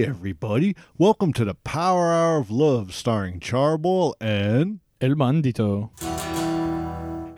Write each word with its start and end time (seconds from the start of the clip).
Hey 0.00 0.06
everybody, 0.06 0.74
welcome 0.96 1.30
to 1.34 1.44
the 1.44 1.52
Power 1.52 2.10
Hour 2.10 2.38
of 2.38 2.50
Love, 2.50 2.94
starring 2.94 3.38
Charboil 3.38 4.14
and 4.18 4.80
El 4.98 5.10
Bandito. 5.10 5.90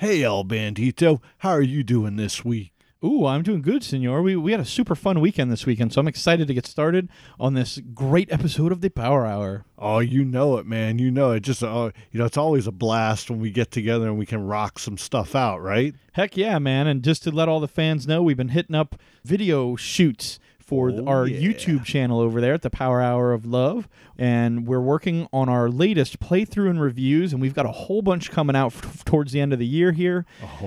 Hey 0.00 0.22
El 0.22 0.44
Bandito, 0.44 1.20
how 1.38 1.50
are 1.50 1.60
you 1.60 1.82
doing 1.82 2.14
this 2.14 2.44
week? 2.44 2.72
Ooh, 3.04 3.26
I'm 3.26 3.42
doing 3.42 3.62
good, 3.62 3.82
senor. 3.82 4.22
We, 4.22 4.36
we 4.36 4.52
had 4.52 4.60
a 4.60 4.64
super 4.64 4.94
fun 4.94 5.18
weekend 5.18 5.50
this 5.50 5.66
weekend, 5.66 5.92
so 5.92 6.00
I'm 6.00 6.06
excited 6.06 6.46
to 6.46 6.54
get 6.54 6.64
started 6.64 7.08
on 7.40 7.54
this 7.54 7.80
great 7.92 8.30
episode 8.30 8.70
of 8.70 8.80
the 8.80 8.90
Power 8.90 9.26
Hour. 9.26 9.64
Oh, 9.76 9.98
you 9.98 10.24
know 10.24 10.56
it, 10.58 10.64
man. 10.64 11.00
You 11.00 11.10
know 11.10 11.32
it. 11.32 11.40
Just 11.40 11.64
uh, 11.64 11.90
you 12.12 12.20
know, 12.20 12.26
it's 12.26 12.36
always 12.36 12.68
a 12.68 12.72
blast 12.72 13.28
when 13.28 13.40
we 13.40 13.50
get 13.50 13.72
together 13.72 14.06
and 14.06 14.18
we 14.18 14.26
can 14.26 14.46
rock 14.46 14.78
some 14.78 14.96
stuff 14.96 15.34
out, 15.34 15.60
right? 15.60 15.96
Heck 16.12 16.36
yeah, 16.36 16.60
man. 16.60 16.86
And 16.86 17.02
just 17.02 17.24
to 17.24 17.32
let 17.32 17.48
all 17.48 17.58
the 17.58 17.66
fans 17.66 18.06
know, 18.06 18.22
we've 18.22 18.36
been 18.36 18.50
hitting 18.50 18.76
up 18.76 18.94
video 19.24 19.74
shoots 19.74 20.38
for 20.72 20.90
Oh, 20.90 21.04
our 21.06 21.26
yeah. 21.26 21.38
YouTube 21.38 21.84
channel 21.84 22.18
over 22.18 22.40
there 22.40 22.54
at 22.54 22.62
the 22.62 22.70
Power 22.70 23.02
Hour 23.02 23.34
of 23.34 23.44
Love. 23.44 23.88
And 24.16 24.66
we're 24.66 24.80
working 24.80 25.28
on 25.30 25.50
our 25.50 25.68
latest 25.68 26.18
playthrough 26.18 26.70
and 26.70 26.80
reviews, 26.80 27.34
and 27.34 27.42
we've 27.42 27.52
got 27.54 27.66
a 27.66 27.72
whole 27.72 28.00
bunch 28.00 28.30
coming 28.30 28.56
out 28.56 28.72
f- 28.74 29.04
towards 29.04 29.32
the 29.32 29.40
end 29.42 29.52
of 29.52 29.58
the 29.58 29.66
year 29.66 29.92
here. 29.92 30.24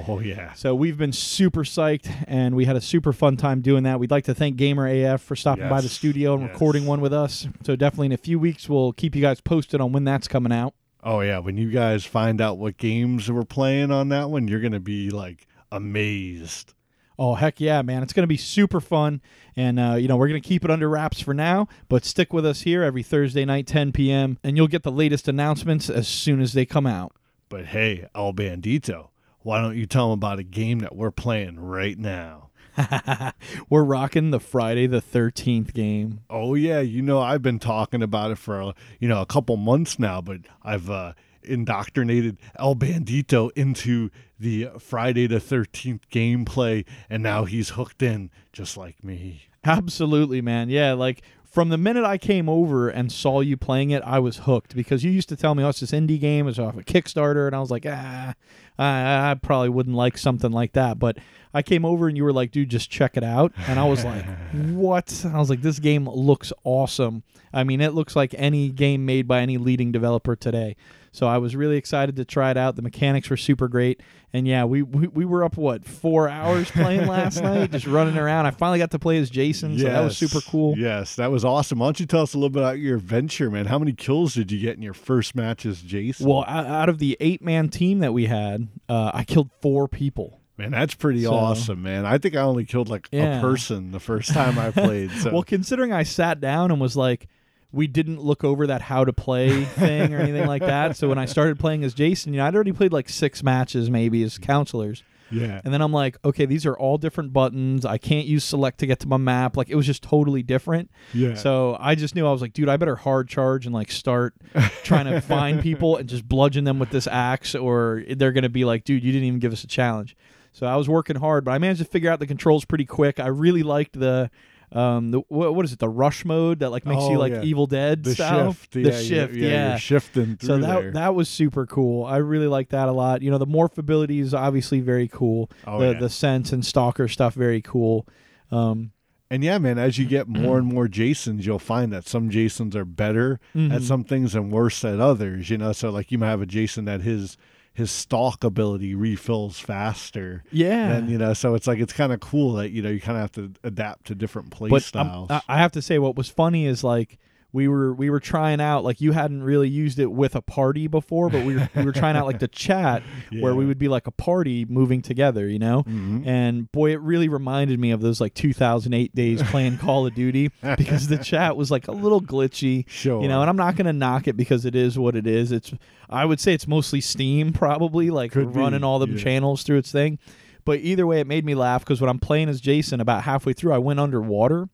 Oh 0.08 0.20
yeah. 0.20 0.54
So 0.54 0.76
we've 0.76 0.98
been 0.98 1.12
super 1.12 1.64
psyched, 1.64 2.08
and 2.28 2.56
we 2.56 2.66
had 2.66 2.76
a 2.76 2.82
super 2.82 3.14
fun 3.14 3.36
time 3.36 3.62
doing 3.62 3.82
that. 3.84 4.00
We'd 4.00 4.12
like 4.12 4.26
to 4.26 4.36
thank 4.36 4.58
Gamer 4.58 4.88
AF 4.88 5.22
for 5.22 5.36
stopping 5.36 5.68
by 5.70 5.82
the 5.82 5.90
studio 5.90 6.34
and 6.36 6.44
yes. 6.44 6.52
recording 6.54 6.86
one 6.86 7.02
with 7.02 7.14
us. 7.14 7.48
So 7.64 7.76
definitely 7.76 8.08
in 8.08 8.12
a 8.12 8.18
few 8.18 8.38
weeks, 8.38 8.70
we'll 8.70 8.94
keep 8.94 9.16
you 9.16 9.22
guys 9.24 9.42
posted 9.42 9.82
on 9.82 9.92
when 9.92 10.04
that's 10.04 10.28
coming 10.28 10.52
out. 10.52 10.76
Oh 11.04 11.22
yeah. 11.22 11.40
When 11.40 11.58
you 11.58 11.72
guys 11.72 12.06
find 12.06 12.40
out 12.42 12.60
what 12.60 12.78
games 12.78 13.32
we're 13.32 13.44
playing 13.44 13.90
on 13.90 14.10
that 14.10 14.30
one, 14.30 14.48
you're 14.48 14.60
gonna 14.62 14.80
be 14.80 15.10
like 15.10 15.48
amazed. 15.72 16.75
Oh 17.18 17.36
heck 17.36 17.60
yeah, 17.62 17.82
man! 17.82 18.04
It's 18.04 18.14
gonna 18.14 18.28
be 18.28 18.38
super 18.38 18.80
fun, 18.82 19.22
and 19.56 19.80
uh, 19.80 19.96
you 19.96 20.08
know 20.08 20.18
we're 20.18 20.28
gonna 20.28 20.42
keep 20.42 20.66
it 20.66 20.72
under 20.72 20.90
wraps 20.90 21.22
for 21.22 21.34
now. 21.34 21.68
But 21.88 22.06
stick 22.06 22.34
with 22.34 22.46
us 22.46 22.62
here 22.62 22.84
every 22.84 23.04
Thursday 23.04 23.46
night, 23.46 23.68
10 23.68 23.92
p.m., 23.92 24.38
and 24.44 24.58
you'll 24.58 24.68
get 24.68 24.84
the 24.84 24.92
latest 24.92 25.28
announcements 25.28 25.90
as 25.90 26.08
soon 26.08 26.42
as 26.42 26.54
they 26.54 26.66
come 26.66 26.86
out. 26.86 27.14
But 27.48 27.68
hey, 27.68 28.08
El 28.14 28.34
Bandito, 28.34 29.10
why 29.42 29.62
don't 29.62 29.78
you 29.78 29.86
tell 29.86 30.10
them 30.10 30.20
about 30.20 30.40
a 30.40 30.44
game 30.44 30.80
that 30.80 30.96
we're 30.96 31.12
playing 31.12 31.60
right 31.60 31.98
now? 31.98 32.50
We're 33.70 33.84
rocking 33.84 34.32
the 34.32 34.40
Friday 34.40 34.88
the 34.88 35.02
13th 35.02 35.74
game. 35.74 36.22
Oh 36.30 36.56
yeah, 36.56 36.82
you 36.82 37.02
know 37.02 37.22
I've 37.22 37.42
been 37.42 37.60
talking 37.60 38.04
about 38.04 38.32
it 38.32 38.38
for 38.38 38.74
you 39.00 39.08
know 39.08 39.22
a 39.22 39.26
couple 39.26 39.56
months 39.58 39.98
now, 39.98 40.22
but 40.22 40.42
I've 40.64 40.90
uh, 40.90 41.14
indoctrinated 41.46 42.38
El 42.58 42.76
Bandito 42.76 43.52
into 43.56 44.10
the 44.40 44.70
Friday 44.80 45.28
the 45.28 45.40
Thirteenth 45.40 46.10
gameplay, 46.10 46.86
and 47.10 47.24
now 47.24 47.46
he's 47.46 47.70
hooked 47.70 48.02
in 48.02 48.30
just 48.52 48.76
like 48.78 49.04
me. 49.04 49.44
Absolutely, 49.64 50.42
man. 50.42 50.70
Yeah, 50.70 50.94
like 50.94 51.22
from 51.44 51.70
the 51.70 51.78
minute 51.78 52.04
I 52.04 52.18
came 52.18 52.50
over 52.50 52.90
and 52.90 53.12
saw 53.12 53.40
you 53.40 53.56
playing 53.56 53.92
it, 53.92 54.04
I 54.04 54.20
was 54.20 54.40
hooked 54.40 54.76
because 54.76 55.04
you 55.04 55.12
used 55.12 55.30
to 55.30 55.36
tell 55.38 55.56
me, 55.56 55.64
"Oh, 55.64 55.70
it's 55.70 55.80
this 55.80 55.92
indie 55.92 56.20
game. 56.20 56.48
It's 56.48 56.60
off 56.60 56.78
a 56.78 56.84
Kickstarter," 56.84 57.48
and 57.48 57.56
I 57.56 57.60
was 57.60 57.72
like, 57.72 57.86
"Ah, 57.88 58.34
I, 58.78 59.32
I 59.32 59.34
probably 59.36 59.70
wouldn't 59.70 59.96
like 59.96 60.18
something 60.18 60.52
like 60.52 60.74
that." 60.74 61.00
But 61.00 61.18
I 61.54 61.62
came 61.62 61.86
over 61.86 62.08
and 62.08 62.18
you 62.18 62.24
were 62.24 62.34
like, 62.34 62.52
"Dude, 62.52 62.70
just 62.70 62.90
check 62.90 63.18
it 63.18 63.24
out," 63.24 63.54
and 63.68 63.80
I 63.80 63.86
was 63.86 64.04
like, 64.04 64.26
"What?" 64.54 65.26
I 65.32 65.38
was 65.38 65.50
like, 65.50 65.62
"This 65.62 65.80
game 65.80 66.08
looks 66.10 66.52
awesome." 66.64 67.24
I 67.54 67.64
mean, 67.64 67.80
it 67.80 67.94
looks 67.94 68.16
like 68.16 68.36
any 68.38 68.70
game 68.70 69.06
made 69.06 69.28
by 69.28 69.42
any 69.42 69.58
leading 69.58 69.92
developer 69.92 70.36
today. 70.36 70.76
So 71.16 71.28
I 71.28 71.38
was 71.38 71.56
really 71.56 71.78
excited 71.78 72.18
to 72.18 72.26
try 72.26 72.52
it 72.52 72.58
out. 72.58 72.76
The 72.76 72.82
mechanics 72.82 73.30
were 73.30 73.38
super 73.38 73.70
great, 73.70 74.02
and 74.34 74.46
yeah, 74.46 74.66
we 74.66 74.82
we, 74.82 75.08
we 75.08 75.24
were 75.24 75.46
up 75.46 75.56
what 75.56 75.86
four 75.86 76.28
hours 76.28 76.70
playing 76.70 77.08
last 77.08 77.42
night, 77.42 77.72
just 77.72 77.88
running 77.88 78.18
around. 78.18 78.48
I 78.48 78.52
finally 78.52 78.80
got 78.80 78.92
to 78.92 79.00
play 79.00 79.18
as 79.18 79.30
Jason, 79.30 79.80
so 79.80 79.86
that 79.86 80.04
was 80.04 80.18
super 80.18 80.42
cool. 80.42 80.78
Yes, 80.78 81.16
that 81.16 81.32
was 81.32 81.46
awesome. 81.46 81.80
Why 81.80 81.86
don't 81.86 82.02
you 82.02 82.06
tell 82.06 82.24
us 82.24 82.34
a 82.34 82.38
little 82.38 82.50
bit 82.50 82.64
about 82.64 82.80
your 82.80 82.98
adventure, 82.98 83.50
man? 83.50 83.68
How 83.68 83.80
many 83.80 83.94
kills 83.94 84.34
did 84.34 84.52
you 84.52 84.60
get 84.60 84.76
in 84.76 84.82
your 84.82 84.94
first 84.94 85.36
match 85.36 85.66
as 85.66 85.82
Jason? 85.82 86.28
Well, 86.28 86.44
out 86.50 86.90
of 86.90 87.00
the 87.00 87.16
eight 87.22 87.42
man 87.42 87.70
team 87.70 88.00
that 88.00 88.14
we 88.14 88.26
had, 88.26 88.65
uh, 88.90 89.12
I 89.14 89.24
killed 89.24 89.50
four 89.62 89.88
people. 89.88 90.40
man, 90.58 90.72
that's 90.72 90.96
pretty 90.96 91.24
So- 91.24 91.34
awesome, 91.34 91.84
man. 91.84 92.06
I 92.06 92.18
think 92.18 92.36
I 92.36 92.40
only 92.42 92.64
killed 92.66 92.88
like 92.90 93.10
Yeah. 93.12 93.40
a 93.40 93.42
person 93.42 93.92
the 93.92 94.00
first 94.00 94.32
time 94.32 94.58
I 94.58 94.72
played. 94.72 95.12
So 95.22 95.32
Well, 95.34 95.44
considering 95.44 95.92
I 95.92 96.04
sat 96.04 96.40
down 96.40 96.72
and 96.72 96.80
was 96.80 96.96
like, 96.96 97.28
we 97.74 97.88
didn't 97.88 98.22
look 98.22 98.46
over 98.46 98.66
that 98.68 98.82
how 98.84 99.04
to 99.04 99.12
play 99.12 99.66
thing 99.66 100.14
or 100.14 100.18
anything 100.18 100.48
like 100.48 100.62
that. 100.62 100.96
So 100.96 101.10
when 101.10 101.18
I 101.18 101.26
started 101.26 101.60
playing 101.60 101.84
as 101.84 101.94
Jason, 101.94 102.34
you 102.34 102.38
know, 102.40 102.46
I'd 102.46 102.56
already 102.56 102.72
played 102.72 102.94
like 102.94 103.10
six 103.10 103.44
matches 103.44 103.90
maybe 103.90 104.24
as 104.24 104.38
counselors. 104.38 105.04
Yeah, 105.32 105.62
And 105.64 105.74
then 105.74 105.82
I'm 105.82 105.92
like, 105.92 106.18
okay, 106.24 106.46
these 106.46 106.66
are 106.66 106.78
all 106.78 106.98
different 106.98 107.34
buttons. 107.34 107.86
I 107.86 107.98
can't 107.98 108.28
use 108.28 108.44
select 108.44 108.80
to 108.80 108.88
get 108.88 109.00
to 109.02 109.08
my 109.08 109.18
map. 109.18 109.58
Like 109.58 109.70
it 109.70 109.76
was 109.76 109.86
just 109.86 110.04
totally 110.04 110.44
different. 110.44 110.92
yeah. 111.14 111.34
So 111.34 111.78
I 111.80 111.96
just 111.96 112.16
knew 112.16 112.28
I 112.28 112.32
was 112.32 112.42
like, 112.42 112.54
dude, 112.54 112.70
I 112.70 112.78
better 112.78 112.96
hard 112.96 113.28
charge 113.28 113.66
and 113.66 113.74
like 113.74 113.92
start 113.92 114.36
trying 114.84 115.06
to 115.06 115.22
find 115.36 115.62
people 115.62 115.98
and 115.98 116.08
just 116.08 116.28
bludgeon 116.28 116.64
them 116.64 116.80
with 116.80 116.90
this 116.92 117.08
axe, 117.08 117.56
or 117.56 118.04
they're 118.16 118.32
gonna 118.32 118.50
be 118.50 118.66
like, 118.66 118.84
dude, 118.84 119.04
you 119.04 119.12
didn't 119.12 119.28
even 119.28 119.40
give 119.40 119.52
us 119.54 119.64
a 119.64 119.68
challenge. 119.68 120.16
So 120.54 120.66
I 120.68 120.76
was 120.78 120.88
working 120.88 121.18
hard, 121.18 121.44
but 121.44 121.52
I 121.52 121.58
managed 121.58 121.80
to 121.80 121.86
figure 121.86 122.10
out 122.10 122.20
the 122.20 122.28
controls 122.28 122.64
pretty 122.64 122.86
quick. 122.86 123.20
I 123.20 123.28
really 123.28 123.64
liked 123.64 124.00
the. 124.00 124.30
Um, 124.72 125.12
the 125.12 125.20
what, 125.28 125.56
what 125.56 125.64
is 125.66 125.74
it? 125.74 125.80
The 125.80 125.88
rush 125.90 126.26
mode 126.26 126.60
that 126.60 126.70
like 126.72 126.86
makes 126.86 127.04
you 127.04 127.16
Oh, 127.16 127.20
like 127.20 127.34
yeah. 127.34 127.42
Evil 127.44 127.68
Dead 127.68 128.04
the 128.04 128.16
style. 128.16 128.52
shift, 128.54 128.72
the 128.74 128.82
yeah, 128.82 129.00
shift, 129.02 129.34
yeah, 129.36 129.48
yeah. 129.48 129.70
you're 129.70 129.78
shifting 129.80 130.38
through 130.38 130.48
So 130.48 130.58
that 130.60 130.82
there. 130.82 130.92
that 130.92 131.16
was 131.16 131.30
super 131.30 131.66
cool. 131.66 132.06
I 132.06 132.18
really 132.18 132.48
like 132.48 132.70
that 132.70 132.90
a 132.90 132.92
lot. 132.92 133.22
You 133.22 133.32
know, 133.32 133.38
the 133.38 133.48
morph 133.48 133.78
ability 133.78 134.20
is 134.20 134.34
obviously 134.34 134.80
very 134.82 135.08
cool. 135.08 135.50
Oh, 135.68 135.80
the 135.80 135.94
the 136.00 136.10
sense 136.10 136.52
and 136.52 136.66
stalker 136.66 137.08
stuff 137.08 137.34
very 137.36 137.62
cool. 137.62 138.08
Um, 138.52 138.92
And 139.32 139.44
yeah, 139.44 139.58
man, 139.58 139.78
as 139.78 139.98
you 139.98 140.06
get 140.06 140.28
more 140.28 140.58
and 140.58 140.68
more 140.74 140.88
Jasons, 140.88 141.46
you'll 141.46 141.58
find 141.60 141.92
that 141.94 142.08
some 142.08 142.30
Jasons 142.30 142.76
are 142.76 142.86
better 142.86 143.40
Mm-hmm. 143.56 143.72
at 143.72 143.82
some 143.84 144.04
things 144.04 144.36
and 144.36 144.52
worse 144.52 144.84
at 144.86 145.00
others. 145.00 145.50
You 145.50 145.58
know, 145.58 145.72
so 145.72 145.90
like 145.90 146.12
you 146.12 146.18
might 146.18 146.30
have 146.30 146.42
a 146.42 146.46
Jason 146.46 146.86
that 146.86 147.02
his 147.02 147.38
his 147.76 147.92
stalk 147.92 148.44
ability 148.44 148.96
refills 148.96 149.60
faster. 149.60 150.44
yeah, 150.50 150.94
And 150.94 151.10
you 151.10 151.18
know, 151.18 151.34
so 151.34 151.56
it's 151.56 151.68
like 151.68 151.78
it's 151.80 151.94
kind 151.94 152.12
of 152.14 152.22
cool 152.22 152.54
that 152.54 152.72
you 152.72 152.82
know 152.82 152.90
you 152.90 153.02
kind 153.02 153.18
of 153.18 153.22
have 153.22 153.32
to 153.34 153.52
adapt 153.64 154.08
to 154.08 154.16
different 154.16 154.50
play 154.50 154.70
but 154.70 154.82
styles. 154.82 155.30
I, 155.30 155.42
I 155.48 155.58
have 155.58 155.74
to 155.74 155.82
say 155.82 156.00
what 156.00 156.16
was 156.16 156.30
funny 156.30 156.66
is 156.66 156.84
like 156.86 157.20
we 157.56 157.68
were 157.70 157.94
we 157.94 158.10
were 158.10 158.20
trying 158.20 158.60
out 158.60 158.84
like 158.84 159.00
you 159.00 159.14
hadn't 159.14 159.42
really 159.42 159.70
used 159.70 159.98
it 159.98 160.12
with 160.12 160.36
a 160.36 160.42
party 160.42 160.88
before 160.88 161.30
but 161.30 161.46
we 161.46 161.56
were, 161.56 161.70
we 161.76 161.84
were 161.86 161.92
trying 161.94 162.16
out 162.18 162.26
like 162.26 162.40
the 162.40 162.48
chat 162.50 163.02
where 163.40 163.56
we 163.56 163.66
would 163.66 163.80
be 163.80 163.88
like 163.88 164.06
a 164.08 164.12
party 164.12 164.66
moving 164.66 165.02
together 165.02 165.48
you 165.48 165.58
know 165.58 165.84
Mhm. 165.88 166.28
and 166.28 166.72
boy 166.72 166.92
it 166.92 167.00
really 167.00 167.30
reminded 167.30 167.80
me 167.80 167.92
of 167.92 168.02
those 168.02 168.20
like 168.20 168.34
2008 168.34 169.16
days 169.16 169.42
playing 169.44 169.78
call 169.78 170.06
of 170.06 170.14
duty 170.14 170.52
because 170.78 171.08
the 171.08 171.18
chat 171.18 171.56
was 171.56 171.72
like 171.72 171.88
a 171.88 171.94
little 171.94 172.22
glitchy 172.22 172.84
Sure. 172.90 173.22
you 173.22 173.28
know 173.30 173.40
and 173.42 173.50
i'm 173.50 173.56
not 173.58 173.76
gonna 173.78 173.94
knock 173.94 174.28
it 174.28 174.36
because 174.36 174.66
it 174.66 174.76
is 174.76 175.00
what 175.00 175.16
it 175.16 175.26
is 175.26 175.52
it's 175.54 175.74
i 176.10 176.26
would 176.26 176.40
say 176.42 176.54
it's 176.54 176.68
mostly 176.68 177.00
steam 177.00 177.54
probably 177.54 178.10
like 178.12 178.32
Could 178.34 178.52
be, 178.54 178.60
running 178.60 178.84
all 178.84 179.00
the 179.00 179.08
yeah. 179.10 179.18
channels 179.24 179.64
through 179.64 179.78
its 179.78 179.92
thing 179.92 180.20
but 180.66 180.80
either 180.80 181.08
way 181.08 181.20
it 181.22 181.28
made 181.28 181.46
me 181.46 181.56
laugh 181.56 181.86
because 181.86 182.02
when 182.02 182.10
i'm 182.10 182.20
playing 182.20 182.50
as 182.50 182.60
jason 182.60 183.00
about 183.00 183.24
halfway 183.24 183.54
through 183.54 183.72
i 183.74 183.78
went 183.78 184.00
underwater 184.00 184.68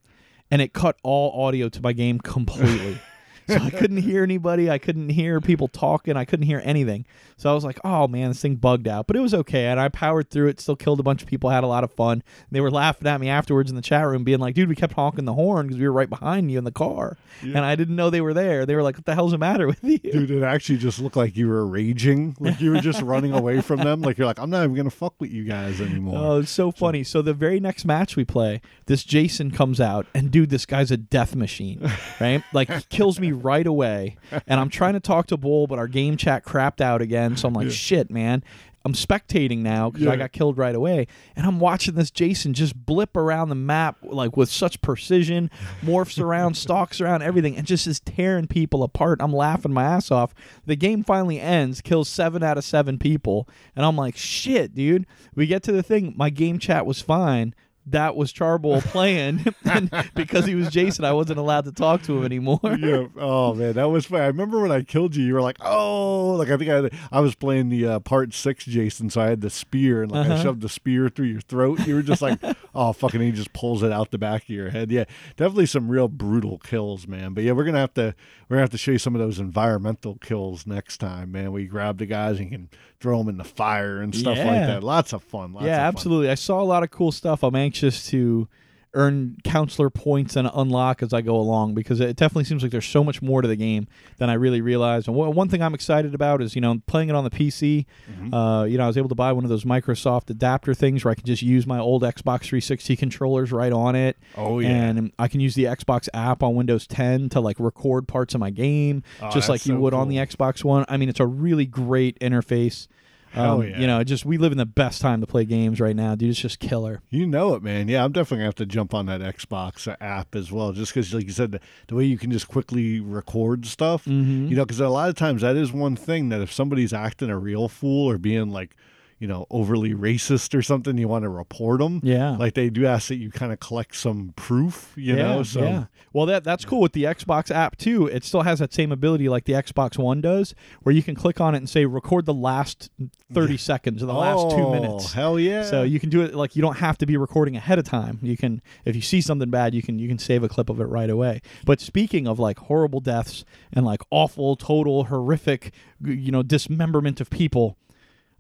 and 0.52 0.62
it 0.62 0.74
cut 0.74 0.98
all 1.02 1.46
audio 1.46 1.70
to 1.70 1.82
my 1.82 1.94
game 1.94 2.20
completely 2.20 3.00
so 3.52 3.64
I 3.64 3.70
couldn't 3.70 3.98
hear 3.98 4.24
anybody. 4.24 4.70
I 4.70 4.78
couldn't 4.78 5.10
hear 5.10 5.42
people 5.42 5.68
talking. 5.68 6.18
I 6.18 6.26
couldn't 6.26 6.46
hear 6.46 6.62
anything. 6.64 7.06
So 7.38 7.50
I 7.50 7.54
was 7.54 7.64
like, 7.64 7.80
"Oh 7.84 8.08
man, 8.08 8.30
this 8.30 8.42
thing 8.42 8.56
bugged 8.56 8.88
out." 8.88 9.08
But 9.08 9.16
it 9.16 9.20
was 9.20 9.34
okay, 9.34 9.66
and 9.66 9.80
I 9.80 9.90
powered 9.90 10.30
through 10.30 10.50
it. 10.50 10.60
Still 10.60 10.76
killed 10.76 11.00
a 11.00 11.04
bunch 11.04 11.22
of 11.22 11.28
people. 11.28 11.50
Had 11.50 11.64
a 11.64 11.68
lot 11.68 11.84
of 11.84 11.92
fun. 11.92 12.22
They 12.52 12.62
were 12.62 12.72
laughing 12.72 13.08
at 13.08 13.20
me 13.20 13.30
afterwards 13.30 13.70
in 13.70 13.76
the 13.76 13.82
chat 13.82 14.06
room, 14.06 14.24
being 14.24 14.40
like, 14.40 14.56
"Dude, 14.56 14.70
we 14.70 14.76
kept 14.76 14.94
honking 14.94 15.26
the 15.26 15.34
horn 15.34 15.68
because 15.68 15.80
we 15.80 15.88
were 15.88 15.94
right 15.94 16.10
behind 16.10 16.52
you 16.52 16.58
in 16.58 16.64
the 16.64 16.72
car, 16.72 17.18
and 17.42 17.60
I 17.60 17.76
didn't 17.76 17.96
know 17.96 18.10
they 18.10 18.22
were 18.22 18.34
there." 18.34 18.66
They 18.66 18.76
were 18.76 18.84
like, 18.84 18.96
"What 18.96 19.06
the 19.06 19.16
hell's 19.16 19.32
the 19.32 19.38
matter 19.38 19.68
with 19.68 19.84
you?" 19.84 19.98
Dude, 19.98 20.32
it 20.32 20.44
actually 20.44 20.78
just 20.78 21.00
looked 21.00 21.16
like 21.16 21.36
you 21.36 21.48
were 21.48 21.66
raging, 21.66 22.36
like 22.40 22.62
you 22.62 22.72
were 22.72 22.82
just 22.82 23.02
running 23.04 23.34
away 23.34 23.62
from 23.62 23.80
them. 23.80 24.02
Like 24.02 24.18
you're 24.18 24.28
like, 24.28 24.40
I'm 24.40 24.50
not 24.50 24.64
even 24.64 24.76
gonna 24.76 24.90
fuck 24.90 25.16
with 25.20 25.32
you 25.32 25.44
guys 25.46 25.82
anymore. 25.82 26.16
Oh, 26.18 26.40
it's 26.40 26.52
so 26.52 26.72
funny. 26.72 27.04
So 27.04 27.22
the 27.22 27.34
very 27.34 27.60
next 27.60 27.86
match 27.86 28.16
we 28.16 28.26
play, 28.26 28.62
this 28.86 29.04
Jason 29.04 29.52
comes 29.52 29.82
out, 29.82 30.06
and 30.14 30.30
dude, 30.30 30.50
this 30.52 30.66
guy's 30.66 30.92
a 30.92 30.98
death 30.98 31.36
machine, 31.36 31.90
right? 32.20 32.44
Like 32.54 32.72
he 32.72 32.82
kills 32.90 33.20
me 33.20 33.32
me 33.32 33.41
right 33.44 33.66
away. 33.68 34.18
And 34.48 34.60
I'm 34.60 34.70
trying 34.70 34.94
to 34.94 35.00
talk 35.00 35.28
to 35.28 35.38
Bull, 35.38 35.68
but 35.68 35.80
our 35.80 35.88
game 35.88 36.18
chat 36.18 36.46
crapped 36.46 36.82
out 36.82 37.02
again. 37.02 37.38
So 37.38 37.48
I'm 37.48 37.54
like, 37.54 37.72
shit, 37.72 38.10
man. 38.10 38.44
I'm 38.84 38.94
spectating 38.94 39.60
now 39.60 39.92
because 39.92 40.08
I 40.08 40.16
got 40.16 40.32
killed 40.32 40.58
right 40.58 40.74
away, 40.74 41.06
and 41.36 41.46
I'm 41.46 41.60
watching 41.60 41.94
this 41.94 42.10
Jason 42.10 42.56
just 42.56 42.76
blip 42.76 43.16
around 43.16 43.50
the 43.50 43.56
map 43.56 43.98
like 44.02 44.36
with 44.36 44.50
such 44.50 44.82
precision, 44.82 45.52
morphs 45.84 46.20
around, 46.20 46.54
stalks 46.58 47.00
around 47.00 47.22
everything, 47.22 47.56
and 47.56 47.68
just 47.68 47.86
is 47.86 48.00
tearing 48.00 48.48
people 48.48 48.82
apart. 48.82 49.20
I'm 49.22 49.34
laughing 49.34 49.72
my 49.72 49.84
ass 49.84 50.10
off. 50.10 50.34
The 50.66 50.76
game 50.76 51.04
finally 51.04 51.40
ends, 51.40 51.80
kills 51.82 52.10
seven 52.10 52.42
out 52.42 52.58
of 52.58 52.64
seven 52.64 52.98
people, 52.98 53.48
and 53.76 53.86
I'm 53.86 53.96
like, 53.96 54.18
shit, 54.18 54.74
dude. 54.74 55.06
We 55.36 55.46
get 55.46 55.62
to 55.64 55.72
the 55.72 55.84
thing. 55.84 56.16
My 56.18 56.32
game 56.32 56.58
chat 56.58 56.88
was 56.88 57.02
fine. 57.02 57.54
That 57.88 58.16
was 58.16 58.32
Charboil 58.32 58.82
playing, 58.82 59.44
and 59.66 59.90
because 60.14 60.46
he 60.46 60.54
was 60.54 60.70
Jason, 60.70 61.04
I 61.04 61.14
wasn't 61.14 61.40
allowed 61.40 61.66
to 61.66 61.72
talk 61.72 62.04
to 62.04 62.16
him 62.18 62.24
anymore. 62.26 62.60
yeah. 62.64 63.08
Oh 63.18 63.56
man, 63.56 63.74
that 63.74 63.90
was 63.90 64.06
fun. 64.06 64.22
I 64.22 64.28
remember 64.28 64.62
when 64.62 64.72
I 64.72 64.84
killed 64.84 65.16
you. 65.16 65.26
You 65.26 65.34
were 65.34 65.42
like, 65.42 65.58
"Oh!" 65.62 66.36
Like 66.38 66.50
I 66.50 66.58
think 66.58 66.70
I 66.70 66.76
had, 66.76 66.94
I 67.12 67.20
was 67.22 67.34
playing 67.34 67.70
the 67.70 67.88
uh, 67.88 68.00
part 68.00 68.36
six 68.36 68.66
Jason, 68.66 69.10
so 69.10 69.20
I 69.22 69.30
had 69.30 69.42
the 69.42 69.50
spear 69.50 70.04
and 70.04 70.12
like 70.12 70.28
I 70.28 70.34
Uh-huh. 70.36 70.44
shoved 70.44 70.62
the 70.62 70.70
spear 70.70 71.10
through 71.10 71.26
your 71.28 71.42
throat. 71.42 71.80
You 71.88 71.96
were 71.96 72.04
just 72.04 72.22
like, 72.22 72.40
"Oh 72.76 72.94
fucking!" 72.94 73.20
He 73.20 73.32
just 73.32 73.52
pulls 73.52 73.82
it 73.82 73.92
out 73.92 74.12
the 74.12 74.20
back 74.20 74.44
of 74.44 74.50
your 74.50 74.70
head. 74.70 74.92
Yeah, 74.92 75.06
definitely 75.36 75.66
some 75.66 75.90
real 75.90 76.08
brutal 76.08 76.60
kills, 76.60 77.08
man. 77.08 77.34
But 77.34 77.44
yeah, 77.46 77.54
we're 77.54 77.66
gonna 77.66 77.80
have 77.80 77.96
to 77.96 78.14
we're 78.48 78.56
gonna 78.58 78.62
have 78.62 78.70
to 78.70 78.78
show 78.78 78.92
you 78.92 79.00
some 79.00 79.16
of 79.16 79.20
those 79.22 79.40
environmental 79.40 80.16
kills 80.22 80.68
next 80.68 80.98
time, 81.00 81.32
man. 81.32 81.52
We 81.52 81.66
grab 81.66 81.98
the 81.98 82.06
guys 82.06 82.40
and 82.40 82.52
can 82.52 82.70
throw 83.00 83.18
them 83.18 83.30
in 83.30 83.38
the 83.38 83.44
fire 83.44 84.00
and 84.02 84.14
stuff 84.14 84.38
like 84.38 84.46
that. 84.46 84.84
Lots 84.84 85.12
of 85.12 85.24
fun. 85.24 85.54
Lots 85.54 85.66
yeah, 85.66 85.78
of 85.78 85.80
fun. 85.80 85.88
absolutely. 85.88 86.30
I 86.30 86.36
saw 86.36 86.62
a 86.62 86.64
lot 86.64 86.84
of 86.84 86.92
cool 86.92 87.12
stuff. 87.12 87.42
I'm 87.42 87.56
anxious 87.56 87.71
to 87.72 88.48
earn 88.94 89.38
counselor 89.46 89.90
points 89.90 90.36
and 90.36 90.50
unlock 90.54 91.02
as 91.02 91.14
I 91.14 91.22
go 91.22 91.38
along 91.38 91.76
because 91.76 92.02
it 92.02 92.18
definitely 92.18 92.44
seems 92.44 92.62
like 92.62 92.74
there's 92.74 92.86
so 92.86 93.06
much 93.06 93.22
more 93.22 93.42
to 93.42 93.48
the 93.48 93.56
game 93.56 93.88
than 94.18 94.30
I 94.30 94.34
really 94.34 94.60
realized. 94.60 95.08
And 95.08 95.16
one 95.16 95.34
one 95.34 95.48
thing 95.48 95.62
I'm 95.62 95.74
excited 95.74 96.14
about 96.14 96.42
is 96.42 96.56
you 96.56 96.62
know 96.62 96.82
playing 96.88 97.08
it 97.08 97.16
on 97.16 97.24
the 97.24 97.30
PC. 97.30 97.86
Mm-hmm. 98.12 98.34
Uh, 98.34 98.66
you 98.66 98.78
know, 98.78 98.84
I 98.84 98.88
was 98.88 98.98
able 98.98 99.08
to 99.08 99.16
buy 99.16 99.32
one 99.32 99.46
of 99.46 99.50
those 99.50 99.64
Microsoft 99.64 100.30
adapter 100.30 100.74
things 100.74 101.06
where 101.06 101.14
I 101.14 101.16
can 101.16 101.26
just 101.26 101.42
use 101.42 101.66
my 101.66 101.80
old 101.80 102.04
Xbox 102.04 102.42
360 102.42 102.98
controllers 102.98 103.54
right 103.54 103.72
on 103.72 103.96
it. 103.96 104.18
Oh, 104.36 104.60
yeah. 104.60 104.68
and 104.68 105.14
I 105.18 105.30
can 105.30 105.40
use 105.40 105.56
the 105.56 105.66
Xbox 105.66 106.10
app 106.14 106.44
on 106.44 106.56
Windows 106.56 106.86
10 106.88 107.30
to 107.30 107.40
like 107.40 107.62
record 107.62 108.10
parts 108.10 108.34
of 108.34 108.42
my 108.42 108.50
game, 108.50 109.04
Oh, 109.22 109.32
just 109.32 109.48
like 109.48 109.66
you 109.66 109.76
so 109.76 109.80
would 109.80 109.94
on 109.94 110.10
the. 110.10 110.18
Xbox 110.18 110.66
One. 110.66 110.84
I 110.90 110.98
mean, 110.98 111.08
it's 111.08 111.22
a 111.22 111.26
really 111.26 111.66
great 111.66 112.20
interface. 112.20 112.88
Um, 113.36 113.64
yeah. 113.64 113.80
You 113.80 113.88
know, 113.88 114.04
just 114.04 114.26
we 114.26 114.38
live 114.38 114.52
in 114.52 114.58
the 114.58 114.66
best 114.66 115.02
time 115.02 115.22
to 115.22 115.28
play 115.28 115.46
games 115.46 115.80
right 115.80 115.96
now, 115.96 116.16
dude. 116.16 116.32
It's 116.32 116.40
just 116.40 116.60
killer. 116.60 117.02
You 117.10 117.26
know 117.26 117.54
it, 117.54 117.64
man. 117.64 117.88
Yeah, 117.88 118.04
I'm 118.04 118.12
definitely 118.12 118.38
gonna 118.38 118.48
have 118.48 118.56
to 118.56 118.66
jump 118.66 118.94
on 118.94 119.06
that 119.06 119.22
Xbox 119.22 119.94
app 120.02 120.36
as 120.36 120.52
well, 120.52 120.74
just 120.74 120.94
because, 120.94 121.14
like 121.14 121.26
you 121.26 121.32
said, 121.32 121.54
the, 121.54 121.60
the 121.88 121.96
way 121.96 122.06
you 122.06 122.18
can 122.18 122.32
just 122.32 122.48
quickly 122.48 123.00
record 123.00 123.66
stuff. 123.66 124.06
Mm-hmm. 124.06 124.48
You 124.48 124.56
know, 124.56 124.66
because 124.66 124.80
a 124.80 124.90
lot 124.90 125.10
of 125.10 125.16
times 125.16 125.42
that 125.42 125.56
is 125.56 125.72
one 125.72 125.96
thing 125.96 126.30
that 126.30 126.42
if 126.42 126.52
somebody's 126.52 126.94
acting 126.94 127.30
a 127.30 127.38
real 127.38 127.68
fool 127.68 128.10
or 128.10 128.18
being 128.18 128.52
like, 128.52 128.76
you 129.22 129.28
know, 129.28 129.46
overly 129.52 129.94
racist 129.94 130.58
or 130.58 130.64
something, 130.64 130.98
you 130.98 131.08
want 131.08 131.22
to 131.24 131.30
report 131.30 131.80
them. 131.80 132.02
Yeah. 132.02 132.32
Like 132.38 132.56
they 132.56 132.72
do 132.72 132.88
ask 132.88 133.10
that 133.10 133.18
you 133.18 133.30
kind 133.30 133.54
of 133.54 133.60
collect 133.60 133.96
some 133.96 134.34
proof. 134.36 134.94
You 134.96 135.16
yeah, 135.16 135.22
know, 135.22 135.44
so 135.44 135.62
yeah. 135.62 135.86
Well, 136.12 136.26
that 136.26 136.44
that's 136.44 136.66
cool 136.66 136.82
with 136.82 136.94
the 136.94 137.04
Xbox 137.04 137.52
app 137.54 137.78
too. 137.78 138.08
It 138.08 138.24
still 138.24 138.42
has 138.42 138.58
that 138.58 138.74
same 138.74 138.92
ability 138.92 139.30
like 139.30 139.46
the 139.46 139.54
Xbox 139.54 139.96
One 139.96 140.22
does, 140.22 140.56
where 140.82 140.94
you 140.94 141.04
can 141.04 141.14
click 141.14 141.40
on 141.40 141.54
it 141.54 141.60
and 141.60 141.70
say 141.70 141.86
record 141.86 142.26
the 142.26 142.34
last 142.34 142.90
thirty 143.32 143.58
seconds 143.58 144.02
or 144.02 144.08
the 144.08 144.14
last 144.14 144.56
two 144.56 144.64
oh, 144.64 144.72
minutes. 144.72 145.06
Oh 145.06 145.08
hell 145.10 145.40
yeah! 145.40 145.66
So 145.66 145.84
you 145.84 146.00
can 146.00 146.10
do 146.10 146.24
it 146.24 146.34
like 146.34 146.56
you 146.56 146.64
don't 146.64 146.78
have 146.78 146.98
to 146.98 147.06
be 147.06 147.16
recording 147.16 147.56
ahead 147.56 147.78
of 147.78 147.86
time. 147.86 148.18
You 148.24 148.36
can 148.36 148.60
if 148.86 148.96
you 148.96 149.04
see 149.04 149.22
something 149.22 149.52
bad, 149.52 149.76
you 149.76 149.84
can 149.84 150.00
you 150.00 150.08
can 150.08 150.18
save 150.18 150.42
a 150.42 150.50
clip 150.50 150.68
of 150.68 150.82
it 150.82 150.86
right 150.86 151.12
away. 151.12 151.44
But 151.64 151.80
speaking 151.80 152.28
of 152.28 152.40
like 152.40 152.58
horrible 152.58 153.02
deaths 153.02 153.46
and 153.72 153.86
like 153.86 154.02
awful, 154.10 154.56
total, 154.56 155.04
horrific, 155.06 155.76
you 156.04 156.32
know, 156.32 156.42
dismemberment 156.42 157.22
of 157.22 157.30
people, 157.30 157.78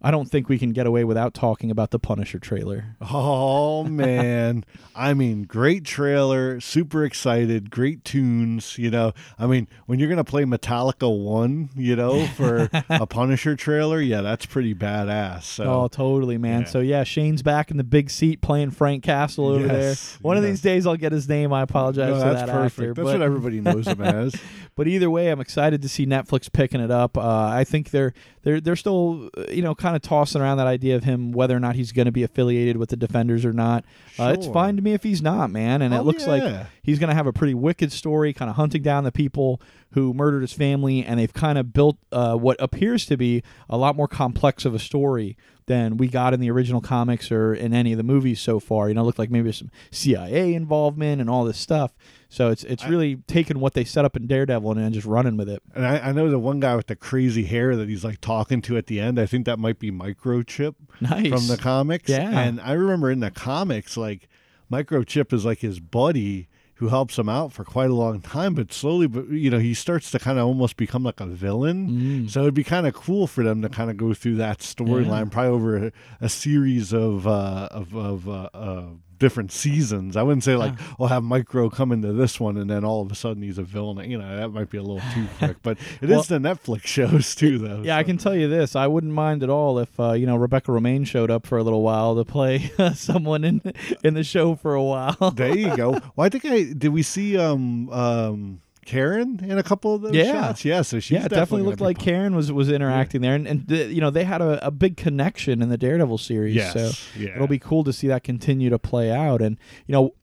I 0.04 0.10
don't 0.10 0.26
think 0.30 0.50
we 0.50 0.58
can 0.58 0.72
get 0.72 0.88
away 0.88 1.04
without 1.04 1.34
talking 1.34 1.70
about 1.70 1.92
the 1.92 2.00
Punisher 2.00 2.40
trailer. 2.40 2.96
Oh 3.02 3.84
man. 3.86 4.66
I 4.96 5.14
mean, 5.14 5.44
great 5.44 5.84
trailer, 5.86 6.60
super 6.60 7.06
excited, 7.06 7.70
great 7.70 8.04
tunes, 8.04 8.78
you 8.78 8.90
know. 8.90 9.14
I 9.38 9.48
mean, 9.48 9.68
when 9.86 10.00
you're 10.00 10.08
going 10.10 10.18
to 10.18 10.24
play 10.24 10.44
Metallica 10.44 11.10
1, 11.24 11.70
you 11.76 11.96
know, 11.96 12.26
for 12.28 12.70
a 12.90 13.06
Punisher 13.08 13.56
trailer, 13.56 14.02
yeah, 14.02 14.22
that's 14.22 14.46
pretty 14.46 14.74
badass. 14.74 15.44
So 15.44 15.64
Oh, 15.66 15.88
totally, 15.88 16.38
man. 16.38 16.62
Yeah. 16.62 16.68
So 16.68 16.80
yeah, 16.80 17.04
Shane's 17.04 17.42
back 17.44 17.70
in 17.72 17.78
the 17.78 17.84
big 17.84 18.10
seat 18.10 18.42
playing 18.42 18.72
Frank 18.72 19.04
Castle 19.04 19.48
over 19.48 19.66
Yes, 19.68 20.14
there. 20.14 20.20
One 20.22 20.36
of 20.38 20.44
these 20.44 20.62
days 20.62 20.86
I'll 20.88 20.98
get 20.98 21.12
his 21.12 21.30
name. 21.30 21.54
I 21.54 21.62
apologize 21.62 22.10
No, 22.10 22.20
that's 22.20 22.42
that 22.42 22.50
perfect. 22.50 22.80
actor. 22.80 22.94
That's 22.96 23.06
but, 23.06 23.20
what 23.20 23.22
everybody 23.22 23.62
knows 23.62 23.88
him 23.88 24.02
as. 24.02 24.36
but 24.76 24.88
either 24.88 25.10
way, 25.10 25.30
I'm 25.30 25.40
excited 25.42 25.82
to 25.84 25.90
see 25.90 26.06
Netflix 26.06 26.52
picking 26.52 26.82
it 26.82 26.92
up. 26.92 27.18
Uh, 27.18 27.22
I 27.46 27.64
think 27.64 27.92
they're 27.92 28.14
they're 28.44 28.60
they're 28.60 28.76
still 28.76 29.30
uh, 29.38 29.44
you 29.52 29.62
know 29.62 29.76
kind 29.76 29.91
of 29.96 30.02
tossing 30.02 30.42
around 30.42 30.58
that 30.58 30.68
idea 30.68 30.96
of 30.96 31.04
him 31.04 31.32
whether 31.32 31.56
or 31.56 31.60
not 31.60 31.76
he's 31.76 31.92
going 31.92 32.06
to 32.06 32.12
be 32.12 32.24
affiliated 32.24 32.78
with 32.78 32.90
the 32.90 32.96
Defenders 32.98 33.46
or 33.46 33.54
not. 33.54 33.84
Uh, 34.20 34.34
it's 34.38 34.48
fine 34.48 34.76
to 34.76 34.82
me 34.82 34.94
if 34.94 35.04
he's 35.04 35.22
not, 35.22 35.50
man. 35.52 35.82
And 35.82 35.94
Oh, 35.94 36.00
it 36.00 36.04
looks 36.04 36.26
like 36.28 36.44
he's 36.84 37.00
going 37.00 37.10
to 37.10 37.16
have 37.16 37.28
a 37.28 37.34
pretty 37.34 37.54
wicked 37.54 37.92
story, 37.92 38.34
kind 38.34 38.50
of 38.50 38.56
hunting 38.56 38.82
down 38.82 39.04
the 39.04 39.12
people 39.12 39.62
who 39.94 40.14
murdered 40.14 40.42
his 40.42 40.54
family, 40.54 41.04
and 41.04 41.20
they've 41.20 41.34
kind 41.34 41.58
of 41.58 41.74
built 41.74 41.98
uh, 42.12 42.36
what 42.36 42.56
appears 42.60 43.06
to 43.08 43.18
be 43.18 43.44
a 43.70 43.78
lot 43.78 43.96
more 43.96 44.08
complex 44.08 44.64
of 44.66 44.74
a 44.74 44.80
story 44.80 45.36
than 45.68 45.98
we 45.98 46.08
got 46.08 46.34
in 46.34 46.40
the 46.40 46.50
original 46.52 46.82
comics 46.82 47.32
or 47.32 47.54
in 47.54 47.74
any 47.74 47.92
of 47.94 47.98
the 47.98 48.04
movies 48.04 48.40
so 48.42 48.60
far. 48.60 48.88
You 48.90 48.96
know, 48.96 49.02
it 49.02 49.06
looked 49.06 49.20
like 49.20 49.30
maybe 49.32 49.52
some 49.52 49.70
CIA 49.92 50.54
involvement 50.54 51.22
and 51.22 51.30
all 51.30 51.44
this 51.46 51.58
stuff. 51.58 51.94
So 52.32 52.50
it's 52.50 52.64
it's 52.64 52.88
really 52.88 53.18
taking 53.28 53.60
what 53.60 53.74
they 53.74 53.84
set 53.84 54.06
up 54.06 54.16
in 54.16 54.26
Daredevil 54.26 54.72
and 54.72 54.80
then 54.80 54.94
just 54.94 55.06
running 55.06 55.36
with 55.36 55.50
it. 55.50 55.62
And 55.76 55.86
I, 55.86 55.98
I 56.00 56.12
know 56.14 56.30
the 56.30 56.40
one 56.40 56.62
guy 56.62 56.78
with 56.78 56.88
the 56.88 56.96
crazy 56.96 57.44
hair 57.44 57.76
that 57.76 57.90
he's 57.90 58.06
like 58.06 58.22
talking 58.22 58.62
to 58.62 58.78
at 58.78 58.88
the 58.88 59.02
end. 59.02 59.20
I 59.20 59.26
think 59.26 59.46
that 59.48 59.60
might 59.60 59.80
be 59.80 59.92
Microchip 59.92 60.76
Nice. 61.02 61.28
from 61.28 61.48
the 61.48 61.58
comics. 61.62 62.10
Yeah. 62.10 62.30
And 62.40 62.62
I 62.62 62.72
remember 62.72 63.12
in 63.12 63.20
the 63.20 63.32
comics, 63.32 63.98
like 63.98 64.30
Microchip 64.72 65.34
is 65.34 65.44
like 65.44 65.60
his 65.60 65.82
buddy 65.82 66.48
who 66.76 66.88
helps 66.88 67.20
him 67.20 67.28
out 67.28 67.52
for 67.52 67.66
quite 67.66 67.90
a 67.90 67.94
long 67.94 68.22
time, 68.22 68.56
but 68.56 68.72
slowly, 68.72 69.08
but 69.08 69.28
you 69.28 69.50
know, 69.50 69.60
he 69.60 69.74
starts 69.74 70.10
to 70.12 70.18
kind 70.18 70.40
of 70.40 70.48
almost 70.48 70.78
become 70.78 71.04
like 71.04 71.20
a 71.20 71.26
villain. 71.26 71.90
Mm. 71.90 72.30
So 72.32 72.44
it'd 72.44 72.54
be 72.54 72.64
kind 72.64 72.88
of 72.88 72.94
cool 72.94 73.28
for 73.28 73.44
them 73.44 73.62
to 73.62 73.68
kind 73.68 73.92
of 73.92 73.98
go 73.98 74.14
through 74.14 74.38
that 74.38 74.60
storyline, 74.60 75.30
probably 75.30 75.52
over 75.52 75.88
a, 75.88 75.92
a 76.22 76.30
series 76.30 76.94
of 76.94 77.28
uh, 77.28 77.68
of, 77.72 77.94
of 77.94 78.30
uh, 78.30 78.50
uh, 78.54 78.84
different 79.22 79.54
seasons. 79.54 80.18
I 80.18 80.24
wouldn't 80.24 80.44
say 80.44 80.58
like, 80.58 80.74
"Oh, 81.00 81.06
have 81.08 81.24
Micro 81.24 81.70
come 81.70 81.94
into 81.94 82.12
this 82.12 82.38
one 82.42 82.58
and 82.58 82.70
then 82.70 82.84
all 82.84 83.02
of 83.02 83.10
a 83.10 83.16
sudden 83.16 83.42
he's 83.42 83.58
a 83.58 83.64
villain." 83.64 84.12
You 84.12 84.18
know, 84.18 84.36
that 84.36 84.50
might 84.50 84.70
be 84.70 84.78
a 84.78 84.82
little 84.84 85.02
too 85.14 85.26
quick, 85.38 85.58
but 85.64 85.78
it 86.02 86.10
is 86.10 86.30
Well- 86.30 86.40
the 86.40 86.40
Netflix 86.40 86.86
shows 86.88 87.34
too, 87.42 87.58
though. 87.58 87.84
Yeah, 87.84 87.96
I 87.96 88.04
can 88.04 88.18
tell 88.18 88.36
you 88.36 88.50
this. 88.50 88.76
I 88.76 88.88
wouldn't 88.88 89.14
mind 89.14 89.44
at 89.44 89.50
all 89.50 89.80
if 89.80 89.98
uh, 90.00 90.12
you 90.12 90.26
know 90.26 90.36
Rebecca 90.36 90.72
Romijn 90.72 91.08
showed 91.08 91.32
up 91.32 91.48
for 91.48 91.58
a 91.58 91.64
little 91.64 91.84
while 91.84 92.16
to 92.18 92.26
play 92.26 92.72
someone 92.96 93.46
in 93.46 93.62
in 94.04 94.16
the 94.16 94.24
show 94.26 94.56
for 94.56 94.74
a 94.74 94.84
while. 94.84 95.32
There 95.36 95.56
you 95.58 95.78
go. 95.78 95.92
Well, 96.16 96.26
I 96.26 96.30
think 96.30 96.44
I 96.46 96.74
did. 96.74 96.88
We 96.90 97.04
see 97.04 97.38
um 97.38 97.88
um 97.90 98.62
Karen 98.92 99.40
in 99.44 99.58
a 99.58 99.64
couple 99.64 99.96
of 99.96 100.02
those 100.02 100.14
Yeah. 100.14 100.32
shots. 100.34 100.66
Yeah, 100.66 100.82
so 100.82 101.00
she 101.00 101.16
yeah, 101.16 101.26
it 101.26 101.30
definitely 101.30 101.66
looked 101.68 101.82
like 101.82 101.98
pop- 101.98 102.06
Karen 102.06 102.36
was 102.36 102.52
was 102.52 102.70
interacting 102.70 103.22
there, 103.22 103.36
and 103.36 103.48
and 103.48 103.68
the, 103.68 103.86
you 103.86 104.02
know 104.02 104.10
they 104.10 104.24
had 104.26 104.42
a, 104.42 104.66
a 104.68 104.72
big 104.72 104.98
connection 104.98 105.62
in 105.62 105.70
the 105.70 105.78
Daredevil 105.78 106.18
series. 106.18 106.56
Yes, 106.56 106.74
So 106.74 106.92
yeah. 107.20 107.30
it'll 107.36 107.48
be 107.48 107.60
cool 107.60 107.84
to 107.86 107.94
see 107.94 108.08
that 108.08 108.24
continue 108.24 108.70
to 108.70 108.80
play 108.80 109.12
out, 109.12 109.42
and 109.42 109.58
you 109.88 109.94
know. 109.94 110.14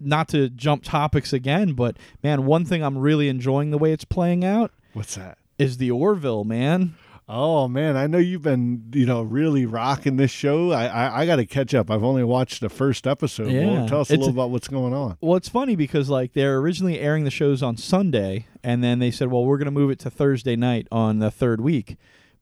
Not 0.00 0.28
to 0.28 0.48
jump 0.48 0.84
topics 0.84 1.32
again, 1.32 1.72
but 1.72 1.96
man, 2.22 2.46
one 2.46 2.64
thing 2.64 2.84
I'm 2.84 2.98
really 2.98 3.28
enjoying 3.28 3.72
the 3.72 3.78
way 3.78 3.90
it's 3.90 4.04
playing 4.04 4.44
out 4.44 4.70
What's 4.92 5.16
that? 5.16 5.38
is 5.58 5.78
the 5.78 5.90
Orville, 5.90 6.44
man. 6.44 6.94
Oh 7.30 7.68
man, 7.68 7.96
I 7.96 8.06
know 8.06 8.16
you've 8.16 8.42
been 8.42 8.84
you 8.94 9.04
know 9.04 9.20
really 9.22 9.66
rocking 9.66 10.16
this 10.16 10.30
show. 10.30 10.72
I 10.72 10.86
I, 10.86 11.20
I 11.20 11.26
got 11.26 11.36
to 11.36 11.44
catch 11.44 11.74
up. 11.74 11.90
I've 11.90 12.02
only 12.02 12.24
watched 12.24 12.62
the 12.62 12.70
first 12.70 13.06
episode. 13.06 13.50
Yeah. 13.50 13.66
Well, 13.66 13.88
tell 13.88 14.00
us 14.00 14.10
a 14.10 14.14
little 14.14 14.30
about 14.30 14.50
what's 14.50 14.68
going 14.68 14.94
on. 14.94 15.18
Well, 15.20 15.36
it's 15.36 15.48
funny 15.48 15.76
because 15.76 16.08
like 16.08 16.32
they're 16.32 16.56
originally 16.58 16.98
airing 16.98 17.24
the 17.24 17.30
shows 17.30 17.62
on 17.62 17.76
Sunday, 17.76 18.46
and 18.64 18.82
then 18.82 18.98
they 18.98 19.10
said, 19.10 19.30
"Well, 19.30 19.44
we're 19.44 19.58
going 19.58 19.66
to 19.66 19.70
move 19.70 19.90
it 19.90 19.98
to 20.00 20.10
Thursday 20.10 20.56
night 20.56 20.88
on 20.90 21.18
the 21.18 21.30
third 21.30 21.60
week." 21.60 21.98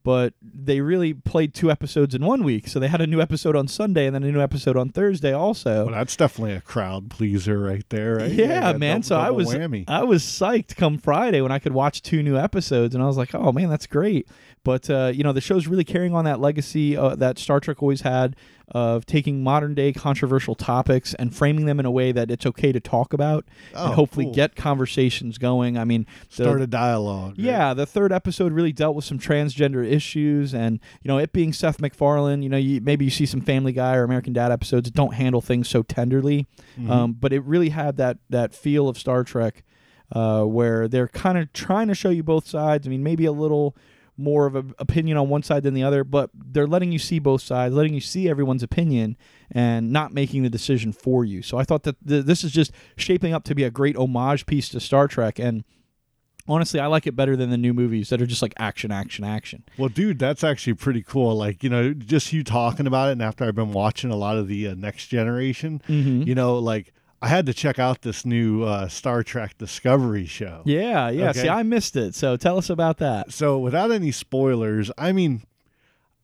But 0.07 0.35
they 0.41 0.81
really 0.83 1.15
played 1.15 1.53
two 1.53 1.69
episodes 1.69 2.15
in 2.15 2.25
one 2.25 2.45
week, 2.45 2.69
so 2.69 2.79
they 2.79 2.87
had 2.87 3.01
a 3.01 3.09
new 3.09 3.21
episode 3.21 3.57
on 3.57 3.67
Sunday 3.67 4.07
and 4.07 4.15
then 4.15 4.23
a 4.23 4.31
new 4.31 4.41
episode 4.41 4.77
on 4.77 4.91
Thursday 4.91 5.33
also. 5.33 5.87
Well, 5.87 5.95
that's 5.97 6.15
definitely 6.15 6.53
a 6.53 6.61
crowd 6.61 7.11
pleaser 7.11 7.59
right 7.59 7.85
there, 7.89 8.15
right? 8.19 8.31
yeah, 8.31 8.61
that 8.61 8.79
man. 8.79 9.01
double- 9.01 9.03
so 9.03 9.17
I 9.17 9.31
was 9.31 9.49
whammy. 9.49 9.83
I 9.89 10.05
was 10.05 10.23
psyched 10.23 10.77
come 10.77 10.99
Friday 10.99 11.41
when 11.41 11.51
I 11.51 11.59
could 11.59 11.73
watch 11.73 12.03
two 12.03 12.23
new 12.23 12.39
episodes, 12.39 12.95
and 12.95 13.03
I 13.03 13.09
was 13.09 13.17
like, 13.17 13.35
"Oh 13.35 13.51
man, 13.51 13.69
that's 13.69 13.89
great." 13.89 14.29
But 14.63 14.89
uh, 14.89 15.11
you 15.13 15.25
know, 15.25 15.33
the 15.33 15.41
show's 15.41 15.67
really 15.67 15.83
carrying 15.83 16.15
on 16.15 16.25
that 16.25 16.39
legacy 16.39 16.97
uh, 16.97 17.17
that 17.17 17.37
Star 17.37 17.59
Trek 17.59 17.83
always 17.83 18.03
had 18.03 18.37
of 18.73 19.07
taking 19.07 19.45
modern 19.45 19.75
day 19.75 19.93
controversial 19.93 20.57
topics 20.57 21.15
and 21.15 21.33
framing 21.35 21.67
them 21.67 21.79
in 21.79 21.87
a 21.87 21.91
way 21.91 22.11
that 22.11 22.33
it's 22.33 22.45
okay 22.45 22.73
to 22.73 22.81
talk 22.81 23.13
about 23.13 23.45
Oh, 23.75 23.87
and 23.87 23.95
hopefully 23.95 24.25
cool. 24.27 24.35
get 24.35 24.57
conversations 24.57 25.39
going. 25.39 25.79
I 25.79 25.85
mean, 25.85 26.05
the- 26.37 26.43
Start 26.45 26.61
a 26.63 26.67
dialogue. 26.67 27.31
right? 27.31 27.39
yeah, 27.39 27.75
the 27.75 27.87
third 27.87 28.13
episode 28.13 28.53
really 28.53 28.73
dealt 28.73 28.97
with 28.97 29.05
some 29.05 29.21
transgender 29.21 29.89
issues, 29.89 30.53
and 30.53 30.81
you 31.03 31.09
know, 31.09 31.19
it 31.19 31.33
being 31.33 31.53
Seth 31.53 31.81
MacFarlane, 31.81 32.43
you 32.43 32.49
know, 32.49 32.57
you, 32.57 32.81
maybe 32.81 33.05
you 33.05 33.11
see 33.11 33.25
some 33.27 33.41
Family 33.41 33.73
Guy 33.73 33.95
or 33.95 34.03
American 34.03 34.33
Dad 34.33 34.51
episodes 34.51 34.91
that 34.91 34.95
don't 34.97 35.15
handle 35.15 35.41
things 35.41 35.69
so 35.69 35.83
tenderly, 35.83 36.47
Mm-hmm. 36.77 36.91
um, 36.91 37.13
but 37.13 37.33
it 37.33 37.43
really 37.45 37.69
had 37.71 37.97
that 37.99 38.19
that 38.31 38.53
feel 38.55 38.89
of 38.89 38.99
Star 38.99 39.23
Trek. 39.25 39.63
uh, 40.13 40.45
where 40.45 40.87
they're 40.87 41.09
kind 41.09 41.37
of 41.39 41.53
trying 41.53 41.89
to 41.89 41.95
show 41.95 42.11
you 42.11 42.23
both 42.23 42.47
sides. 42.47 42.87
I 42.87 42.91
mean, 42.91 43.03
maybe 43.03 43.25
a 43.25 43.33
little 43.33 43.75
more 44.19 44.47
of 44.47 44.55
an 44.57 44.75
opinion 44.79 45.17
on 45.17 45.29
one 45.29 45.43
side 45.43 45.63
than 45.63 45.75
the 45.75 45.83
other, 45.83 46.03
but 46.05 46.31
they're 46.35 46.67
letting 46.67 46.91
you 46.93 46.99
see 46.99 47.19
both 47.19 47.43
sides, 47.43 47.75
letting 47.75 47.95
you 47.95 48.01
see 48.01 48.29
everyone's 48.29 48.63
opinion, 48.63 49.17
and 49.51 49.93
not 49.93 50.13
making 50.15 50.43
the 50.43 50.51
decision 50.51 50.93
for 50.93 51.25
you. 51.25 51.43
So 51.43 51.59
I 51.59 51.65
thought 51.65 51.83
that 51.85 51.97
th- 52.07 52.25
this 52.25 52.43
is 52.45 52.53
just 52.53 52.73
shaping 52.97 53.33
up 53.35 53.45
to 53.45 53.55
be 53.55 53.65
a 53.65 53.71
great 53.71 53.97
homage 53.97 54.47
piece 54.47 54.69
to 54.71 54.81
Star 54.81 55.07
Trek, 55.09 55.39
and 55.39 55.65
honestly, 56.49 56.79
I 56.81 56.87
like 56.87 57.07
it 57.07 57.17
better 57.17 57.37
than 57.37 57.51
the 57.51 57.57
new 57.57 57.75
movies 57.75 58.09
that 58.11 58.23
are 58.23 58.27
just 58.27 58.43
like 58.43 58.55
action, 58.59 58.93
action, 58.93 59.25
action. 59.25 59.65
Well, 59.77 59.89
dude, 59.89 60.19
that's 60.19 60.45
actually 60.45 60.75
pretty 60.75 61.03
cool. 61.03 61.35
Like, 61.37 61.63
you 61.65 61.71
know, 61.71 61.93
just 61.93 62.33
you 62.33 62.45
talking 62.45 62.87
about 62.87 63.09
it, 63.09 63.13
and 63.13 63.23
after 63.23 63.45
I've 63.45 63.55
been 63.55 63.73
watching 63.73 64.11
a 64.11 64.17
lot 64.17 64.37
of 64.37 64.47
the 64.49 64.69
uh, 64.69 64.75
Next 64.75 65.07
Generation, 65.09 65.83
Mm-hmm. 65.89 66.23
you 66.23 66.35
know, 66.35 66.59
like 66.59 66.93
I 67.23 67.29
had 67.29 67.47
to 67.47 67.55
check 67.55 67.79
out 67.79 68.03
this 68.03 68.25
new 68.27 68.63
uh, 68.65 68.89
Star 68.89 69.23
Trek 69.23 69.57
Discovery 69.59 70.27
show. 70.27 70.63
Yeah, 70.65 71.09
yeah. 71.09 71.31
Okay. 71.31 71.43
See, 71.43 71.49
I 71.49 71.63
missed 71.63 71.97
it, 71.97 72.15
so 72.15 72.37
tell 72.37 72.59
us 72.59 72.69
about 72.71 72.99
that. 72.99 73.33
So, 73.33 73.59
without 73.59 73.91
any 73.91 74.13
spoilers, 74.13 74.91
I 74.99 75.13
mean, 75.13 75.43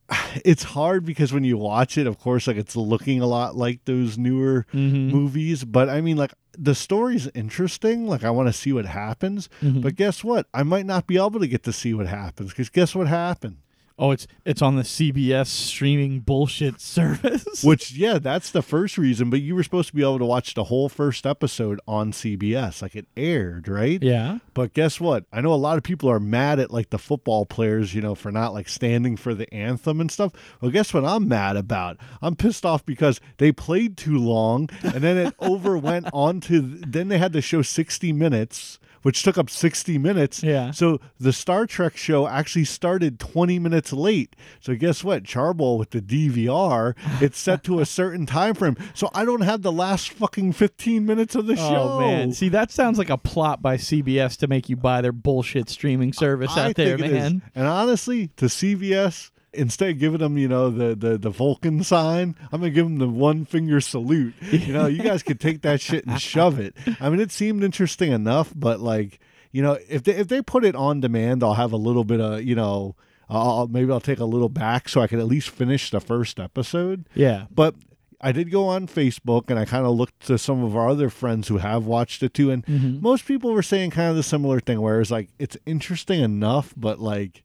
it's 0.45 0.63
hard 0.63 1.05
because 1.05 1.33
when 1.33 1.43
you 1.43 1.57
watch 1.57 1.97
it, 1.97 2.05
of 2.07 2.19
course, 2.19 2.47
like 2.47 2.57
it's 2.57 2.75
looking 2.75 3.21
a 3.21 3.25
lot 3.27 3.55
like 3.55 3.85
those 3.85 4.17
newer 4.17 4.65
Mm-hmm. 4.73 5.09
movies, 5.09 5.63
but 5.63 5.89
I 5.89 6.01
mean, 6.01 6.17
like 6.17 6.33
the 6.57 6.75
story's 6.75 7.27
interesting. 7.33 8.05
Like, 8.07 8.23
I 8.23 8.29
want 8.29 8.47
to 8.49 8.53
see 8.53 8.71
what 8.73 8.85
happens. 8.85 9.49
Mm-hmm. 9.61 9.81
But 9.81 9.95
guess 9.95 10.23
what? 10.23 10.45
I 10.53 10.61
might 10.63 10.85
not 10.85 11.07
be 11.07 11.17
able 11.17 11.39
to 11.39 11.47
get 11.47 11.63
to 11.63 11.73
see 11.73 11.93
what 11.95 12.05
happens 12.07 12.49
because 12.51 12.69
guess 12.69 12.93
what 12.93 13.07
happened? 13.07 13.57
Oh, 13.97 14.11
it's 14.11 14.25
it's 14.43 14.61
on 14.61 14.75
the 14.75 14.81
CBS 14.81 15.47
streaming 15.47 16.19
bullshit 16.21 16.81
service. 16.81 17.63
Which, 17.63 17.93
yeah, 17.93 18.17
that's 18.19 18.49
the 18.49 18.61
first 18.63 18.97
reason. 18.97 19.29
But 19.29 19.41
you 19.41 19.55
were 19.55 19.63
supposed 19.63 19.89
to 19.89 19.95
be 19.95 20.01
able 20.01 20.19
to 20.19 20.25
watch 20.25 20.53
the 20.55 20.65
whole 20.65 20.89
first 20.89 21.25
episode 21.27 21.79
on 21.87 22.11
CBS, 22.11 22.81
like 22.81 22.95
it 22.95 23.07
aired, 23.15 23.67
right? 23.67 24.01
yeah. 24.01 24.39
But 24.55 24.73
guess 24.73 24.99
what? 24.99 25.25
I 25.31 25.41
know 25.41 25.53
a 25.53 25.55
lot 25.55 25.77
of 25.77 25.83
people 25.83 26.09
are 26.09 26.19
mad 26.19 26.59
at 26.59 26.71
like 26.71 26.89
the 26.89 26.97
football 26.99 27.45
players, 27.45 27.93
you 27.93 28.01
know, 28.01 28.15
for 28.15 28.31
not 28.31 28.53
like 28.53 28.67
standing 28.69 29.15
for 29.17 29.33
the 29.33 29.51
anthem 29.53 30.01
and 30.01 30.11
stuff. 30.11 30.31
Well, 30.61 30.71
guess 30.71 30.93
what 30.93 31.05
I'm 31.05 31.27
mad 31.27 31.55
about? 31.55 31.97
I'm 32.21 32.35
pissed 32.35 32.65
off 32.65 32.85
because 32.85 33.19
they 33.37 33.51
played 33.51 33.97
too 33.97 34.17
long 34.17 34.69
and 34.83 34.95
then 35.03 35.17
it 35.17 35.37
overwent 35.41 36.09
onto 36.13 36.61
then 36.61 37.07
they 37.07 37.17
had 37.17 37.33
to 37.33 37.41
show 37.41 37.61
60 37.61 38.11
minutes. 38.13 38.79
Which 39.03 39.23
took 39.23 39.37
up 39.37 39.49
60 39.49 39.97
minutes. 39.97 40.41
Yeah. 40.43 40.71
So 40.71 40.99
the 41.19 41.31
Star 41.31 41.65
Trek 41.65 41.95
show 41.95 42.27
actually 42.27 42.65
started 42.65 43.19
20 43.19 43.59
minutes 43.59 43.93
late. 43.93 44.35
So 44.59 44.75
guess 44.75 45.03
what? 45.03 45.23
Charboil 45.23 45.77
with 45.77 45.91
the 45.91 46.01
DVR, 46.01 46.95
it's 47.21 47.37
set 47.37 47.63
to 47.65 47.79
a 47.79 47.85
certain 47.85 48.25
time 48.25 48.55
frame. 48.55 48.75
So 48.93 49.09
I 49.13 49.25
don't 49.25 49.41
have 49.41 49.61
the 49.61 49.71
last 49.71 50.11
fucking 50.11 50.53
15 50.53 51.05
minutes 51.05 51.35
of 51.35 51.47
the 51.47 51.53
oh, 51.53 51.55
show. 51.55 51.89
Oh 51.93 51.99
man, 51.99 52.31
see 52.31 52.49
that 52.49 52.71
sounds 52.71 52.97
like 52.97 53.09
a 53.09 53.17
plot 53.17 53.61
by 53.61 53.77
CBS 53.77 54.37
to 54.37 54.47
make 54.47 54.69
you 54.69 54.75
buy 54.75 55.01
their 55.01 55.11
bullshit 55.11 55.69
streaming 55.69 56.13
service 56.13 56.51
I 56.55 56.69
out 56.69 56.75
there, 56.75 56.97
think 56.97 57.11
it 57.11 57.15
is. 57.15 57.23
man. 57.23 57.41
And 57.53 57.67
honestly, 57.67 58.29
to 58.37 58.45
CBS, 58.45 59.31
instead 59.53 59.89
of 59.91 59.99
giving 59.99 60.19
them, 60.19 60.37
you 60.37 60.47
know, 60.47 60.69
the, 60.69 60.95
the 60.95 61.17
the 61.17 61.29
Vulcan 61.29 61.83
sign, 61.83 62.35
I'm 62.51 62.61
gonna 62.61 62.69
give 62.71 62.85
them 62.85 62.97
the 62.97 63.07
one 63.09 63.45
finger 63.45 63.79
salute. 63.81 64.33
You 64.51 64.73
know, 64.73 64.85
you 64.87 65.01
guys 65.03 65.23
could 65.23 65.39
take 65.39 65.61
that 65.61 65.81
shit 65.81 66.05
and 66.05 66.19
shove 66.21 66.59
it. 66.59 66.75
I 66.99 67.09
mean, 67.09 67.19
it 67.19 67.31
seemed 67.31 67.63
interesting 67.63 68.11
enough, 68.11 68.51
but 68.55 68.79
like, 68.79 69.19
you 69.51 69.61
know, 69.61 69.77
if 69.89 70.03
they 70.03 70.13
if 70.15 70.27
they 70.27 70.41
put 70.41 70.65
it 70.65 70.75
on 70.75 70.99
demand, 71.01 71.43
I'll 71.43 71.53
have 71.55 71.71
a 71.73 71.77
little 71.77 72.03
bit 72.03 72.19
of, 72.19 72.43
you 72.43 72.55
know, 72.55 72.95
I'll, 73.29 73.67
maybe 73.67 73.91
I'll 73.91 73.99
take 73.99 74.19
a 74.19 74.25
little 74.25 74.49
back 74.49 74.89
so 74.89 75.01
I 75.01 75.07
can 75.07 75.19
at 75.19 75.25
least 75.27 75.49
finish 75.49 75.89
the 75.89 76.01
first 76.01 76.39
episode. 76.39 77.07
Yeah. 77.15 77.45
But 77.49 77.75
I 78.21 78.31
did 78.31 78.51
go 78.51 78.67
on 78.67 78.87
Facebook 78.87 79.49
and 79.49 79.57
I 79.59 79.65
kind 79.65 79.85
of 79.85 79.95
looked 79.95 80.27
to 80.27 80.37
some 80.37 80.63
of 80.63 80.75
our 80.77 80.87
other 80.89 81.09
friends 81.09 81.47
who 81.49 81.57
have 81.57 81.85
watched 81.85 82.23
it 82.23 82.33
too, 82.33 82.51
and 82.51 82.65
Mm-hmm. 82.65 83.01
most 83.01 83.25
people 83.25 83.51
were 83.53 83.63
saying 83.63 83.89
kind 83.91 84.09
of 84.09 84.15
the 84.15 84.23
similar 84.23 84.59
thing, 84.59 84.79
where 84.81 85.01
it's 85.01 85.11
like 85.11 85.29
it's 85.39 85.57
interesting 85.65 86.21
enough, 86.21 86.73
but 86.77 86.99
like 86.99 87.43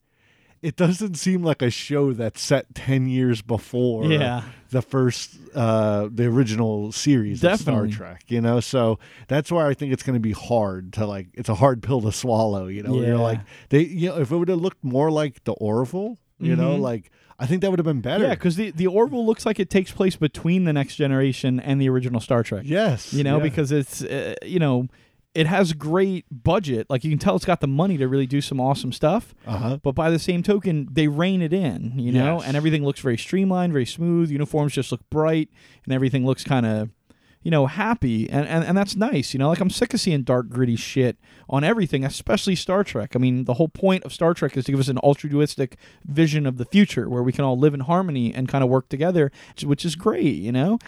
it 0.62 0.77
doesn't 0.77 1.15
seem 1.15 1.43
like 1.43 1.62
a 1.62 1.71
show 1.71 2.12
that's 2.12 2.41
set 2.41 2.75
ten 2.75 3.07
years 3.09 3.43
before 3.43 4.07
Yeah. 4.07 4.43
the 4.71 4.83
first 4.83 5.37
uh 5.55 6.09
the 6.12 6.27
original 6.27 6.93
series 6.93 7.41
Definitely. 7.41 7.88
of 7.88 7.95
Star 7.95 8.07
Trek, 8.09 8.25
you 8.29 8.41
know. 8.41 8.61
So 8.61 8.99
that's 9.29 9.50
why 9.53 9.69
I 9.69 9.75
think 9.75 9.93
it's 9.93 10.03
gonna 10.03 10.21
be 10.21 10.33
hard 10.33 10.93
to 10.95 11.07
like 11.07 11.29
it's 11.35 11.49
a 11.49 11.55
hard 11.55 11.83
pill 11.83 12.00
to 12.03 12.12
swallow, 12.12 12.67
you 12.67 12.83
know. 12.83 13.00
You're 13.00 13.17
like 13.17 13.41
they 13.71 13.83
you 13.85 14.09
know, 14.09 14.19
if 14.19 14.31
it 14.31 14.37
would 14.37 14.49
have 14.49 14.61
looked 14.61 14.83
more 14.85 15.11
like 15.11 15.45
the 15.45 15.53
Orville, 15.53 16.19
you 16.38 16.57
know, 16.57 16.77
Mhm. 16.77 16.81
like 16.81 17.11
I 17.41 17.47
think 17.47 17.62
that 17.62 17.71
would 17.71 17.79
have 17.79 17.87
been 17.87 18.00
better. 18.00 18.25
Yeah, 18.25 18.31
because 18.35 18.57
the 18.57 18.73
the 18.73 18.88
Orville 18.88 19.25
looks 19.25 19.47
like 19.47 19.61
it 19.61 19.71
takes 19.71 19.93
place 19.93 20.17
between 20.17 20.65
the 20.65 20.73
Next 20.73 20.97
Generation 20.97 21.61
and 21.61 21.81
the 21.81 21.88
original 21.88 22.21
Star 22.21 22.43
Trek. 22.43 22.62
yes. 22.67 23.12
You 23.15 23.23
know, 23.23 23.37
yeah. 23.37 23.43
because 23.45 23.71
it's 23.71 24.03
uh, 24.03 24.35
you 24.45 24.59
know 24.59 24.88
it 25.38 25.47
has 25.47 25.73
great 25.73 26.25
budget. 26.30 26.88
Like 26.90 27.04
you 27.04 27.11
can 27.11 27.18
tell, 27.18 27.37
it's 27.37 27.45
got 27.45 27.61
the 27.61 27.66
money 27.83 27.97
to 27.99 28.09
really 28.09 28.26
do 28.26 28.40
some 28.40 28.61
awesome 28.61 28.92
stuff. 28.92 29.35
uh-huh. 29.47 29.78
But 29.83 29.92
by 29.95 30.11
the 30.11 30.18
same 30.18 30.42
token, 30.42 30.88
they 30.90 31.07
rein 31.09 31.40
it 31.42 31.52
in, 31.52 31.99
you 31.99 32.11
know, 32.12 32.38
Yes. 32.38 32.45
and 32.47 32.57
everything 32.57 32.85
looks 32.85 33.00
very 33.00 33.16
streamlined, 33.18 33.73
very 33.73 33.87
smooth. 33.87 34.30
Uniforms 34.30 34.73
just 34.73 34.90
look 34.92 35.09
bright, 35.11 35.49
and 35.85 35.92
everything 35.95 36.26
looks 36.26 36.42
kind 36.45 36.66
of, 36.66 36.90
you 37.42 37.52
know, 37.52 37.66
happy, 37.66 38.28
and, 38.28 38.47
and 38.49 38.64
and 38.64 38.76
that's 38.76 38.97
nice, 38.97 39.33
you 39.33 39.38
know. 39.38 39.49
Like 39.49 39.61
I'm 39.61 39.71
sick 39.71 39.95
of 39.95 40.00
seeing 40.00 40.23
dark, 40.25 40.49
gritty 40.49 40.75
shit 40.76 41.16
on 41.49 41.62
everything, 41.62 42.04
especially 42.04 42.57
Star 42.57 42.83
Trek. 42.83 43.14
I 43.14 43.18
mean, 43.21 43.45
the 43.45 43.54
whole 43.54 43.68
point 43.68 44.02
of 44.04 44.12
Star 44.12 44.35
Trek 44.35 44.57
is 44.57 44.64
to 44.64 44.73
give 44.73 44.80
us 44.80 44.88
an 44.88 44.99
altruistic 44.99 45.76
vision 46.04 46.47
of 46.47 46.59
the 46.59 46.64
future 46.64 47.09
where 47.09 47.23
we 47.23 47.33
can 47.33 47.45
all 47.45 47.57
live 47.57 47.75
in 47.75 47.80
harmony 47.80 48.35
and 48.35 48.49
kind 48.49 48.64
of 48.64 48.68
work 48.71 48.88
together, 48.88 49.30
which 49.64 49.85
is 49.85 49.95
great, 49.95 50.35
you 50.35 50.50
know. 50.52 50.78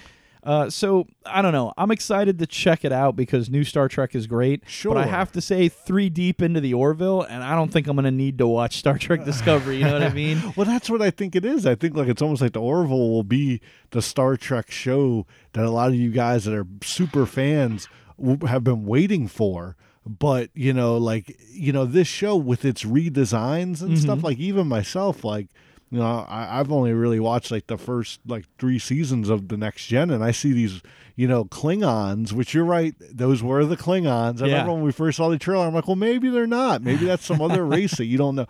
Uh, 0.42 0.70
so 0.70 1.06
I 1.26 1.42
don't 1.42 1.52
know. 1.52 1.72
I'm 1.76 1.90
excited 1.90 2.38
to 2.38 2.46
check 2.46 2.84
it 2.84 2.92
out 2.92 3.14
because 3.14 3.50
new 3.50 3.62
Star 3.64 3.88
Trek 3.88 4.14
is 4.14 4.26
great. 4.26 4.62
Sure. 4.66 4.94
But 4.94 5.04
I 5.04 5.06
have 5.06 5.30
to 5.32 5.40
say, 5.40 5.68
three 5.68 6.08
deep 6.08 6.40
into 6.40 6.60
the 6.60 6.72
Orville, 6.74 7.22
and 7.22 7.42
I 7.42 7.54
don't 7.54 7.70
think 7.70 7.86
I'm 7.86 7.96
gonna 7.96 8.10
need 8.10 8.38
to 8.38 8.46
watch 8.46 8.78
Star 8.78 8.96
Trek 8.98 9.24
Discovery. 9.24 9.76
You 9.78 9.84
know 9.84 9.92
what 9.94 10.02
I 10.02 10.12
mean? 10.12 10.42
Well, 10.56 10.66
that's 10.66 10.90
what 10.90 11.00
I 11.00 11.10
think 11.10 11.36
it 11.36 11.44
is. 11.44 11.64
I 11.64 11.74
think 11.74 11.96
like 11.96 12.08
it's 12.08 12.20
almost 12.20 12.42
like 12.42 12.52
the 12.52 12.60
Orville 12.60 13.10
will 13.10 13.22
be 13.22 13.60
the 13.90 14.02
Star 14.02 14.36
Trek 14.36 14.70
show 14.70 15.26
that 15.52 15.64
a 15.64 15.70
lot 15.70 15.88
of 15.88 15.94
you 15.94 16.10
guys 16.10 16.44
that 16.44 16.54
are 16.54 16.66
super 16.82 17.24
fans 17.24 17.88
have 18.46 18.64
been 18.64 18.84
waiting 18.84 19.28
for. 19.28 19.76
But 20.06 20.50
you 20.54 20.72
know, 20.72 20.96
like 20.96 21.36
you 21.52 21.72
know, 21.72 21.84
this 21.84 22.08
show 22.08 22.34
with 22.36 22.64
its 22.64 22.84
redesigns 22.84 23.80
and 23.82 23.98
stuff, 23.98 24.24
like 24.24 24.38
even 24.38 24.66
myself, 24.66 25.24
like 25.24 25.48
you 25.90 25.98
know, 25.98 26.24
I, 26.28 26.60
I've 26.60 26.70
only 26.70 26.92
really 26.92 27.18
watched 27.20 27.50
like 27.50 27.66
the 27.66 27.76
first 27.78 28.20
like 28.26 28.44
three 28.58 28.78
seasons 28.78 29.28
of 29.28 29.48
the 29.48 29.56
Next 29.56 29.86
Gen, 29.86 30.10
and 30.10 30.22
I 30.22 30.30
see 30.30 30.52
these 30.52 30.82
you 31.16 31.26
know 31.28 31.44
Klingons, 31.46 32.32
which 32.32 32.54
you're 32.54 32.64
right, 32.64 32.94
those 33.00 33.42
were 33.42 33.64
the 33.64 33.76
Klingons. 33.76 34.40
I 34.42 34.46
Yeah. 34.46 34.52
remember 34.52 34.74
when 34.74 34.82
we 34.82 34.92
first 34.92 35.16
saw 35.16 35.28
the 35.28 35.38
trailer, 35.38 35.66
I'm 35.66 35.74
like, 35.74 35.86
well, 35.86 35.96
maybe 35.96 36.28
they're 36.30 36.46
not. 36.46 36.82
Maybe 36.82 37.06
that's 37.06 37.24
some 37.26 37.40
other 37.42 37.64
race 37.76 37.96
that 37.96 38.04
you 38.06 38.18
don't 38.18 38.36
know. 38.36 38.46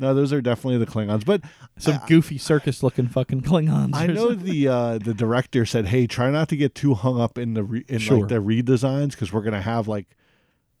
No, 0.00 0.12
those 0.12 0.32
are 0.32 0.40
definitely 0.40 0.78
the 0.78 0.90
Klingons. 0.90 1.24
But 1.24 1.42
Some 1.78 2.00
goofy 2.08 2.36
circus-looking 2.36 3.08
fucking 3.08 3.42
Klingons. 3.42 3.94
I 3.94 4.06
know 4.08 4.30
something. 4.30 4.44
the 4.46 4.68
uh, 4.68 4.98
the 4.98 5.14
director 5.14 5.64
said, 5.66 5.86
"Hey, 5.86 6.06
try 6.08 6.30
not 6.30 6.48
to 6.48 6.56
get 6.56 6.74
too 6.74 6.94
hung 6.94 7.20
up 7.20 7.38
in 7.38 7.54
the 7.54 7.62
re- 7.62 7.84
in 7.88 7.98
Sure. 8.00 8.18
like 8.20 8.28
the 8.28 8.36
redesigns 8.36 9.10
because 9.12 9.32
we're 9.32 9.42
gonna 9.42 9.60
have 9.62 9.86
like 9.88 10.16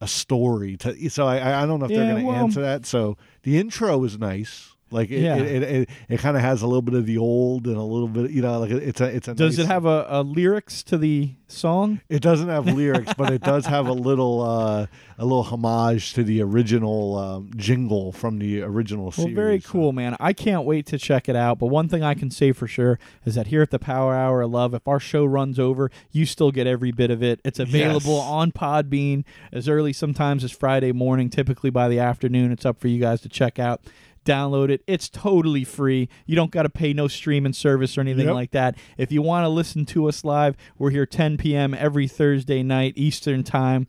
a 0.00 0.08
story 0.08 0.76
to." 0.78 1.08
So 1.10 1.26
I 1.26 1.62
I- 1.62 1.66
don't 1.66 1.78
know 1.78 1.86
if 1.86 1.92
Yeah, 1.92 1.98
they're 1.98 2.14
gonna 2.14 2.24
well- 2.26 2.36
answer 2.44 2.60
that. 2.62 2.86
So 2.86 3.16
the 3.44 3.56
intro 3.58 4.02
is 4.04 4.18
nice. 4.18 4.73
Like 4.90 5.10
it, 5.10 5.20
Yeah. 5.22 5.36
it, 5.36 5.46
it, 5.46 5.62
it, 5.62 5.90
it 6.08 6.20
kind 6.20 6.36
of 6.36 6.42
has 6.42 6.62
a 6.62 6.66
little 6.66 6.82
bit 6.82 6.94
of 6.94 7.04
the 7.06 7.18
old 7.18 7.66
and 7.66 7.76
a 7.76 7.82
little 7.82 8.06
bit, 8.06 8.30
you 8.30 8.42
know, 8.42 8.60
like 8.60 8.70
it's 8.70 9.00
a 9.00 9.04
it's 9.16 9.26
a. 9.26 9.34
Does 9.34 9.58
nice- 9.58 9.64
it 9.66 9.68
have 9.68 9.86
a, 9.86 10.06
a 10.08 10.22
lyrics 10.22 10.82
to 10.84 10.98
the 10.98 11.30
song? 11.48 12.00
It 12.08 12.20
doesn't 12.22 12.48
have 12.48 12.66
lyrics, 12.66 13.12
but 13.14 13.32
it 13.32 13.42
does 13.42 13.66
have 13.66 13.88
a 13.88 13.92
little 13.92 14.42
uh, 14.42 14.86
a 15.18 15.24
little 15.24 15.42
homage 15.42 16.12
to 16.14 16.22
the 16.22 16.42
original 16.42 17.16
um, 17.16 17.50
jingle 17.56 18.12
from 18.12 18.38
the 18.38 18.62
original 18.62 19.10
series. 19.10 19.34
Well, 19.34 19.44
very 19.44 19.58
so- 19.60 19.68
cool, 19.70 19.92
man. 19.92 20.16
I 20.20 20.32
can't 20.32 20.64
wait 20.64 20.86
to 20.86 20.98
check 20.98 21.28
it 21.28 21.34
out. 21.34 21.58
But 21.58 21.66
one 21.66 21.88
thing 21.88 22.04
I 22.04 22.14
can 22.14 22.30
say 22.30 22.52
for 22.52 22.68
sure 22.68 22.98
is 23.24 23.34
that 23.34 23.48
here 23.48 23.62
at 23.62 23.70
the 23.70 23.80
Power 23.80 24.14
Hour 24.14 24.42
of 24.42 24.50
Love, 24.52 24.74
if 24.74 24.86
our 24.86 25.00
show 25.00 25.24
runs 25.24 25.58
over, 25.58 25.90
you 26.12 26.24
still 26.24 26.52
get 26.52 26.66
every 26.68 26.92
bit 26.92 27.10
of 27.10 27.20
it. 27.22 27.40
It's 27.44 27.58
available 27.58 28.16
Yes. 28.18 28.26
on 28.28 28.52
Podbean 28.52 29.24
as 29.50 29.68
early 29.68 29.92
sometimes 29.92 30.44
as 30.44 30.52
Friday 30.52 30.92
morning. 30.92 31.30
Typically 31.30 31.70
by 31.70 31.88
the 31.88 31.98
afternoon, 31.98 32.52
it's 32.52 32.64
up 32.66 32.78
for 32.78 32.86
you 32.88 33.00
guys 33.00 33.20
to 33.22 33.28
check 33.28 33.58
out. 33.58 33.80
Download 34.24 34.70
it. 34.70 34.82
It's 34.86 35.08
totally 35.08 35.64
free. 35.64 36.08
You 36.26 36.36
don't 36.36 36.50
got 36.50 36.62
to 36.64 36.70
pay 36.70 36.92
no 36.92 37.08
streaming 37.08 37.52
service 37.52 37.96
or 37.98 38.00
anything 38.00 38.26
Yep. 38.26 38.34
like 38.34 38.50
that. 38.52 38.76
If 38.96 39.12
you 39.12 39.22
want 39.22 39.44
to 39.44 39.48
listen 39.48 39.84
to 39.86 40.08
us 40.08 40.24
live, 40.24 40.56
we're 40.78 40.90
here 40.90 41.06
10 41.06 41.36
p.m. 41.36 41.74
every 41.74 42.08
Thursday 42.08 42.62
night 42.62 42.94
Eastern 42.96 43.42
time. 43.42 43.86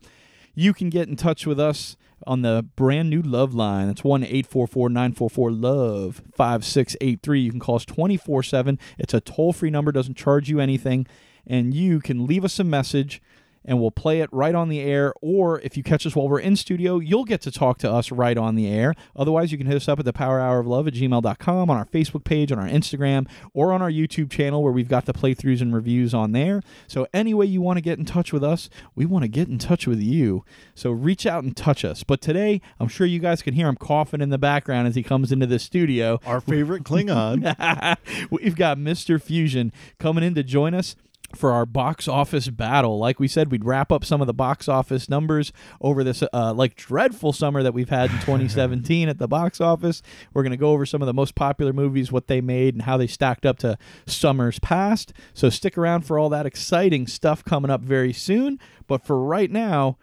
You 0.54 0.72
can 0.72 0.90
get 0.90 1.08
in 1.08 1.16
touch 1.16 1.46
with 1.46 1.60
us 1.60 1.96
on 2.26 2.42
the 2.42 2.66
brand 2.76 3.10
new 3.10 3.20
Love 3.22 3.54
line. 3.54 3.86
That's 3.88 4.02
1 4.04 4.22
844 4.24 4.88
944 4.88 5.50
Love 5.52 6.22
5683. 6.34 7.40
You 7.40 7.50
can 7.50 7.60
call 7.60 7.76
us 7.76 7.84
24 7.84 8.42
7. 8.42 8.78
It's 8.98 9.14
a 9.14 9.20
toll 9.20 9.52
free 9.52 9.70
number, 9.70 9.92
doesn't 9.92 10.16
charge 10.16 10.48
you 10.48 10.60
anything. 10.60 11.06
And 11.46 11.74
you 11.74 12.00
can 12.00 12.26
leave 12.26 12.44
us 12.44 12.58
a 12.58 12.64
message 12.64 13.22
and 13.66 13.80
we'll 13.80 13.90
play 13.90 14.20
it 14.20 14.30
right 14.32 14.54
on 14.54 14.68
the 14.68 14.80
air. 14.80 15.12
Or 15.20 15.60
if 15.60 15.76
you 15.76 15.82
catch 15.82 16.06
us 16.06 16.14
while 16.14 16.28
we're 16.28 16.40
in 16.40 16.56
studio, 16.56 16.98
you'll 16.98 17.24
get 17.24 17.40
to 17.42 17.50
talk 17.50 17.78
to 17.78 17.90
us 17.90 18.10
right 18.10 18.38
on 18.38 18.54
the 18.54 18.68
air. 18.68 18.94
Otherwise, 19.14 19.52
you 19.52 19.58
can 19.58 19.66
hit 19.66 19.76
us 19.76 19.88
up 19.88 19.98
at 19.98 20.04
the 20.04 20.12
power 20.12 20.40
hour 20.40 20.60
of 20.60 20.66
love 20.66 20.86
at 20.86 20.94
gmail.com 20.94 21.70
on 21.70 21.76
our 21.76 21.84
Facebook 21.86 22.24
page, 22.24 22.52
on 22.52 22.58
our 22.58 22.68
Instagram, 22.68 23.28
or 23.52 23.72
on 23.72 23.82
our 23.82 23.90
YouTube 23.90 24.30
channel 24.30 24.62
where 24.62 24.72
we've 24.72 24.88
got 24.88 25.04
the 25.04 25.12
playthroughs 25.12 25.60
and 25.60 25.74
reviews 25.74 26.14
on 26.14 26.32
there. 26.32 26.62
So, 26.86 27.06
any 27.12 27.34
way 27.34 27.46
you 27.46 27.60
want 27.60 27.76
to 27.76 27.82
get 27.82 27.98
in 27.98 28.04
touch 28.04 28.32
with 28.32 28.44
us, 28.44 28.70
we 28.94 29.04
want 29.04 29.24
to 29.24 29.28
get 29.28 29.48
in 29.48 29.58
touch 29.58 29.86
with 29.86 30.00
you. 30.00 30.44
So, 30.74 30.90
reach 30.90 31.26
out 31.26 31.42
and 31.44 31.56
touch 31.56 31.84
us. 31.84 32.04
But 32.04 32.20
today, 32.20 32.60
I'm 32.78 32.88
sure 32.88 33.06
you 33.06 33.18
guys 33.18 33.42
can 33.42 33.54
hear 33.54 33.68
him 33.68 33.76
coughing 33.76 34.20
in 34.20 34.30
the 34.30 34.38
background 34.38 34.86
as 34.86 34.94
he 34.94 35.02
comes 35.02 35.32
into 35.32 35.46
the 35.46 35.58
studio. 35.58 36.20
Our 36.24 36.40
favorite 36.40 36.84
Klingon. 36.84 37.96
We've 38.30 38.56
got 38.56 38.78
Mr. 38.78 39.20
Fusion 39.20 39.72
coming 39.98 40.22
in 40.22 40.34
to 40.34 40.42
join 40.42 40.74
us 40.74 40.96
for 41.34 41.52
our 41.52 41.66
box 41.66 42.06
office 42.08 42.48
battle. 42.48 42.98
Like 42.98 43.18
we 43.18 43.28
said, 43.28 43.50
we'd 43.50 43.64
wrap 43.64 43.90
up 43.90 44.04
some 44.04 44.20
of 44.20 44.26
the 44.26 44.34
box 44.34 44.68
office 44.68 45.08
numbers 45.08 45.52
over 45.80 46.04
this 46.04 46.22
uh, 46.32 46.52
like 46.54 46.76
dreadful 46.76 47.32
summer 47.32 47.62
that 47.62 47.74
we've 47.74 47.88
had 47.88 48.10
in 48.10 48.16
2017 48.20 49.08
at 49.08 49.18
the 49.18 49.28
box 49.28 49.60
office. 49.60 50.02
We're 50.32 50.42
going 50.42 50.52
to 50.52 50.56
go 50.56 50.70
over 50.70 50.86
some 50.86 51.02
of 51.02 51.06
the 51.06 51.14
most 51.14 51.34
popular 51.34 51.72
movies, 51.72 52.12
what 52.12 52.28
they 52.28 52.40
made, 52.40 52.74
and 52.74 52.82
how 52.82 52.96
they 52.96 53.06
stacked 53.06 53.44
up 53.44 53.58
to 53.58 53.78
summers 54.06 54.58
past. 54.58 55.12
So 55.34 55.50
stick 55.50 55.76
around 55.76 56.02
for 56.02 56.18
all 56.18 56.28
that 56.30 56.46
exciting 56.46 57.06
stuff 57.06 57.44
coming 57.44 57.70
up 57.70 57.80
very 57.80 58.12
soon. 58.12 58.58
But 58.86 59.04
for 59.04 59.20
right 59.20 59.50
now, 59.50 59.98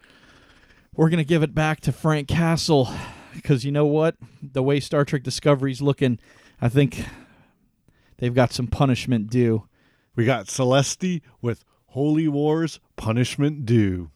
we're 0.96 1.10
going 1.10 1.18
to 1.18 1.24
give 1.24 1.44
it 1.44 1.56
back 1.56 1.80
to 1.82 1.92
Frank 1.92 2.28
Castle 2.28 2.90
because 3.34 3.66
you 3.66 3.72
know 3.72 3.86
what? 3.86 4.16
The 4.42 4.62
way 4.62 4.80
Star 4.80 5.06
Trek 5.06 5.24
Discovery's 5.24 5.82
looking, 5.82 6.20
I 6.62 6.70
think 6.70 7.06
they've 8.18 8.34
got 8.34 8.52
some 8.52 8.68
punishment 8.68 9.30
due. 9.30 9.68
We 10.16 10.26
got 10.26 10.46
Celesty 10.46 11.22
with 11.42 11.64
Holy 11.88 12.28
Wars 12.28 12.80
Punishment 12.98 13.66
Due. 13.66 14.12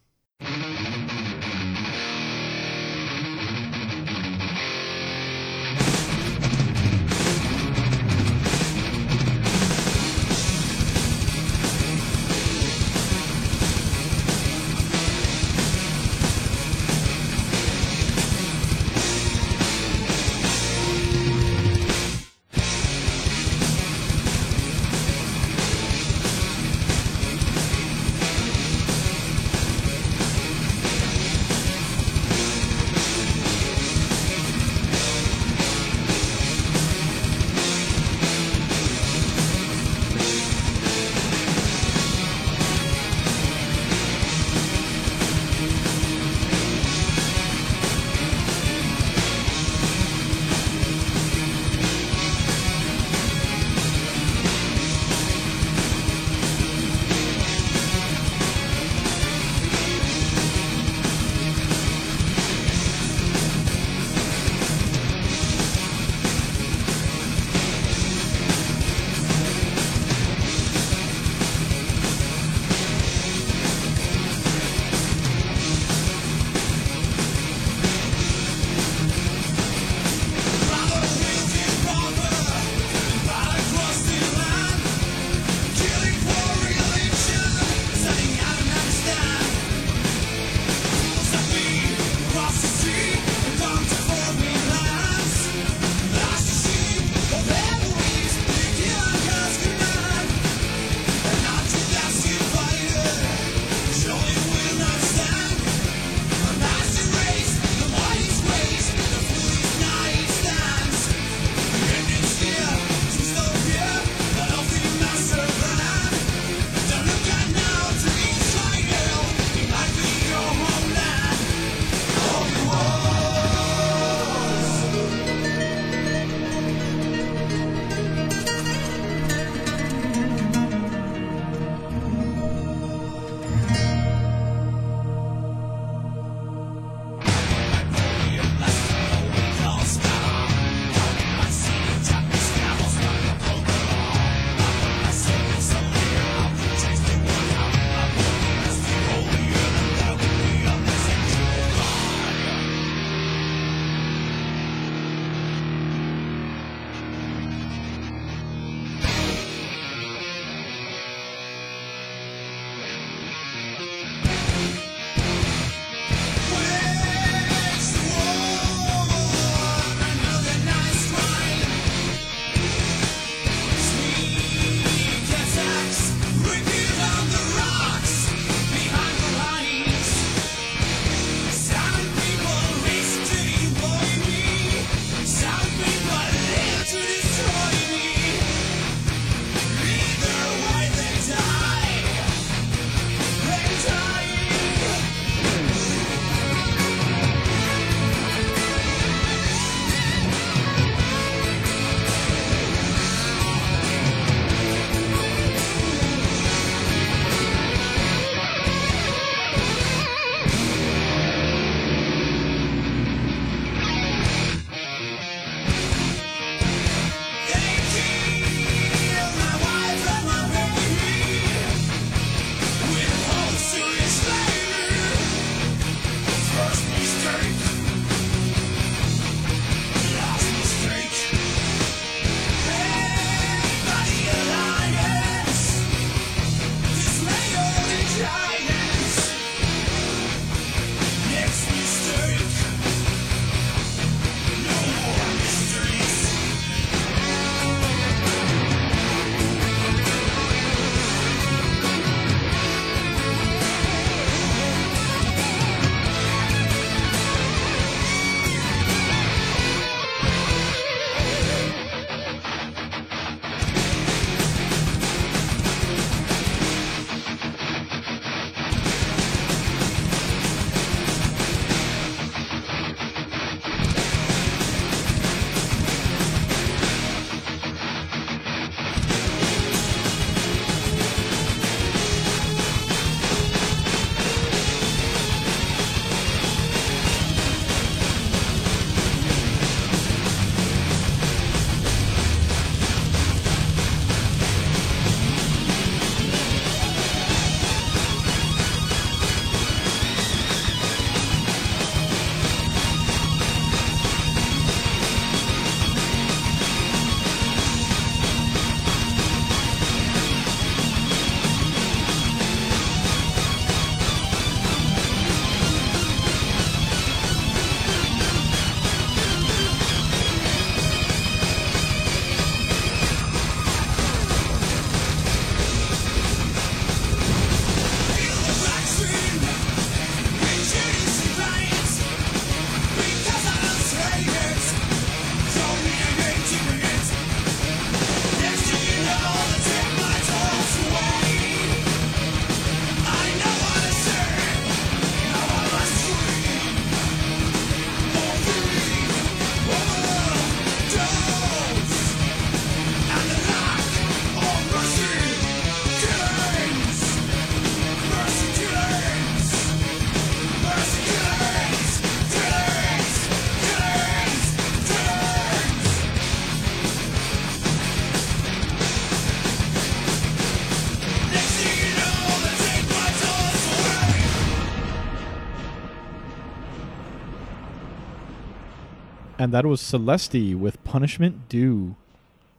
And 379.48 379.54
that 379.54 379.66
was 379.66 379.82
Celesty 379.82 380.54
with 380.54 380.84
Punishment 380.84 381.48
Due. 381.48 381.96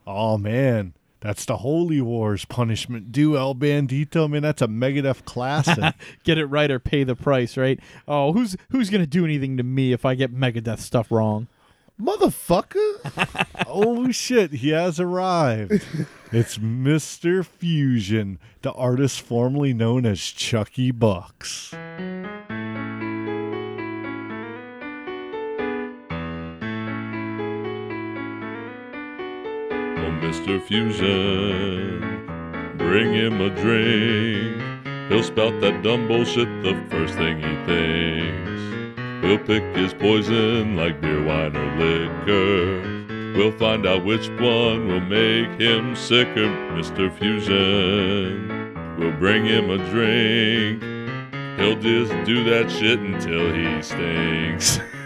Oh 0.07 0.39
man, 0.39 0.95
that's 1.21 1.45
the 1.45 1.59
Holy 1.59 2.01
Wars 2.01 2.47
punishment 2.47 3.13
due 3.13 3.37
El 3.37 3.55
Bandito. 3.55 4.27
Man, 4.27 4.41
that's 4.41 4.63
a 4.63 4.69
Megadeth 4.69 5.27
classic. 5.27 5.93
Get 6.25 6.39
it 6.39 6.47
right 6.47 6.71
or 6.71 6.79
pay 6.79 7.05
the 7.05 7.15
price, 7.15 7.59
right? 7.59 7.79
Oh, 8.09 8.33
who's 8.33 8.57
who's 8.71 8.89
gonna 8.89 9.05
do 9.05 9.27
anything 9.27 9.59
to 9.59 9.63
me 9.63 9.93
if 9.93 10.07
I 10.07 10.15
get 10.15 10.35
Megadeth 10.35 10.79
stuff 10.79 11.13
wrong? 11.13 11.49
Motherfucker. 12.01 13.45
oh 13.67 14.11
shit, 14.11 14.53
he 14.53 14.71
has 14.71 14.99
arrived. 14.99 15.85
It's 16.33 16.57
Mr. 16.57 17.45
Fusion, 17.45 18.39
the 18.63 18.73
artist 18.73 19.21
formerly 19.21 19.75
known 19.75 20.07
as 20.07 20.23
Chucky 20.23 20.91
Bucks. 20.91 21.75
Mr. 30.21 30.61
Fusion, 30.61 32.01
bring 32.77 33.13
him 33.15 33.41
a 33.41 33.51
drink. 33.51 34.63
He'll 35.09 35.23
spout 35.23 35.61
that 35.61 35.83
dumb 35.83 36.09
bullshit 36.09 36.49
the 36.63 36.75
first 36.91 37.15
thing 37.15 37.39
he 37.39 37.55
thinks. 37.67 39.25
He'll 39.25 39.39
pick 39.39 39.63
his 39.77 39.95
poison 39.95 40.77
like 40.77 41.01
beer, 41.01 41.25
wine, 41.25 41.57
or 41.57 41.77
liquor. 41.77 42.99
We'll 43.37 43.57
find 43.59 43.87
out 43.87 44.05
which 44.05 44.29
one 44.41 44.89
will 44.89 45.01
make 45.01 45.61
him 45.61 45.95
sicker, 45.95 46.49
Mr. 46.75 47.13
Fusion. 47.19 48.75
We'll 48.99 49.13
bring 49.13 49.45
him 49.45 49.71
a 49.71 49.79
drink. 49.91 50.83
He'll 51.59 51.79
just 51.81 52.13
do 52.27 52.43
that 52.45 52.71
shit 52.71 52.99
until 52.99 53.53
he 53.53 53.81
stinks. 53.83 54.81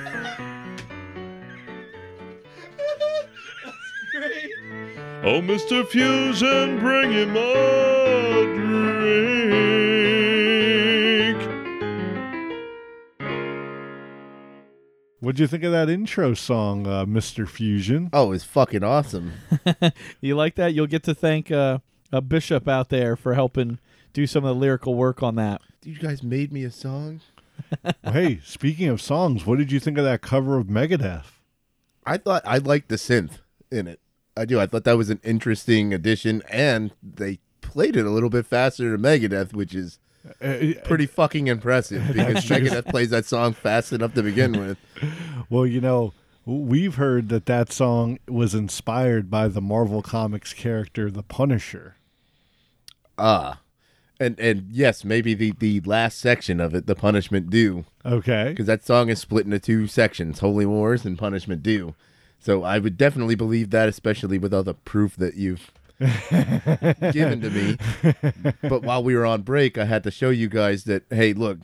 Oh, 5.25 5.41
Mr. 5.41 5.87
Fusion, 5.87 6.81
bring 6.81 7.13
him 7.13 7.37
a 7.37 8.43
drink. 8.57 9.13
What'd 15.21 15.39
you 15.39 15.47
think 15.47 15.63
of 15.63 15.71
that 15.71 15.89
intro 15.89 16.35
song, 16.35 16.89
uh, 16.89 17.05
Mr. 17.05 17.49
Fusion? 17.49 18.11
Oh, 18.13 18.33
it's 18.33 18.43
fucking 18.43 18.83
awesome. 18.83 19.35
You 20.21 20.35
like 20.35 20.57
that? 20.57 20.75
You'll 20.75 20.89
get 20.89 21.05
to 21.05 21.15
thank 21.15 21.53
uh, 21.53 21.79
a 22.11 22.21
bishop 22.21 22.67
out 22.67 22.89
there 22.89 23.15
for 23.15 23.35
helping 23.35 23.79
do 24.13 24.27
some 24.27 24.45
of 24.45 24.57
the 24.57 24.61
lyrical 24.61 24.97
work 24.97 25.23
on 25.23 25.37
that. 25.37 25.61
You 25.85 25.97
guys 25.99 26.25
made 26.25 26.53
me 26.53 26.65
a 26.65 26.71
song. 26.71 27.21
Well, 27.85 28.13
hey, 28.13 28.41
speaking 28.45 28.89
of 28.89 29.01
songs, 29.01 29.47
what 29.47 29.59
did 29.59 29.71
you 29.71 29.79
think 29.79 29.97
of 29.99 30.05
that 30.05 30.21
cover 30.21 30.59
of 30.59 30.67
Megadeth? 30.67 31.27
I 32.05 32.17
thought 32.17 32.43
I 32.45 32.59
liked 32.59 32.89
the 32.89 32.97
synth 32.97 33.39
in 33.71 33.87
it. 33.87 34.01
I 34.37 34.45
do. 34.45 34.59
I 34.61 34.67
thought 34.67 34.85
that 34.85 34.97
was 34.97 35.11
an 35.11 35.21
interesting 35.23 35.93
addition, 35.93 36.43
and 36.51 36.93
they 37.03 37.39
played 37.61 37.97
it 37.97 38.07
a 38.07 38.11
little 38.11 38.31
bit 38.31 38.47
faster 38.47 38.91
than 38.91 39.01
Megadeth, 39.03 39.53
which 39.53 39.75
is 39.75 39.99
Uh, 40.41 40.73
pretty 40.85 41.07
fucking 41.07 41.49
impressive 41.49 42.07
because 42.13 42.45
Megadeth 42.47 42.87
plays 42.87 43.11
that 43.11 43.25
song 43.27 43.53
fast 43.53 43.93
enough 43.93 44.15
to 44.15 44.23
begin 44.23 44.53
with. 44.53 44.79
well, 45.51 45.67
you 45.67 45.81
know, 45.81 46.13
we've 46.47 46.95
heard 46.95 47.29
that 47.29 47.47
that 47.47 47.73
song 47.73 48.19
was 48.29 48.55
inspired 48.55 49.31
by 49.31 49.49
the 49.49 49.61
Marvel 49.61 50.01
Comics 50.01 50.53
character, 50.55 51.11
the 51.11 51.23
Punisher. 51.25 51.97
Ah, 53.19 53.61
and 54.19 54.39
and 54.41 54.67
yes, 54.71 55.05
maybe 55.05 55.35
the 55.35 55.53
the 55.59 55.81
last 55.81 56.19
section 56.19 56.61
of 56.61 56.75
it, 56.75 56.87
the 56.87 56.95
punishment 56.95 57.51
due, 57.51 57.85
Okay. 58.07 58.51
because 58.51 58.67
that 58.67 58.85
song 58.85 59.09
is 59.09 59.19
split 59.21 59.45
into 59.45 59.59
two 59.59 59.87
sections: 59.87 60.39
Holy 60.39 60.65
Wars 60.67 61.05
and 61.05 61.19
Punishment 61.19 61.63
Due. 61.63 61.95
So 62.43 62.65
I 62.65 62.79
would 62.81 62.99
definitely 62.99 63.37
believe 63.37 63.71
that, 63.71 63.89
especially 63.89 64.37
with 64.37 64.53
all 64.53 64.65
the 64.65 64.75
proof 64.75 65.15
that 65.17 65.37
you've 65.37 65.71
given 67.13 67.41
to 67.41 67.51
me. 67.51 67.77
But 68.69 68.83
while 68.83 69.03
we 69.05 69.15
were 69.15 69.25
on 69.25 69.43
break, 69.43 69.79
I 69.79 69.85
had 69.85 70.03
to 70.03 70.11
show 70.11 70.31
you 70.31 70.49
guys 70.49 70.83
that 70.85 71.05
hey, 71.11 71.33
look, 71.35 71.59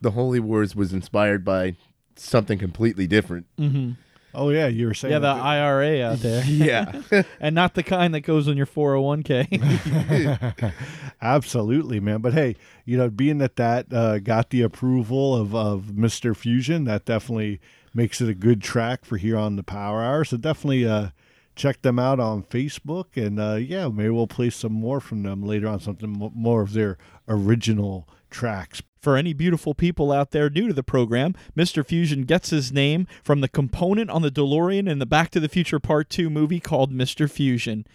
the 0.00 0.10
Holy 0.10 0.40
Wars 0.40 0.76
was 0.76 0.92
inspired 0.92 1.42
by 1.44 1.76
something 2.16 2.58
completely 2.58 3.06
different. 3.06 3.46
Mm-hmm. 3.58 3.92
Oh 4.34 4.50
yeah, 4.50 4.66
you 4.68 4.86
were 4.86 4.94
saying 4.94 5.12
Yeah, 5.12 5.18
the 5.20 5.32
that- 5.34 5.42
IRA 5.42 6.02
out 6.04 6.18
there, 6.18 6.44
Yeah. 6.46 7.00
and 7.40 7.54
not 7.54 7.74
the 7.74 7.82
kind 7.82 8.12
that 8.14 8.20
goes 8.20 8.46
on 8.46 8.56
your 8.58 8.66
401k. 8.66 10.74
Absolutely, 11.22 11.98
man. 11.98 12.20
But 12.20 12.34
hey, 12.34 12.56
you 12.84 12.96
know, 12.96 13.08
being 13.10 13.38
that 13.38 13.56
that 13.56 13.92
uh, 13.92 14.18
got 14.18 14.50
the 14.50 14.62
approval 14.62 15.34
of, 15.34 15.54
of 15.54 15.84
Mr. 15.94 16.36
Fusion, 16.36 16.84
that 16.84 17.06
definitely 17.06 17.60
makes 17.94 18.20
it 18.20 18.28
a 18.28 18.34
good 18.34 18.62
track 18.62 19.04
for 19.04 19.16
here 19.16 19.36
on 19.36 19.56
the 19.56 19.62
Power 19.62 20.02
Hour. 20.02 20.24
So 20.24 20.36
definitely 20.36 20.86
uh, 20.86 21.08
check 21.56 21.82
them 21.82 21.98
out 21.98 22.20
on 22.20 22.42
Facebook. 22.42 23.16
And 23.16 23.38
uh, 23.38 23.56
yeah, 23.56 23.88
maybe 23.88 24.10
we'll 24.10 24.26
play 24.26 24.50
some 24.50 24.72
more 24.72 25.00
from 25.00 25.22
them 25.22 25.42
later 25.42 25.68
on, 25.68 25.80
something 25.80 26.30
more 26.34 26.62
of 26.62 26.72
their 26.72 26.98
original 27.28 28.08
tracks. 28.30 28.82
For 29.00 29.16
any 29.16 29.32
beautiful 29.32 29.74
people 29.74 30.12
out 30.12 30.30
there 30.30 30.50
new 30.50 30.68
to 30.68 30.74
the 30.74 30.82
program, 30.82 31.34
Mr. 31.56 31.84
Fusion 31.84 32.24
gets 32.24 32.50
his 32.50 32.70
name 32.70 33.06
from 33.22 33.40
the 33.40 33.48
component 33.48 34.10
on 34.10 34.20
the 34.20 34.30
DeLorean 34.30 34.88
in 34.88 34.98
the 34.98 35.06
Back 35.06 35.30
to 35.30 35.40
the 35.40 35.48
Future 35.48 35.80
Part 35.80 36.10
2 36.10 36.28
movie 36.28 36.60
called 36.60 36.92
Mr. 36.92 37.28
Fusion. 37.30 37.86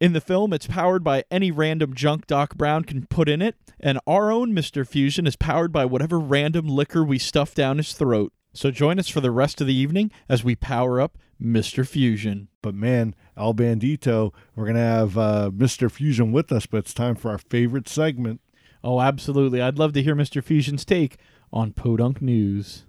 In 0.00 0.12
the 0.12 0.20
film, 0.20 0.52
it's 0.52 0.68
powered 0.68 1.02
by 1.02 1.24
any 1.30 1.50
random 1.50 1.94
junk 1.94 2.26
Doc 2.26 2.56
Brown 2.56 2.84
can 2.84 3.06
put 3.06 3.28
in 3.28 3.42
it, 3.42 3.56
and 3.80 3.98
our 4.06 4.30
own 4.30 4.52
Mr. 4.52 4.86
Fusion 4.86 5.26
is 5.26 5.34
powered 5.34 5.72
by 5.72 5.84
whatever 5.84 6.20
random 6.20 6.68
liquor 6.68 7.02
we 7.02 7.18
stuff 7.18 7.54
down 7.54 7.78
his 7.78 7.92
throat. 7.92 8.32
So 8.54 8.70
join 8.70 8.98
us 9.00 9.08
for 9.08 9.20
the 9.20 9.32
rest 9.32 9.60
of 9.60 9.66
the 9.66 9.74
evening 9.74 10.10
as 10.28 10.44
we 10.44 10.54
power 10.54 11.00
up 11.00 11.18
Mr. 11.42 11.86
Fusion. 11.86 12.48
But 12.62 12.74
man, 12.74 13.14
El 13.36 13.52
Bandito, 13.52 14.32
we're 14.54 14.64
going 14.64 14.76
to 14.76 14.80
have 14.80 15.18
uh, 15.18 15.50
Mr. 15.52 15.90
Fusion 15.90 16.30
with 16.30 16.52
us, 16.52 16.64
but 16.64 16.78
it's 16.78 16.94
time 16.94 17.16
for 17.16 17.30
our 17.32 17.38
favorite 17.38 17.88
segment. 17.88 18.40
Oh, 18.82 19.00
absolutely. 19.00 19.60
I'd 19.60 19.78
love 19.78 19.92
to 19.94 20.02
hear 20.02 20.14
Mr. 20.14 20.42
Fusion's 20.42 20.84
take 20.84 21.16
on 21.52 21.72
Podunk 21.72 22.22
News. 22.22 22.84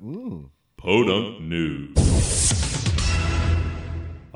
Podunk 0.78 1.42
News. 1.42 2.45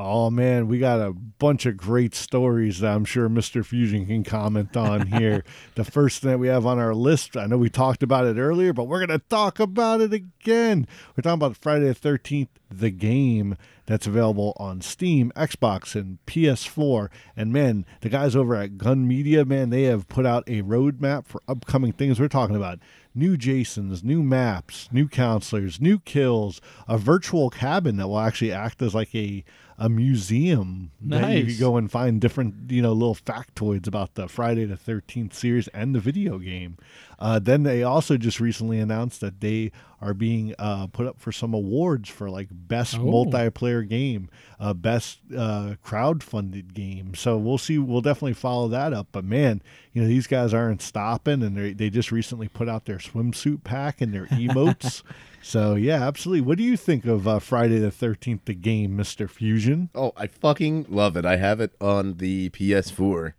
Oh 0.01 0.29
man, 0.29 0.69
we 0.69 0.79
got 0.79 1.01
a 1.01 1.11
bunch 1.11 1.65
of 1.65 1.75
great 1.75 2.15
stories 2.15 2.79
that 2.79 2.95
I'm 2.95 3.03
sure 3.03 3.27
Mr. 3.27 3.65
Fusion 3.65 4.05
can 4.05 4.23
comment 4.23 4.77
on 4.77 5.07
here. 5.07 5.43
the 5.75 5.83
first 5.83 6.21
thing 6.21 6.31
that 6.31 6.37
we 6.37 6.47
have 6.47 6.65
on 6.65 6.79
our 6.79 6.95
list, 6.95 7.35
I 7.35 7.47
know 7.47 7.57
we 7.57 7.69
talked 7.69 8.01
about 8.01 8.25
it 8.25 8.37
earlier, 8.37 8.71
but 8.71 8.85
we're 8.85 9.05
going 9.05 9.19
to 9.19 9.27
talk 9.27 9.59
about 9.59 9.99
it 9.99 10.13
again. 10.13 10.87
We're 11.17 11.23
talking 11.23 11.45
about 11.45 11.57
Friday 11.57 11.87
the 11.87 11.95
13th, 11.95 12.47
the 12.71 12.91
game 12.91 13.57
that's 13.87 14.07
available 14.07 14.53
on 14.55 14.79
Steam, 14.79 15.33
Xbox, 15.35 15.99
and 15.99 16.19
PS4. 16.27 17.09
And 17.35 17.51
man, 17.51 17.85
the 17.99 18.07
guys 18.07 18.37
over 18.37 18.55
at 18.55 18.77
Gun 18.77 19.05
Media, 19.05 19.43
man, 19.43 19.69
they 19.69 19.83
have 19.83 20.07
put 20.07 20.25
out 20.25 20.45
a 20.47 20.61
roadmap 20.61 21.25
for 21.25 21.41
upcoming 21.45 21.91
things. 21.91 22.21
We're 22.21 22.29
talking 22.29 22.55
about 22.55 22.79
new 23.13 23.35
Jasons, 23.35 24.01
new 24.01 24.23
maps, 24.23 24.87
new 24.93 25.09
counselors, 25.09 25.81
new 25.81 25.99
kills, 25.99 26.61
a 26.87 26.97
virtual 26.97 27.49
cabin 27.49 27.97
that 27.97 28.07
will 28.07 28.19
actually 28.19 28.53
act 28.53 28.81
as 28.81 28.95
like 28.95 29.13
a 29.13 29.43
a 29.81 29.87
museum 29.87 30.91
that 31.01 31.31
you 31.37 31.45
could 31.45 31.59
go 31.59 31.77
and 31.77 31.89
find 31.89 32.19
different 32.19 32.69
you 32.69 32.81
know 32.81 32.91
little 32.91 33.15
factoids 33.15 33.87
about 33.87 34.15
the 34.15 34.27
Friday 34.27 34.65
the 34.65 34.75
Thirteenth 34.77 35.33
series 35.33 35.67
and 35.69 35.95
the 35.95 35.99
video 36.01 36.37
game. 36.37 36.77
Uh, 37.17 37.39
then 37.39 37.63
they 37.63 37.81
also 37.83 38.15
just 38.17 38.39
recently 38.39 38.79
announced 38.79 39.19
that 39.21 39.39
they 39.41 39.71
are 40.01 40.13
being 40.13 40.53
uh, 40.59 40.87
put 40.87 41.05
up 41.07 41.19
for 41.19 41.31
some 41.31 41.53
awards 41.53 42.09
for 42.09 42.29
like 42.29 42.47
best 42.51 42.95
Oh. 42.97 42.99
multiplayer 43.05 43.87
game, 43.87 44.29
uh, 44.59 44.73
best 44.73 45.19
uh, 45.35 45.75
crowd-funded 45.83 46.73
game. 46.73 47.13
So 47.15 47.37
we'll 47.37 47.57
see. 47.57 47.77
We'll 47.77 48.01
definitely 48.01 48.33
follow 48.33 48.67
that 48.69 48.93
up. 48.93 49.07
But 49.11 49.23
man, 49.25 49.61
you 49.93 50.01
know 50.01 50.07
these 50.07 50.27
guys 50.27 50.53
aren't 50.53 50.81
stopping, 50.81 51.41
and 51.43 51.55
they 51.57 51.73
they 51.73 51.89
just 51.89 52.11
recently 52.11 52.47
put 52.49 52.67
out 52.69 52.85
their 52.85 52.97
swimsuit 52.99 53.63
pack 53.63 54.01
and 54.01 54.13
their 54.13 54.25
emotes. 54.27 55.03
So 55.41 55.75
yeah, 55.75 56.05
absolutely. 56.07 56.41
What 56.41 56.57
do 56.57 56.63
you 56.63 56.77
think 56.77 57.05
of 57.05 57.27
uh, 57.27 57.39
Friday 57.39 57.79
the 57.79 57.91
Thirteenth, 57.91 58.45
the 58.45 58.53
game, 58.53 58.95
Mister 58.95 59.27
Fusion? 59.27 59.89
Oh, 59.95 60.13
I 60.17 60.27
fucking 60.27 60.87
love 60.89 61.15
it. 61.17 61.25
I 61.25 61.37
have 61.37 61.59
it 61.59 61.73
on 61.81 62.17
the 62.17 62.49
PS4. 62.51 63.33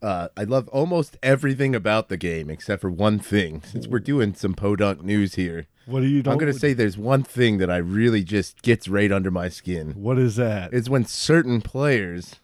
Uh, 0.00 0.28
I 0.36 0.44
love 0.44 0.68
almost 0.68 1.16
everything 1.22 1.74
about 1.74 2.08
the 2.08 2.16
game 2.16 2.50
except 2.50 2.80
for 2.80 2.90
one 2.90 3.18
thing. 3.18 3.62
Since 3.64 3.88
we're 3.88 3.98
doing 3.98 4.32
some 4.34 4.54
podunk 4.54 5.02
news 5.02 5.34
here, 5.34 5.66
What 5.86 6.00
do 6.00 6.06
you? 6.06 6.22
I'm 6.26 6.38
gonna 6.38 6.52
say 6.52 6.72
there's 6.72 6.96
one 6.96 7.24
thing 7.24 7.58
that 7.58 7.70
I 7.70 7.78
really 7.78 8.22
just 8.22 8.62
gets 8.62 8.86
right 8.88 9.10
under 9.10 9.30
my 9.30 9.48
skin. 9.48 9.92
What 9.96 10.18
is 10.18 10.36
that? 10.36 10.72
It's 10.72 10.88
when 10.88 11.04
certain 11.04 11.60
players 11.60 12.36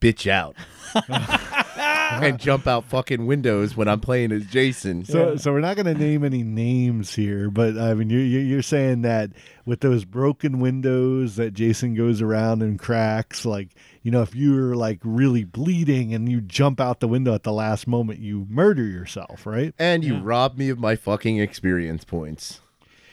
bitch 0.00 0.30
out 0.30 0.56
and 2.22 2.38
jump 2.38 2.66
out 2.66 2.84
fucking 2.84 3.26
windows 3.26 3.76
when 3.76 3.88
I'm 3.88 4.00
playing 4.00 4.32
as 4.32 4.46
Jason. 4.46 5.04
So, 5.04 5.36
so 5.36 5.52
we're 5.52 5.60
not 5.60 5.76
going 5.76 5.86
to 5.86 5.94
name 5.94 6.24
any 6.24 6.42
names 6.42 7.14
here, 7.14 7.50
but 7.50 7.76
I 7.78 7.94
mean, 7.94 8.10
you're 8.10 8.20
you're 8.20 8.42
you're 8.42 8.62
saying 8.62 9.02
that 9.02 9.30
with 9.64 9.80
those 9.80 10.04
broken 10.04 10.60
windows 10.60 11.36
that 11.36 11.52
Jason 11.52 11.94
goes 11.94 12.22
around 12.22 12.62
and 12.62 12.78
cracks, 12.78 13.44
like 13.44 13.74
you 14.02 14.10
know, 14.10 14.22
if 14.22 14.34
you're 14.34 14.74
like 14.74 15.00
really 15.02 15.44
bleeding 15.44 16.14
and 16.14 16.28
you 16.28 16.40
jump 16.40 16.80
out 16.80 17.00
the 17.00 17.08
window 17.08 17.34
at 17.34 17.42
the 17.42 17.52
last 17.52 17.86
moment, 17.86 18.20
you 18.20 18.46
murder 18.48 18.84
yourself, 18.84 19.46
right? 19.46 19.74
and 19.78 20.04
you 20.04 20.18
rob 20.18 20.56
me 20.56 20.68
of 20.70 20.78
my 20.78 20.96
fucking 20.96 21.38
experience 21.38 22.04
points. 22.04 22.60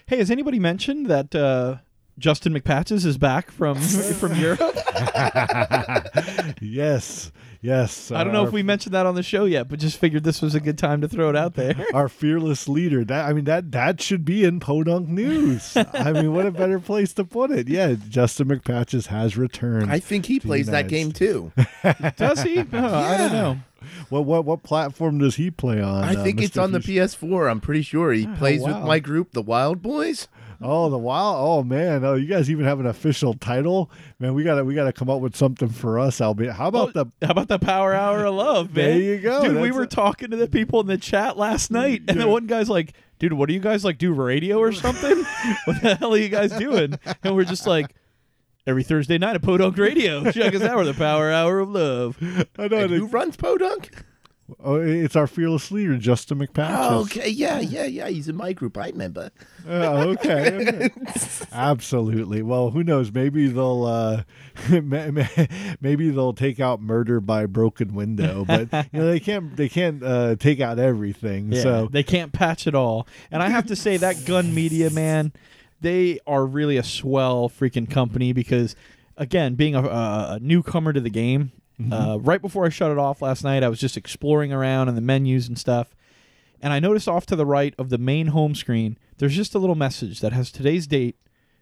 Hey, 0.08 0.18
has 0.18 0.30
anybody 0.30 0.60
mentioned 0.60 1.08
that 1.08 1.34
uh, 1.34 1.78
Justin 2.18 2.54
McPatches 2.54 3.06
is 3.06 3.18
back 3.18 3.52
from 3.52 3.78
from 3.80 4.36
Europe. 4.36 4.60
yes, 6.62 7.32
yes. 7.62 8.12
I 8.12 8.24
don't 8.24 8.34
know 8.34 8.42
our- 8.42 8.48
if 8.48 8.54
we 8.54 8.64
mentioned 8.64 8.94
that 8.94 9.06
on 9.06 9.16
the 9.16 9.24
show 9.24 9.46
yet, 9.46 9.68
but 9.68 9.80
just 9.80 9.98
figured 9.98 10.24
this 10.24 10.42
was 10.42 10.56
a 10.56 10.60
good 10.60 10.78
time 10.78 11.02
to 11.02 11.08
throw 11.08 11.30
it 11.30 11.36
out 11.36 11.56
there. 11.56 11.76
our 11.94 12.08
fearless 12.08 12.70
leader. 12.70 13.04
That 13.04 13.28
I 13.28 13.34
mean 13.34 13.46
that 13.46 13.72
that 13.74 14.02
should 14.02 14.24
be 14.24 14.44
in 14.44 14.60
Podunk 14.60 15.10
News. 15.10 15.76
I 15.76 16.14
mean, 16.14 16.34
what 16.34 16.46
a 16.46 16.52
better 16.52 16.80
place 16.80 17.14
to 17.14 17.26
put 17.26 17.52
it? 17.52 17.68
Yeah, 17.68 17.96
Justin 18.08 18.48
McPatches 18.48 19.08
has 19.08 19.38
returned. 19.38 19.92
I 19.92 20.00
think 20.00 20.26
he 20.26 20.40
plays 20.40 20.68
that 20.68 20.88
game 20.88 21.12
too. 21.12 21.52
Does 22.18 22.42
he? 22.42 22.60
Oh, 22.60 22.96
I 22.96 23.18
don't 23.18 23.34
know. 23.34 23.60
what 24.10 24.26
what 24.26 24.46
what 24.46 24.64
platform 24.64 25.20
does 25.20 25.36
he 25.36 25.52
play 25.52 25.82
on? 25.82 26.04
I 26.04 26.16
uh, 26.16 26.24
think 26.24 26.42
it's 26.42 26.56
Mr. 26.56 26.64
on 26.64 26.72
the 26.72 26.80
PS4. 26.80 27.52
I'm 27.52 27.60
pretty 27.60 27.82
sure 27.82 28.14
he 28.14 28.26
plays 28.26 28.62
with 28.62 28.78
my 28.78 29.00
group, 29.00 29.34
the 29.34 29.42
Wild 29.42 29.82
Boys. 29.82 30.28
Oh, 30.68 30.90
the 30.90 30.98
wild! 30.98 31.38
Oh 31.40 31.64
man! 31.64 32.04
Oh, 32.04 32.16
you 32.16 32.26
guys 32.26 32.50
even 32.50 32.66
have 32.66 32.80
an 32.80 32.88
official 32.88 33.36
title, 33.36 33.92
man. 34.20 34.34
We 34.34 34.44
gotta 34.44 34.66
we 34.66 34.74
gotta 34.74 34.92
come 34.92 35.10
up 35.10 35.22
with 35.22 35.36
something 35.36 35.70
for 35.70 36.00
us. 36.00 36.20
Albeit, 36.20 36.54
how 36.54 36.70
about 36.70 36.96
oh, 36.96 37.04
the? 37.04 37.26
How 37.26 37.32
about 37.32 37.48
the 37.48 37.60
Power 37.60 37.94
Hour 37.94 38.26
of 38.26 38.34
Love, 38.34 38.76
man? 38.76 38.86
There 38.86 39.00
you 39.00 39.20
go. 39.20 39.44
Dude, 39.44 39.62
we 39.62 39.72
were 39.72 39.84
a- 39.84 39.88
talking 39.88 40.32
to 40.32 40.38
the 40.38 40.48
people 40.48 40.80
in 40.80 40.88
the 40.88 40.98
chat 40.98 41.38
last 41.38 41.70
night, 41.70 42.02
and 42.08 42.20
the 42.20 42.28
one 42.28 42.48
guy's 42.48 42.70
like, 42.70 42.94
dude, 43.20 43.34
what 43.34 43.48
do 43.48 43.54
you 43.54 43.60
guys 43.60 43.86
like 43.86 44.00
do 44.00 44.12
radio 44.12 44.58
or 44.58 44.72
something? 44.72 45.18
what 45.66 45.82
the 45.82 45.96
hell 45.96 46.14
are 46.14 46.18
you 46.18 46.30
guys 46.30 46.52
doing? 46.58 46.98
And 47.24 47.36
we're 47.36 47.46
just 47.46 47.68
like, 47.68 47.94
every 48.68 48.84
Thursday 48.84 49.18
night 49.18 49.36
at 49.36 49.42
Podunk 49.42 49.78
Radio. 49.78 50.32
Check 50.32 50.56
us 50.56 50.62
out. 50.62 50.78
We're 50.78 50.86
the 50.86 50.94
Power 50.94 51.32
Hour 51.32 51.60
of 51.60 51.70
Love. 51.70 52.18
I 52.58 52.68
know 52.68 52.78
And 52.78 52.92
who 52.92 53.06
runs 53.06 53.38
Podunk? 53.38 53.92
Oh, 54.64 54.76
it's 54.76 55.16
our 55.16 55.28
fearless 55.28 55.72
leader, 55.72 55.98
Justin 55.98 56.40
McPatches. 56.40 56.92
Oh, 56.92 57.02
okay, 57.02 57.30
yeah, 57.30 57.60
yeah, 57.60 57.86
yeah. 57.86 58.08
He's 58.10 58.28
in 58.28 58.36
my 58.36 58.54
group. 58.54 58.78
I 58.78 58.88
remember. 58.88 59.32
Oh, 59.68 60.10
okay. 60.12 60.90
Absolutely. 61.52 62.42
Well, 62.42 62.70
who 62.72 62.84
knows? 62.84 63.12
Maybe 63.12 63.48
they'll 63.48 63.86
uh, 63.86 64.24
ma- 64.82 65.12
ma- 65.12 65.46
maybe 65.82 66.10
they'll 66.10 66.34
take 66.34 66.60
out 66.60 66.82
murder 66.82 67.20
by 67.20 67.46
broken 67.46 67.94
window, 67.96 68.46
but 68.46 68.72
you 68.94 69.00
know 69.00 69.08
they 69.08 69.20
can't 69.20 69.56
they 69.56 69.70
can't 69.70 70.04
uh, 70.04 70.36
take 70.36 70.60
out 70.60 70.80
everything. 70.80 71.52
Yeah, 71.52 71.62
So 71.62 71.90
they 71.92 72.04
can't 72.04 72.32
patch 72.32 72.68
it 72.68 72.76
all. 72.76 73.08
And 73.32 73.42
I 73.42 73.50
have 73.50 73.66
to 73.68 73.76
say 73.76 73.98
that 73.98 74.26
Gun 74.26 74.54
Media, 74.54 74.90
man, 74.90 75.34
they 75.82 76.20
are 76.28 76.46
really 76.46 76.78
a 76.78 76.84
swell 76.84 77.50
freaking 77.50 77.90
company 77.90 78.34
because, 78.34 78.76
again, 79.18 79.56
being 79.56 79.76
a, 79.76 79.84
a 79.84 80.40
newcomer 80.42 80.94
to 80.94 81.02
the 81.02 81.10
game, 81.10 81.52
uh, 81.92 82.18
right 82.22 82.42
before 82.42 82.66
I 82.66 82.70
shut 82.70 82.92
it 82.92 82.98
off 82.98 83.22
last 83.22 83.44
night, 83.44 83.64
I 83.64 83.70
was 83.70 83.80
just 83.80 83.98
exploring 83.98 84.54
around 84.54 84.90
in 84.90 84.96
the 84.96 85.02
menus 85.02 85.48
and 85.48 85.58
stuff. 85.58 85.96
And 86.62 86.72
I 86.74 86.80
noticed 86.80 87.08
off 87.08 87.26
to 87.28 87.36
the 87.36 87.46
right 87.46 87.74
of 87.78 87.90
the 87.90 87.98
main 87.98 88.28
home 88.28 88.56
screen, 88.56 88.98
there's 89.18 89.36
just 89.36 89.56
a 89.56 89.60
little 89.60 89.76
message 89.76 90.20
that 90.22 90.34
has 90.34 90.52
today's 90.52 90.88
date, 90.88 91.18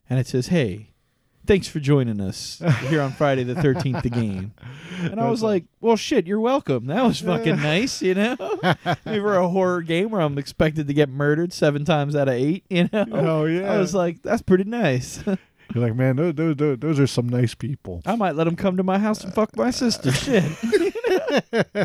and 0.09 0.19
it 0.19 0.27
says, 0.27 0.47
"Hey, 0.47 0.91
thanks 1.45 1.67
for 1.67 1.79
joining 1.79 2.21
us 2.21 2.61
here 2.87 3.01
on 3.01 3.11
Friday 3.11 3.43
the 3.43 3.55
13th, 3.55 4.03
the 4.03 4.09
game." 4.09 4.53
And 5.01 5.19
I 5.19 5.29
was 5.29 5.43
like, 5.43 5.65
"Well, 5.81 5.97
shit, 5.97 6.25
you're 6.27 6.39
welcome. 6.39 6.85
That 6.85 7.03
was 7.03 7.19
fucking 7.19 7.55
nice, 7.61 8.01
you 8.01 8.13
know." 8.13 8.37
we 9.05 9.19
were 9.19 9.35
a 9.35 9.49
horror 9.49 9.81
game 9.81 10.11
where 10.11 10.21
I'm 10.21 10.37
expected 10.37 10.87
to 10.87 10.93
get 10.93 11.09
murdered 11.09 11.51
seven 11.53 11.83
times 11.85 12.15
out 12.15 12.27
of 12.29 12.35
eight, 12.35 12.63
you 12.69 12.87
know. 12.93 13.05
Oh, 13.11 13.45
yeah. 13.45 13.73
I 13.73 13.79
was 13.79 13.93
like, 13.93 14.21
"That's 14.21 14.41
pretty 14.43 14.65
nice." 14.65 15.21
you're 15.73 15.83
like, 15.83 15.95
man, 15.95 16.15
those, 16.15 16.35
those, 16.35 16.55
those, 16.55 16.77
those 16.79 16.99
are 16.99 17.07
some 17.07 17.27
nice 17.29 17.55
people. 17.55 18.01
I 18.05 18.15
might 18.15 18.35
let 18.35 18.43
them 18.45 18.55
come 18.55 18.77
to 18.77 18.83
my 18.83 18.99
house 18.99 19.23
and 19.23 19.33
fuck 19.33 19.55
my 19.57 19.71
sister. 19.71 20.11
Shit. 20.11 20.43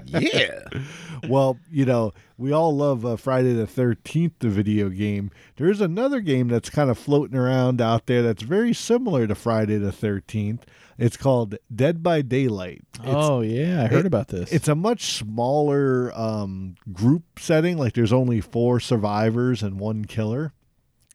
Yeah. 0.07 0.61
well, 1.29 1.59
you 1.71 1.85
know, 1.87 2.13
we 2.37 2.53
all 2.53 2.75
love 2.77 3.05
uh, 3.07 3.17
Friday 3.17 3.53
the 3.55 3.67
13th, 3.67 4.33
the 4.41 4.49
video 4.49 4.89
game. 4.89 5.31
There's 5.57 5.81
another 5.81 6.21
game 6.21 6.49
that's 6.49 6.71
kind 6.71 6.91
of 6.91 6.99
floating 6.99 7.37
around 7.37 7.81
out 7.81 8.07
there 8.07 8.23
that's 8.23 8.43
very 8.43 8.73
similar 8.75 9.27
to 9.27 9.35
Friday 9.35 9.79
the 9.79 9.91
13th. 9.91 10.63
It's 10.99 11.17
called 11.17 11.57
Dead 11.75 12.03
by 12.03 12.23
Daylight. 12.23 12.83
It's, 12.97 13.05
oh 13.07 13.41
yeah, 13.41 13.85
I 13.85 13.87
heard 13.87 14.01
it- 14.01 14.07
about 14.07 14.29
this. 14.29 14.53
It's 14.53 14.69
a 14.69 14.75
much 14.75 15.13
smaller 15.15 16.13
um, 16.19 16.75
group 16.93 17.39
setting. 17.39 17.79
Like 17.79 17.95
there's 17.95 18.13
only 18.13 18.41
four 18.41 18.81
survivors 18.81 19.63
and 19.63 19.79
one 19.79 20.05
killer. 20.05 20.53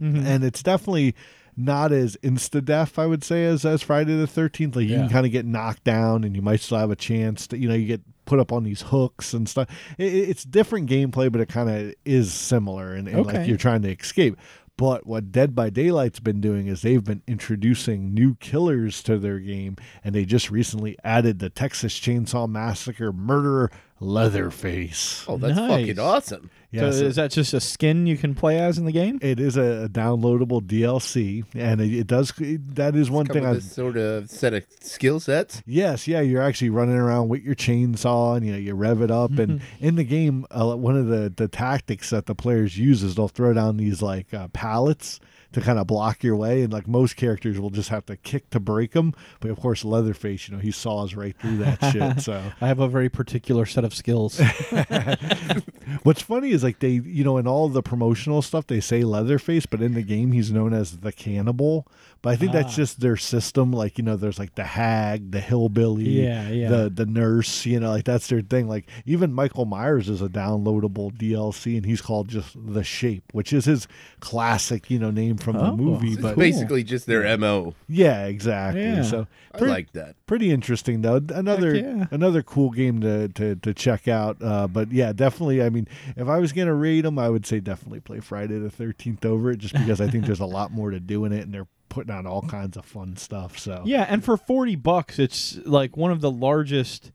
Mhm. 0.02 0.26
And 0.26 0.44
it's 0.44 0.64
definitely 0.64 1.16
not 1.58 1.92
as 1.92 2.18
insta 2.24 2.64
death, 2.64 2.98
I 3.00 3.06
would 3.06 3.24
say, 3.24 3.46
as, 3.46 3.66
as 3.66 3.82
Friday 3.82 4.16
the 4.18 4.26
13th. 4.28 4.76
Like 4.76 4.86
you 4.86 4.92
Yeah. 4.96 4.98
can 5.02 5.10
kind 5.10 5.26
of 5.26 5.32
get 5.32 5.46
knocked 5.46 5.84
down 5.84 6.24
and 6.24 6.36
you 6.36 6.42
might 6.42 6.60
still 6.60 6.78
have 6.78 6.92
a 6.92 6.96
chance 6.96 7.48
to, 7.48 7.58
you 7.58 7.68
know, 7.68 7.76
you 7.76 7.88
get 7.88 8.02
put 8.26 8.40
up 8.40 8.52
on 8.52 8.64
these 8.64 8.82
hooks 8.84 9.34
and 9.34 9.48
stuff. 9.50 9.68
It, 9.98 10.14
it- 10.14 10.30
it's 10.30 10.44
different 10.44 10.90
gameplay, 10.90 11.32
but 11.32 11.42
it 11.42 11.50
kind 11.50 11.70
of 11.70 11.94
is 12.06 12.34
similar 12.34 12.94
and, 12.94 13.08
and 13.08 13.26
like 13.26 13.48
you're 13.48 13.58
trying 13.58 13.82
to 13.84 13.92
escape. 13.92 14.38
But 14.76 15.06
what 15.06 15.32
Dead 15.32 15.54
by 15.54 15.70
Daylight's 15.70 16.20
been 16.20 16.42
doing 16.42 16.66
is 16.66 16.82
they've 16.82 17.04
been 17.04 17.22
introducing 17.28 18.12
new 18.12 18.34
killers 18.40 19.04
to 19.04 19.20
their 19.20 19.38
game, 19.38 19.76
and 20.04 20.16
they 20.16 20.26
just 20.26 20.50
recently 20.50 20.98
added 21.04 21.38
the 21.38 21.52
Texas 21.52 22.00
Chainsaw 22.00 22.50
Massacre 22.50 23.14
murderer 23.14 23.70
Leatherface. 24.04 25.26
Oh, 25.28 25.38
that's 25.38 25.56
Nice. 25.56 25.70
fucking 25.70 26.00
awesome. 26.00 26.44
so 26.44 26.50
Yes, 26.72 26.96
is 27.02 27.16
that 27.18 27.30
just 27.32 27.54
a 27.54 27.60
skin 27.60 28.08
you 28.08 28.18
can 28.18 28.34
play 28.34 28.60
as 28.60 28.78
in 28.80 28.86
the 28.86 28.92
game? 28.92 29.20
it 29.22 29.40
is 29.40 29.58
a, 29.58 29.84
a 29.86 29.90
downloadable 29.90 30.60
DLC, 30.62 31.46
and 31.54 31.80
it, 31.80 31.94
it 31.94 32.08
does. 32.08 32.34
That 32.38 32.96
is 32.96 33.12
one 33.12 33.28
Come 33.28 33.34
thing 33.36 33.44
with 33.44 33.52
I. 33.52 33.54
this 33.56 33.72
sort 33.72 33.96
of 33.96 34.30
set 34.30 34.54
of 34.56 34.66
skill 34.82 35.20
sets. 35.20 35.62
Yes, 35.68 36.08
yeah, 36.08 36.22
you're 36.22 36.42
actually 36.42 36.72
running 36.72 36.96
around 36.96 37.30
with 37.30 37.44
your 37.44 37.54
chainsaw, 37.56 38.36
and 38.38 38.46
you 38.46 38.52
know 38.54 38.58
you 38.58 38.74
rev 38.74 39.02
it 39.02 39.12
up, 39.12 39.38
and 39.38 39.62
in 39.80 39.96
the 39.98 40.04
game, 40.04 40.46
uh, 40.50 40.76
one 40.76 40.98
of 40.98 41.08
the 41.08 41.32
the 41.36 41.48
tactics 41.48 42.10
that 42.10 42.26
the 42.26 42.34
players 42.36 42.78
use 42.78 43.04
is 43.04 43.14
they'll 43.16 43.28
throw 43.28 43.54
down 43.54 43.78
these 43.78 44.02
like 44.02 44.34
uh, 44.34 44.48
pallets 44.50 45.20
to 45.54 45.62
kind 45.62 45.80
of 45.80 45.88
block 45.88 46.24
your 46.24 46.36
way, 46.36 46.64
and 46.64 46.74
like 46.74 46.88
most 46.88 47.16
characters 47.16 47.60
will 47.60 47.70
just 47.70 47.90
have 47.90 48.06
to 48.08 48.18
kick 48.18 48.50
to 48.50 48.60
break 48.60 48.92
them, 48.92 49.14
but 49.40 49.50
of 49.50 49.60
course 49.60 49.86
Leatherface, 49.86 50.48
you 50.48 50.56
know, 50.56 50.62
he 50.62 50.72
saws 50.72 51.16
right 51.16 51.36
through 51.40 51.58
that 51.58 51.80
shit. 51.92 52.22
So 52.22 52.52
I 52.60 52.68
have 52.68 52.80
a 52.80 52.88
very 52.88 53.10
particular 53.10 53.66
set 53.66 53.84
of 53.86 53.94
skills. 53.94 54.40
What's 56.04 56.22
funny 56.22 56.52
is 56.52 56.64
like 56.64 56.80
they, 56.80 56.90
you 56.90 57.24
know, 57.24 57.38
in 57.38 57.48
all 57.48 57.70
the 57.70 57.82
promotional 57.84 58.42
stuff 58.42 58.68
they 58.68 58.82
say 58.82 59.04
Leatherface, 59.04 59.66
but 59.66 59.82
in 59.82 59.94
the 59.94 60.04
game 60.04 60.32
he's 60.32 60.52
known 60.52 60.74
as 60.74 61.00
the 61.00 61.12
Cannibal. 61.12 61.88
But 62.24 62.30
I 62.32 62.36
think 62.38 62.50
Ah. 62.52 62.54
that's 62.64 62.76
just 62.76 63.00
their 63.02 63.18
system. 63.18 63.72
Like 63.72 64.00
you 64.00 64.04
know, 64.04 64.16
there's 64.16 64.40
like 64.40 64.56
the 64.56 64.64
hag, 64.64 65.32
the 65.32 65.40
hillbilly, 65.42 66.24
Yeah, 66.24 66.50
yeah. 66.50 66.70
the 66.70 66.90
the 66.90 67.06
nurse. 67.06 67.66
You 67.68 67.80
know, 67.80 67.92
like 67.92 68.06
that's 68.06 68.28
their 68.28 68.42
thing. 68.42 68.68
Like 68.68 68.88
even 69.06 69.32
Michael 69.34 69.66
Myers 69.66 70.10
is 70.10 70.22
a 70.22 70.30
downloadable 70.30 71.16
DLC, 71.16 71.76
and 71.78 71.86
he's 71.86 72.02
called 72.02 72.30
just 72.30 72.56
the 72.56 72.84
Shape, 72.84 73.26
which 73.34 73.54
is 73.54 73.66
his 73.66 73.88
classic, 74.22 74.90
you 74.90 74.98
know, 75.00 75.12
name 75.12 75.38
from 75.38 75.58
the 75.58 75.66
Oh, 75.66 75.76
movie. 75.76 76.16
But 76.16 76.36
cool. 76.36 76.42
Basically, 76.44 76.84
just 76.84 77.06
their 77.06 77.38
mo. 77.38 77.76
yeah, 77.88 78.26
exactly. 78.26 78.82
Yeah. 78.84 79.02
So 79.04 79.28
I 79.54 79.60
like 79.60 79.92
that. 79.92 80.16
pretty 80.26 80.50
interesting 80.52 81.02
though 81.02 81.22
another 81.30 81.76
yeah. 81.76 82.08
another 82.10 82.42
cool 82.42 82.72
game 82.72 83.02
to 83.02 83.28
to, 83.30 83.56
to 83.58 83.74
check 83.74 84.08
out 84.08 84.38
uh, 84.42 84.66
but 84.68 84.92
yeah 84.92 85.14
definitely 85.14 85.62
i 85.62 85.70
mean 85.70 85.88
if 86.16 86.28
i 86.28 86.40
was 86.40 86.52
gonna 86.54 86.74
rate 86.74 87.02
them 87.02 87.20
i 87.20 87.30
would 87.30 87.46
say 87.46 87.60
definitely 87.60 88.00
play 88.00 88.20
friday 88.20 88.58
the 88.58 88.70
13th 88.70 89.24
over 89.26 89.52
it 89.52 89.58
just 89.60 89.74
because 89.76 90.02
i 90.02 90.08
think 90.08 90.26
there's 90.26 90.40
a 90.40 90.46
lot 90.46 90.72
more 90.72 90.90
to 90.90 91.00
do 91.00 91.24
in 91.26 91.32
it 91.32 91.42
and 91.44 91.54
they're 91.54 91.68
putting 91.94 92.12
out 92.14 92.26
all 92.26 92.42
kinds 92.42 92.76
of 92.76 92.84
fun 92.86 93.16
stuff 93.16 93.58
so 93.60 93.84
Yeah, 93.86 94.06
and 94.10 94.24
for 94.24 94.36
40 94.36 94.76
bucks, 94.78 95.20
it's 95.20 95.58
like 95.66 95.96
one 95.96 96.12
of 96.12 96.22
the 96.22 96.32
largest 96.32 97.12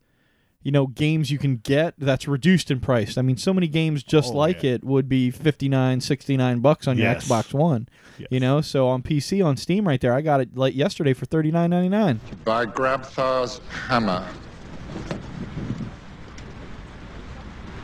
you 0.61 0.71
know 0.71 0.87
games 0.87 1.31
you 1.31 1.37
can 1.37 1.55
get 1.57 1.93
that's 1.97 2.27
reduced 2.27 2.69
in 2.71 2.79
price. 2.81 3.17
I 3.17 3.21
mean, 3.21 3.37
so 3.37 3.53
many 3.53 3.67
games 3.67 4.03
just 4.03 4.33
Oh, 4.33 4.37
like 4.37 4.61
yeah. 4.63 4.71
it 4.73 4.83
would 4.83 5.07
be 5.07 5.31
59, 5.31 6.01
69 6.01 6.59
bucks 6.59 6.87
on 6.87 6.97
your 6.97 7.07
Yes. 7.07 7.27
Xbox 7.27 7.53
1. 7.53 7.87
Yes. 8.17 8.27
You 8.31 8.39
know, 8.41 8.59
so 8.61 8.87
on 8.87 9.01
PC 9.01 9.43
on 9.45 9.55
Steam 9.57 9.87
right 9.87 9.99
there, 10.01 10.13
I 10.13 10.21
got 10.21 10.41
it 10.41 10.55
like 10.57 10.75
yesterday 10.75 11.13
for 11.13 11.25
39.99. 11.25 12.19
by 12.43 12.65
Grabthar's 12.65 13.59
hammer. 13.87 14.25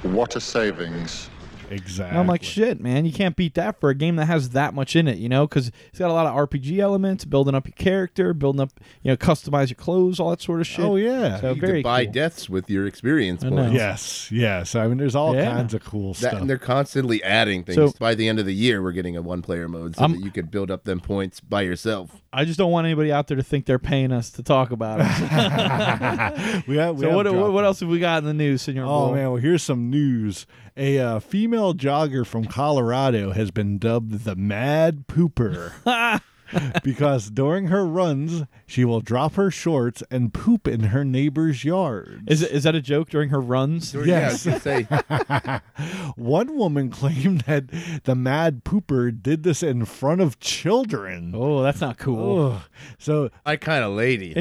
What 0.04 0.36
a 0.36 0.40
savings. 0.42 1.30
Exactly 1.76 2.10
And 2.12 2.20
I'm 2.20 2.28
like, 2.28 2.44
shit, 2.44 2.80
man, 2.82 3.06
you 3.06 3.12
can't 3.12 3.36
beat 3.36 3.54
that 3.56 3.80
for 3.80 3.90
a 3.90 3.96
game 3.96 4.16
that 4.16 4.26
has 4.26 4.50
that 4.52 4.74
much 4.74 4.96
in 4.96 5.08
it, 5.08 5.18
you 5.18 5.30
know, 5.30 5.46
because 5.48 5.72
it's 5.90 6.00
got 6.00 6.10
a 6.10 6.14
lot 6.14 6.26
of 6.26 6.50
RPG 6.50 6.80
elements, 6.80 7.26
building 7.26 7.54
up 7.56 7.68
your 7.68 7.74
character, 7.76 8.34
building 8.34 8.62
up, 8.62 8.72
you 9.04 9.12
know, 9.12 9.18
customize 9.18 9.70
your 9.70 9.76
clothes, 9.76 10.20
all 10.20 10.30
that 10.32 10.42
sort 10.42 10.62
of 10.62 10.68
shit. 10.68 10.86
oh 10.86 10.96
yeah 10.96 11.40
So 11.42 11.54
You 11.54 11.62
very 11.62 11.74
could 11.80 11.84
buy 11.84 12.06
cool. 12.06 12.14
deaths 12.14 12.50
with 12.50 12.70
your 12.70 12.88
experience 12.88 13.44
I 13.44 13.50
points. 13.50 13.74
yes 13.74 14.32
yes 14.32 14.76
i 14.76 14.88
mean 14.88 14.98
there's 14.98 15.16
all 15.16 15.36
Yeah. 15.36 15.52
kinds 15.54 15.74
of 15.74 15.84
cool 15.84 16.14
That, 16.14 16.20
stuff 16.20 16.34
and 16.42 16.50
they're 16.50 16.58
constantly 16.58 17.22
adding 17.24 17.64
things. 17.64 17.76
So- 17.76 17.94
by 18.00 18.16
the 18.16 18.28
end 18.28 18.40
of 18.40 18.46
the 18.46 18.54
year, 18.54 18.82
we're 18.82 18.92
getting 18.92 19.16
a 19.18 19.22
one-player 19.22 19.68
mode 19.68 19.96
so 19.96 20.02
I'm- 20.02 20.12
that 20.14 20.22
you 20.24 20.32
could 20.32 20.50
build 20.52 20.72
up 20.72 20.84
them 20.86 21.00
points 21.00 21.40
by 21.40 21.62
yourself. 21.62 22.22
I 22.34 22.44
just 22.46 22.58
don't 22.58 22.72
want 22.72 22.86
anybody 22.86 23.12
out 23.12 23.28
there 23.28 23.38
to 23.38 23.44
think 23.44 23.66
they're 23.66 23.80
paying 23.80 24.12
us 24.12 24.30
to 24.32 24.44
talk 24.44 24.72
about 24.72 25.00
it. 25.02 25.06
we 26.68 26.78
have, 26.78 26.96
we 26.96 27.02
so 27.02 27.08
have 27.08 27.16
what, 27.16 27.34
what 27.34 27.52
what 27.54 27.66
else 27.66 27.80
have 27.80 27.90
we 27.90 28.00
got 28.00 28.20
in 28.20 28.26
the 28.26 28.34
news, 28.34 28.64
Senor? 28.64 28.84
Oh 28.84 28.88
Bull? 28.88 29.12
man, 29.14 29.32
well 29.32 29.42
here's 29.42 29.64
some 29.64 29.90
news. 29.90 30.46
A 30.78 31.00
uh, 31.00 31.20
female 31.22 31.74
jogger 31.74 32.26
from 32.26 32.46
Colorado 32.46 33.32
has 33.32 33.50
been 33.50 33.78
dubbed 33.78 34.26
the 34.26 34.36
Mad 34.36 35.08
Pooper. 35.08 35.72
because 36.84 37.30
during 37.30 37.68
her 37.68 37.86
runs, 37.86 38.44
she 38.66 38.86
will 38.86 39.02
drop 39.02 39.34
her 39.36 39.52
shorts 39.52 40.04
and 40.10 40.34
poop 40.34 40.68
in 40.68 40.86
her 40.86 41.04
neighbor's 41.04 41.64
yard. 41.64 42.24
Is 42.28 42.42
it, 42.42 42.52
is 42.52 42.64
that 42.64 42.76
a 42.76 42.82
joke 42.82 43.10
during 43.10 43.30
her 43.30 43.42
runs? 43.42 43.94
Yeah, 43.94 44.30
I 44.30 44.32
was 44.32 45.62
One 46.16 46.56
woman 46.58 46.90
claimed 46.90 47.42
that 47.42 47.66
the 48.04 48.16
mad 48.16 48.64
pooper 48.64 49.12
did 49.22 49.44
this 49.44 49.64
in 49.64 49.86
front 49.86 50.22
of 50.22 50.40
children. 50.40 51.34
Oh, 51.36 51.62
that's 51.64 51.82
not 51.82 51.98
cool. 51.98 52.54
Ugh. 52.54 52.62
So 52.98 53.30
I 53.46 53.56
kind 53.56 53.84
of 53.84 53.94
lady. 53.94 54.34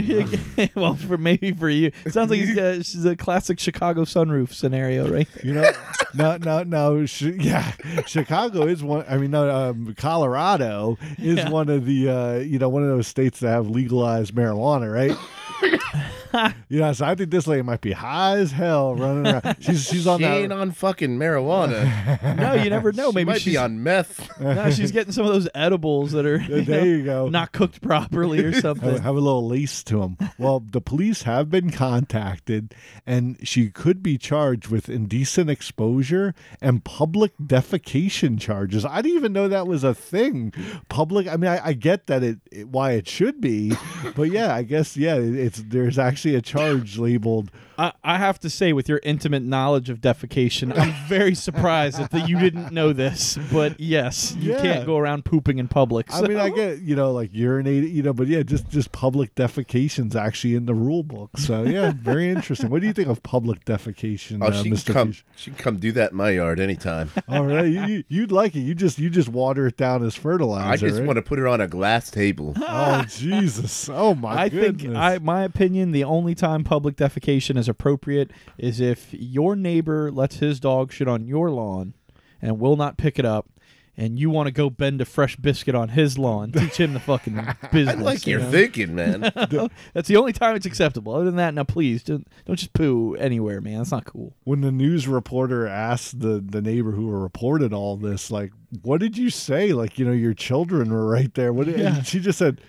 well, 0.74 0.94
for 0.94 1.16
maybe 1.18 1.52
for 1.52 1.68
you, 1.68 1.90
it 2.04 2.12
sounds 2.12 2.30
like 2.30 2.40
it's, 2.40 2.58
uh, 2.58 2.76
she's 2.82 3.04
a 3.04 3.16
classic 3.16 3.58
Chicago 3.58 4.02
sunroof 4.02 4.52
scenario, 4.52 5.08
right? 5.10 5.28
there. 5.34 5.46
you 5.46 5.54
know, 5.54 5.70
no, 6.14 6.36
no, 6.36 6.62
no. 6.62 7.06
Sh- 7.06 7.22
yeah, 7.22 7.72
Chicago 8.06 8.66
is 8.66 8.82
one. 8.82 9.04
I 9.08 9.16
mean, 9.18 9.30
no, 9.30 9.50
um, 9.50 9.94
Colorado 9.96 10.98
is 11.18 11.38
Yeah. 11.38 11.50
one 11.50 11.68
of 11.68 11.84
the 11.86 11.93
uh, 12.08 12.34
you 12.38 12.58
know 12.58 12.68
one 12.68 12.82
of 12.82 12.88
those 12.88 13.06
states 13.06 13.40
that 13.40 13.50
have 13.50 13.68
legalized 13.68 14.34
marijuana, 14.34 14.92
right? 14.92 15.16
you 16.68 16.80
know, 16.80 16.92
so 16.92 17.04
I 17.06 17.14
think 17.14 17.30
this 17.30 17.46
lady 17.46 17.62
might 17.62 17.80
be 17.80 17.92
high 17.92 18.36
as 18.38 18.52
hell 18.52 18.94
running 18.94 19.26
around. 19.32 19.56
She's 19.60 19.84
she's 19.86 20.06
on 20.06 20.18
she 20.18 20.24
that. 20.24 20.36
ain't 20.36 20.52
on 20.52 20.72
fucking 20.72 21.18
marijuana. 21.18 21.84
No, 22.36 22.54
you 22.54 22.68
never 22.70 22.92
know. 22.92 23.10
she 23.10 23.14
Maybe 23.14 23.24
might 23.30 23.40
she's 23.40 23.52
be 23.54 23.56
on 23.56 23.82
meth. 23.82 24.40
no, 24.40 24.70
she's 24.70 24.90
getting 24.92 25.12
some 25.12 25.24
of 25.26 25.32
those 25.32 25.48
edibles 25.54 26.12
that 26.12 26.26
are 26.26 26.36
you 26.40 26.62
there 26.62 26.80
know, 26.80 26.86
you 26.86 27.04
go. 27.04 27.28
not 27.28 27.52
cooked 27.52 27.80
properly 27.80 28.40
or 28.44 28.50
have, 28.52 28.60
something. 28.60 28.90
have 28.98 29.14
a 29.16 29.20
little 29.20 29.46
lace 29.46 29.82
to 29.84 30.00
them. 30.00 30.16
Well, 30.38 30.60
the 30.60 30.80
police 30.80 31.22
have 31.22 31.50
been 31.50 31.70
contacted, 31.70 32.74
and 33.06 33.36
she 33.46 33.70
could 33.70 34.02
be 34.02 34.18
charged 34.18 34.68
with 34.68 34.88
indecent 34.88 35.48
exposure 35.50 36.34
and 36.60 36.84
public 36.84 37.32
defecation 37.38 38.40
charges. 38.40 38.84
I 38.84 39.02
didn't 39.02 39.18
even 39.18 39.32
know 39.32 39.48
that 39.48 39.66
was 39.66 39.84
a 39.84 39.94
thing. 39.94 40.52
Public. 40.88 41.28
I 41.28 41.36
mean, 41.36 41.50
I, 41.50 41.66
I 41.68 41.72
get 41.72 42.06
that 42.08 42.22
it, 42.22 42.38
it 42.50 42.68
why 42.68 42.92
it 42.92 43.08
should 43.08 43.40
be, 43.40 43.72
but 44.16 44.30
yeah, 44.30 44.54
I 44.54 44.62
guess 44.62 44.96
yeah, 44.96 45.14
it- 45.16 45.34
it's 45.34 45.62
there's 45.66 45.98
actually 45.98 46.23
a 46.32 46.40
charge 46.40 46.96
labeled. 46.96 47.50
I, 47.78 47.92
I 48.02 48.18
have 48.18 48.38
to 48.40 48.50
say, 48.50 48.72
with 48.72 48.88
your 48.88 49.00
intimate 49.02 49.42
knowledge 49.42 49.90
of 49.90 50.00
defecation, 50.00 50.76
I'm 50.78 50.92
very 51.08 51.34
surprised 51.34 51.98
that 52.10 52.28
you 52.28 52.38
didn't 52.38 52.72
know 52.72 52.92
this. 52.92 53.38
But 53.52 53.78
yes, 53.80 54.34
you 54.38 54.52
Yeah. 54.52 54.62
can't 54.62 54.86
go 54.86 54.96
around 54.98 55.24
pooping 55.24 55.58
in 55.58 55.68
public. 55.68 56.12
I 56.14 56.22
mean, 56.22 56.36
I 56.38 56.50
get 56.50 56.80
you 56.80 56.94
know 56.96 57.12
like 57.12 57.30
urinate, 57.32 57.88
you 57.90 58.02
know, 58.02 58.12
but 58.12 58.26
yeah, 58.28 58.42
just 58.42 58.68
just 58.68 58.92
public 58.92 59.34
defecation's 59.34 60.14
actually 60.16 60.54
in 60.54 60.66
the 60.66 60.74
rule 60.74 61.02
book. 61.02 61.30
So 61.38 61.62
yeah, 61.64 61.92
very 61.96 62.28
interesting. 62.28 62.70
What 62.70 62.80
do 62.80 62.86
you 62.86 62.92
think 62.92 63.08
of 63.08 63.22
public 63.22 63.64
defecation, 63.64 64.42
Oh, 64.42 64.46
uh, 64.48 64.52
she 64.52 64.64
can 64.70 64.72
Mr. 64.72 64.92
come. 64.92 65.08
Fuchs? 65.12 65.24
She 65.36 65.50
can 65.50 65.58
come 65.58 65.76
do 65.78 65.92
that 65.92 66.12
in 66.12 66.16
my 66.16 66.30
yard 66.30 66.60
anytime. 66.60 67.10
All 67.28 67.44
right, 67.44 67.66
you, 67.66 67.82
you- 67.86 68.04
you'd 68.08 68.32
like 68.32 68.54
it. 68.56 68.60
You 68.60 68.74
just 68.74 68.98
you 68.98 69.10
just 69.10 69.28
water 69.28 69.66
it 69.66 69.76
down 69.76 70.04
as 70.04 70.14
fertilizer. 70.14 70.68
I 70.68 70.76
just 70.76 70.98
right? 70.98 71.06
want 71.06 71.16
to 71.16 71.22
put 71.22 71.38
her 71.38 71.48
on 71.48 71.60
a 71.60 71.66
glass 71.68 72.10
table. 72.10 72.54
Oh 72.56 73.04
Jesus! 73.08 73.88
Oh 73.88 74.14
my 74.14 74.42
I 74.42 74.48
goodness! 74.48 74.82
think, 74.82 74.96
I, 74.96 75.18
my 75.18 75.42
opinion, 75.44 75.92
the 75.92 76.04
only 76.04 76.34
time 76.34 76.64
public 76.64 76.96
defecation 76.96 77.56
is 77.56 77.63
appropriate 77.68 78.30
is 78.58 78.80
if 78.80 79.08
your 79.12 79.56
neighbor 79.56 80.10
lets 80.10 80.36
his 80.38 80.60
dog 80.60 80.92
shit 80.92 81.08
on 81.08 81.26
your 81.26 81.50
lawn 81.50 81.94
and 82.42 82.58
will 82.58 82.76
not 82.76 82.96
pick 82.96 83.18
it 83.18 83.24
up, 83.24 83.48
and 83.96 84.18
you 84.18 84.28
want 84.28 84.48
to 84.48 84.50
go 84.50 84.68
bend 84.68 85.00
a 85.00 85.04
fresh 85.04 85.36
biscuit 85.36 85.72
on 85.74 85.90
his 85.90 86.18
lawn, 86.18 86.50
teach 86.56 86.78
him 86.80 86.94
the 86.94 87.00
fucking 87.00 87.36
business. 87.70 87.96
I 87.96 88.00
like 88.00 88.26
you 88.26 88.32
your 88.32 88.40
know? 88.40 88.50
thinking, 88.50 88.94
man. 88.96 89.20
That's 89.94 90.08
the 90.08 90.16
only 90.16 90.32
time 90.32 90.56
it's 90.56 90.66
acceptable. 90.66 91.14
Other 91.14 91.26
than 91.26 91.36
that, 91.36 91.54
now 91.54 91.62
please 91.62 92.02
don't, 92.02 92.26
don't 92.44 92.56
just 92.56 92.72
poo 92.72 93.14
anywhere, 93.14 93.60
man. 93.60 93.78
That's 93.78 93.92
not 93.92 94.04
cool. 94.04 94.34
when 94.42 94.62
the 94.62 94.72
news 94.72 95.06
reporter 95.06 95.68
asked 95.68 96.18
the 96.18 96.40
the 96.44 96.60
neighbor 96.60 96.90
who 96.90 97.08
reported 97.08 97.72
all 97.72 97.96
this, 97.96 98.32
like, 98.32 98.52
what 98.82 98.98
did 98.98 99.16
you 99.16 99.30
say? 99.30 99.72
Like, 99.72 99.96
you 99.96 100.04
know, 100.04 100.10
your 100.12 100.34
children 100.34 100.92
were 100.92 101.06
right 101.06 101.32
there. 101.34 101.52
What? 101.52 101.66
did- 101.66 101.78
Yeah. 101.78 102.02
She 102.02 102.18
just 102.18 102.38
said. 102.38 102.60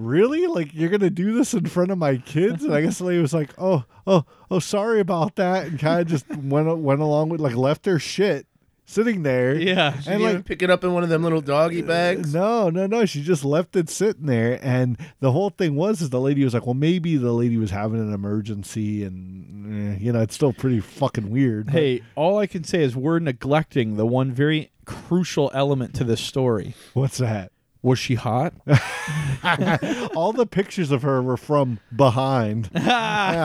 Really? 0.00 0.46
Like 0.46 0.74
you're 0.74 0.88
gonna 0.88 1.10
do 1.10 1.32
this 1.34 1.54
in 1.54 1.66
front 1.66 1.90
of 1.90 1.98
my 1.98 2.16
kids? 2.16 2.64
And 2.64 2.74
I 2.74 2.80
guess 2.80 2.98
the 2.98 3.04
lady 3.04 3.20
was 3.20 3.34
like, 3.34 3.50
"Oh, 3.58 3.84
oh, 4.06 4.24
oh, 4.50 4.58
sorry 4.58 5.00
about 5.00 5.36
that," 5.36 5.66
and 5.66 5.78
kind 5.78 6.00
of 6.00 6.06
just 6.08 6.28
went 6.36 6.74
went 6.78 7.00
along 7.00 7.28
with 7.28 7.40
like 7.40 7.54
left 7.56 7.86
her 7.86 7.98
shit 7.98 8.46
sitting 8.86 9.22
there. 9.22 9.54
Yeah. 9.54 9.98
She 10.00 10.10
and 10.10 10.22
like 10.22 10.44
pick 10.44 10.62
it 10.62 10.70
up 10.70 10.82
in 10.82 10.92
one 10.92 11.02
of 11.04 11.08
them 11.10 11.22
little 11.22 11.40
doggy 11.40 11.82
bags. 11.82 12.34
No, 12.34 12.70
no, 12.70 12.86
no. 12.86 13.04
She 13.04 13.22
just 13.22 13.44
left 13.44 13.76
it 13.76 13.88
sitting 13.88 14.26
there, 14.26 14.58
and 14.62 14.96
the 15.20 15.32
whole 15.32 15.50
thing 15.50 15.76
was 15.76 16.00
is 16.02 16.10
the 16.10 16.20
lady 16.20 16.42
was 16.44 16.54
like, 16.54 16.66
"Well, 16.66 16.74
maybe 16.74 17.16
the 17.16 17.32
lady 17.32 17.56
was 17.56 17.70
having 17.70 18.00
an 18.00 18.12
emergency, 18.12 19.04
and 19.04 19.94
eh, 19.94 19.98
you 20.00 20.12
know, 20.12 20.20
it's 20.20 20.34
still 20.34 20.52
pretty 20.52 20.80
fucking 20.80 21.30
weird." 21.30 21.66
but- 21.66 21.74
Hey, 21.74 22.02
all 22.16 22.38
I 22.38 22.46
can 22.46 22.64
say 22.64 22.82
is 22.82 22.96
we're 22.96 23.18
neglecting 23.20 23.96
the 23.96 24.06
one 24.06 24.32
very 24.32 24.70
crucial 24.86 25.50
element 25.54 25.94
to 25.94 26.04
this 26.04 26.20
story. 26.20 26.74
what's 26.94 27.18
that? 27.18 27.52
Was 27.82 27.98
she 27.98 28.14
hot? 28.14 28.52
All 30.14 30.32
the 30.32 30.46
pictures 30.50 30.90
of 30.90 31.02
her 31.02 31.22
were 31.22 31.36
from 31.36 31.80
behind. 31.94 32.70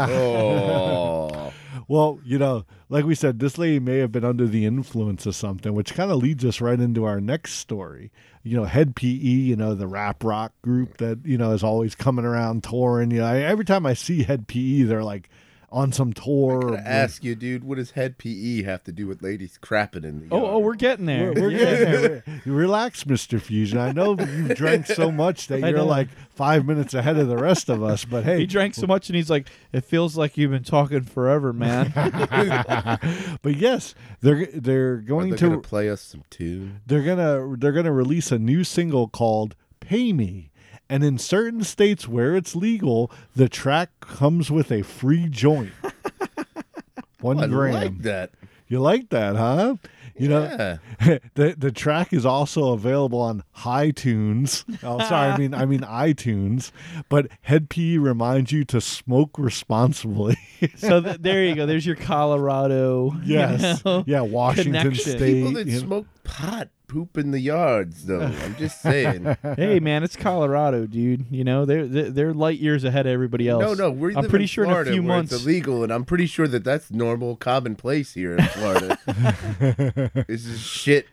Oh, 0.09 1.53
Well, 1.87 2.19
you 2.25 2.37
know, 2.39 2.65
like 2.89 3.05
we 3.05 3.15
said, 3.15 3.39
this 3.39 3.57
lady 3.57 3.79
may 3.79 3.99
have 3.99 4.11
been 4.11 4.25
under 4.25 4.47
the 4.47 4.65
influence 4.65 5.25
of 5.25 5.35
something, 5.35 5.73
which 5.73 5.93
kind 5.93 6.11
of 6.11 6.17
leads 6.17 6.43
us 6.43 6.59
right 6.61 6.79
into 6.79 7.05
our 7.05 7.21
next 7.21 7.53
story. 7.53 8.11
You 8.43 8.57
know, 8.57 8.65
Hed 8.65 8.95
PE, 8.95 9.05
you 9.07 9.55
know, 9.55 9.73
the 9.75 9.87
rap 9.87 10.23
rock 10.23 10.53
group 10.61 10.97
that, 10.97 11.19
you 11.25 11.37
know, 11.37 11.51
is 11.51 11.63
always 11.63 11.95
coming 11.95 12.25
around 12.25 12.63
touring. 12.63 13.11
You 13.11 13.19
know, 13.19 13.25
I, 13.27 13.37
every 13.39 13.65
time 13.65 13.85
I 13.85 13.93
see 13.93 14.23
Hed 14.23 14.47
PE, 14.47 14.83
they're 14.83 15.03
like 15.03 15.29
on 15.71 15.91
some 15.91 16.13
tour. 16.13 16.75
I'm 16.75 16.83
ask 16.85 17.23
you, 17.23 17.35
dude. 17.35 17.63
What 17.63 17.77
does 17.77 17.91
Hed 17.91 18.17
PE 18.17 18.63
have 18.63 18.83
to 18.85 18.91
do 18.91 19.07
with 19.07 19.21
ladies 19.21 19.59
crapping 19.61 20.03
in 20.03 20.21
the? 20.21 20.27
Oh, 20.33 20.37
oh 20.37 20.41
yard? 20.41 20.53
oh, 20.55 20.59
we're 20.59 20.75
getting 20.75 21.05
there. 21.05 21.33
We're, 21.33 21.41
we're 21.41 21.49
getting 21.51 21.91
there. 22.01 22.23
Re- 22.27 22.41
Relax, 22.45 23.03
Mr. 23.05 23.41
Fusion. 23.41 23.77
I 23.77 23.91
know 23.91 24.17
you've 24.17 24.55
drank 24.55 24.85
so 24.87 25.11
much 25.25 25.47
that 25.47 25.63
I 25.63 25.69
you're 25.69 25.79
know. 25.79 25.85
like 25.85 26.09
five 26.35 26.65
minutes 26.65 26.93
ahead 26.93 27.17
of 27.17 27.27
the 27.27 27.37
rest 27.37 27.69
of 27.69 27.83
us, 27.83 28.05
but 28.05 28.23
hey, 28.23 28.39
he 28.39 28.45
drank 28.45 28.75
so 28.75 28.87
much 28.87 29.09
and 29.09 29.15
he's 29.15 29.29
like, 29.29 29.49
it 29.73 29.83
feels 29.85 30.15
like 30.17 30.37
you've 30.37 30.51
been 30.51 30.63
talking 30.63 31.01
forever, 31.01 31.51
man. 31.53 31.91
but 33.41 33.55
yes, 33.55 33.95
they're 34.21 34.45
they're 34.47 34.93
Are 34.93 34.97
going 34.97 35.29
they 35.31 35.37
to 35.37 35.49
gonna 35.49 35.61
play 35.61 35.89
us 35.89 36.01
some 36.01 36.23
tune? 36.29 36.81
they're 36.85 37.03
gonna 37.03 37.55
they're 37.57 37.71
gonna 37.71 37.91
release 37.91 38.31
a 38.31 38.39
new 38.39 38.63
single 38.63 39.07
called 39.07 39.55
"Pay 39.79 40.13
Me." 40.13 40.51
And 40.89 41.03
in 41.03 41.17
certain 41.17 41.63
states 41.63 42.07
where 42.07 42.35
it's 42.35 42.55
legal, 42.55 43.11
the 43.35 43.49
track 43.49 43.89
comes 43.99 44.51
with 44.51 44.71
a 44.71 44.83
free 44.83 45.27
joint. 45.29 45.73
One 47.21 47.39
oh, 47.39 47.43
I 47.43 47.47
gram. 47.47 47.73
like 47.73 47.97
that. 48.03 48.31
You 48.67 48.79
like 48.79 49.09
that, 49.09 49.35
huh? 49.35 49.75
You 50.17 50.29
know, 50.29 50.77
the 51.33 51.55
the 51.57 51.71
track 51.71 52.13
is 52.13 52.25
also 52.25 52.71
available 52.71 53.19
on 53.19 53.43
iTunes. 53.57 54.63
Oh, 54.85 54.99
sorry, 54.99 55.31
I 55.31 55.37
mean 55.37 55.53
I 55.53 55.65
mean 55.65 55.81
iTunes. 55.81 56.71
But 57.09 57.27
Hed 57.41 57.69
PE 57.69 57.97
reminds 57.97 58.51
you 58.51 58.63
to 58.65 58.79
smoke 58.79 59.37
responsibly. 59.37 60.37
so 60.75 61.01
th- 61.01 61.17
there 61.19 61.43
you 61.43 61.55
go. 61.55 61.65
There's 61.65 61.85
your 61.85 61.95
Colorado. 61.95 63.13
you 63.23 63.35
yes, 63.35 63.83
know? 63.83 64.03
yeah, 64.05 64.21
Washington 64.21 64.73
Connection. 64.73 65.17
State. 65.17 65.33
People 65.33 65.51
that 65.53 65.67
you 65.67 65.73
know. 65.73 65.85
smoke 65.85 66.07
pot 66.23 66.69
poop 66.87 67.17
in 67.17 67.31
the 67.31 67.39
yards, 67.39 68.05
though. 68.05 68.21
I'm 68.21 68.55
just 68.55 68.81
saying. 68.81 69.37
hey 69.55 69.79
man, 69.79 70.03
it's 70.03 70.15
Colorado, 70.15 70.85
dude. 70.85 71.25
You 71.31 71.43
know 71.43 71.65
they're 71.65 71.87
they're, 71.87 72.09
they're 72.09 72.33
light 72.33 72.59
years 72.59 72.83
ahead 72.83 73.05
of 73.05 73.11
everybody 73.13 73.47
else. 73.49 73.61
No, 73.61 73.73
no, 73.73 73.91
we're 73.91 74.17
I'm 74.17 74.27
pretty 74.29 74.45
sure 74.45 74.65
Florida 74.65 74.89
in 74.89 74.93
a 74.93 74.95
few 75.01 75.07
where 75.07 75.17
months. 75.17 75.33
it's 75.33 75.43
illegal, 75.43 75.83
and 75.83 75.91
I'm 75.91 76.05
pretty 76.05 76.25
sure 76.27 76.47
that 76.47 76.63
that's 76.63 76.91
normal, 76.91 77.35
commonplace 77.35 78.13
here 78.13 78.35
in 78.35 78.45
Florida. 78.45 78.97
this 80.27 80.45
is 80.45 80.59
shit 80.59 81.07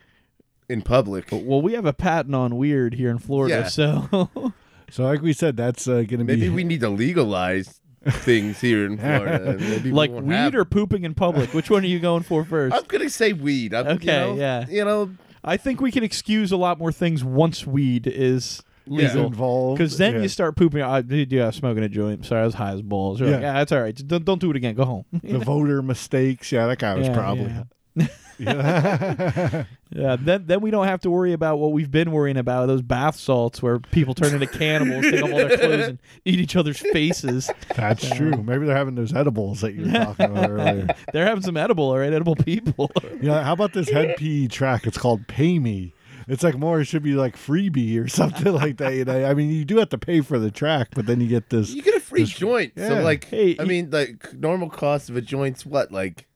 in 0.68 0.83
public. 0.83 1.29
well, 1.31 1.61
we 1.61 1.75
have 1.75 1.87
a 1.87 1.93
patent 1.93 2.35
on 2.35 2.57
weird 2.57 2.95
here 2.95 3.11
in 3.11 3.18
Florida, 3.18 3.55
Yeah. 3.55 3.68
so 3.68 4.53
So, 4.91 5.05
like 5.05 5.23
we 5.23 5.33
said, 5.33 5.57
that's 5.57 5.89
uh, 5.89 6.03
going 6.03 6.18
to 6.18 6.25
be 6.25 6.37
Maybe 6.37 6.49
we 6.51 6.64
need 6.64 6.81
to 6.81 6.91
legalize 6.91 7.81
things 8.07 8.61
here 8.61 8.85
in 8.85 8.99
Florida. 8.99 9.57
Maybe 9.59 9.91
we 9.91 9.93
like 9.93 10.11
weed 10.11 10.33
have- 10.35 10.55
or 10.55 10.64
pooping 10.64 11.05
in 11.05 11.14
public. 11.14 11.55
Which 11.55 11.70
one 11.70 11.83
are 11.83 11.87
you 11.87 11.99
going 12.01 12.23
for 12.25 12.45
first? 12.45 12.75
I'm 12.75 12.85
gonna 12.89 13.09
say 13.09 13.33
weed. 13.33 13.75
I'm, 13.75 13.87
Okay, 13.87 14.05
you 14.07 14.35
know, 14.35 14.41
yeah. 14.41 14.66
You 14.68 14.85
know, 14.85 15.11
I 15.45 15.57
think 15.57 15.80
we 15.80 15.90
can 15.90 16.05
excuse 16.05 16.53
a 16.53 16.57
lot 16.57 16.78
more 16.78 16.93
things 16.93 17.24
once 17.24 17.66
weed 17.66 18.07
is 18.07 18.62
Yeah. 18.86 19.09
legal. 19.09 19.26
involved 19.26 19.78
Because 19.78 19.97
then 19.99 20.14
yeah. 20.14 20.22
you 20.22 20.28
start 20.28 20.57
pooping. 20.57 20.82
I 20.82 21.03
did. 21.03 21.32
Yeah, 21.32 21.51
smoking 21.51 21.82
a 21.84 21.88
joint. 21.88 22.24
Sorry, 22.24 22.43
I 22.43 22.45
was 22.45 22.55
high 22.55 22.72
as 22.72 22.82
balls. 22.82 23.20
You're 23.20 23.30
like, 23.30 23.40
Yeah. 23.40 23.47
yeah, 23.49 23.53
that's 23.55 23.72
all 23.72 23.80
right. 23.82 23.95
Just 23.95 24.09
Don't, 24.09 24.24
don't 24.24 24.40
do 24.40 24.51
it 24.51 24.57
again. 24.57 24.74
Go 24.74 24.84
home. 24.84 25.05
the 25.22 25.38
voter 25.38 25.82
mistakes. 25.82 26.51
Yeah, 26.53 26.66
that 26.66 26.78
guy 26.78 26.95
was 26.95 27.09
Yeah, 27.09 27.14
probably. 27.14 27.53
yeah. 28.39 29.64
Yeah. 29.95 30.05
Yeah, 30.11 30.16
then 30.18 30.47
then 30.47 30.62
we 30.62 30.70
don't 30.70 30.87
have 30.87 31.03
to 31.03 31.11
worry 31.11 31.35
about 31.35 31.59
what 31.59 31.72
we've 31.72 31.91
been 31.91 32.12
worrying 32.12 32.39
about 32.39 32.66
those 32.66 32.80
bath 32.80 33.16
salts 33.16 33.61
where 33.62 33.78
people 33.78 34.14
turn 34.14 34.33
into 34.33 34.47
cannibals, 34.47 35.05
take 35.05 35.22
off 35.22 35.30
all 35.30 35.37
their 35.37 35.59
clothes, 35.59 35.89
and 35.89 35.99
eat 36.24 36.41
each 36.41 36.57
other's 36.57 36.78
faces. 36.78 37.51
That's 37.76 38.09
true. 38.16 38.30
Maybe 38.43 38.64
they're 38.64 38.74
having 38.76 38.95
those 38.95 39.12
edibles 39.12 39.61
that 39.61 39.74
you 39.74 39.85
were 39.85 39.93
talking 39.93 40.24
about 40.37 40.51
earlier. 40.51 40.87
They're 41.12 41.26
having 41.26 41.43
some 41.43 41.59
edible, 41.59 41.91
all 41.91 41.99
right, 41.99 42.11
edible 42.12 42.37
people. 42.37 42.91
You 43.20 43.28
know, 43.28 43.43
how 43.43 43.53
about 43.53 43.74
this 43.74 43.91
Hed 43.91 44.16
PE 44.16 44.47
track? 44.47 44.87
It's 44.87 44.97
called 44.97 45.26
Pay 45.28 45.59
Me. 45.59 45.93
It's 46.26 46.43
like 46.43 46.57
more, 46.57 46.80
it 46.80 46.87
should 46.87 47.03
be 47.03 47.12
like 47.12 47.37
freebie 47.37 48.03
or 48.03 48.09
something 48.09 48.51
like 48.55 48.78
that. 48.78 48.95
You 48.95 49.05
know, 49.05 49.26
I 49.26 49.35
mean, 49.35 49.51
you 49.51 49.66
do 49.66 49.76
have 49.76 49.91
to 49.91 49.99
pay 49.99 50.22
for 50.22 50.39
the 50.39 50.51
track, 50.51 50.89
but 50.95 51.05
then 51.05 51.20
you 51.20 51.26
get 51.28 51.51
this. 51.51 51.68
you 51.74 51.83
get 51.83 51.97
a 51.97 52.01
free 52.01 52.20
This- 52.22 52.30
joint. 52.30 52.72
yeah. 52.76 52.89
So 52.89 53.03
like, 53.03 53.24
Hey, 53.24 53.59
I 53.59 53.64
you- 53.64 53.68
mean, 53.68 53.91
like 53.91 54.33
normal 54.33 54.70
cost 54.70 55.11
of 55.11 55.16
a 55.16 55.20
joint's 55.20 55.66
what? 55.66 55.93
Like, 55.93 56.26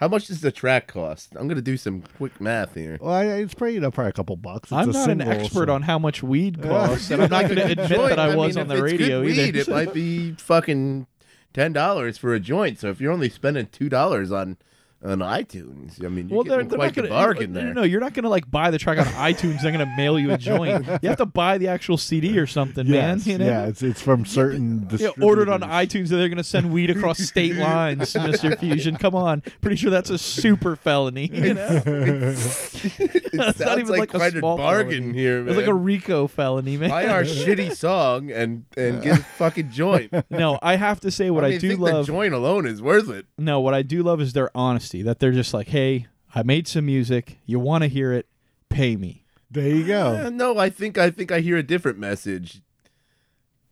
How 0.00 0.08
much 0.08 0.28
does 0.28 0.40
the 0.40 0.50
track 0.50 0.86
cost? 0.86 1.36
I'm 1.36 1.46
gonna 1.46 1.60
do 1.60 1.76
some 1.76 2.02
quick 2.16 2.40
math 2.40 2.74
here. 2.74 2.96
Well, 3.00 3.12
I, 3.12 3.24
it's 3.26 3.52
probably, 3.54 3.74
you 3.74 3.80
know, 3.80 3.90
probably 3.90 4.08
a 4.08 4.14
couple 4.14 4.34
bucks. 4.36 4.64
It's 4.70 4.72
I'm 4.72 4.90
a 4.90 4.92
not 4.94 5.04
single, 5.04 5.28
an 5.30 5.40
expert 5.40 5.68
so- 5.68 5.74
on 5.74 5.82
how 5.82 5.98
much 5.98 6.22
weed 6.22 6.62
costs, 6.62 7.10
and 7.10 7.22
I'm 7.22 7.30
not 7.30 7.42
going 7.44 7.56
to 7.56 7.64
admit 7.66 7.88
that 7.90 8.18
I, 8.18 8.32
I 8.32 8.34
was 8.34 8.56
mean, 8.56 8.64
on 8.64 8.70
if 8.72 8.78
the 8.78 8.84
it's 8.86 8.92
radio 8.92 9.22
good 9.22 9.30
either. 9.38 9.42
Weed, 9.52 9.56
it 9.56 9.68
might 9.68 9.92
be 9.92 10.32
fucking 10.32 11.06
ten 11.52 11.72
dollars 11.74 12.16
for 12.16 12.32
a 12.34 12.40
joint. 12.40 12.78
So 12.78 12.88
if 12.88 13.00
you're 13.00 13.12
only 13.12 13.28
spending 13.28 13.66
two 13.66 13.88
dollars 13.90 14.32
on 14.32 14.56
on 15.02 15.20
iTunes, 15.20 16.04
I 16.04 16.08
mean, 16.08 16.28
you're 16.28 16.36
well, 16.36 16.44
they're, 16.44 16.62
they're 16.62 16.76
quite 16.76 16.88
not 16.88 16.94
gonna, 16.94 17.08
bargain 17.08 17.52
no, 17.54 17.60
there. 17.60 17.74
No, 17.74 17.82
you're 17.84 18.00
not 18.00 18.12
going 18.12 18.24
to 18.24 18.28
like 18.28 18.50
buy 18.50 18.70
the 18.70 18.76
track 18.76 18.98
on 18.98 19.04
iTunes. 19.32 19.62
They're 19.62 19.72
going 19.72 19.86
to 19.86 19.96
mail 19.96 20.18
you 20.18 20.30
a 20.30 20.36
joint. 20.36 20.86
You 21.02 21.08
have 21.08 21.16
to 21.18 21.26
buy 21.26 21.56
the 21.56 21.68
actual 21.68 21.96
CD 21.96 22.38
or 22.38 22.46
something, 22.46 22.88
man. 22.88 23.18
You 23.24 23.38
know? 23.38 23.46
yeah, 23.46 23.66
it's 23.66 23.82
it's 23.82 24.02
from 24.02 24.26
certain. 24.26 24.88
Yeah, 24.90 25.10
ordered 25.22 25.48
on 25.48 25.62
iTunes, 25.62 26.10
and 26.10 26.20
they're 26.20 26.28
going 26.28 26.36
to 26.36 26.44
send 26.44 26.70
weed 26.70 26.90
across 26.90 27.18
state 27.18 27.56
lines, 27.56 28.14
Mister 28.14 28.54
Fusion. 28.56 28.96
Come 28.96 29.14
on, 29.14 29.42
pretty 29.62 29.76
sure 29.76 29.90
that's 29.90 30.10
a 30.10 30.18
super 30.18 30.76
felony. 30.76 31.30
You 31.32 31.54
know, 31.54 31.82
it 31.86 33.58
not 33.58 33.78
even 33.78 33.88
like, 33.88 34.00
like 34.00 34.14
a 34.14 34.18
quite 34.18 34.34
a 34.34 34.38
small 34.38 34.58
bargain 34.58 35.02
felony. 35.04 35.18
here, 35.18 35.40
man. 35.40 35.48
it's 35.48 35.56
like 35.56 35.66
a 35.66 35.74
RICO 35.74 36.26
felony, 36.26 36.76
man. 36.76 36.90
Buy 36.90 37.06
our 37.06 37.22
shitty 37.22 37.74
song 37.74 38.30
and 38.30 38.66
and 38.76 39.02
get 39.02 39.20
a 39.20 39.22
fucking 39.22 39.70
joint. 39.70 40.12
no, 40.28 40.58
I 40.60 40.76
have 40.76 41.00
to 41.00 41.10
say 41.10 41.30
what 41.30 41.42
I, 41.42 41.48
I, 41.48 41.58
do 41.58 41.68
think 41.68 41.80
love. 41.80 42.06
the 42.06 42.12
joint 42.12 42.34
alone 42.34 42.66
is 42.66 42.82
worth 42.82 43.08
it. 43.08 43.24
No, 43.38 43.60
what 43.60 43.72
I 43.72 43.80
do 43.80 44.02
love 44.02 44.20
is 44.20 44.34
their 44.34 44.50
honesty. 44.54 44.89
That 44.92 45.18
they're 45.20 45.32
just 45.32 45.54
like, 45.54 45.68
hey, 45.68 46.06
I 46.34 46.42
made 46.42 46.68
some 46.68 46.86
music. 46.86 47.38
You 47.46 47.58
want 47.58 47.82
to 47.82 47.88
hear 47.88 48.12
it? 48.12 48.26
Pay 48.68 48.96
me. 48.96 49.24
There 49.50 49.68
you 49.68 49.86
go. 49.86 50.26
Uh, 50.26 50.30
no, 50.30 50.58
I 50.58 50.70
think 50.70 50.98
I 50.98 51.10
think 51.10 51.32
I 51.32 51.40
hear 51.40 51.56
a 51.56 51.62
different 51.62 51.98
message. 51.98 52.62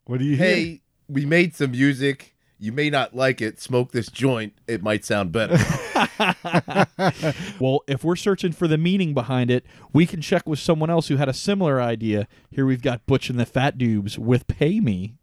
What 0.04 0.18
do 0.18 0.24
you 0.24 0.36
hear? 0.36 0.46
Hey, 0.46 0.80
we 1.08 1.26
made 1.26 1.54
some 1.54 1.72
music. 1.72 2.34
You 2.58 2.72
may 2.72 2.90
not 2.90 3.14
like 3.14 3.40
it. 3.40 3.60
Smoke 3.60 3.92
this 3.92 4.08
joint. 4.08 4.54
It 4.66 4.82
might 4.82 5.04
sound 5.04 5.30
better. 5.32 5.56
Well, 7.60 7.82
if 7.86 8.04
we're 8.04 8.16
searching 8.16 8.52
for 8.52 8.68
the 8.68 8.78
meaning 8.78 9.14
behind 9.14 9.50
it, 9.50 9.64
we 9.92 10.06
can 10.06 10.20
check 10.20 10.46
with 10.48 10.58
someone 10.58 10.90
else 10.90 11.08
who 11.08 11.16
had 11.16 11.28
a 11.28 11.32
similar 11.34 11.80
idea. 11.80 12.28
Here 12.50 12.64
we've 12.66 12.82
got 12.82 13.06
Butch 13.06 13.30
and 13.30 13.38
the 13.38 13.46
Fat 13.46 13.78
Doobs 13.78 14.16
with 14.16 14.46
Pay 14.46 14.80
Me. 14.80 15.14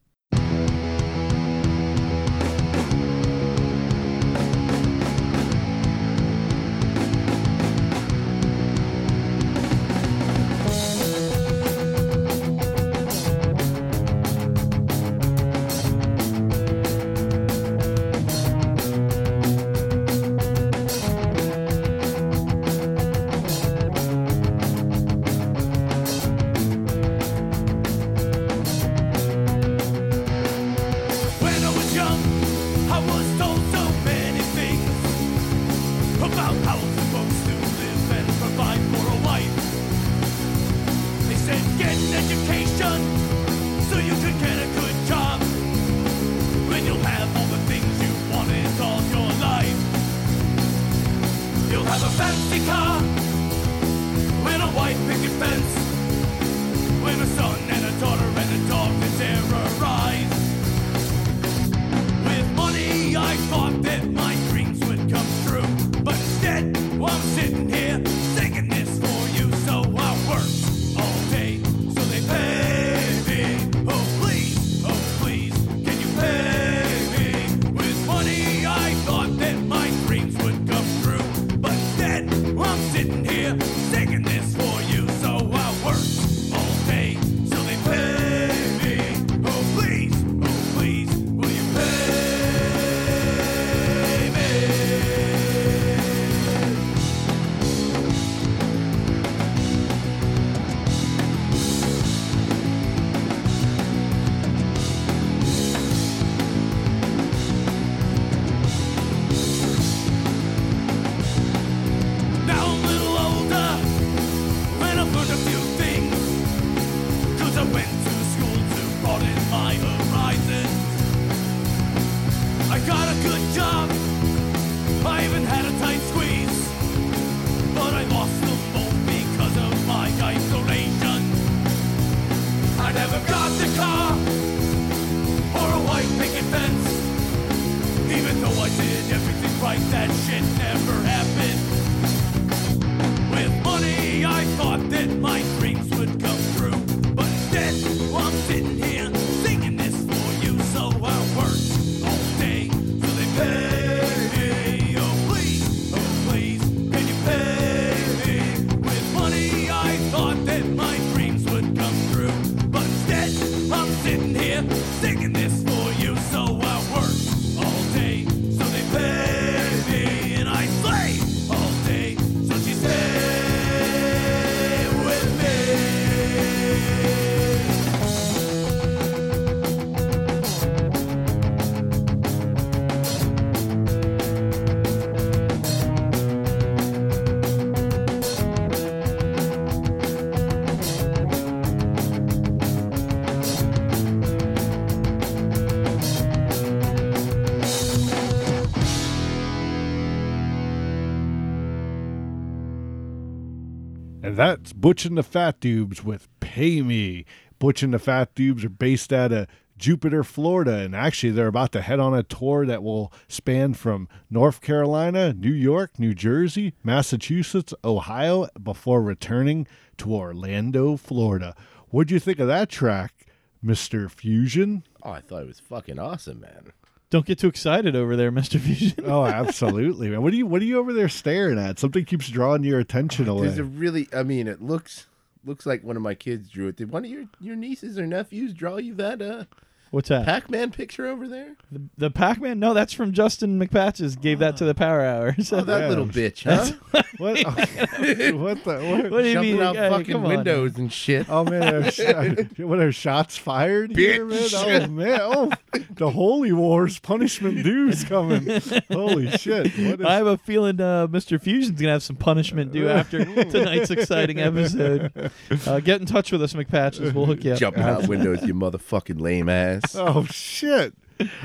That's 204.35 204.73
Butch 204.73 205.05
and 205.05 205.17
the 205.17 205.23
Fat 205.23 205.61
Doobs 205.61 206.03
with 206.03 206.27
Pay 206.41 206.81
Me. 206.81 207.23
Butch 207.57 207.81
and 207.81 207.93
the 207.93 207.99
Fat 207.99 208.35
Doobs 208.35 208.65
are 208.65 208.69
based 208.69 209.13
out 209.13 209.31
of 209.31 209.47
Jupiter, 209.77 210.25
Florida, 210.25 210.75
and 210.79 210.93
actually 210.93 211.31
they're 211.31 211.47
about 211.47 211.71
to 211.71 211.81
head 211.81 212.01
on 212.01 212.13
a 212.13 212.21
tour 212.21 212.65
that 212.65 212.83
will 212.83 213.13
span 213.29 213.75
from 213.75 214.09
North 214.29 214.59
Carolina, 214.59 215.31
New 215.31 215.53
York, 215.53 215.97
New 215.97 216.13
Jersey, 216.13 216.73
Massachusetts, 216.83 217.73
Ohio, 217.81 218.49
before 218.61 219.01
returning 219.01 219.67
to 219.99 220.13
Orlando, 220.13 220.97
Florida. 220.97 221.55
What'd 221.87 222.11
you 222.11 222.19
think 222.19 222.39
of 222.39 222.47
that 222.47 222.67
track, 222.67 223.27
Mr. 223.63 224.11
Fusion? 224.11 224.83
Oh, 225.01 225.11
I 225.11 225.21
thought 225.21 225.43
it 225.43 225.47
was 225.47 225.61
fucking 225.61 225.97
awesome, 225.97 226.41
man. 226.41 226.73
Don't 227.09 227.25
get 227.25 227.39
too 227.39 227.47
excited 227.47 227.95
over 227.95 228.15
there, 228.15 228.31
Mr. 228.31 228.59
Fusion. 228.59 229.05
Oh, 229.05 229.25
absolutely, 229.25 230.09
man. 230.09 230.21
What 230.21 230.33
are 230.33 230.35
you 230.35 230.45
What 230.45 230.61
are 230.61 230.65
you 230.65 230.79
over 230.79 230.93
there 230.93 231.09
staring 231.09 231.59
at? 231.59 231.79
Something 231.79 232.05
keeps 232.05 232.29
drawing 232.29 232.63
your 232.63 232.79
attention 232.79 233.27
away. 233.27 233.43
There's 233.47 233.59
a 233.59 233.63
really, 233.63 234.07
I 234.13 234.23
mean, 234.23 234.47
it 234.47 234.61
looks 234.61 235.05
looks 235.45 235.65
like 235.65 235.83
one 235.83 235.95
of 235.95 236.01
my 236.01 236.15
kids 236.15 236.49
drew 236.49 236.67
it. 236.67 236.77
Did 236.77 236.91
one 236.91 237.05
of 237.05 237.11
your 237.11 237.25
your 237.39 237.55
nieces 237.55 237.99
or 237.99 238.07
nephews 238.07 238.53
draw 238.53 238.77
you 238.77 238.95
that 238.95 239.21
uh 239.21 239.45
What's 239.91 240.09
that? 240.09 240.25
Pac-Man 240.25 240.71
picture 240.71 241.07
over 241.07 241.27
there? 241.27 241.55
the, 241.71 241.81
the 241.97 242.11
Pac-Man? 242.11 242.59
No, 242.59 242.73
that's 242.73 242.91
from 242.91 243.13
Justin 243.13 243.57
McPatches. 243.59 244.19
Gave 244.19 244.39
that 244.39 244.57
to 244.57 244.65
the 244.65 244.75
Power 244.75 245.01
Hour. 245.01 245.35
So 245.41 245.59
Oh, 245.59 245.61
that 245.61 245.81
Yeah. 245.81 245.89
little 245.89 246.05
bitch, 246.05 246.43
huh? 246.43 246.73
what? 247.17 247.37
what 248.35 248.63
the? 248.63 248.85
What? 248.89 249.11
what 249.11 249.21
do 249.21 249.27
you 249.27 249.33
Jumping 249.33 249.53
mean? 249.53 249.61
out 249.61 249.75
Hey, 249.75 249.89
fucking 249.89 250.05
come 250.11 250.23
on. 250.25 250.29
windows 250.35 250.77
and 250.77 250.91
shit. 250.91 251.27
Oh 251.29 251.43
man, 251.45 251.75
are, 251.75 251.91
sh- 251.91 251.99
what 252.57 252.79
are 252.79 252.91
shots 252.91 253.37
fired 253.37 253.95
here, 253.95 254.25
man? 254.25 254.37
Bitch. 254.39 254.83
Oh 254.85 254.87
man, 254.89 255.19
oh 255.21 255.51
the 255.91 256.09
holy 256.11 256.51
wars 256.51 256.99
punishment 256.99 257.63
dues 257.63 258.03
coming. 258.03 258.47
Holy 258.91 259.29
shit! 259.31 259.67
What 259.77 260.01
is, 260.01 260.05
I 260.05 260.15
have 260.15 260.27
a 260.27 260.37
feeling 260.37 260.79
uh, 260.81 261.07
Mr. 261.07 261.39
Fusion's 261.41 261.79
gonna 261.79 261.93
have 261.93 262.03
some 262.03 262.15
punishment 262.17 262.71
due 262.73 262.89
after 262.89 263.23
tonight's 263.45 263.91
exciting 263.91 264.39
episode. 264.41 265.31
Uh, 265.65 265.79
get 265.79 266.01
in 266.01 266.05
touch 266.07 266.31
with 266.31 266.41
us, 266.43 266.53
McPatches. 266.53 267.13
We'll 267.13 267.25
hook 267.25 267.43
you 267.43 267.53
up. 267.53 267.59
Jumping 267.59 267.83
out 267.83 268.07
windows, 268.07 268.43
you 268.43 268.53
motherfucking 268.53 269.21
lame 269.21 269.47
ass. 269.83 269.95
oh 269.99 270.25
shit! 270.25 270.93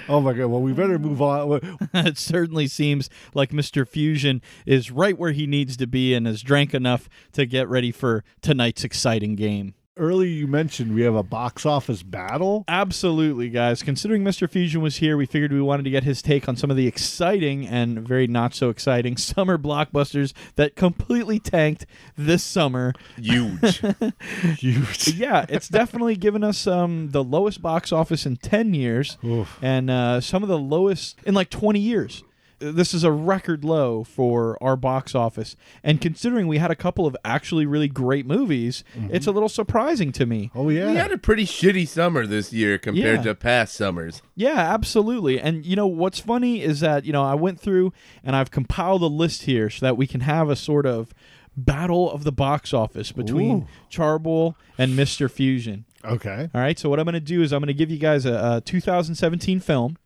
Oh 0.09 0.21
my 0.21 0.33
god! 0.33 0.47
Well, 0.47 0.61
we 0.61 0.73
better 0.73 0.99
move 0.99 1.23
on. 1.23 1.79
it 1.95 2.19
certainly 2.19 2.67
seems 2.67 3.09
like 3.35 3.51
Mr. 3.51 3.87
Fusion 3.87 4.43
is 4.67 4.91
right 4.91 5.19
where 5.19 5.33
he 5.33 5.47
needs 5.47 5.77
to 5.79 5.87
be 5.87 6.15
and 6.15 6.27
has 6.27 6.43
drank 6.43 6.75
enough 6.75 7.09
to 7.33 7.47
get 7.47 7.69
ready 7.69 7.93
for 7.93 8.25
tonight's 8.43 8.85
exciting 8.85 9.37
game. 9.37 9.75
Earlier, 9.97 10.29
you 10.29 10.47
mentioned 10.47 10.95
we 10.95 11.03
have 11.03 11.17
a 11.17 11.23
box 11.23 11.67
office 11.67 12.03
battle. 12.03 12.65
Absolutely, 12.69 13.51
guys. 13.51 13.83
Considering 13.83 14.23
Mr. 14.23 14.49
Fusion 14.49 14.81
was 14.81 14.97
here, 14.97 15.17
we 15.17 15.27
figured 15.27 15.53
we 15.53 15.61
wanted 15.61 15.83
to 15.83 15.91
get 15.91 16.05
his 16.05 16.23
take 16.23 16.49
on 16.49 16.57
some 16.57 16.71
of 16.71 16.77
the 16.77 16.87
exciting 16.87 17.67
and 17.67 17.99
very 18.07 18.27
not 18.29 18.55
so 18.55 18.71
exciting 18.71 19.17
summer 19.19 19.59
blockbusters 19.59 20.33
that 20.55 20.77
completely 20.77 21.41
tanked 21.41 21.87
this 22.17 22.43
summer. 22.45 22.95
Huge. 23.17 23.83
Huge. 24.59 25.09
yeah, 25.09 25.45
it's 25.49 25.69
definitely 25.81 26.17
given 26.17 26.45
us 26.45 26.67
um, 26.69 27.11
the 27.11 27.25
lowest 27.25 27.61
box 27.61 27.91
office 27.91 28.25
in 28.25 28.37
10 28.37 28.73
years 28.75 29.19
Oof. 29.25 29.59
and 29.61 29.91
uh, 29.91 30.21
some 30.21 30.43
of 30.45 30.49
the 30.49 30.59
lowest 30.59 31.19
in 31.27 31.35
like 31.35 31.51
20 31.51 31.81
years. 31.81 32.23
This 32.61 32.95
is 32.95 33.05
a 33.05 33.11
record 33.11 33.65
low 33.65 34.05
for 34.05 34.57
our 34.63 34.77
box 34.77 35.15
office. 35.15 35.57
And 35.83 36.01
considering 36.01 36.47
we 36.47 36.59
had 36.59 36.71
a 36.71 36.77
couple 36.77 37.07
of 37.07 37.17
actually 37.25 37.67
really 37.67 37.89
great 37.89 38.27
movies, 38.27 38.85
mm-hmm. 38.97 39.15
it's 39.15 39.27
a 39.27 39.33
little 39.33 39.49
surprising 39.49 40.13
to 40.13 40.27
me. 40.27 40.51
Oh 40.55 40.69
yeah. 40.69 40.91
we 40.91 40.97
had 40.97 41.11
a 41.13 41.19
pretty 41.19 41.45
shitty 41.47 41.89
summer 41.89 42.27
this 42.27 42.53
year 42.53 42.79
compared 42.79 43.19
Yeah. 43.19 43.33
to 43.33 43.35
past 43.35 43.75
summers. 43.75 44.23
Yeah, 44.37 44.59
absolutely. 44.59 45.41
And 45.41 45.65
you 45.65 45.75
know 45.77 45.87
what's 45.87 46.21
funny 46.21 46.63
is 46.63 46.81
that 46.81 47.05
you 47.05 47.13
know 47.13 47.23
I 47.25 47.35
went 47.35 47.61
through 47.61 47.93
and 48.23 48.37
I've 48.37 48.51
compiled 48.51 49.03
a 49.03 49.07
list 49.07 49.43
here 49.43 49.71
so 49.71 49.87
that 49.87 49.97
we 49.97 50.07
can 50.07 50.21
have 50.21 50.49
a 50.51 50.57
sort 50.57 50.87
of 50.87 51.13
battle 51.57 52.11
of 52.11 52.25
the 52.25 52.33
box 52.33 52.73
office 52.73 53.11
between 53.13 53.63
Ooh. 53.63 53.67
Charboil 53.91 54.55
and 54.79 54.93
Mr. 54.93 55.31
Fusion. 55.31 55.85
okay. 56.05 56.49
All 56.55 56.61
right. 56.61 56.79
So 56.79 56.89
what 56.89 56.99
I'm 56.99 57.05
going 57.05 57.15
to 57.15 57.21
do 57.21 57.43
is 57.43 57.53
I'm 57.53 57.61
going 57.61 57.67
to 57.69 57.75
give 57.75 57.91
you 57.91 57.99
guys 57.99 58.25
a, 58.25 58.57
a 58.57 58.61
2017 58.65 59.61
film, 59.61 59.97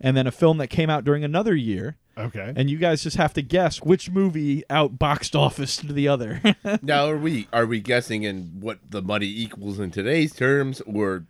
and 0.00 0.16
then 0.16 0.26
a 0.26 0.30
film 0.32 0.58
that 0.58 0.68
came 0.68 0.90
out 0.90 1.04
during 1.04 1.24
another 1.24 1.54
year, 1.54 1.96
Okay. 2.18 2.52
and 2.56 2.68
you 2.70 2.78
guys 2.78 3.02
just 3.02 3.16
have 3.16 3.32
to 3.34 3.42
guess 3.42 3.82
which 3.82 4.10
movie 4.10 4.62
out 4.70 4.98
boxed 4.98 5.34
office 5.46 5.76
to 5.78 5.92
the 5.92 6.08
other. 6.08 6.40
Now, 6.82 7.06
are 7.08 7.16
we 7.18 7.48
are 7.52 7.66
we 7.66 7.80
guessing 7.80 8.22
in 8.24 8.58
what 8.60 8.78
the 8.90 9.02
money 9.02 9.26
equals 9.26 9.78
in 9.78 9.90
today's 9.90 10.34
terms, 10.34 10.80
or 10.82 11.24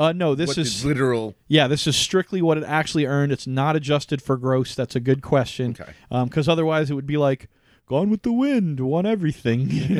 uh, 0.00 0.12
no, 0.12 0.34
this 0.34 0.48
what 0.48 0.58
is 0.58 0.84
literal? 0.84 1.34
yeah, 1.48 1.66
this 1.66 1.86
is 1.86 1.96
strictly 1.96 2.40
what 2.40 2.56
it 2.58 2.64
actually 2.64 3.04
earned. 3.06 3.32
It's 3.32 3.46
not 3.46 3.74
adjusted 3.76 4.22
for 4.22 4.36
gross. 4.36 4.74
That's 4.74 4.94
a 4.94 5.00
good 5.00 5.22
question. 5.22 5.76
Okay. 5.80 5.92
Because 6.24 6.48
otherwise, 6.48 6.90
it 6.90 6.94
would 6.94 7.06
be 7.06 7.16
like. 7.16 7.48
Gone 7.88 8.10
with 8.10 8.20
the 8.20 8.32
Wind 8.34 8.80
won 8.80 9.06
everything. 9.06 9.66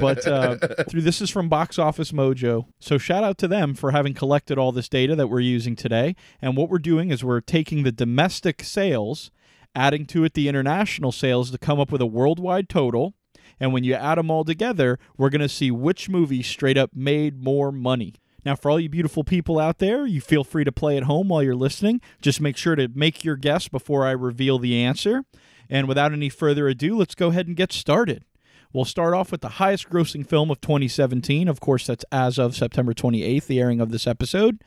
but 0.00 0.26
uh, 0.26 0.56
through 0.88 1.02
this 1.02 1.20
is 1.20 1.28
from 1.28 1.50
Box 1.50 1.78
Office 1.78 2.12
Mojo. 2.12 2.64
So 2.80 2.96
shout 2.96 3.22
out 3.22 3.36
to 3.38 3.48
them 3.48 3.74
for 3.74 3.90
having 3.90 4.14
collected 4.14 4.56
all 4.56 4.72
this 4.72 4.88
data 4.88 5.14
that 5.16 5.26
we're 5.26 5.40
using 5.40 5.76
today. 5.76 6.16
And 6.40 6.56
what 6.56 6.70
we're 6.70 6.78
doing 6.78 7.10
is 7.10 7.22
we're 7.22 7.42
taking 7.42 7.82
the 7.82 7.92
domestic 7.92 8.62
sales, 8.62 9.30
adding 9.74 10.06
to 10.06 10.24
it 10.24 10.32
the 10.32 10.48
international 10.48 11.12
sales 11.12 11.50
to 11.50 11.58
come 11.58 11.78
up 11.78 11.92
with 11.92 12.00
a 12.00 12.06
worldwide 12.06 12.70
total. 12.70 13.12
And 13.60 13.74
when 13.74 13.84
you 13.84 13.92
add 13.92 14.16
them 14.16 14.30
all 14.30 14.44
together, 14.44 14.98
we're 15.18 15.28
going 15.28 15.42
to 15.42 15.48
see 15.48 15.70
which 15.70 16.08
movie 16.08 16.42
straight 16.42 16.78
up 16.78 16.92
made 16.94 17.44
more 17.44 17.70
money. 17.70 18.14
Now, 18.46 18.56
for 18.56 18.70
all 18.70 18.80
you 18.80 18.88
beautiful 18.88 19.24
people 19.24 19.58
out 19.58 19.78
there, 19.78 20.06
you 20.06 20.22
feel 20.22 20.44
free 20.44 20.64
to 20.64 20.72
play 20.72 20.96
at 20.96 21.02
home 21.02 21.28
while 21.28 21.42
you're 21.42 21.54
listening. 21.54 22.00
Just 22.22 22.40
make 22.40 22.56
sure 22.56 22.76
to 22.76 22.88
make 22.94 23.24
your 23.24 23.36
guess 23.36 23.68
before 23.68 24.06
I 24.06 24.12
reveal 24.12 24.58
the 24.58 24.76
answer. 24.82 25.24
And 25.70 25.88
without 25.88 26.12
any 26.12 26.28
further 26.28 26.68
ado, 26.68 26.96
let's 26.96 27.14
go 27.14 27.28
ahead 27.28 27.46
and 27.46 27.56
get 27.56 27.72
started. 27.72 28.24
We'll 28.72 28.84
start 28.84 29.14
off 29.14 29.30
with 29.30 29.40
the 29.40 29.50
highest 29.50 29.88
grossing 29.88 30.26
film 30.26 30.50
of 30.50 30.60
2017. 30.60 31.46
Of 31.48 31.60
course, 31.60 31.86
that's 31.86 32.04
as 32.10 32.38
of 32.38 32.56
September 32.56 32.92
28th, 32.92 33.46
the 33.46 33.60
airing 33.60 33.80
of 33.80 33.90
this 33.90 34.06
episode. 34.06 34.62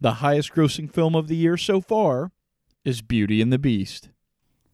The 0.00 0.14
highest 0.14 0.52
grossing 0.52 0.92
film 0.92 1.14
of 1.14 1.28
the 1.28 1.36
year 1.36 1.56
so 1.56 1.80
far 1.80 2.32
is 2.84 3.02
Beauty 3.02 3.40
and 3.40 3.52
the 3.52 3.58
Beast. 3.58 4.10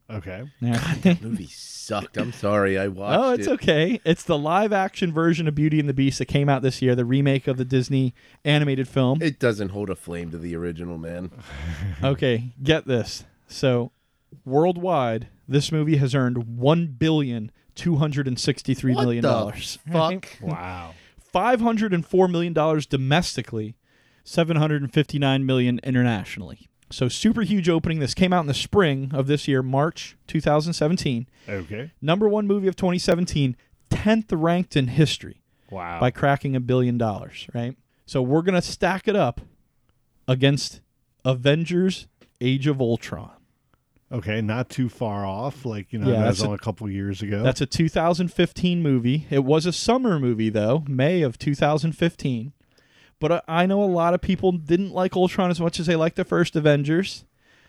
Okay. 0.09 0.43
Yeah. 0.59 0.95
That 1.01 1.21
movie 1.21 1.47
sucked. 1.47 2.17
I'm 2.17 2.33
sorry, 2.33 2.77
I 2.77 2.85
oh, 2.87 2.89
watched 2.91 3.19
Oh, 3.19 3.31
it's 3.31 3.47
it. 3.47 3.51
okay. 3.51 4.01
It's 4.03 4.23
the 4.23 4.37
live 4.37 4.73
action 4.73 5.13
version 5.13 5.47
of 5.47 5.55
Beauty 5.55 5.79
and 5.79 5.87
the 5.87 5.93
Beast 5.93 6.19
that 6.19 6.25
came 6.25 6.49
out 6.49 6.61
this 6.61 6.81
year, 6.81 6.93
the 6.93 7.05
remake 7.05 7.47
of 7.47 7.55
the 7.57 7.63
Disney 7.65 8.13
animated 8.43 8.87
film. 8.87 9.21
It 9.21 9.39
doesn't 9.39 9.69
hold 9.69 9.89
a 9.89 9.95
flame 9.95 10.29
to 10.31 10.37
the 10.37 10.55
original, 10.57 10.97
man. 10.97 11.31
Okay, 12.03 12.51
get 12.61 12.85
this. 12.85 13.23
So, 13.47 13.91
worldwide, 14.45 15.27
this 15.47 15.71
movie 15.71 15.97
has 15.97 16.13
earned 16.15 16.57
one 16.57 16.87
billion 16.87 17.51
two 17.75 17.95
hundred 17.95 18.27
and 18.27 18.39
sixty-three 18.39 18.93
What 18.93 19.03
million 19.03 19.21
the 19.21 19.27
dollars. 19.29 19.79
fuck? 19.91 20.27
Wow. 20.41 20.93
Five 21.19 21.61
hundred 21.61 21.93
and 21.93 22.05
four 22.05 22.27
million 22.27 22.53
dollars 22.53 22.85
domestically, 22.85 23.75
seven 24.23 24.57
hundred 24.57 24.81
and 24.81 24.93
fifty-nine 24.93 25.45
million 25.45 25.79
internationally. 25.83 26.69
So, 26.91 27.07
super 27.07 27.41
huge 27.41 27.69
opening. 27.69 27.99
This 27.99 28.13
came 28.13 28.31
out 28.31 28.41
in 28.41 28.47
the 28.47 28.53
spring 28.53 29.09
of 29.15 29.25
this 29.25 29.47
year, 29.47 29.63
March 29.63 30.15
2017. 30.27 31.27
Okay. 31.49 31.91
Number 32.01 32.29
one 32.29 32.45
movie 32.45 32.67
of 32.67 32.75
2017, 32.75 33.55
10th 33.89 34.25
ranked 34.31 34.75
in 34.75 34.89
history. 34.89 35.39
Wow. 35.71 35.99
by 35.99 36.11
cracking 36.11 36.55
a 36.55 36.59
billion 36.59 36.99
dollars, 36.99 37.47
right? 37.51 37.75
So 38.05 38.21
we're 38.21 38.43
going 38.43 38.53
to 38.53 38.61
stack 38.61 39.07
it 39.07 39.15
up 39.15 39.41
against 40.27 40.81
Avengers 41.25 42.05
Age 42.39 42.67
of 42.67 42.79
Ultron. 42.79 43.31
Okay, 44.13 44.41
not 44.41 44.69
too 44.69 44.87
far 44.89 45.25
off. 45.25 45.65
Like 45.65 45.91
you 45.91 45.99
know, 45.99 46.07
Yeah, 46.11 46.19
that 46.21 46.27
was 46.29 46.41
a- 46.41 46.45
only 46.45 46.55
a 46.55 46.59
couple 46.59 46.89
years 46.89 47.21
ago. 47.21 47.43
That's 47.43 47.61
a 47.61 47.65
2015 47.65 48.81
movie. 48.81 49.25
It 49.29 49.43
was 49.43 49.65
a 49.65 49.73
summer 49.73 50.19
movie, 50.19 50.49
though, 50.49 50.83
May 50.87 51.21
of 51.21 51.37
2015. 51.39 52.53
But 53.19 53.31
I- 53.31 53.41
I 53.63 53.65
know 53.65 53.83
a 53.83 53.85
lot 53.85 54.13
of 54.13 54.21
people 54.21 54.51
didn't 54.51 54.91
like 54.91 55.15
Ultron 55.15 55.49
as 55.51 55.59
much 55.59 55.79
as 55.79 55.85
they 55.87 55.95
liked 55.95 56.15
the 56.15 56.23
first 56.25 56.55
Avengers. 56.55 57.25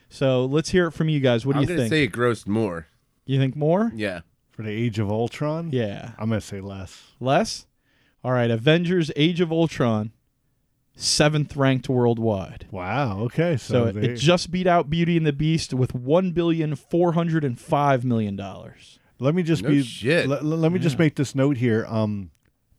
So 0.09 0.45
let's 0.45 0.71
hear 0.71 0.89
it 0.89 0.93
from 0.93 1.09
you 1.09 1.21
guys. 1.21 1.45
What 1.47 1.55
do 1.55 1.61
you 1.61 1.67
think? 1.67 1.73
I'm 1.73 1.77
gonna 1.79 1.89
think? 1.91 1.99
say 1.99 2.05
it 2.05 2.13
grossed 2.13 2.47
more. 2.47 2.87
you 3.27 3.39
think 3.39 3.57
more? 3.57 3.91
Yeah. 3.95 4.21
for 4.51 4.63
the 4.63 4.71
Age 4.71 5.01
of 5.01 5.11
Ultron. 5.11 5.71
Yeah. 5.73 6.13
I'm 6.19 6.29
gonna 6.29 6.41
say 6.41 6.61
less. 6.61 7.03
Less? 7.19 7.67
All 8.23 8.31
right, 8.33 8.51
Avengers 8.51 9.11
Age 9.17 9.41
of 9.41 9.51
Ultron, 9.51 10.13
seventh 10.97 11.57
ranked 11.57 11.89
worldwide. 11.89 12.67
Wow. 12.71 13.21
Okay. 13.23 13.57
So 13.57 13.73
So, 13.73 13.85
it, 13.87 13.93
they, 13.95 14.09
it 14.11 14.17
just 14.17 14.51
beat 14.51 14.67
out 14.67 14.91
Beauty 14.91 15.17
and 15.17 15.27
the 15.27 15.33
Beast 15.33 15.75
with 15.75 15.95
one 15.95 16.31
billion 16.33 16.77
four 16.77 17.13
hundred 17.13 17.45
and 17.45 17.59
five 17.59 18.05
million 18.05 18.37
dollars. 18.37 18.99
let 19.19 19.35
me 19.35 19.43
just 19.43 19.63
No 19.63 19.71
be. 19.71 19.83
shit. 19.83 20.29
Let, 20.29 20.45
let 20.45 20.73
me 20.73 20.79
just 20.79 20.99
make 20.99 21.17
this 21.17 21.35
note 21.35 21.57
here. 21.57 21.87
Um, 21.89 22.31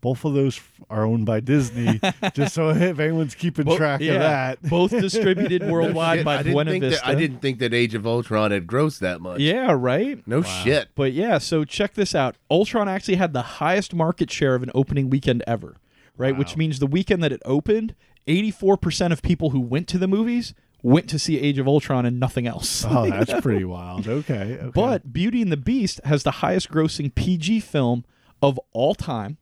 both 0.02 0.24
of 0.24 0.36
those 0.36 0.62
are 0.88 1.04
owned 1.04 1.26
by 1.26 1.40
Disney. 1.40 2.00
just 2.36 2.54
so 2.54 2.70
if 2.70 3.00
anyone's 3.00 3.34
keeping 3.34 3.66
track 3.76 4.02
of 4.02 4.08
that. 4.08 4.62
both 4.62 4.92
distributed 4.92 5.64
worldwide 5.68 6.20
Shit, 6.20 6.26
by 6.26 6.38
I 6.38 6.44
Buena 6.44 6.72
Vista. 6.80 6.90
That, 7.02 7.08
I 7.08 7.16
didn't 7.16 7.40
think 7.40 7.58
that 7.58 7.74
Age 7.74 7.96
of 7.96 8.06
Ultron 8.06 8.52
had 8.52 8.68
grossed 8.68 9.00
that 9.00 9.20
much. 9.20 9.40
Yeah, 9.40 9.72
right. 9.76 10.22
No 10.28 10.44
shit. 10.44 10.90
But 10.94 11.14
yeah, 11.14 11.40
so 11.40 11.66
check 11.66 11.96
this 11.96 12.14
out. 12.14 12.36
Ultron 12.52 12.88
actually 12.88 13.16
had 13.16 13.34
the 13.34 13.42
highest 13.42 13.96
market 13.96 14.30
share 14.30 14.54
of 14.54 14.62
an 14.62 14.70
opening 14.76 15.10
weekend 15.10 15.44
ever, 15.48 15.78
right? 16.18 16.38
Which 16.38 16.58
means 16.58 16.80
the 16.80 16.88
weekend 16.88 17.24
that 17.24 17.32
it 17.32 17.42
opened, 17.46 17.96
84% 18.28 19.12
of 19.12 19.22
people 19.22 19.52
who 19.52 19.60
went 19.60 19.88
to 19.90 19.98
the 19.98 20.08
movies 20.08 20.54
went 20.82 21.10
to 21.10 21.18
see 21.18 21.40
Age 21.40 21.58
of 21.58 21.68
Ultron 21.68 22.06
and 22.06 22.20
nothing 22.20 22.46
else. 22.46 22.86
Oh, 22.88 23.10
that's 23.10 23.42
pretty 23.42 23.66
wild. 23.66 24.08
Okay. 24.08 24.58
okay. 24.62 24.72
But 24.74 25.12
Beauty 25.12 25.42
and 25.42 25.52
the 25.52 25.58
Beast 25.58 26.00
has 26.06 26.24
the 26.24 26.32
highest 26.32 26.70
grossing 26.70 27.14
PG 27.14 27.62
film 27.62 28.06
of 28.42 28.60
all 28.72 28.94
time, 28.94 29.38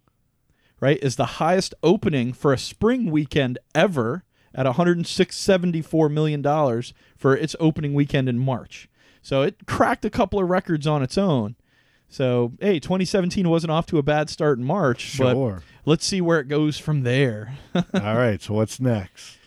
right? 0.79 0.97
Is 1.01 1.17
the 1.17 1.25
highest 1.25 1.73
opening 1.83 2.33
for 2.33 2.53
a 2.53 2.57
spring 2.57 3.11
weekend 3.11 3.59
ever 3.75 4.23
at 4.55 4.65
$106.74 4.65 6.11
million 6.11 6.43
for 7.17 7.35
its 7.35 7.55
opening 7.59 7.93
weekend 7.93 8.29
in 8.29 8.39
March. 8.39 8.87
So 9.21 9.41
it 9.41 9.65
cracked 9.65 10.05
a 10.05 10.09
couple 10.09 10.39
of 10.39 10.49
records 10.49 10.85
on 10.85 11.01
its 11.01 11.17
own. 11.17 11.55
So, 12.09 12.53
hey, 12.59 12.79
2017 12.79 13.49
wasn't 13.49 13.71
off 13.71 13.85
to 13.87 13.97
a 13.97 14.03
bad 14.03 14.29
start 14.29 14.59
in 14.59 14.63
March, 14.65 15.01
Sure. 15.01 15.55
but 15.55 15.63
let's 15.89 16.05
see 16.05 16.21
where 16.21 16.39
it 16.39 16.47
goes 16.47 16.77
from 16.77 17.01
there. 17.03 17.55
All 17.75 18.15
right. 18.15 18.41
So 18.41 18.53
what's 18.53 18.79
next? 18.79 19.37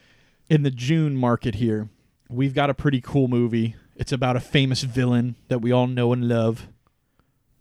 in 0.48 0.62
the 0.62 0.70
June 0.70 1.16
market 1.16 1.56
here. 1.56 1.88
we've 2.28 2.54
got 2.54 2.70
a 2.70 2.74
pretty 2.74 3.00
cool 3.00 3.26
movie. 3.28 3.74
It's 3.96 4.12
about 4.12 4.36
a 4.36 4.40
famous 4.40 4.82
villain 4.82 5.34
that 5.48 5.58
we 5.60 5.72
all 5.72 5.86
know 5.88 6.12
and 6.12 6.28
love. 6.28 6.68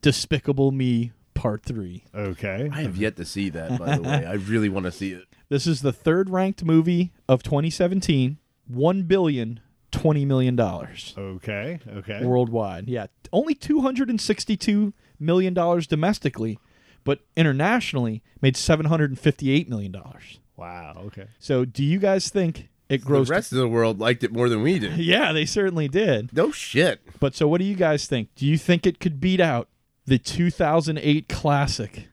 Despicable 0.02 0.72
Me 0.72 1.12
Part 1.34 1.64
3. 1.64 2.04
Okay. 2.14 2.70
I 2.72 2.82
have 2.84 2.96
yet 2.98 3.16
to 3.18 3.26
see 3.26 3.50
that, 3.50 3.80
by 3.80 3.96
the 3.98 4.02
way. 4.04 4.26
I 4.28 4.34
really 4.34 4.70
want 4.70 4.86
to 4.86 4.91
see 4.91 5.12
it. 5.14 5.24
This 5.50 5.66
is 5.66 5.82
the 5.82 5.91
third 5.93 6.30
ranked 6.30 6.64
movie 6.64 7.12
of 7.28 7.41
2017. 7.43 8.38
1 8.68 9.02
billion 9.04 9.60
20 9.96 10.26
million 10.26 10.56
dollars 10.56 11.14
Okay. 11.18 11.80
Okay. 11.98 12.24
worldwide. 12.26 12.88
Yeah, 12.88 13.08
only 13.32 13.54
262 13.56 14.93
million 15.20 15.54
dollars 15.54 15.88
domestically, 15.88 16.60
but 17.04 17.20
internationally 17.36 18.22
made 18.41 18.56
758 18.58 19.70
million 19.70 19.91
dollars. 19.91 20.39
Wow. 20.58 21.04
Okay. 21.08 21.28
So, 21.39 21.66
do 21.66 21.84
you 21.84 22.00
guys 22.00 22.30
think 22.30 22.70
it 22.89 23.04
grossed? 23.04 23.28
The 23.28 23.32
rest 23.34 23.52
of 23.52 23.58
the 23.58 23.68
world 23.68 24.00
liked 24.00 24.24
it 24.24 24.32
more 24.32 24.48
than 24.50 24.62
we 24.62 24.80
did. 24.80 24.98
Yeah, 24.98 25.32
they 25.34 25.46
certainly 25.46 25.88
did. 25.88 26.32
No 26.34 26.52
shit. 26.52 27.02
But 27.20 27.36
so 27.36 27.48
what 27.48 27.60
do 27.60 27.66
you 27.66 27.76
guys 27.76 28.08
think? 28.08 28.30
Do 28.36 28.46
you 28.46 28.58
think 28.58 28.86
it 28.86 29.00
could 29.00 29.20
beat 29.20 29.39
out 29.41 29.68
the 30.06 30.18
2008 30.18 31.28
classic 31.28 32.08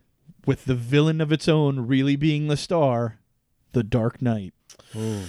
with 0.47 0.65
the 0.65 0.75
villain 0.75 1.21
of 1.21 1.31
its 1.31 1.47
own 1.49 1.87
really 1.87 2.17
being 2.17 2.49
the 2.49 2.57
star, 2.57 3.19
The 3.73 3.83
Dark 3.85 4.21
Knight? 4.21 4.55
Ooh, 4.97 5.23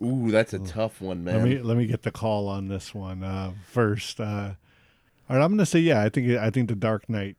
that's 0.00 0.52
a 0.54 0.58
tough 0.58 1.00
one, 1.00 1.24
man. 1.24 1.34
Let 1.36 1.44
me 1.44 1.58
let 1.58 1.76
me 1.76 1.86
get 1.86 2.02
the 2.02 2.10
call 2.10 2.48
on 2.48 2.68
this 2.68 2.94
one 2.94 3.22
uh, 3.22 3.52
first. 3.70 4.20
Uh, 4.20 4.52
all 5.28 5.36
right, 5.36 5.44
I'm 5.44 5.50
gonna 5.52 5.66
say 5.66 5.80
yeah. 5.80 6.02
I 6.02 6.08
think 6.08 6.30
I 6.38 6.50
think 6.50 6.68
the 6.68 6.74
Dark 6.74 7.08
Knight 7.08 7.36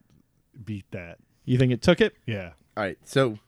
beat 0.63 0.85
that. 0.91 1.17
You 1.45 1.57
think 1.57 1.71
it 1.71 1.81
took 1.81 2.01
it? 2.01 2.13
Yeah. 2.25 2.51
All 2.77 2.83
right, 2.83 2.97
so 3.03 3.39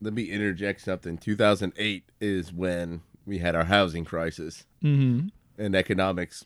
let 0.00 0.12
me 0.12 0.24
interject 0.24 0.80
something. 0.80 1.16
2008 1.16 2.04
is 2.20 2.52
when 2.52 3.02
we 3.24 3.38
had 3.38 3.54
our 3.54 3.64
housing 3.64 4.04
crisis 4.04 4.64
Mm-hmm. 4.82 5.28
and 5.62 5.74
economics. 5.76 6.44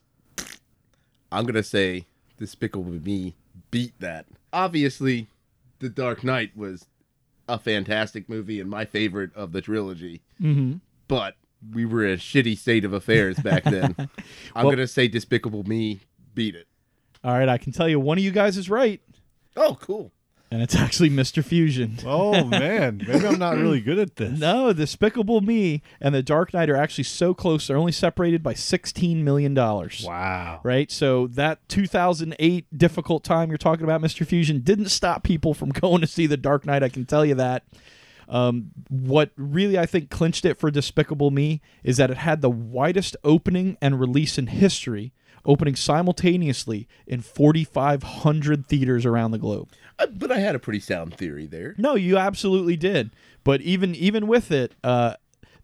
I'm 1.33 1.45
gonna 1.47 1.63
say 1.63 2.07
Despicable 2.37 2.85
Me 2.85 3.35
beat 3.71 3.99
that. 4.01 4.27
Obviously, 4.53 5.29
The 5.79 5.89
Dark 5.89 6.23
Knight 6.23 6.55
was 6.57 6.87
a 7.49 7.59
fantastic 7.59 8.29
movie 8.29 8.61
and 8.61 8.69
my 8.69 8.85
favorite 8.85 9.35
of 9.35 9.53
the 9.53 9.61
trilogy. 9.63 10.21
Mm-hmm. 10.41 10.75
But 11.09 11.35
we 11.73 11.85
were 11.85 12.05
in 12.05 12.13
a 12.13 12.17
shitty 12.17 12.57
state 12.59 12.85
of 12.85 12.93
affairs 12.93 13.39
back 13.39 13.65
then. 13.65 13.95
I'm 14.55 14.67
Well- 14.67 14.71
gonna 14.75 14.87
say 14.87 15.09
Despicable 15.09 15.65
Me 15.65 16.01
beat 16.35 16.55
it. 16.55 16.67
All 17.25 17.33
right, 17.33 17.49
I 17.49 17.59
can 17.59 17.73
tell 17.73 17.89
you 17.89 17.99
one 17.99 18.19
of 18.19 18.25
you 18.25 18.31
guys 18.31 18.57
is 18.57 18.71
right, 18.71 19.01
Oh, 19.57 19.77
cool. 19.81 20.13
and 20.51 20.63
it's 20.63 20.77
actually 20.77 21.11
Mr. 21.11 21.43
Fusion. 21.45 21.99
Oh 22.07 22.45
man, 22.45 23.03
maybe 23.05 23.27
I'm 23.27 23.39
not 23.39 23.57
really 23.57 23.81
good 23.81 23.99
at 23.99 24.15
this. 24.15 24.39
No, 24.39 24.73
Despicable 24.73 25.41
Me 25.41 25.83
and 26.01 26.15
The 26.15 26.23
Dark 26.23 26.55
Knight 26.55 26.71
are 26.71 26.77
actually 26.77 27.05
so 27.05 27.35
close. 27.35 27.67
They're 27.67 27.77
only 27.77 27.91
separated 27.91 28.45
by 28.45 28.55
$16 28.55 29.25
million. 29.25 29.55
Wow. 29.57 30.61
Right? 30.63 30.89
So 30.93 31.27
that 31.29 31.67
2008 31.69 32.67
difficult 32.79 33.25
time 33.25 33.49
you're 33.49 33.59
talking 33.59 33.83
about, 33.85 34.01
Mr. 34.03 34.25
Fusion, 34.25 34.61
didn't 34.61 34.91
stop 34.91 35.25
people 35.25 35.53
from 35.53 35.71
going 35.81 36.01
to 36.03 36.07
see 36.07 36.27
The 36.27 36.37
Dark 36.37 36.65
Knight. 36.65 36.85
I 36.85 36.91
can 36.91 37.07
tell 37.07 37.25
you 37.25 37.35
that. 37.35 37.65
Um, 38.29 38.73
what 38.89 39.31
really 39.37 39.79
I 39.79 39.87
think 39.87 40.11
clinched 40.11 40.45
it 40.45 40.59
for 40.59 40.71
Despicable 40.71 41.31
Me 41.31 41.61
is 41.85 41.97
that 41.99 42.11
it 42.11 42.17
had 42.19 42.41
the 42.41 42.51
widest 42.51 43.17
opening 43.23 43.77
and 43.81 44.01
release 44.01 44.37
in 44.39 44.49
history, 44.49 45.13
opening 45.45 45.77
simultaneously 45.77 46.89
in 47.07 47.21
4,500 47.21 48.67
theaters 48.67 49.07
around 49.07 49.31
the 49.31 49.39
globe. 49.39 49.69
Uh, 49.99 50.07
but 50.07 50.31
I 50.33 50.39
had 50.41 50.55
a 50.55 50.59
pretty 50.59 50.81
sound 50.81 51.15
theory 51.15 51.47
there. 51.47 51.75
No, 51.79 51.95
you 51.95 52.17
absolutely 52.19 52.77
did. 52.77 53.11
But 53.45 53.61
even 53.61 53.95
even 53.95 54.27
with 54.27 54.51
it, 54.51 54.73
uh, 54.83 55.15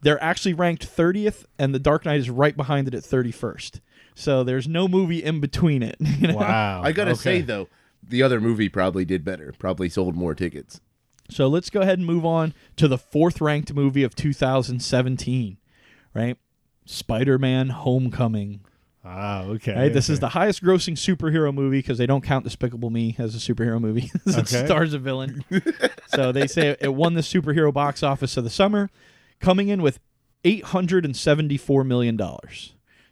they're 0.00 0.22
actually 0.22 0.54
ranked 0.54 0.86
30th, 0.86 1.44
and 1.58 1.74
The 1.74 1.78
Dark 1.78 2.04
Knight 2.04 2.18
is 2.20 2.30
right 2.30 2.56
behind 2.56 2.88
it 2.88 2.94
at 2.94 3.02
31st. 3.02 3.80
So 4.14 4.42
there's 4.44 4.68
no 4.68 4.88
movie 4.88 5.22
in 5.22 5.40
between 5.40 5.82
it. 5.82 5.96
you 6.00 6.28
know? 6.28 6.36
Wow. 6.36 6.82
I 6.82 6.92
gotta 6.92 7.12
Okay. 7.12 7.20
say 7.20 7.40
though, 7.40 7.68
the 8.06 8.22
other 8.22 8.40
movie 8.40 8.68
probably 8.68 9.04
did 9.04 9.24
better. 9.24 9.52
Probably 9.58 9.88
sold 9.88 10.14
more 10.14 10.34
tickets. 10.34 10.80
So 11.30 11.48
let's 11.48 11.70
go 11.70 11.80
ahead 11.80 11.98
and 11.98 12.06
move 12.06 12.26
on 12.26 12.52
to 12.76 12.88
the 12.88 12.98
fourth 12.98 13.40
ranked 13.40 13.72
movie 13.72 14.02
of 14.02 14.14
2017, 14.14 15.56
right? 16.14 16.36
Spider-Man: 16.84 17.70
Homecoming. 17.70 18.60
Ah, 19.04 19.42
okay. 19.44 19.74
Right, 19.74 19.92
this 19.92 20.08
is 20.08 20.20
the 20.20 20.28
highest 20.28 20.62
grossing 20.62 20.92
superhero 20.94 21.52
movie 21.52 21.78
because 21.78 21.98
they 21.98 22.06
don't 22.06 22.22
count 22.22 22.44
Despicable 22.44 22.90
Me 22.90 23.16
as 23.18 23.34
a 23.34 23.38
superhero 23.38 23.80
movie. 23.80 24.10
it 24.26 24.38
Okay. 24.38 24.64
stars 24.64 24.94
a 24.94 24.98
villain. 24.98 25.44
so 26.14 26.30
they 26.30 26.46
say 26.46 26.76
it 26.80 26.94
won 26.94 27.14
the 27.14 27.20
superhero 27.20 27.72
box 27.72 28.02
office 28.04 28.36
of 28.36 28.44
the 28.44 28.50
summer, 28.50 28.90
coming 29.40 29.68
in 29.68 29.82
with 29.82 29.98
$874 30.44 31.84
million. 31.86 32.20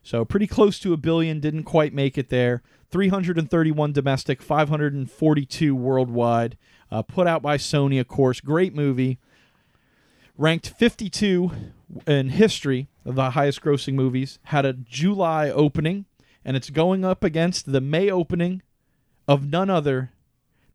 So 0.03 0.25
pretty 0.25 0.47
close 0.47 0.79
to 0.81 0.93
a 0.93 0.97
billion, 0.97 1.41
didn't 1.41 1.65
quite 1.65 1.93
make 1.93 2.17
it 2.17 2.29
there. 2.29 2.63
331 2.91 3.93
domestic, 3.93 4.43
542 4.43 5.75
worldwide. 5.77 6.57
Uh, 6.91 7.03
put 7.03 7.27
out 7.27 7.43
by 7.43 7.57
Sony, 7.57 8.01
of 8.01 8.09
course. 8.09 8.41
Great 8.41 8.75
movie. 8.75 9.19
Ranked 10.37 10.71
52 10.71 11.53
in 12.07 12.31
history 12.31 12.89
of 13.05 13.15
the 13.15 13.31
highest 13.31 13.63
grossing 13.63 13.95
movies. 13.95 14.39
Had 14.45 14.65
a 14.65 14.73
July 14.73 15.51
opening, 15.51 16.07
and 16.45 16.57
it's 16.57 16.71
going 16.71 17.05
up 17.05 17.23
against 17.23 17.71
the 17.71 17.81
May 17.81 18.11
opening 18.11 18.63
of 19.29 19.47
none 19.47 19.71
other 19.71 20.13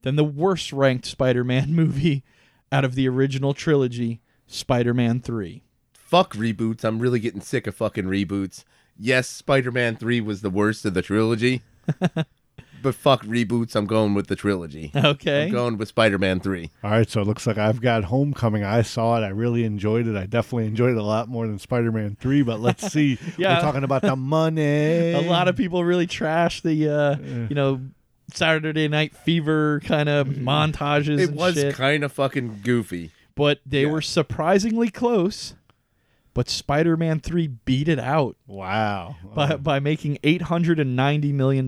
than 0.04 0.16
the 0.16 0.24
worst 0.24 0.72
ranked 0.72 1.06
Spider 1.06 1.44
Man 1.44 1.74
movie 1.76 2.24
out 2.72 2.86
of 2.86 2.96
the 2.96 3.08
original 3.08 3.54
trilogy, 3.54 4.22
Spider 4.48 4.94
Man 4.94 5.20
3. 5.20 5.64
Fuck 5.94 6.34
reboots. 6.36 6.84
I'm 6.84 7.00
really 7.00 7.20
getting 7.20 7.42
sick 7.42 7.66
of 7.68 7.76
fucking 7.76 8.06
reboots. 8.06 8.64
Yes, 8.98 9.28
Spider-Man 9.28 9.98
3 9.98 10.22
was 10.22 10.42
the 10.42 10.50
worst 10.50 10.86
of 10.86 10.94
the 10.94 11.02
trilogy. 11.02 11.62
but 12.86 12.96
fuck 12.96 13.24
reboots. 13.26 13.76
I'm 13.76 13.86
going 13.86 14.14
with 14.14 14.28
the 14.28 14.36
trilogy. 14.38 14.92
Okay. 14.96 15.48
I'm 15.48 15.52
going 15.52 15.78
with 15.78 15.90
Spider-Man 15.90 16.40
3. 16.40 16.70
All 16.84 16.92
right, 16.92 17.10
so 17.10 17.20
it 17.22 17.28
looks 17.28 17.46
like 17.46 17.58
I've 17.58 17.82
got 17.82 18.06
Homecoming. 18.06 18.64
I 18.64 18.82
saw 18.82 19.18
it. 19.18 19.26
I 19.26 19.30
really 19.30 19.66
enjoyed 19.66 20.08
it. 20.08 20.16
I 20.16 20.26
definitely 20.26 20.68
enjoyed 20.68 20.92
it 20.92 20.98
a 20.98 21.04
lot 21.04 21.28
more 21.28 21.46
than 21.48 21.60
Spider-Man 21.60 22.18
3, 22.20 22.44
but 22.44 22.60
let's 22.62 22.88
see. 22.92 23.18
Yeah. 23.38 23.56
We're 23.58 23.62
talking 23.62 23.84
about 23.84 24.02
the 24.04 24.16
money. 24.40 25.12
A 25.12 25.22
lot 25.22 25.48
of 25.50 25.58
people 25.58 25.84
really 25.84 26.08
trash 26.08 26.62
the, 26.62 26.90
uh, 26.90 27.16
you 27.50 27.56
know, 27.56 27.82
Saturday 28.34 28.88
Night 28.88 29.16
Fever 29.16 29.82
kind 29.82 30.10
of 30.10 30.28
montages. 30.28 31.20
It 31.20 31.30
and 31.30 31.38
was 31.38 31.64
kind 31.76 32.04
of 32.04 32.12
fucking 32.12 32.62
goofy. 32.64 33.12
but 33.36 33.60
they 33.66 33.82
Yeah. 33.84 33.92
were 33.92 34.02
surprisingly 34.02 34.90
close. 34.90 35.56
But 36.36 36.50
Spider 36.50 36.96
Man 36.98 37.20
3 37.22 37.48
beat 37.48 37.88
it 37.88 37.98
out 37.98 38.36
Wow. 38.46 39.16
by, 39.34 39.54
oh. 39.54 39.58
by 39.58 39.80
making 39.80 40.18
$890 40.18 41.34
million. 41.34 41.68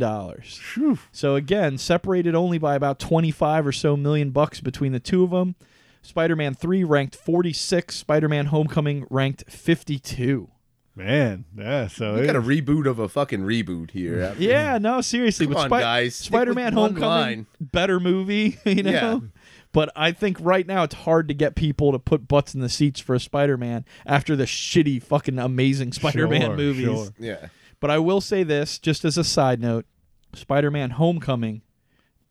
So 1.11 1.35
again, 1.35 1.77
separated 1.79 2.35
only 2.35 2.57
by 2.59 2.75
about 2.75 2.99
25 2.99 3.65
or 3.65 3.71
so 3.71 3.97
million 3.97 4.29
bucks 4.31 4.59
between 4.61 4.91
the 4.91 4.99
two 4.99 5.23
of 5.23 5.31
them. 5.31 5.55
Spider-Man 6.03 6.53
3 6.53 6.83
ranked 6.85 7.15
46, 7.17 7.95
Spider-Man 7.95 8.45
Homecoming 8.45 9.05
ranked 9.09 9.43
52. 9.49 10.49
Man, 10.95 11.45
yeah, 11.55 11.87
so 11.87 12.15
We 12.15 12.25
got 12.25 12.35
a 12.35 12.41
reboot 12.41 12.87
of 12.87 12.97
a 12.97 13.07
fucking 13.09 13.41
reboot 13.41 13.91
here. 13.91 14.33
Yeah, 14.39 14.77
no, 14.79 15.01
seriously, 15.01 15.45
Come 15.47 15.53
but 15.53 15.59
on, 15.59 15.69
Spi- 15.69 15.79
guys. 15.81 16.15
Stick 16.15 16.27
Spider-Man 16.27 16.73
Homecoming 16.73 17.01
line. 17.09 17.45
better 17.59 17.99
movie, 17.99 18.57
you 18.65 18.83
know. 18.83 19.23
Yeah. 19.67 19.71
But 19.73 19.91
I 19.95 20.11
think 20.11 20.37
right 20.39 20.65
now 20.65 20.83
it's 20.83 20.95
hard 20.95 21.27
to 21.27 21.33
get 21.33 21.55
people 21.55 21.91
to 21.91 21.99
put 21.99 22.27
butts 22.27 22.53
in 22.55 22.61
the 22.61 22.69
seats 22.69 22.99
for 22.99 23.13
a 23.15 23.19
Spider-Man 23.19 23.85
after 24.05 24.35
the 24.35 24.45
shitty 24.45 25.01
fucking 25.03 25.37
amazing 25.39 25.91
Spider-Man 25.93 26.41
Sure, 26.41 26.55
movies. 26.57 26.85
sure. 26.85 27.07
Yeah. 27.19 27.47
But 27.79 27.91
I 27.91 27.99
will 27.99 28.21
say 28.21 28.43
this, 28.43 28.79
just 28.79 29.05
as 29.05 29.17
a 29.17 29.23
side 29.23 29.61
note, 29.61 29.85
Spider-Man 30.33 30.91
Homecoming 30.91 31.61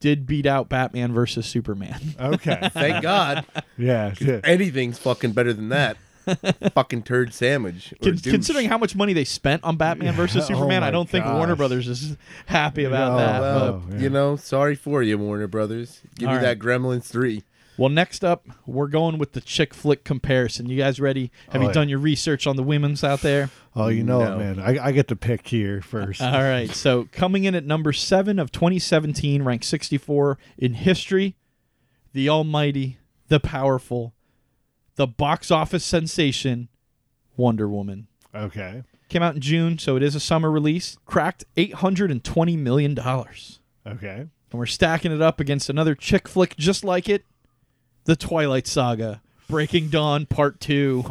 did 0.00 0.26
beat 0.26 0.44
out 0.46 0.68
Batman 0.68 1.12
versus 1.12 1.46
Superman. 1.46 2.00
Okay. 2.20 2.68
Thank 2.72 3.02
God. 3.02 3.46
yeah. 3.78 4.14
yeah. 4.20 4.40
Anything's 4.44 4.98
fucking 4.98 5.32
better 5.32 5.52
than 5.52 5.68
that. 5.70 5.96
fucking 6.74 7.02
turd 7.02 7.32
sandwich. 7.32 7.94
Con- 8.02 8.18
considering 8.18 8.68
how 8.68 8.78
much 8.78 8.94
money 8.96 9.12
they 9.12 9.24
spent 9.24 9.62
on 9.64 9.76
Batman 9.76 10.14
versus 10.14 10.44
Oh 10.50 10.54
Superman, 10.54 10.82
I 10.82 10.90
don't 10.90 11.08
think 11.08 11.24
Warner. 11.24 11.56
Brothers 11.56 11.88
is 11.88 12.16
happy 12.46 12.84
about 12.84 13.12
Oh, 13.12 13.16
that. 13.18 13.40
well. 13.40 13.82
but- 13.86 13.94
yeah. 13.96 14.02
You 14.02 14.10
know, 14.10 14.36
sorry 14.36 14.74
for 14.74 15.02
you, 15.02 15.18
Warner 15.18 15.46
Brothers. 15.46 16.00
Give 16.16 16.28
All 16.28 16.34
me 16.34 16.38
right. 16.44 16.58
that 16.58 16.58
Gremlins 16.58 17.04
3. 17.04 17.42
well, 17.78 17.88
next 17.90 18.24
up, 18.24 18.46
we're 18.66 18.86
going 18.88 19.18
with 19.18 19.32
the 19.32 19.40
chick 19.40 19.74
flick 19.74 20.02
comparison. 20.02 20.66
You 20.68 20.78
guys 20.78 20.98
ready? 20.98 21.30
Have 21.50 21.56
Oh, 21.56 21.64
you 21.64 21.66
yeah. 21.68 21.72
done 21.74 21.88
your 21.88 21.98
research 21.98 22.46
on 22.46 22.56
the 22.56 22.62
women's 22.62 23.04
out 23.04 23.20
there? 23.20 23.50
Oh, 23.74 23.88
you 23.88 24.02
know 24.02 24.20
No. 24.20 24.34
it, 24.34 24.38
man. 24.38 24.58
I, 24.58 24.86
I 24.86 24.92
get 24.92 25.08
to 25.08 25.16
pick 25.16 25.46
here 25.48 25.82
first. 25.82 26.22
All 26.22 26.32
right. 26.42 26.70
So 26.70 27.08
coming 27.12 27.44
in 27.44 27.54
at 27.54 27.64
number 27.64 27.92
seven 27.92 28.38
of 28.38 28.50
2017, 28.50 29.42
ranked 29.42 29.66
64 29.66 30.38
in 30.56 30.72
history, 30.74 31.36
the 32.14 32.28
almighty, 32.30 32.96
the 33.28 33.38
powerful, 33.40 34.14
the 34.96 35.06
box 35.06 35.50
office 35.50 35.84
sensation, 35.84 36.68
Wonder 37.36 37.68
Woman. 37.68 38.08
okay. 38.34 38.82
Came 39.08 39.22
out 39.22 39.36
in 39.36 39.40
June, 39.40 39.78
so 39.78 39.94
it 39.96 40.02
is 40.02 40.16
a 40.16 40.20
summer 40.20 40.50
release. 40.50 40.98
Cracked 41.06 41.44
$820 41.56 42.58
million. 42.58 42.98
Okay. 42.98 43.46
And 43.86 44.30
we're 44.52 44.66
stacking 44.66 45.12
it 45.12 45.22
up 45.22 45.38
against 45.38 45.70
another 45.70 45.94
chick 45.94 46.26
flick 46.26 46.56
just 46.56 46.82
like 46.82 47.08
it, 47.08 47.24
The 48.04 48.16
Twilight 48.16 48.66
Saga 48.66 49.22
Breaking 49.48 49.90
Dawn 49.90 50.26
Part 50.26 50.58
Two. 50.58 51.04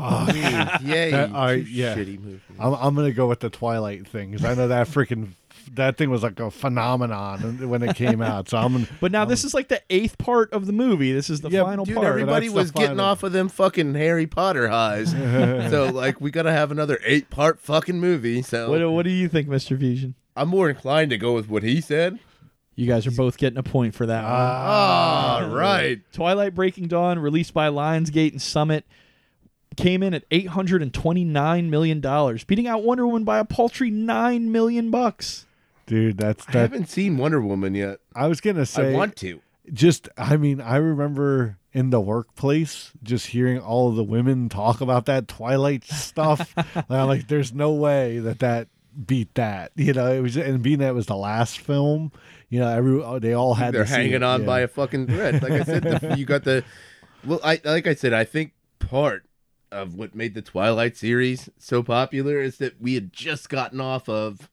Yay! 0.84 1.12
That- 1.12 1.30
all 1.34 1.46
right, 1.46 1.66
you 1.66 1.84
yeah. 1.86 1.96
Shitty 1.96 2.20
movie. 2.20 2.42
I'm, 2.60 2.74
I'm 2.74 2.96
gonna 2.96 3.14
go 3.14 3.28
with 3.30 3.40
the 3.40 3.50
Twilight 3.50 4.06
thing 4.06 4.32
because 4.32 4.44
I 4.46 4.56
know 4.56 4.68
that 4.68 4.88
freaking 4.88 5.30
that 5.74 5.98
thing 5.98 6.10
was 6.10 6.24
like 6.24 6.40
a 6.40 6.50
phenomenon 6.52 7.68
when 7.70 7.82
it 7.84 7.96
came 7.96 8.22
out. 8.22 8.50
So 8.50 8.58
I'm 8.58 8.74
gonna, 8.74 8.88
But 9.02 9.12
now 9.12 9.26
this 9.26 9.44
is 9.44 9.54
like 9.54 9.68
the 9.68 9.82
eighth 9.90 10.18
part 10.18 10.54
of 10.54 10.66
the 10.68 10.74
movie. 10.74 11.12
This 11.12 11.30
is 11.30 11.42
the 11.42 11.50
Yeah, 11.50 11.64
final 11.64 11.86
Dude, 11.86 11.96
part. 11.96 12.08
everybody 12.08 12.50
was 12.50 12.72
getting 12.72 13.00
off 13.00 13.24
of 13.24 13.32
them 13.32 13.50
fucking 13.50 13.96
Harry 13.96 14.28
Potter 14.28 14.68
highs. 14.70 15.12
so 15.72 15.90
like 15.94 16.22
we 16.22 16.32
gotta 16.32 16.52
have 16.52 16.72
another 16.72 17.00
eight 17.06 17.30
part 17.30 17.60
fucking 17.60 18.00
movie. 18.00 18.42
So 18.42 18.70
What, 18.70 18.90
what 18.92 19.04
do 19.04 19.10
you 19.12 19.28
think, 19.28 19.48
Mr. 19.48 19.78
Fusion? 19.78 20.16
I'm 20.36 20.50
more 20.50 20.70
inclined 20.70 21.10
to 21.12 21.18
go 21.18 21.34
with 21.34 21.50
what 21.50 21.64
he 21.64 21.82
said. 21.82 22.20
You 22.76 22.88
guys 22.88 23.08
are 23.08 23.12
both 23.12 23.38
getting 23.38 23.58
a 23.58 23.64
point 23.64 23.96
for 23.96 24.06
that 24.06 24.24
one. 24.24 24.32
Ah. 24.34 25.40
All 25.44 25.50
right. 25.50 26.02
Twilight 26.12 26.54
Breaking 26.54 26.88
Dawn, 26.90 27.20
released 27.20 27.54
by 27.54 27.70
Lionsgate 27.70 28.32
and 28.34 28.42
Summit, 28.42 28.84
came 29.78 30.04
in 30.04 30.14
at 30.14 30.24
eight 30.32 30.48
hundred 30.48 30.82
and 30.82 30.94
twenty 30.94 31.24
nine 31.24 31.70
million 31.70 32.02
dollars, 32.02 32.44
beating 32.44 32.68
out 32.68 32.84
Wonder 32.84 33.06
Woman 33.08 33.24
by 33.24 33.40
a 33.40 33.46
paltry 33.46 33.90
nine 33.90 34.52
million 34.52 34.92
bucks. 34.92 35.45
Dude, 35.86 36.18
that's 36.18 36.46
I 36.50 36.60
haven't 36.60 36.90
seen 36.90 37.18
Wonder 37.18 37.42
Woman 37.42 37.76
yet. 37.76 38.00
I 38.16 38.28
was 38.28 38.42
gonna 38.42 38.66
say, 38.66 38.92
I 38.92 38.94
want 38.94 39.16
to. 39.18 39.42
just 39.72 40.10
I 40.18 40.38
mean, 40.38 40.62
I 40.62 40.78
remember 40.78 41.58
in 41.74 41.90
the 41.90 42.00
workplace 42.00 42.92
just 43.04 43.28
hearing 43.28 43.60
all 43.60 43.90
of 43.90 43.96
the 43.96 44.04
women 44.04 44.50
talk 44.50 44.82
about 44.82 45.06
that 45.08 45.28
Twilight 45.28 45.84
stuff. 45.84 46.54
I'm 46.90 47.08
like, 47.08 47.28
there's 47.28 47.54
no 47.54 47.74
way 47.74 48.20
that 48.20 48.40
that 48.40 48.70
beat 49.06 49.34
that. 49.36 49.72
You 49.76 49.94
know, 49.94 50.12
it 50.12 50.22
was 50.22 50.38
and 50.38 50.62
being 50.62 50.80
that 50.80 50.90
it 50.90 50.96
was 50.96 51.08
the 51.08 51.16
last 51.16 51.60
film. 51.60 52.12
You 52.50 52.60
know, 52.60 52.70
every 52.70 53.04
oh, 53.04 53.20
they 53.20 53.34
all 53.34 53.54
had. 53.54 53.74
They're 53.74 53.86
hanging 53.86 54.14
it, 54.14 54.24
on 54.24 54.42
yeah. 54.42 54.46
by 54.46 54.60
a 54.62 54.68
fucking 54.68 55.08
thread. 55.08 55.44
Like 55.44 55.52
I 55.52 55.64
said, 55.64 55.84
the, 55.84 56.16
you 56.18 56.26
got 56.26 56.44
the. 56.44 56.64
Well, 57.26 57.40
I 57.44 57.60
like 57.64 57.88
I 57.88 57.96
said, 57.96 58.14
I 58.14 58.24
think 58.24 58.54
part 58.80 59.26
of 59.72 59.96
what 59.96 60.16
made 60.16 60.34
the 60.34 60.42
Twilight 60.42 60.96
series 60.96 61.50
so 61.58 61.84
popular 61.84 62.40
is 62.40 62.58
that 62.58 62.80
we 62.82 62.94
had 62.94 63.12
just 63.12 63.50
gotten 63.50 63.82
off 63.82 64.08
of 64.08 64.50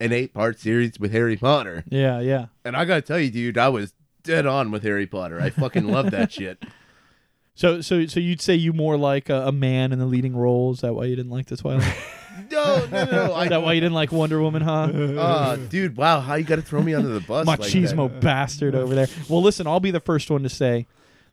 an 0.00 0.12
eight-part 0.12 0.58
series 0.60 0.98
with 0.98 1.12
Harry 1.12 1.36
Potter, 1.36 1.84
Yeah, 1.88 2.20
yeah. 2.20 2.46
and 2.64 2.76
I 2.76 2.84
gotta 2.84 3.02
tell 3.02 3.18
you, 3.18 3.30
dude, 3.30 3.56
I 3.58 3.68
was 3.68 3.94
dead 4.22 4.46
on 4.46 4.70
with 4.70 4.82
Harry 4.82 5.06
Potter. 5.06 5.40
I 5.40 5.50
fucking 5.50 5.86
love 5.86 6.10
that 6.10 6.32
shit. 6.32 6.64
So, 7.54 7.80
so, 7.80 8.06
so 8.06 8.18
you'd 8.18 8.40
say 8.40 8.54
you 8.56 8.72
more 8.72 8.96
like 8.96 9.28
a, 9.28 9.46
a 9.46 9.52
man 9.52 9.92
in 9.92 9.98
the 10.00 10.06
leading 10.06 10.34
role? 10.36 10.72
Is 10.72 10.80
that 10.80 10.92
why 10.94 11.04
you 11.04 11.14
didn't 11.14 11.30
like 11.30 11.46
the 11.46 11.56
Twilight? 11.56 11.94
No, 12.50 12.84
no, 12.90 13.04
no. 13.04 13.32
I, 13.32 13.44
Is 13.44 13.48
that 13.50 13.62
why 13.62 13.74
you 13.74 13.80
didn't 13.80 13.94
like 13.94 14.10
Wonder 14.10 14.42
Woman, 14.42 14.60
huh? 14.60 14.90
uh, 14.90 15.54
dude, 15.56 15.96
wow, 15.96 16.18
how 16.20 16.34
you 16.34 16.42
got 16.44 16.56
to 16.56 16.62
throw 16.62 16.82
me 16.82 16.92
under 16.92 17.08
the 17.10 17.20
bus? 17.20 17.46
like 17.46 17.60
that? 17.60 17.68
Machismo 17.68 18.20
bastard 18.20 18.74
over 18.74 18.92
there. 18.92 19.06
Well, 19.28 19.40
listen, 19.40 19.68
I'll 19.68 19.78
be 19.78 19.92
the 19.92 20.00
first 20.00 20.28
one 20.32 20.42
to 20.42 20.48
say 20.48 20.88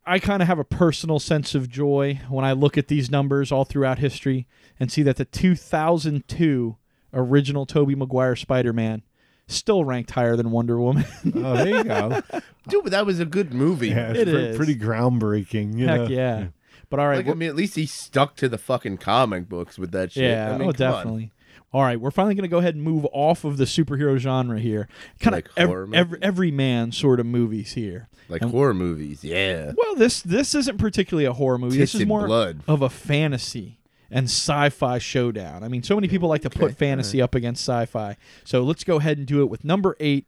I 0.05 0.20
kind 0.20 0.43
of 0.43 0.47
have 0.47 0.59
a 0.59 0.64
personal 0.64 1.18
sense 1.20 1.55
of 1.55 1.70
joy 1.70 2.22
when 2.30 2.45
I 2.45 2.51
look 2.51 2.78
at 2.78 2.88
these 2.88 3.09
numbers 3.09 3.51
all 3.51 3.66
throughout 3.66 3.97
history 3.97 4.45
and 4.80 4.91
see 4.91 5.01
that 5.01 5.16
the 5.18 5.26
2002 5.26 6.78
original 7.14 7.66
Tobey 7.66 7.95
Maguire 7.95 8.36
Spider-Man 8.36 9.03
still 9.47 9.84
ranked 9.84 10.12
higher 10.12 10.36
than 10.36 10.51
Wonder 10.51 10.80
Woman. 10.80 11.05
Oh, 11.36 11.55
there 11.55 11.68
you 11.68 11.84
go. 11.84 12.22
dude, 12.70 12.84
but 12.84 12.91
that 12.91 13.05
was 13.05 13.20
a 13.20 13.26
good 13.26 13.53
movie. 13.53 13.89
Yeah, 13.89 14.12
it's 14.12 14.20
It 14.20 14.28
pre- 14.28 14.43
is. 14.45 14.57
pretty 14.57 14.76
groundbreaking. 14.76 15.78
You 15.78 15.88
Heck 15.88 16.01
know? 16.01 16.07
yeah. 16.07 16.47
But 16.89 16.99
all 16.99 17.07
right, 17.07 17.18
Like, 17.26 17.28
I 17.28 17.34
mean, 17.34 17.49
at 17.49 17.55
least 17.55 17.76
he 17.76 17.86
stuck 17.86 18.36
to 18.38 18.49
the 18.49 18.57
fucking 18.57 18.97
comic 18.97 19.47
books 19.49 19.78
with 19.80 19.91
that 19.91 20.12
shit. 20.12 20.24
yeah, 20.24 20.49
I 20.53 20.57
mean, 20.57 20.70
oh 20.70 20.74
come 20.74 20.88
on. 20.88 20.93
definitely. 20.93 21.32
All 21.74 21.84
right, 21.84 21.99
we're 21.99 22.12
finally 22.12 22.36
going 22.36 22.43
to 22.43 22.49
go 22.49 22.57
ahead 22.57 22.76
and 22.76 22.84
move 22.84 23.07
off 23.14 23.45
of 23.45 23.55
the 23.55 23.64
superhero 23.64 24.18
genre 24.18 24.59
here. 24.59 24.89
Kind 25.22 25.36
Like 25.36 25.45
of 25.47 25.53
ev- 25.57 25.68
horror 25.70 25.89
every, 25.93 26.20
every 26.22 26.51
man 26.51 26.91
sort 26.91 27.22
of 27.22 27.26
movies 27.26 27.74
here. 27.74 28.09
Like 28.28 28.41
And- 28.41 28.51
horror 28.51 28.74
movies, 28.74 29.24
yeah. 29.24 29.72
Well, 29.78 29.95
this 29.95 30.22
this 30.22 30.53
isn't 30.53 30.78
particularly 30.80 31.26
a 31.26 31.34
horror 31.34 31.57
movie. 31.57 31.78
Tits 31.78 31.93
this 31.93 32.01
is 32.01 32.07
more 32.07 32.26
blood. 32.28 32.62
of 32.68 32.82
a 32.82 32.89
fantasy 32.89 33.78
and 34.12 34.26
sci-fi 34.26 34.97
showdown. 34.99 35.64
I 35.64 35.68
mean, 35.70 35.82
so 35.84 35.95
many 35.95 36.07
people 36.07 36.28
like 36.30 36.41
to 36.43 36.49
put 36.49 36.76
fantasy 36.78 37.22
up 37.22 37.34
against 37.34 37.64
sci-fi. 37.64 38.18
So 38.43 38.62
let's 38.64 38.84
go 38.84 38.97
ahead 38.97 39.18
and 39.18 39.26
do 39.26 39.41
it 39.41 39.49
with 39.49 39.64
number 39.64 39.95
eight, 39.99 40.28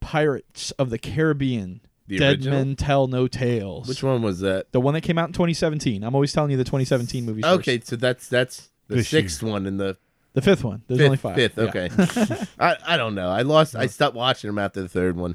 Pirates 0.00 0.70
of 0.72 0.90
the 0.90 0.98
Caribbean. 0.98 1.80
The 2.06 2.18
Dead 2.18 2.34
original? 2.38 2.58
Men 2.58 2.76
Tell 2.76 3.06
No 3.06 3.26
Tales. 3.26 3.88
Which 3.88 4.02
one 4.02 4.20
was 4.20 4.40
that? 4.40 4.72
The 4.72 4.80
one 4.80 4.92
that 4.92 5.00
came 5.00 5.16
out 5.16 5.28
in 5.28 5.32
2017. 5.32 6.04
I'm 6.04 6.14
always 6.14 6.32
telling 6.34 6.50
you 6.50 6.56
the 6.58 6.64
2017 6.64 7.24
movies. 7.24 7.44
first. 7.44 7.60
Okay, 7.60 7.80
so 7.82 7.96
that's 7.96 8.28
that's 8.28 8.68
the 8.88 8.96
This 8.96 9.10
year. 9.12 9.22
sixth 9.22 9.42
one 9.42 9.64
in 9.64 9.78
the 9.78 9.96
The 10.34 10.42
fifth 10.42 10.64
one. 10.64 10.82
There's 10.86 10.98
fifth. 10.98 11.04
only 11.06 11.16
five. 11.16 11.34
Fifth, 11.36 11.56
Yeah. 11.56 11.64
okay. 11.64 12.46
I, 12.58 12.76
I 12.86 12.96
don't 12.98 13.14
know. 13.14 13.28
I 13.30 13.40
lost. 13.40 13.74
I 13.74 13.86
stopped 13.86 14.14
watching 14.14 14.48
them 14.48 14.58
after 14.58 14.82
the 14.82 14.88
third 14.88 15.16
one. 15.16 15.34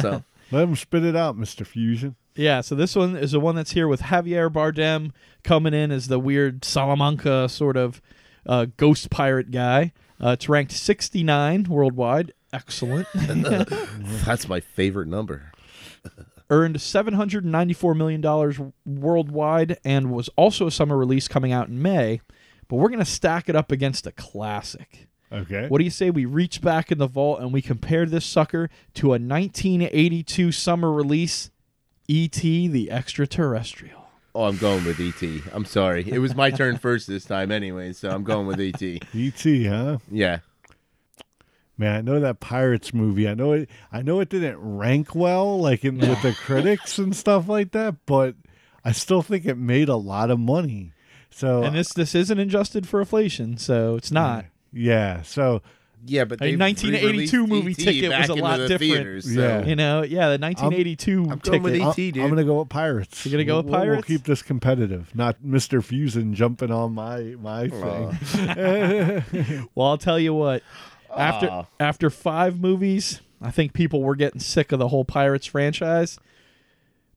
So 0.00 0.24
Let 0.50 0.60
them 0.62 0.74
spit 0.74 1.04
it 1.04 1.14
out, 1.14 1.36
Mister 1.36 1.64
Fusion. 1.64 2.16
Yeah, 2.38 2.60
so 2.60 2.76
this 2.76 2.94
one 2.94 3.16
is 3.16 3.32
the 3.32 3.40
one 3.40 3.56
that's 3.56 3.72
here 3.72 3.88
with 3.88 4.00
Javier 4.00 4.48
Bardem 4.48 5.10
coming 5.42 5.74
in 5.74 5.90
as 5.90 6.06
the 6.06 6.20
weird 6.20 6.64
Salamanca 6.64 7.48
sort 7.48 7.76
of 7.76 8.00
uh, 8.46 8.66
ghost 8.76 9.10
pirate 9.10 9.50
guy. 9.50 9.92
Uh, 10.22 10.30
it's 10.30 10.48
ranked 10.48 10.70
69 10.70 11.64
worldwide. 11.64 12.32
Excellent. 12.52 13.08
that's 13.14 14.48
my 14.48 14.60
favorite 14.60 15.08
number. 15.08 15.50
Earned 16.50 16.76
$794 16.76 17.96
million 17.96 18.72
worldwide 18.86 19.78
and 19.84 20.12
was 20.12 20.30
also 20.36 20.68
a 20.68 20.70
summer 20.70 20.96
release 20.96 21.26
coming 21.26 21.50
out 21.52 21.66
in 21.66 21.82
May. 21.82 22.20
But 22.68 22.76
we're 22.76 22.88
going 22.88 23.00
to 23.00 23.04
stack 23.04 23.48
it 23.48 23.56
up 23.56 23.72
against 23.72 24.06
a 24.06 24.12
classic. 24.12 25.08
Okay. 25.32 25.66
What 25.66 25.78
do 25.78 25.84
you 25.84 25.90
say 25.90 26.10
we 26.10 26.24
reach 26.24 26.60
back 26.60 26.92
in 26.92 26.98
the 26.98 27.08
vault 27.08 27.40
and 27.40 27.52
we 27.52 27.62
compare 27.62 28.06
this 28.06 28.24
sucker 28.24 28.70
to 28.94 29.08
a 29.08 29.18
1982 29.18 30.52
summer 30.52 30.92
release, 30.92 31.50
E.T. 32.08 32.68
the 32.68 32.90
Extraterrestrial? 32.90 34.06
Oh, 34.34 34.44
I'm 34.44 34.56
going 34.56 34.84
with 34.84 35.00
ET. 35.00 35.22
I'm 35.52 35.64
sorry. 35.64 36.04
It 36.08 36.18
was 36.18 36.34
my 36.34 36.50
turn 36.50 36.78
first 36.78 37.06
this 37.06 37.24
time, 37.24 37.50
anyway. 37.50 37.92
So 37.92 38.08
I'm 38.10 38.24
going 38.24 38.46
with 38.46 38.60
ET. 38.60 38.80
E.T. 39.14 39.64
Huh? 39.66 39.98
Yeah. 40.10 40.38
Man, 41.76 41.94
I 41.96 42.00
know 42.00 42.18
that 42.20 42.40
Pirates 42.40 42.92
movie. 42.92 43.28
I 43.28 43.34
know 43.34 43.52
it. 43.52 43.70
I 43.92 44.02
know 44.02 44.18
it 44.20 44.28
didn't 44.28 44.58
rank 44.58 45.14
well, 45.14 45.60
like 45.60 45.84
in 45.84 45.98
with 45.98 46.20
the 46.22 46.32
critics 46.44 46.98
and 46.98 47.14
stuff 47.14 47.48
like 47.48 47.70
that. 47.72 47.94
But 48.06 48.34
I 48.84 48.92
still 48.92 49.22
think 49.22 49.44
it 49.46 49.56
made 49.56 49.88
a 49.88 49.96
lot 49.96 50.30
of 50.30 50.40
money. 50.40 50.92
So 51.30 51.62
And 51.62 51.76
this 51.76 51.92
this 51.92 52.14
isn't 52.16 52.38
adjusted 52.38 52.88
for 52.88 53.00
inflation, 53.00 53.58
so 53.58 53.94
it's 53.96 54.10
not. 54.10 54.46
yeah. 54.72 55.22
So 55.22 55.62
Yeah, 56.06 56.24
but 56.24 56.40
A 56.40 56.56
1982 56.56 57.46
movie 57.46 57.74
ticket 57.74 58.10
was 58.10 58.28
a 58.30 58.34
lot 58.34 58.56
different. 58.58 58.80
Theaters, 58.80 59.24
so. 59.34 59.40
Yeah. 59.40 59.64
You 59.66 59.76
know, 59.76 60.02
yeah, 60.02 60.28
the 60.36 60.38
1982 60.38 61.12
I'm 61.30 61.38
going 61.38 61.62
with 61.62 61.72
ticket. 61.74 61.88
E.T. 61.98 62.08
I'm, 62.08 62.12
dude. 62.14 62.22
I'm 62.22 62.28
gonna 62.30 62.44
go 62.44 62.60
with 62.60 62.68
Pirates. 62.70 63.26
You're 63.26 63.32
gonna 63.32 63.44
go 63.44 63.56
with 63.58 63.66
We'll- 63.66 63.72
we'll- 63.74 63.80
We'll 63.88 63.94
Pirates? 63.96 64.06
keep 64.08 64.24
this 64.24 64.40
competitive, 64.42 65.14
not 65.14 65.44
Mister 65.44 65.82
Fusion 65.82 66.34
jumping 66.34 66.70
on 66.70 66.94
my 66.94 67.34
my 67.40 67.68
thing. 67.68 69.18
Well, 69.74 69.88
I'll 69.88 69.98
tell 69.98 70.18
you 70.18 70.32
what. 70.34 70.62
After 71.16 71.48
Aw. 71.48 71.64
after 71.80 72.10
five 72.10 72.60
movies, 72.60 73.20
I 73.42 73.50
think 73.50 73.72
people 73.72 74.02
were 74.02 74.16
getting 74.16 74.40
sick 74.40 74.72
of 74.72 74.78
the 74.78 74.88
whole 74.88 75.04
Pirates 75.04 75.46
franchise, 75.46 76.18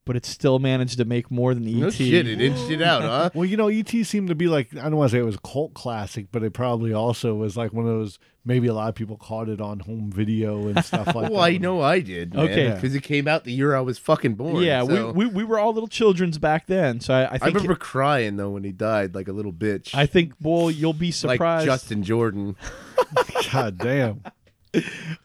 but 0.06 0.16
it 0.16 0.26
still 0.26 0.58
managed 0.60 0.98
to 0.98 1.06
make 1.06 1.30
more 1.30 1.54
than 1.54 1.68
E 1.68 1.76
No 1.80 1.88
ET. 1.88 1.94
shit, 1.94 2.28
it 2.28 2.42
inched 2.42 2.70
it 2.72 2.82
out, 2.82 3.02
huh? 3.04 3.30
Well, 3.36 3.46
you 3.46 3.56
know, 3.58 3.68
ET 3.68 3.90
seemed 3.90 4.30
to 4.30 4.36
be 4.36 4.48
like 4.48 4.76
I 4.76 4.84
don't 4.84 4.98
want 4.98 5.12
to 5.12 5.16
say 5.16 5.20
it 5.20 5.26
was 5.26 5.36
a 5.36 5.40
cult 5.40 5.74
classic, 5.74 6.28
but 6.32 6.44
it 6.44 6.54
probably 6.54 6.94
also 6.94 7.36
was 7.36 7.56
like 7.56 7.74
one 7.74 7.86
of 7.86 7.92
those. 7.92 8.20
Maybe 8.44 8.66
a 8.68 8.74
lot 8.74 8.90
of 8.90 8.96
people 8.96 9.18
caught 9.18 9.50
it 9.50 9.62
on 9.62 9.82
home 9.82 10.12
video 10.12 10.68
and 10.68 10.84
stuff 10.86 11.06
like 11.14 11.26
that. 11.28 11.32
Well, 11.32 11.42
I 11.42 11.58
know 11.58 11.80
I 11.82 12.00
did. 12.00 12.36
Okay. 12.36 12.72
because 12.74 12.96
it 12.96 13.04
came 13.04 13.28
out 13.28 13.44
the 13.44 13.52
year 13.52 13.76
I 13.76 13.82
was 13.82 14.00
fucking 14.00 14.34
born. 14.34 14.64
Yeah, 14.64 14.84
so- 14.84 15.12
we, 15.12 15.28
we 15.28 15.34
we 15.36 15.44
were 15.44 15.60
all 15.60 15.72
little 15.74 15.88
childrens 15.88 16.40
back 16.40 16.66
then, 16.66 17.00
so 17.00 17.14
I, 17.14 17.26
I 17.26 17.30
think 17.38 17.44
I 17.44 17.48
remember 17.50 17.76
crying 17.76 18.38
though 18.38 18.50
when 18.50 18.64
he 18.64 18.72
died, 18.72 19.14
like 19.14 19.28
a 19.28 19.34
little 19.34 19.54
bitch. 19.54 19.94
I 19.94 20.08
think, 20.08 20.34
well, 20.42 20.72
you'll 20.72 20.94
be 20.94 21.08
like 21.24 21.38
surprised. 21.38 21.66
Justin 21.68 22.02
Jordan. 22.02 22.56
God 23.52 23.78
damn, 23.78 24.24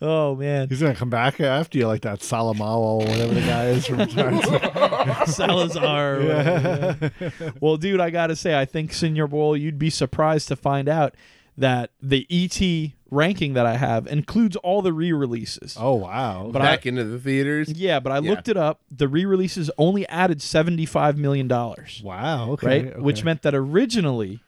oh 0.03 0.35
man, 0.37 0.69
he's 0.69 0.81
gonna 0.81 0.95
come 0.95 1.11
back 1.11 1.41
after 1.41 1.79
you 1.79 1.87
like 1.87 2.03
that 2.03 2.21
Salamao 2.21 2.77
or 2.79 2.99
whatever 2.99 3.35
the 3.35 3.41
guy 3.41 3.67
is 3.67 3.87
from 3.87 4.09
Salazar. 5.27 6.15
or 6.17 6.19
whatever, 6.27 7.11
yeah. 7.21 7.51
well, 7.61 7.77
dude, 7.77 8.01
I 8.01 8.11
gotta 8.11 8.37
say, 8.37 8.59
I 8.59 8.65
think 8.65 8.93
Senor 8.93 9.29
Bowl, 9.29 9.57
you'd 9.57 9.79
be 9.79 9.91
surprised 9.91 10.49
to 10.49 10.57
find 10.57 10.89
out 10.89 11.15
that 11.57 11.91
the 12.03 12.27
ET 12.31 12.93
ranking 13.11 13.55
that 13.55 13.65
I 13.67 13.77
have 13.77 14.07
includes 14.09 14.57
all 14.57 14.83
the 14.83 14.93
re-releases. 14.93 15.77
Oh 15.79 15.95
wow. 15.95 16.51
But 16.53 16.61
back 16.61 16.85
I- 16.87 16.89
into 16.89 17.05
the 17.05 17.19
theaters. 17.19 17.71
Yeah, 17.73 18.01
but 18.01 18.13
I 18.13 18.19
Yeah. 18.19 18.31
looked 18.31 18.49
it 18.49 18.57
up. 18.57 18.81
The 18.91 19.09
re-releases 19.09 19.71
only 19.79 20.07
added 20.09 20.43
seventy-five 20.43 21.17
million 21.17 21.49
dollars, 21.49 22.03
wow. 22.05 22.51
Okay. 22.53 22.67
right? 22.67 22.87
okay. 22.89 23.01
Which 23.01 23.25
meant 23.25 23.43
that 23.43 23.55
originally, 23.55 24.41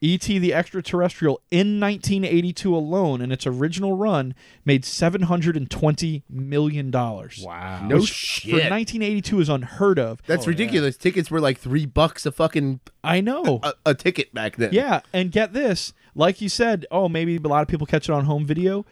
E.T. 0.00 0.38
the 0.38 0.52
Extraterrestrial 0.52 1.40
in 1.50 1.80
1982 1.80 2.76
alone, 2.76 3.22
in 3.22 3.32
its 3.32 3.46
original 3.46 3.96
run, 3.96 4.34
made 4.64 4.84
seven 4.84 5.22
hundred 5.22 5.56
and 5.56 5.70
twenty 5.70 6.22
million 6.28 6.90
dollars. 6.90 7.42
wow. 7.44 7.86
No 7.86 7.96
Which 7.96 8.08
shit. 8.08 8.50
For 8.50 8.56
1982 8.56 9.40
is 9.40 9.48
unheard 9.48 9.98
of. 9.98 10.20
That's 10.26 10.44
oh, 10.44 10.48
ridiculous. 10.48 10.96
Tickets 10.96 11.30
were 11.30 11.40
like 11.40 11.58
three 11.58 11.86
bucks 11.86 12.26
a 12.26 12.32
fucking 12.32 12.80
I 13.02 13.20
know. 13.20 13.60
a, 13.62 13.72
a 13.86 13.94
ticket 13.94 14.34
back 14.34 14.56
then. 14.56 14.70
Yeah, 14.72 15.00
and 15.12 15.32
get 15.32 15.52
this, 15.52 15.94
like 16.14 16.40
you 16.40 16.48
said, 16.48 16.86
oh, 16.90 17.08
maybe 17.08 17.36
a 17.36 17.40
lot 17.48 17.62
of 17.62 17.68
people 17.68 17.86
catch 17.86 18.08
it 18.08 18.12
on 18.12 18.26
home 18.26 18.44
video, 18.44 18.84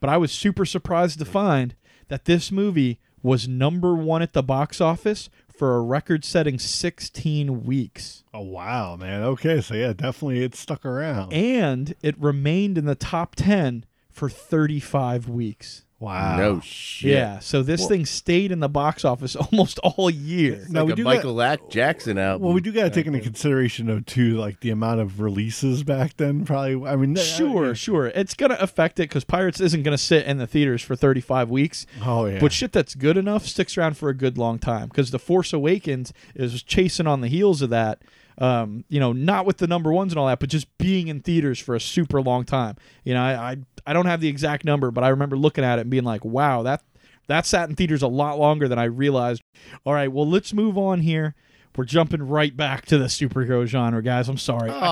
but 0.00 0.10
I 0.10 0.16
was 0.16 0.30
super 0.32 0.64
surprised 0.64 1.18
to 1.18 1.24
find 1.24 1.74
that 2.08 2.24
this 2.26 2.52
movie 2.52 3.00
was 3.22 3.46
number 3.48 3.94
one 3.94 4.20
at 4.22 4.32
the 4.32 4.42
box 4.42 4.80
office 4.80 5.30
for 5.54 5.76
a 5.76 5.82
record-setting 5.82 6.58
16 6.58 7.64
weeks. 7.64 8.24
Oh 8.32 8.40
wow, 8.40 8.96
man. 8.96 9.22
Okay, 9.22 9.60
so 9.60 9.74
yeah, 9.74 9.92
definitely 9.92 10.42
it 10.42 10.54
stuck 10.54 10.84
around. 10.84 11.32
And 11.32 11.94
it 12.02 12.18
remained 12.20 12.78
in 12.78 12.84
the 12.84 12.94
top 12.94 13.34
10 13.36 13.84
for 14.10 14.28
35 14.28 15.28
weeks. 15.28 15.84
Wow. 16.02 16.36
No 16.36 16.60
shit. 16.60 17.12
Yeah, 17.12 17.38
so 17.38 17.62
this 17.62 17.86
thing 17.86 18.04
stayed 18.04 18.50
in 18.50 18.58
the 18.60 18.68
box 18.68 19.04
office 19.04 19.36
almost 19.52 19.78
all 19.78 20.10
year. 20.10 20.66
Now 20.68 20.80
like 20.80 20.86
we 20.88 20.92
a 20.92 20.96
do 20.96 21.04
Michael 21.04 21.34
Lack 21.34 21.70
Jackson 21.70 22.18
out. 22.18 22.40
Well, 22.40 22.52
we 22.52 22.60
do 22.60 22.72
got 22.72 22.84
to 22.84 22.90
take 22.90 23.06
into 23.06 23.20
consideration 23.20 23.86
though 23.86 24.00
too, 24.00 24.36
like 24.36 24.60
the 24.60 24.70
amount 24.70 25.00
of 25.00 25.20
releases 25.20 25.84
back 25.84 26.16
then. 26.16 26.44
Probably, 26.44 26.84
I 26.86 26.96
mean, 26.96 27.16
uh, 27.16 27.20
Sure, 27.20 27.74
sure. 27.74 28.06
It's 28.08 28.34
going 28.34 28.50
to 28.50 28.60
affect 28.60 28.98
it 28.98 29.04
because 29.08 29.24
Pirates 29.24 29.60
isn't 29.60 29.82
going 29.84 29.96
to 29.96 30.02
sit 30.02 30.26
in 30.26 30.38
the 30.38 30.46
theaters 30.46 30.82
for 30.82 30.96
35 30.96 31.48
weeks. 31.48 31.86
Oh 32.04 32.26
yeah, 32.26 32.40
But 32.40 32.52
shit 32.52 32.72
that's 32.72 32.94
good 32.94 33.16
enough 33.16 33.46
sticks 33.46 33.78
around 33.78 33.96
for 33.96 34.08
a 34.08 34.14
good 34.14 34.36
long 34.36 34.58
time 34.58 34.88
because 34.88 35.12
The 35.12 35.18
Force 35.20 35.52
Awakens 35.52 36.12
is 36.34 36.62
chasing 36.62 37.06
on 37.06 37.20
the 37.20 37.28
heels 37.28 37.62
of 37.62 37.70
that. 37.70 38.02
Um, 38.38 38.84
you 38.88 38.98
know, 39.00 39.12
not 39.12 39.46
with 39.46 39.58
the 39.58 39.66
number 39.66 39.92
ones 39.92 40.12
and 40.12 40.18
all 40.18 40.26
that, 40.26 40.40
but 40.40 40.48
just 40.48 40.66
being 40.78 41.08
in 41.08 41.20
theaters 41.20 41.58
for 41.58 41.74
a 41.74 41.80
super 41.80 42.20
long 42.20 42.44
time. 42.44 42.76
You 43.04 43.14
know, 43.14 43.22
I, 43.22 43.52
I 43.52 43.56
I 43.86 43.92
don't 43.92 44.06
have 44.06 44.20
the 44.20 44.28
exact 44.28 44.64
number, 44.64 44.90
but 44.90 45.04
I 45.04 45.08
remember 45.08 45.36
looking 45.36 45.64
at 45.64 45.78
it 45.78 45.82
and 45.82 45.90
being 45.90 46.04
like, 46.04 46.24
wow, 46.24 46.62
that 46.62 46.82
that 47.28 47.46
sat 47.46 47.68
in 47.68 47.76
theaters 47.76 48.02
a 48.02 48.08
lot 48.08 48.38
longer 48.38 48.68
than 48.68 48.78
I 48.78 48.84
realized. 48.84 49.42
All 49.84 49.94
right, 49.94 50.10
well, 50.10 50.28
let's 50.28 50.52
move 50.52 50.76
on 50.76 51.00
here. 51.00 51.34
We're 51.74 51.84
jumping 51.84 52.22
right 52.28 52.54
back 52.54 52.84
to 52.86 52.98
the 52.98 53.06
superhero 53.06 53.64
genre, 53.64 54.02
guys. 54.02 54.28
I'm 54.28 54.36
sorry, 54.36 54.70
I 54.70 54.74
can't 54.74 54.82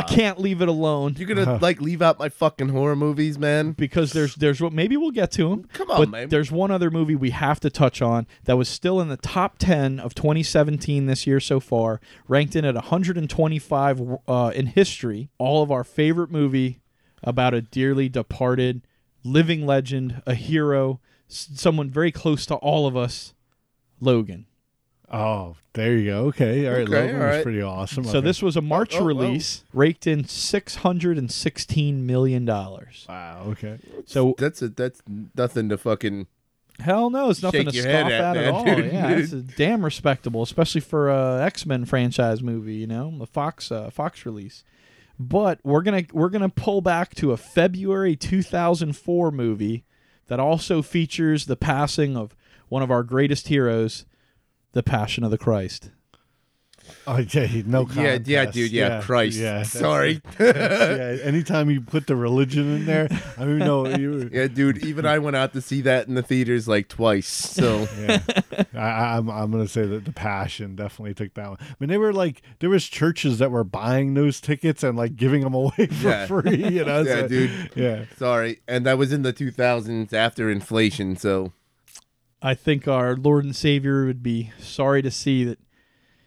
I 0.00 0.04
can't 0.08 0.40
leave 0.40 0.60
it 0.60 0.66
alone 0.68 1.14
You're 1.16 1.28
gonna 1.28 1.58
like 1.62 1.80
leave 1.80 2.02
out 2.02 2.18
my 2.18 2.28
fucking 2.28 2.70
horror 2.70 2.96
movies, 2.96 3.38
man? 3.38 3.72
because 3.72 4.12
there's 4.12 4.34
there's 4.34 4.60
what 4.60 4.72
maybe 4.72 4.96
we'll 4.96 5.12
get 5.12 5.30
to 5.32 5.48
them. 5.50 5.68
Come 5.72 5.90
on, 5.90 5.98
but 5.98 6.08
man. 6.10 6.28
There's 6.28 6.50
one 6.50 6.72
other 6.72 6.90
movie 6.90 7.14
we 7.14 7.30
have 7.30 7.60
to 7.60 7.70
touch 7.70 8.02
on 8.02 8.26
that 8.44 8.56
was 8.56 8.68
still 8.68 9.00
in 9.00 9.08
the 9.08 9.16
top 9.16 9.58
10 9.58 10.00
of 10.00 10.14
2017 10.14 11.06
this 11.06 11.26
year 11.28 11.38
so 11.38 11.60
far, 11.60 12.00
ranked 12.26 12.56
in 12.56 12.64
at 12.64 12.74
125 12.74 14.18
uh, 14.26 14.52
in 14.54 14.66
history. 14.66 15.28
All 15.38 15.62
of 15.62 15.70
our 15.70 15.84
favorite 15.84 16.30
movie 16.30 16.80
about 17.22 17.54
a 17.54 17.60
dearly 17.62 18.08
departed 18.08 18.82
living 19.24 19.64
legend, 19.64 20.22
a 20.26 20.34
hero, 20.34 21.00
s- 21.30 21.48
someone 21.54 21.88
very 21.90 22.10
close 22.12 22.46
to 22.46 22.54
all 22.56 22.86
of 22.86 22.96
us, 22.96 23.32
Logan. 24.00 24.46
Oh, 25.10 25.56
there 25.74 25.96
you 25.96 26.06
go. 26.10 26.24
Okay, 26.26 26.66
all 26.66 26.72
right, 26.74 26.82
Okay, 26.82 26.90
Logan 26.90 27.16
all 27.20 27.26
was 27.26 27.34
right. 27.36 27.42
pretty 27.42 27.62
awesome. 27.62 28.04
So 28.04 28.18
Okay. 28.18 28.26
this 28.26 28.42
was 28.42 28.56
a 28.56 28.62
March 28.62 28.94
oh, 28.96 29.00
oh. 29.00 29.04
release, 29.04 29.64
raked 29.72 30.06
in 30.06 30.24
616 30.24 32.06
million 32.06 32.44
dollars. 32.44 33.06
wow. 33.08 33.44
Okay, 33.48 33.78
So 34.04 34.34
That's 34.38 34.62
a 34.62 34.68
that's 34.68 35.02
nothing 35.34 35.68
to 35.70 35.78
fucking. 35.78 36.26
Hell 36.78 37.08
no, 37.08 37.30
it's 37.30 37.42
nothing 37.42 37.62
Shake 37.62 37.70
to 37.70 37.74
your 37.74 37.82
scoff 37.84 38.10
head 38.10 38.12
at 38.12 38.36
at, 38.36 38.36
at 38.36 38.44
man, 38.44 38.54
all. 38.54 38.64
dude. 38.64 38.92
Yeah, 38.92 39.10
it's 39.10 39.32
a 39.32 39.40
damn 39.56 39.82
respectable, 39.82 40.42
especially 40.42 40.82
for 40.82 41.08
a 41.08 41.42
X 41.42 41.64
Men 41.64 41.86
franchise 41.86 42.42
movie. 42.42 42.74
You 42.74 42.86
know, 42.86 43.16
the 43.18 43.26
Fox 43.26 43.72
uh, 43.72 43.88
Fox 43.90 44.26
release. 44.26 44.62
But 45.18 45.58
we're 45.64 45.80
gonna 45.80 46.04
we're 46.12 46.28
gonna 46.28 46.50
pull 46.50 46.82
back 46.82 47.14
to 47.14 47.32
a 47.32 47.38
February 47.38 48.14
2004 48.16 49.30
movie 49.30 49.84
that 50.26 50.38
also 50.38 50.82
features 50.82 51.46
the 51.46 51.56
passing 51.56 52.14
of 52.16 52.36
one 52.68 52.82
of 52.82 52.90
our 52.90 53.02
greatest 53.02 53.48
heroes, 53.48 54.04
the 54.72 54.82
Passion 54.82 55.24
of 55.24 55.30
the 55.30 55.38
Christ. 55.38 55.90
oh 57.08 57.16
yeah, 57.18 57.48
no 57.66 57.80
Yeah, 57.80 57.86
contest. 58.18 58.28
yeah, 58.28 58.44
dude. 58.46 58.70
Yeah, 58.70 59.02
Christ. 59.02 59.38
Yeah, 59.38 59.52
that's- 59.54 59.72
Sorry. 59.72 60.20
yeah, 60.38 61.16
anytime 61.24 61.68
you 61.68 61.80
put 61.80 62.06
the 62.06 62.14
religion 62.14 62.72
in 62.76 62.86
there, 62.86 63.08
I 63.36 63.44
mean, 63.44 63.58
no, 63.58 63.88
you. 63.98 64.30
yeah, 64.32 64.46
dude. 64.46 64.84
Even 64.84 65.04
I 65.04 65.18
went 65.18 65.34
out 65.34 65.52
to 65.54 65.60
see 65.60 65.80
that 65.80 66.06
in 66.06 66.14
the 66.14 66.22
theaters 66.22 66.68
like 66.68 66.86
twice. 66.88 67.26
So 67.26 67.88
Yeah, 67.98 68.20
I, 68.74 69.16
I'm 69.16 69.28
I'm 69.28 69.50
gonna 69.50 69.66
say 69.66 69.84
that 69.84 70.04
the 70.04 70.12
passion 70.12 70.76
definitely 70.76 71.14
took 71.14 71.34
that 71.34 71.48
one. 71.48 71.58
I 71.60 71.74
mean, 71.80 71.88
they 71.88 71.98
were 71.98 72.12
like 72.12 72.42
there 72.60 72.70
was 72.70 72.84
churches 72.86 73.38
that 73.40 73.50
were 73.50 73.64
buying 73.64 74.14
those 74.14 74.40
tickets 74.40 74.84
and 74.84 74.96
like 74.96 75.16
giving 75.16 75.40
them 75.42 75.54
away 75.54 75.86
for 75.90 76.08
Yeah. 76.08 76.26
free. 76.26 76.56
You 76.68 76.84
know, 76.84 77.00
yeah, 77.02 77.14
so- 77.22 77.28
dude. 77.28 77.70
Yeah, 77.74 78.04
Sorry, 78.16 78.60
and 78.68 78.86
that 78.86 78.96
was 78.96 79.12
in 79.12 79.22
the 79.22 79.32
2000s 79.32 80.12
after 80.12 80.48
inflation. 80.50 81.16
So 81.16 81.52
I 82.46 82.54
think 82.54 82.86
our 82.86 83.16
Lord 83.16 83.44
and 83.44 83.56
Savior 83.56 84.06
would 84.06 84.22
be 84.22 84.52
sorry 84.60 85.02
to 85.02 85.10
see 85.10 85.42
that 85.42 85.58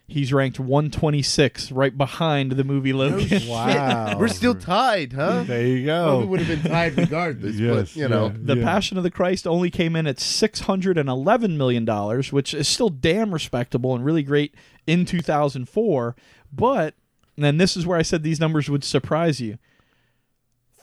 he's 0.06 0.34
ranked 0.34 0.60
126, 0.60 1.72
right 1.72 1.98
behind 1.98 2.52
the 2.52 2.66
movie 2.66 2.92
Logan. 2.92 3.48
wow. 3.48 4.20
we're 4.20 4.28
still 4.28 4.54
tied, 4.54 5.14
huh? 5.14 5.44
There 5.44 5.66
you 5.66 5.86
Well, 5.88 6.20
we 6.20 6.26
would 6.26 6.42
have 6.42 6.62
been 6.62 6.70
tied 6.70 6.98
regardless. 6.98 7.56
Yes, 7.56 7.94
but 7.94 7.96
you 7.96 8.10
know, 8.10 8.26
yeah. 8.26 8.34
The 8.54 8.58
Passion 8.58 8.98
of 8.98 9.04
the 9.04 9.10
Christ 9.10 9.48
only 9.48 9.70
came 9.70 9.96
in 9.96 10.08
at 10.08 10.20
six 10.20 10.60
hundred 10.60 10.98
and 10.98 11.08
eleven 11.08 11.58
million 11.58 11.86
dollars, 11.86 12.34
which 12.34 12.54
is 12.54 12.68
still 12.68 12.90
damn 12.90 13.34
respectable 13.34 13.96
and 13.96 14.04
really 14.04 14.24
great 14.24 14.54
in 14.86 15.06
two 15.06 15.22
thousand 15.22 15.70
four. 15.70 16.18
But 16.52 16.96
and 17.38 17.62
this 17.62 17.78
is 17.78 17.88
where 17.88 17.98
I 17.98 18.02
said 18.02 18.24
these 18.24 18.42
numbers 18.42 18.70
would 18.70 18.84
surprise 18.84 19.40
you. 19.40 19.58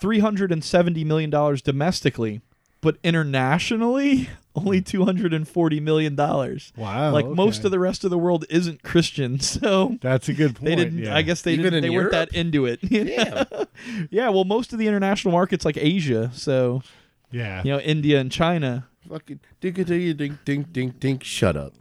Three 0.00 0.20
hundred 0.20 0.50
and 0.50 0.64
seventy 0.64 1.04
million 1.04 1.28
dollars 1.28 1.60
domestically, 1.60 2.40
but 2.80 2.96
internationally 3.04 4.30
only 4.56 4.80
two 4.82 5.04
hundred 5.04 5.32
and 5.34 5.46
forty 5.46 5.78
million 5.80 6.14
dollars. 6.16 6.72
Wow. 6.76 7.12
like 7.12 7.26
most 7.26 7.64
of 7.64 7.70
the 7.70 7.78
rest 7.78 8.02
of 8.04 8.10
the 8.10 8.18
world 8.18 8.44
isn't 8.50 8.82
Christian, 8.82 9.38
so 9.54 9.96
That's 10.00 10.28
a 10.28 10.32
good 10.32 10.56
point. 10.56 10.64
they 10.64 10.76
didn't. 10.76 10.98
yeah. 10.98 11.14
I 11.16 11.22
guess 11.22 11.42
they 11.42 11.52
Even 11.52 11.64
didn't. 11.64 11.76
in 11.76 11.82
They 11.84 11.90
weren't 11.96 12.12
that 12.12 12.32
into 12.34 12.66
it. 12.66 12.80
yeah. 12.90 13.44
yeah. 14.10 14.28
Well, 14.30 14.44
most 14.44 14.72
of 14.72 14.78
the 14.78 14.86
international 14.88 15.32
markets 15.32 15.64
like 15.64 15.76
Asia, 15.76 16.30
so 16.34 16.82
Yeah. 17.30 17.62
you 17.64 17.72
know 17.72 17.80
India 17.80 18.18
and 18.20 18.32
China. 18.32 18.88
Fucking 19.08 19.38
ding 19.60 19.72
ding 19.74 20.16
ding 20.16 20.38
ding 20.44 20.62
ding 20.72 20.94
ding. 20.98 21.18
Shut 21.20 21.56
up. 21.56 21.72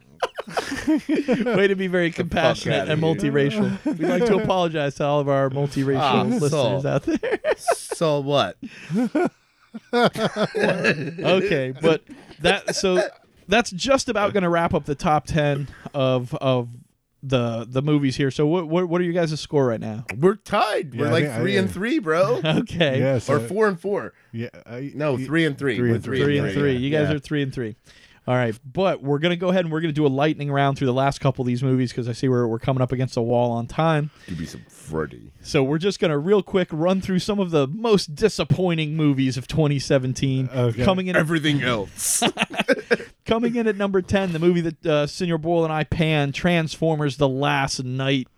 Way 0.88 1.66
to 1.66 1.74
be 1.74 1.88
very 1.88 2.10
compassionate 2.12 2.88
and 2.88 3.02
multiracial. 3.02 3.84
We'd 3.84 4.00
like 4.08 4.24
to 4.26 4.36
apologize 4.36 4.94
to 4.96 5.04
all 5.04 5.18
of 5.20 5.28
our 5.28 5.50
multiracial 5.50 6.00
Ah, 6.00 6.22
listeners 6.22 6.50
Saul. 6.52 6.86
out 6.86 7.02
there. 7.02 7.40
So 7.56 8.20
what? 8.20 8.56
okay, 9.92 11.74
but 11.80 12.02
that 12.40 12.74
so 12.76 13.02
that's 13.48 13.70
just 13.70 14.08
about 14.08 14.32
going 14.32 14.42
to 14.42 14.48
wrap 14.48 14.74
up 14.74 14.84
the 14.84 14.94
top 14.94 15.26
ten 15.26 15.68
of 15.94 16.34
of 16.34 16.68
the 17.22 17.66
the 17.68 17.82
movies 17.82 18.16
here. 18.16 18.30
So 18.30 18.46
what 18.46 18.68
what, 18.68 18.88
what 18.88 19.00
are 19.00 19.04
you 19.04 19.12
guys' 19.12 19.38
score 19.40 19.66
right 19.66 19.80
now? 19.80 20.04
We're 20.18 20.36
tied. 20.36 20.94
Yeah, 20.94 21.00
We're 21.00 21.06
I 21.08 21.10
like 21.10 21.24
think 21.24 21.34
I- 21.34 21.40
three 21.40 21.56
and 21.56 21.70
three, 21.70 21.98
bro. 21.98 22.40
Okay, 22.44 23.00
Yeah, 23.00 23.18
so- 23.18 23.34
or 23.34 23.40
four 23.40 23.68
and 23.68 23.80
four. 23.80 24.12
Yeah. 24.32 24.48
I- 24.64 24.92
No, 24.94 25.16
three 25.18 25.44
and 25.46 25.58
three. 25.58 25.76
three 25.76 25.92
and 25.92 26.04
three, 26.04 26.22
three 26.22 26.38
and 26.38 26.46
and 26.48 26.54
three. 26.56 26.76
You 26.76 26.90
guys 26.90 27.08
Yeah. 27.08 27.16
are 27.16 27.18
three 27.18 27.42
and 27.42 27.52
three. 27.52 27.76
All 28.26 28.34
right, 28.34 28.58
but 28.64 29.02
we're 29.02 29.20
gonna 29.20 29.36
go 29.36 29.50
ahead 29.50 29.64
and 29.64 29.72
we're 29.72 29.80
gonna 29.80 29.92
do 29.92 30.04
a 30.04 30.08
lightning 30.08 30.50
round 30.50 30.76
through 30.76 30.88
the 30.88 30.92
last 30.92 31.20
couple 31.20 31.42
of 31.42 31.46
these 31.46 31.62
movies 31.62 31.92
because 31.92 32.08
I 32.08 32.12
see 32.12 32.28
we're 32.28 32.46
we're 32.48 32.58
coming 32.58 32.82
up 32.82 32.90
against 32.90 33.16
a 33.16 33.22
wall 33.22 33.52
on 33.52 33.68
time. 33.68 34.10
Give 34.26 34.40
me 34.40 34.46
some 34.46 34.64
Freddy. 34.68 35.30
So 35.42 35.62
we're 35.62 35.78
just 35.78 36.00
gonna 36.00 36.18
real 36.18 36.42
quick 36.42 36.68
run 36.72 37.00
through 37.00 37.20
some 37.20 37.38
of 37.38 37.52
the 37.52 37.68
most 37.68 38.16
disappointing 38.16 38.96
movies 38.96 39.36
of 39.36 39.46
2017. 39.46 40.50
Okay. 40.52 40.84
Coming 40.84 41.06
in 41.06 41.14
at 41.14 41.20
Everything 41.20 41.62
else. 41.62 42.22
Coming 43.26 43.56
in 43.56 43.66
at 43.66 43.76
number 43.76 44.02
10, 44.02 44.32
the 44.32 44.38
movie 44.38 44.60
that 44.60 44.86
uh, 44.86 45.06
Senor 45.06 45.38
Boyle 45.38 45.64
and 45.64 45.72
I 45.72 45.82
pan, 45.84 46.32
Transformers 46.32 47.16
The 47.16 47.28
Last 47.28 47.82
Knight. 47.84 48.28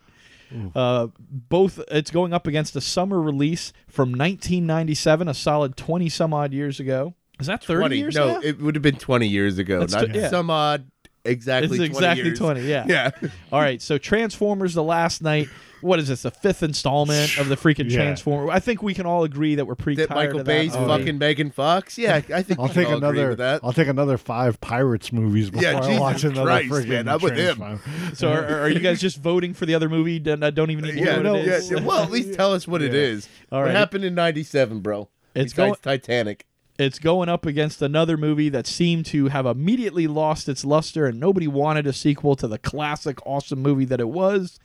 Uh, 0.75 1.09
both, 1.19 1.79
it's 1.91 2.11
going 2.11 2.33
up 2.33 2.47
against 2.47 2.75
a 2.75 2.81
summer 2.81 3.21
release 3.21 3.73
from 3.87 4.11
1997, 4.11 5.29
a 5.29 5.35
solid 5.35 5.77
20 5.77 6.09
some 6.09 6.33
odd 6.33 6.55
years 6.55 6.81
ago. 6.81 7.15
Is 7.41 7.47
that 7.47 7.63
30 7.65 7.79
20. 7.81 7.99
years 7.99 8.15
no, 8.17 8.33
now? 8.35 8.41
it 8.43 8.61
would 8.61 8.75
have 8.75 8.83
been 8.83 8.97
20 8.97 9.27
years 9.29 9.59
ago. 9.59 9.81
It's 9.83 9.93
not 9.95 10.07
t- 10.07 10.19
yeah. 10.19 10.29
some 10.29 10.51
odd, 10.51 10.91
exactly 11.25 11.67
it's 11.69 11.77
20 11.77 11.85
exactly 11.87 12.25
years. 12.27 12.39
20, 12.39 12.61
yeah. 12.63 12.85
Yeah. 12.89 13.11
All 13.53 13.61
right, 13.61 13.81
so 13.81 13.99
Transformers 13.99 14.75
The 14.75 14.83
Last 14.83 15.23
Knight. 15.23 15.49
What 15.81 16.01
is 16.01 16.09
this, 16.09 16.23
the 16.23 16.33
fifth 16.33 16.65
installment 16.65 17.39
of 17.39 17.49
the 17.49 17.55
freaking 17.55 17.89
Yeah. 17.89 17.99
Transformer? 18.03 18.51
I 18.51 18.59
think 18.59 18.83
we 18.83 18.95
can 18.95 19.07
all 19.07 19.23
agree 19.23 19.55
that 19.55 19.65
we're 19.65 19.77
pretty 19.77 20.03
That 20.03 20.09
tired 20.09 20.27
Michael 20.27 20.41
of 20.41 20.47
that 20.47 20.53
Bay's 20.53 20.75
movie. 20.75 20.87
fucking 20.89 21.19
Megan 21.19 21.51
Fox? 21.53 21.97
Yeah, 21.97 22.17
I 22.17 22.21
think 22.43 22.59
I'll 22.59 22.67
we 22.67 22.73
take 22.75 22.89
all 22.89 22.95
agree 22.97 23.11
another. 23.11 23.29
with 23.29 23.39
that. 23.39 23.61
I'll 23.63 23.73
take 23.73 23.87
another 23.87 24.19
five 24.19 24.61
Pirates 24.61 25.13
movies 25.13 25.51
before 25.51 25.63
Yeah, 25.71 25.79
I 25.79 25.83
Jesus 25.83 26.01
watch 26.01 26.25
another 26.25 26.47
Christ, 26.51 26.69
friggin' 26.69 26.89
man, 26.89 27.09
I'm 27.09 27.21
with 27.21 27.37
him. 27.37 27.81
So 28.15 28.29
are, 28.33 28.63
are 28.63 28.69
you 28.69 28.81
guys 28.81 29.01
just 29.01 29.19
voting 29.19 29.55
for 29.55 29.67
the 29.67 29.77
other 29.77 29.89
movie? 29.89 30.19
Don't, 30.19 30.43
I 30.43 30.51
don't 30.51 30.73
even 30.73 30.85
need 30.85 30.95
to 30.95 30.99
yeah, 30.99 31.21
know 31.23 31.37
it 31.37 31.47
yeah, 31.47 31.61
yeah. 31.63 31.85
Well, 31.87 32.03
at 32.03 32.11
least 32.11 32.35
tell 32.35 32.53
us 32.55 32.67
what 32.67 32.83
it 32.83 32.93
is. 32.93 32.97
it 32.97 32.99
Yeah. 32.99 33.17
is. 33.19 33.29
All 33.53 33.63
what 33.63 33.71
happened 33.71 34.05
in 34.05 34.17
97, 34.17 34.81
bro? 34.81 35.09
It's 35.37 35.53
Besides 35.53 35.79
going- 35.79 35.97
Titanic. 36.01 36.45
It's 36.79 36.99
going 36.99 37.29
up 37.29 37.45
against 37.45 37.83
another 37.83 38.17
movie 38.17 38.49
that 38.49 38.67
seemed 38.67 39.05
to 39.07 39.29
have 39.29 39.47
immediately 39.47 40.07
lost 40.07 40.49
its 40.49 40.65
luster 40.65 41.07
and 41.07 41.19
nobody 41.19 41.49
wanted 41.49 41.87
a 41.87 41.93
sequel 41.93 42.37
to 42.37 42.47
the 42.47 42.59
classic 42.59 43.19
awesome 43.27 43.61
movie 43.61 43.85
that 43.85 44.01
it 44.01 44.09
was 44.09 44.59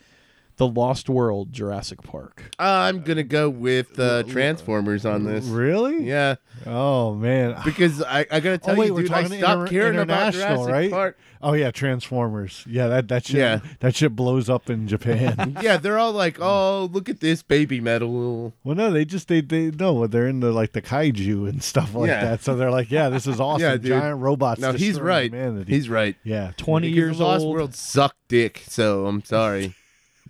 The 0.57 0.67
Lost 0.67 1.09
World, 1.09 1.51
Jurassic 1.51 2.03
Park. 2.03 2.51
I'm 2.59 3.01
gonna 3.01 3.23
go 3.23 3.49
with 3.49 3.99
uh, 3.99 4.21
Transformers 4.23 5.05
on 5.05 5.23
this. 5.25 5.45
Really? 5.45 6.03
Yeah, 6.07 6.35
Oh 6.67 7.15
man. 7.15 7.57
because 7.65 8.01
I, 8.03 8.19
I 8.31 8.39
gotta 8.39 8.59
tell 8.59 8.75
oh 8.75 8.79
wait, 8.79 8.87
you, 8.87 8.93
we're 8.93 9.01
dude, 9.03 9.11
I 9.11 9.23
talking 9.23 9.39
stopped 9.39 9.59
inter- 9.61 9.67
caring 9.71 9.99
about 9.99 10.33
international, 10.35 10.65
Jurassic 10.65 10.71
right? 10.73 10.91
Park. 10.91 11.17
Oh 11.41 11.53
yeah, 11.53 11.71
Transformers. 11.71 12.63
Yeah, 12.69 12.87
that 12.87 13.07
that 13.07 13.25
shit. 13.25 13.37
Yeah. 13.37 13.59
that 13.79 13.95
shit 13.95 14.15
blows 14.15 14.49
up 14.49 14.69
in 14.69 14.87
Japan. 14.87 15.57
Yeah, 15.63 15.77
they're 15.77 15.97
all 15.97 16.11
like, 16.13 16.37
"Oh, 16.39 16.89
look 16.91 17.09
at 17.09 17.19
this 17.19 17.41
baby 17.43 17.79
metal." 17.81 18.53
well, 18.63 18.75
no, 18.75 18.91
they 18.91 19.05
just 19.05 19.27
they 19.27 19.41
they 19.41 19.71
no, 19.71 20.05
they're 20.07 20.27
into 20.27 20.51
like 20.51 20.73
the 20.73 20.81
kaiju 20.81 21.49
and 21.49 21.61
stuff 21.63 21.93
like 21.95 22.07
Yeah. 22.09 22.23
that. 22.23 22.43
So 22.43 22.55
they're 22.55 22.71
like, 22.71 22.91
yeah, 22.91 23.09
this 23.09 23.27
is 23.27 23.39
awesome. 23.39 23.61
Yeah, 23.61 23.73
dude. 23.77 23.85
Giant 23.87 24.19
robots. 24.21 24.61
No, 24.61 24.71
he's 24.73 24.99
right. 24.99 25.31
Humanity. 25.31 25.73
He's 25.73 25.89
right. 25.89 26.15
yeah. 26.23 26.51
20 26.57 26.87
Because 26.89 26.95
years 26.95 27.17
the 27.17 27.23
Lost 27.23 27.43
old. 27.43 27.55
World 27.55 27.75
sucked 27.75 28.17
dick, 28.27 28.63
so 28.67 29.05
I'm 29.07 29.23
sorry. 29.23 29.73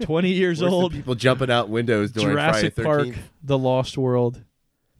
20 0.04 0.30
years 0.34 0.62
Where's 0.62 0.72
the 0.72 0.76
old. 0.76 0.92
people 0.94 1.16
jumping 1.16 1.50
out 1.52 1.70
windows 1.70 2.12
during 2.12 2.30
Jurassic 2.36 2.76
Friday 2.76 3.12
Park, 3.12 3.24
The 3.44 3.58
Lost 3.58 3.98
World. 3.98 4.44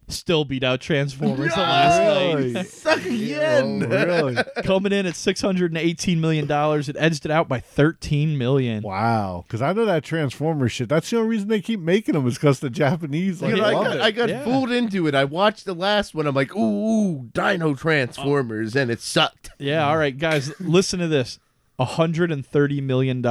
Still 0.06 0.44
beat 0.44 0.62
out 0.62 0.82
Transformers 0.82 1.54
the 1.54 1.60
Last 1.62 1.98
Knight. 1.98 2.34
Really? 2.34 2.64
Suck 2.64 3.06
again. 3.06 3.82
Oh, 3.84 3.88
really? 3.88 4.36
Coming 4.62 4.92
in 4.92 5.06
at 5.06 5.14
$618 5.14 6.18
million. 6.18 6.46
It 6.50 6.96
edged 6.98 7.24
it 7.24 7.30
out 7.30 7.48
by 7.48 7.60
$13 7.60 8.36
million. 8.36 8.82
Wow. 8.82 9.44
Because 9.46 9.62
I 9.62 9.72
know 9.72 9.86
that 9.86 10.04
Transformers 10.04 10.72
shit. 10.72 10.90
That's 10.90 11.08
the 11.08 11.16
only 11.16 11.30
reason 11.30 11.48
they 11.48 11.62
keep 11.62 11.80
making 11.80 12.12
them 12.12 12.26
is 12.26 12.34
because 12.34 12.60
the 12.60 12.68
Japanese 12.68 13.40
like 13.40 13.54
Because 13.54 13.66
I 13.66 13.72
love 13.72 13.84
got, 13.86 13.96
it. 13.96 14.02
I 14.02 14.10
got 14.10 14.28
Yeah. 14.28 14.44
fooled 14.44 14.70
into 14.70 15.06
it. 15.06 15.14
I 15.14 15.24
watched 15.24 15.64
the 15.64 15.74
last 15.74 16.14
one. 16.14 16.26
I'm 16.26 16.34
like, 16.34 16.54
ooh, 16.54 16.60
ooh 16.60 17.30
Dino 17.32 17.74
Transformers, 17.74 18.76
and 18.76 18.90
it 18.90 19.00
sucked. 19.00 19.52
Yeah, 19.58 19.88
all 19.88 19.96
right, 19.96 20.18
guys, 20.18 20.52
listen 20.60 21.00
to 21.00 21.08
this. 21.08 21.38
$130 21.80 22.82
million 22.82 23.22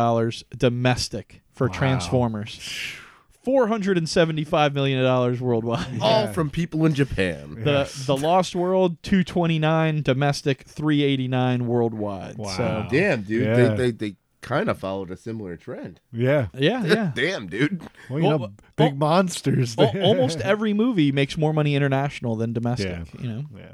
domestic 0.58 1.43
for 1.54 1.70
Transformers. 1.70 2.60
$475 3.46 4.74
million 4.74 5.40
worldwide. 5.40 5.88
All 6.02 6.28
from 6.28 6.50
people 6.50 6.86
in 6.86 6.94
Japan. 6.94 7.56
The 7.64 7.92
the 8.06 8.16
Lost 8.16 8.56
World 8.56 9.02
229 9.04 10.02
domestic 10.02 10.64
389 10.64 11.68
worldwide. 11.68 12.38
Wow. 12.38 12.48
So 12.56 12.86
Damn, 12.90 13.24
dude. 13.24 13.44
Yeah. 13.46 13.56
They, 13.56 13.76
they, 13.76 13.92
they 13.92 14.16
kind 14.42 14.70
of 14.70 14.80
followed 14.80 15.12
a 15.12 15.18
similar 15.18 15.58
trend. 15.58 16.00
yeah. 16.12 16.48
yeah, 16.58 16.84
yeah. 16.86 17.12
Damn, 17.14 17.48
dude. 17.48 17.82
Well, 18.10 18.20
you 18.20 18.26
Well, 18.28 18.32
know, 18.32 18.38
well, 18.38 18.54
big 18.78 18.92
al- 18.92 18.96
monsters. 18.98 19.76
Oh, 19.78 19.84
al- 19.94 20.02
almost 20.04 20.40
every 20.42 20.74
movie 20.74 21.12
makes 21.12 21.38
more 21.38 21.54
money 21.54 21.76
international 21.76 22.36
than 22.38 22.54
domestic, 22.54 22.88
Yeah. 23.16 23.22
you 23.22 23.28
know. 23.30 23.44
yeah. 23.56 23.72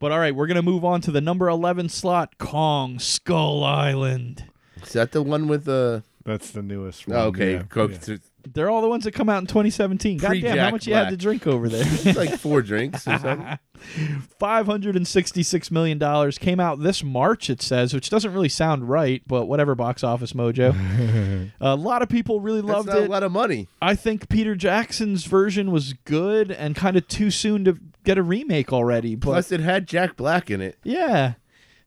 But 0.00 0.12
all 0.12 0.18
right, 0.18 0.34
we're 0.34 0.46
going 0.46 0.56
to 0.56 0.62
move 0.62 0.84
on 0.84 1.00
to 1.02 1.10
the 1.10 1.20
number 1.20 1.48
11 1.48 1.88
slot, 1.88 2.38
Kong 2.38 2.98
Skull 3.00 3.64
Island. 3.64 4.44
Is 4.82 4.92
that 4.92 5.10
the 5.12 5.22
one 5.22 5.48
with 5.48 5.64
the. 5.64 6.04
That's 6.28 6.50
the 6.50 6.62
newest 6.62 7.08
one. 7.08 7.16
Okay. 7.16 7.54
yeah. 7.54 7.62
Coke. 7.62 7.92
Yeah. 8.06 8.16
They're 8.52 8.70
all 8.70 8.80
the 8.82 8.88
ones 8.88 9.04
that 9.04 9.12
come 9.12 9.28
out 9.28 9.38
in 9.38 9.46
2017. 9.46 10.18
God 10.18 10.28
damn, 10.28 10.34
how 10.34 10.40
Pre-Jack 10.50 10.72
much 10.72 10.86
you 10.86 10.94
had 10.94 11.00
Black. 11.04 11.10
to 11.10 11.16
drink 11.16 11.46
over 11.46 11.68
there? 11.68 11.84
It's 11.86 12.16
like 12.16 12.38
four 12.38 12.62
drinks 12.62 13.06
or 13.06 13.18
something. 13.18 13.58
$566 14.40 15.70
million 15.70 16.32
came 16.32 16.60
out 16.60 16.80
this 16.80 17.02
March, 17.02 17.50
it 17.50 17.60
says, 17.62 17.92
which 17.94 18.10
doesn't 18.10 18.32
really 18.32 18.48
sound 18.48 18.88
right, 18.88 19.22
but 19.26 19.46
whatever, 19.46 19.74
box 19.74 20.02
office 20.04 20.32
mojo. 20.32 21.50
a 21.60 21.74
lot 21.76 22.02
of 22.02 22.08
people 22.08 22.40
really 22.40 22.60
That's 22.60 22.72
loved 22.72 22.88
not 22.88 22.98
it. 22.98 23.08
a 23.08 23.10
lot 23.10 23.22
of 23.22 23.32
money. 23.32 23.68
I 23.82 23.94
think 23.94 24.28
Peter 24.28 24.54
Jackson's 24.54 25.24
version 25.24 25.70
was 25.70 25.92
good 26.04 26.50
and 26.50 26.74
kind 26.74 26.96
of 26.96 27.06
too 27.08 27.30
soon 27.30 27.64
to 27.64 27.78
get 28.04 28.18
a 28.18 28.22
remake 28.22 28.72
already. 28.72 29.14
But 29.14 29.26
Plus, 29.26 29.52
it 29.52 29.60
had 29.60 29.86
Jack 29.86 30.16
Black 30.16 30.50
in 30.50 30.60
it. 30.60 30.78
yeah. 30.84 31.34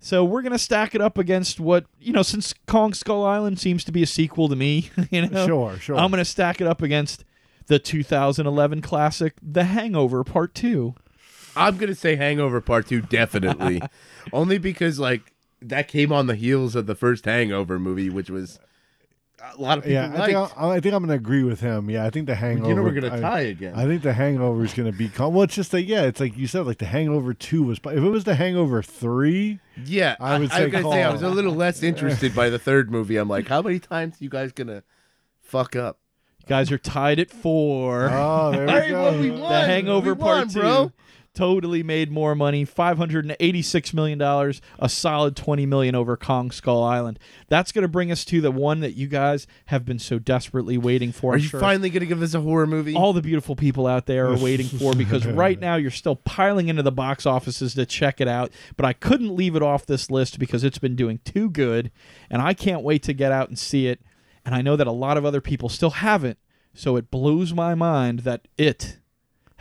So 0.04 0.26
we're 0.26 0.42
gonna 0.42 0.58
stack 0.58 0.96
it 0.96 1.00
up 1.00 1.20
against 1.20 1.60
what 1.60 1.86
you 2.00 2.12
know, 2.12 2.24
since 2.24 2.56
Kong 2.66 2.94
Skull 2.94 3.24
Island 3.24 3.60
seems 3.60 3.84
to 3.84 3.92
be 3.92 4.02
a 4.02 4.08
sequel 4.08 4.50
to 4.50 4.56
me, 4.56 4.90
you 5.12 5.28
know. 5.28 5.46
Sure, 5.46 5.78
sure. 5.78 5.96
I'm 5.96 6.10
gonna 6.10 6.26
stack 6.26 6.60
it 6.60 6.66
up 6.66 6.82
against 6.82 7.24
the 7.68 7.78
2011 7.78 8.82
classic 8.82 9.36
The 9.44 9.66
Hangover 9.66 10.24
Part 10.24 10.56
Two. 10.56 10.96
I'm 11.56 11.78
gonna 11.78 11.94
say 11.94 12.16
Hangover 12.16 12.62
Part 12.62 12.88
Two 12.88 13.02
definitely, 13.02 13.80
only 14.34 14.58
because 14.58 15.00
like 15.00 15.34
that 15.62 15.88
came 15.88 16.12
on 16.12 16.26
the 16.26 16.36
heels 16.36 16.76
of 16.76 16.88
the 16.88 16.96
first 16.96 17.26
Hangover 17.26 17.78
movie, 17.78 18.10
which 18.10 18.32
was 18.32 18.60
a 19.58 19.62
lot 19.62 19.78
of 19.78 19.84
people 19.84 19.94
Yeah, 19.96 20.06
I 20.14 20.18
liked. 20.18 20.26
think, 20.34 20.58
I, 20.58 20.70
I 20.70 20.80
think 20.80 20.94
I'm 20.96 21.04
going 21.06 21.10
to 21.10 21.16
agree 21.24 21.44
with 21.44 21.60
him. 21.60 21.90
Yeah, 21.90 22.06
I 22.06 22.10
think 22.10 22.28
the 22.28 22.36
Hangover. 22.36 22.70
you 22.70 22.76
know 22.76 22.84
we're 22.84 22.92
gonna 22.92 23.20
tie 23.20 23.42
again. 23.42 23.74
I 23.76 23.86
think 23.86 24.02
the 24.04 24.14
Hangover 24.14 24.64
is 24.64 24.74
going 24.74 24.92
to 24.92 24.98
be. 24.98 25.10
Con- 25.10 25.34
well, 25.34 25.44
it's 25.44 25.56
just 25.56 25.72
that 25.72 25.84
yeah, 25.84 26.04
it's 26.04 26.20
like 26.20 26.38
you 26.38 26.48
said, 26.48 26.66
like 26.66 26.78
the 26.78 26.86
Hangover 26.86 27.34
Two 27.34 27.64
was. 27.64 27.80
If 27.80 27.88
it 27.88 28.00
was 28.00 28.24
the 28.24 28.36
Hangover 28.36 28.82
Three, 28.84 29.60
yeah, 29.86 30.16
I 30.20 30.38
would 30.40 30.52
I, 30.52 30.58
say 30.58 30.64
was 30.66 30.72
gonna 30.72 30.92
say 30.92 31.04
I 31.04 31.12
was 31.12 31.22
a 31.24 31.30
little 31.30 31.54
less 31.54 31.82
interested 31.84 32.34
by 32.36 32.50
the 32.50 32.60
third 32.60 32.92
movie. 32.92 33.18
I'm 33.18 33.28
like, 33.30 33.48
how 33.48 33.62
many 33.62 33.80
times 33.80 34.18
you 34.20 34.30
guys 34.30 34.52
gonna 34.52 34.84
fuck 35.42 35.76
up? 35.76 35.98
You 36.42 36.48
guys 36.48 36.72
are 36.72 36.78
tied 36.78 37.20
at 37.20 37.30
four. 37.30 38.10
oh, 38.12 38.52
there 38.52 38.66
we 38.66 38.72
Hey, 38.72 38.90
go. 38.90 39.02
well, 39.04 39.20
we 39.20 39.32
won. 39.32 39.42
the 39.42 39.62
Hangover 39.66 40.14
We 40.14 40.20
Part 40.20 40.38
won, 40.38 40.48
Two 40.50 40.60
bro. 40.60 40.92
Totally 41.34 41.84
made 41.84 42.12
more 42.12 42.36
money. 42.36 42.66
Five 42.66 42.98
hundred 42.98 43.26
and 43.26 43.36
eighty-six 43.40 43.94
million 43.94 44.18
dollars, 44.18 44.62
a 44.80 44.90
solid 44.90 45.36
twenty 45.36 45.66
million 45.66 45.96
over 45.96 46.18
Kong 46.18 46.52
Skull 46.52 46.84
Island. 46.84 47.20
That's 47.48 47.72
going 47.72 47.84
to 47.84 47.88
bring 47.88 48.12
us 48.12 48.26
to 48.26 48.42
the 48.42 48.52
one 48.52 48.80
that 48.82 48.94
you 48.94 49.08
guys 49.08 49.48
have 49.68 49.86
been 49.86 50.00
so 50.00 50.20
desperately 50.20 50.78
waiting 50.78 51.12
for. 51.12 51.32
Are 51.32 51.36
I'm 51.36 51.42
you 51.42 51.48
sure 51.48 51.60
finally 51.60 51.90
gonna 51.90 52.06
give 52.06 52.22
us 52.22 52.34
a 52.34 52.42
horror 52.42 52.68
movie? 52.68 52.96
all 52.96 53.14
the 53.14 53.22
beautiful 53.22 53.56
people 53.56 53.88
out 53.88 54.06
there 54.06 54.28
are 54.28 54.38
waiting 54.38 54.68
for 54.80 54.94
because 54.96 55.26
right 55.26 55.60
now 55.60 55.76
you're 55.76 55.92
still 55.92 56.16
piling 56.16 56.68
into 56.70 56.84
the 56.84 56.92
box 56.92 57.26
offices 57.26 57.74
to 57.76 57.86
check 57.86 58.22
it 58.22 58.28
out. 58.28 58.52
But 58.76 58.86
I 58.86 58.94
couldn't 58.94 59.36
leave 59.36 59.56
it 59.56 59.62
off 59.64 59.86
this 59.86 60.12
list 60.12 60.40
because 60.40 60.64
it's 60.64 60.80
been 60.80 60.96
doing 60.96 61.20
too 61.26 61.50
good, 61.50 61.92
and 62.30 62.42
I 62.42 62.54
can't 62.54 62.84
wait 62.84 63.04
to 63.04 63.14
get 63.14 63.32
out 63.32 63.50
and 63.50 63.58
see 63.58 63.88
it. 63.88 64.02
And 64.44 64.56
I 64.56 64.62
know 64.62 64.76
that 64.76 64.88
a 64.88 64.92
lot 64.92 65.18
of 65.18 65.26
other 65.26 65.42
people 65.42 65.70
still 65.70 65.92
haven't, 65.92 66.40
so 66.74 66.96
it 66.96 67.12
blows 67.12 67.54
my 67.54 67.76
mind 67.76 68.20
that 68.20 68.48
it 68.58 68.98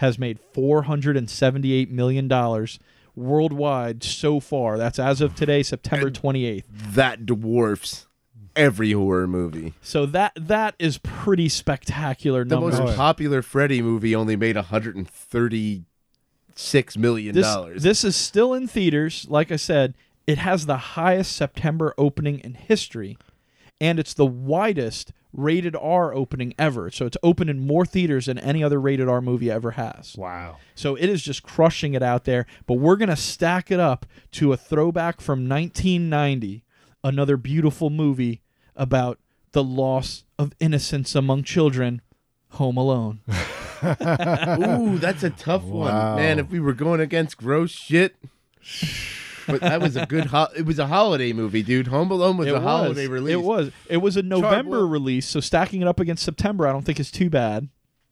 has 0.01 0.19
made 0.19 0.39
four 0.53 0.83
hundred 0.83 1.17
and 1.17 1.31
seventy-eight 1.31 1.91
million 1.91 2.29
dollars 2.29 2.79
worldwide 3.15 4.03
so 4.03 4.41
far. 4.41 4.79
That's 4.79 4.99
as 4.99 5.21
of 5.21 5.35
today, 5.35 5.63
September 5.63 6.11
twenty-eighth. 6.11 6.67
that 6.95 7.27
dwarfs 7.27 8.07
every 8.57 8.93
horror 8.93 9.27
movie. 9.29 9.75
So 9.81 10.07
that 10.07 10.33
that 10.37 10.75
is 10.79 10.99
pretty 10.99 11.49
spectacular 11.49 12.45
The 12.45 12.57
numbers. 12.57 12.79
most 12.81 12.97
popular 12.97 13.43
Freddy 13.43 13.81
movie 13.83 14.15
only 14.15 14.37
made 14.37 14.57
136 14.57 16.97
million 16.97 17.35
this, 17.35 17.47
dollars. 17.47 17.83
this 17.83 18.03
is 18.05 18.17
still 18.17 18.55
in 18.55 18.67
theaters. 18.67 19.27
Like 19.29 19.53
I 19.53 19.57
said, 19.57 19.95
it 20.27 20.39
has 20.39 20.65
the 20.67 20.77
highest 20.79 21.37
September 21.37 21.95
opening 21.99 22.39
in 22.41 22.55
history, 22.55 23.17
and 23.81 23.99
it's 23.99 24.15
the 24.15 24.27
widest 24.27 25.13
rated 25.33 25.77
R 25.77 26.13
opening 26.13 26.55
ever. 26.59 26.91
So 26.91 27.07
it's 27.07 27.17
open 27.23 27.49
in 27.49 27.65
more 27.67 27.87
theaters 27.87 28.27
than 28.27 28.37
any 28.39 28.65
other 28.65 28.81
rated 28.81 29.09
R 29.09 29.21
movie 29.21 29.51
ever 29.51 29.73
has. 29.73 30.17
Wow. 30.17 30.57
So 30.75 30.97
it 30.97 31.09
is 31.09 31.23
just 31.23 31.43
crushing 31.45 31.95
it 31.95 32.03
out 32.03 32.25
there. 32.25 32.47
But 32.67 32.75
we're 32.75 32.97
going 32.97 33.09
to 33.11 33.17
stack 33.17 33.71
it 33.71 33.79
up 33.81 34.07
to 34.33 34.53
a 34.53 34.57
throwback 34.57 35.21
from 35.21 35.49
1990, 35.49 36.65
another 37.05 37.37
beautiful 37.37 37.91
movie 37.91 38.43
about 38.75 39.19
the 39.53 39.63
loss 39.63 40.25
of 40.39 40.53
innocence 40.61 41.15
among 41.15 41.45
children, 41.45 42.03
Home 42.51 42.77
Alone. 42.77 43.21
Ooh, 43.83 44.99
that's 44.99 45.23
a 45.23 45.31
tough 45.31 45.63
Wow. 45.63 46.15
one, 46.15 46.17
man. 46.17 46.39
If 46.39 46.51
we 46.51 46.61
were 46.61 46.73
going 46.75 47.01
against 47.01 47.37
gross 47.37 47.71
shit, 47.71 48.17
but 49.51 49.61
that 49.61 49.81
was 49.81 49.97
a 49.97 50.07
good. 50.07 50.27
Ho- 50.27 50.49
it 50.57 50.65
was 50.67 50.79
a 50.79 50.87
holiday 50.87 51.33
movie, 51.33 51.63
dude. 51.63 51.87
Home 51.89 52.11
Alone 52.11 52.37
was 52.37 52.49
it 52.49 52.55
a 52.55 52.61
holiday 52.61 53.07
release. 53.07 53.33
It 53.35 53.43
was. 53.43 53.71
It 53.89 53.99
was 53.99 54.17
a 54.17 54.23
November 54.23 54.81
Will- 54.81 54.89
release, 54.89 55.27
so 55.27 55.41
stacking 55.41 55.83
it 55.83 55.89
up 55.89 56.01
against 56.01 56.25
September, 56.25 56.67
I 56.67 56.73
don't 56.73 56.83
think 56.85 57.01
is 57.01 57.11
too 57.11 57.31
bad. 57.31 57.69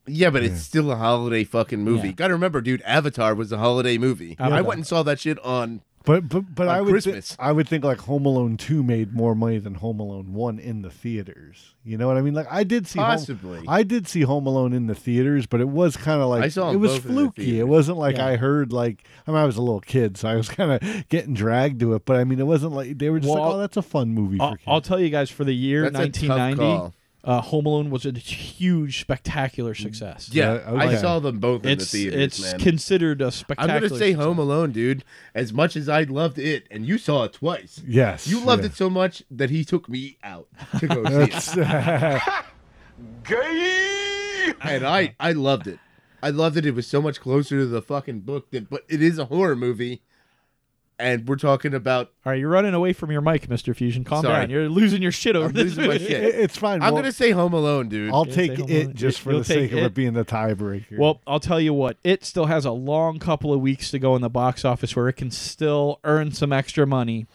Yeah, 0.06 0.30
but 0.30 0.42
it's 0.42 0.62
still 0.62 0.90
a 0.90 0.96
holiday 0.96 1.44
fucking 1.44 1.84
movie. 1.84 2.08
Yeah. 2.08 2.14
Got 2.14 2.28
to 2.28 2.32
remember, 2.34 2.60
dude. 2.62 2.80
Avatar 2.82 3.34
was 3.34 3.52
a 3.52 3.58
holiday 3.58 3.98
movie. 3.98 4.36
I 4.38 4.62
went 4.62 4.78
and 4.78 4.86
saw 4.86 5.02
that 5.02 5.20
shit 5.20 5.38
on. 5.44 5.82
But 6.08 6.28
but 6.28 6.54
but 6.54 6.66
On 6.68 6.74
I 6.74 6.80
would 6.80 6.88
thi- 6.88 6.92
Christmas. 7.12 7.36
I 7.38 7.52
would 7.52 7.68
think 7.68 7.84
like 7.84 7.98
Home 7.98 8.24
Alone 8.26 8.56
two 8.56 8.82
made 8.82 9.12
more 9.14 9.34
money 9.34 9.58
than 9.58 9.74
Home 9.74 10.00
Alone 10.00 10.32
one 10.32 10.58
in 10.58 10.82
the 10.82 10.90
theaters. 10.90 11.74
You 11.84 11.96
know 11.98 12.06
what 12.08 12.16
I 12.16 12.22
mean? 12.22 12.34
Like 12.34 12.46
I 12.50 12.64
did 12.64 12.86
see 12.86 12.98
Home- 12.98 13.08
Possibly. 13.10 13.60
I 13.68 13.82
did 13.82 14.08
see 14.08 14.22
Home 14.22 14.46
Alone 14.46 14.72
in 14.72 14.86
the 14.86 14.94
theaters, 14.94 15.46
but 15.46 15.60
it 15.60 15.68
was 15.68 15.96
kind 15.96 16.20
of 16.20 16.28
like 16.28 16.44
I 16.44 16.48
saw 16.48 16.70
it 16.72 16.76
was 16.76 16.92
both 16.94 17.06
in 17.06 17.14
the 17.14 17.20
fluky. 17.22 17.60
It 17.60 17.68
wasn't 17.68 17.98
like 17.98 18.16
Yeah. 18.16 18.26
I 18.26 18.36
heard 18.36 18.72
like 18.72 19.04
I 19.26 19.30
mean 19.30 19.38
I 19.40 19.44
was 19.44 19.56
a 19.58 19.62
little 19.62 19.80
kid, 19.80 20.16
so 20.16 20.28
I 20.28 20.36
was 20.36 20.48
kind 20.58 20.72
of 20.72 21.08
getting 21.10 21.34
dragged 21.34 21.78
to 21.80 21.92
it. 21.94 22.04
But 22.06 22.16
I 22.16 22.24
mean 22.24 22.40
it 22.40 22.46
wasn't 22.46 22.72
like 22.72 22.98
they 22.98 23.10
were 23.10 23.20
just 23.20 23.32
Well, 23.32 23.44
like 23.44 23.54
oh 23.54 23.58
that's 23.58 23.76
a 23.76 23.82
fun 23.82 24.08
movie 24.10 24.40
I'll, 24.40 24.52
for 24.52 24.56
kids. 24.56 24.64
I'll 24.66 24.80
tell 24.80 24.98
you 24.98 25.10
guys 25.10 25.30
for 25.30 25.44
the 25.44 25.54
year 25.54 25.90
That's 25.90 26.06
a 26.06 26.08
tough 26.26 26.28
1990, 26.38 26.56
call. 26.58 26.94
Uh, 27.24 27.40
Home 27.40 27.66
Alone 27.66 27.90
was 27.90 28.06
a 28.06 28.12
huge, 28.12 29.00
spectacular 29.00 29.74
success. 29.74 30.30
Yeah, 30.32 30.54
Yeah, 30.72 30.74
I 30.78 30.94
saw 30.96 31.18
them 31.18 31.38
both 31.40 31.64
in 31.64 31.70
it's 31.72 31.90
the 31.90 32.04
theaters, 32.10 32.22
it's 32.22 32.40
man. 32.52 32.60
considered 32.60 33.20
a 33.20 33.26
I'm 33.26 33.30
spectacular. 33.32 33.80
gonna 33.80 33.88
say 33.98 34.10
success. 34.12 34.24
Home 34.24 34.38
Alone, 34.38 34.72
dude. 34.72 35.04
As 35.34 35.52
much 35.52 35.76
as 35.76 35.88
I 35.88 36.02
loved 36.04 36.38
it, 36.38 36.66
and 36.70 36.86
you 36.86 36.96
saw 36.98 37.24
it 37.24 37.32
twice. 37.34 37.82
yes, 37.86 38.26
You 38.26 38.40
loved 38.40 38.62
yeah. 38.62 38.68
it 38.70 38.74
so 38.76 38.88
much 38.88 39.22
that 39.30 39.50
he 39.50 39.64
took 39.64 39.88
me 39.88 40.16
out 40.22 40.48
to 40.78 40.86
go 40.86 41.04
see 41.04 41.12
it, 41.14 41.30
That's- 41.30 42.44
and 44.62 44.84
I 44.86 45.14
I 45.20 45.32
loved 45.32 45.66
it. 45.66 45.78
I 46.22 46.30
loved 46.30 46.56
it. 46.56 46.66
It 46.66 46.74
was 46.74 46.86
so 46.86 47.00
much 47.00 47.20
closer 47.20 47.58
to 47.58 47.66
the 47.66 47.80
fucking 47.82 48.20
book 48.20 48.50
than, 48.50 48.66
but 48.70 48.82
it 48.88 49.02
is 49.02 49.18
a 49.18 49.26
horror 49.26 49.54
movie. 49.54 50.02
And 50.98 51.28
we're 51.28 51.36
talking 51.36 51.74
about. 51.74 52.10
All 52.26 52.32
right, 52.32 52.38
you're 52.40 52.48
running 52.50 52.74
away 52.74 52.92
from 52.92 53.10
your 53.10 53.20
mic, 53.20 53.46
Mr. 53.48 53.74
Fusion. 53.74 54.04
Calm 54.04 54.22
Sorry. 54.22 54.40
down. 54.42 54.50
You're 54.50 54.68
losing 54.68 55.00
your 55.02 55.12
shit 55.12 55.36
over 55.36 55.46
I'm 55.46 55.52
this. 55.52 55.76
losing 55.76 55.86
my 55.86 55.98
shit. 55.98 56.10
It- 56.10 56.34
it's 56.34 56.56
fine. 56.56 56.82
I'm 56.82 56.92
Well, 56.92 57.02
gonna 57.02 57.12
say 57.12 57.30
Home 57.30 57.52
Alone, 57.52 57.88
dude. 57.88 58.12
I'll 58.12 58.24
take 58.26 58.56
Home 58.58 58.68
it 58.70 58.82
Alone. 58.84 58.94
just 58.94 59.20
for 59.20 59.30
You'll 59.30 59.38
the 59.40 59.44
sake 59.44 59.70
take 59.70 59.72
of 59.72 59.78
it. 59.78 59.84
it 59.84 59.94
being 59.94 60.14
the 60.14 60.24
tiebreaker. 60.24 60.98
Well, 60.98 61.20
I'll 61.26 61.40
tell 61.40 61.60
you 61.60 61.72
what, 61.74 61.96
it 62.04 62.24
still 62.24 62.46
has 62.46 62.64
a 62.64 62.72
long 62.72 63.18
couple 63.18 63.52
of 63.52 63.60
weeks 63.60 63.90
to 63.92 63.98
go 63.98 64.16
in 64.16 64.22
the 64.22 64.30
box 64.30 64.64
office 64.64 64.94
where 64.96 65.08
it 65.08 65.14
can 65.14 65.30
still 65.30 66.00
earn 66.04 66.32
some 66.32 66.52
extra 66.52 66.86
money. 66.86 67.26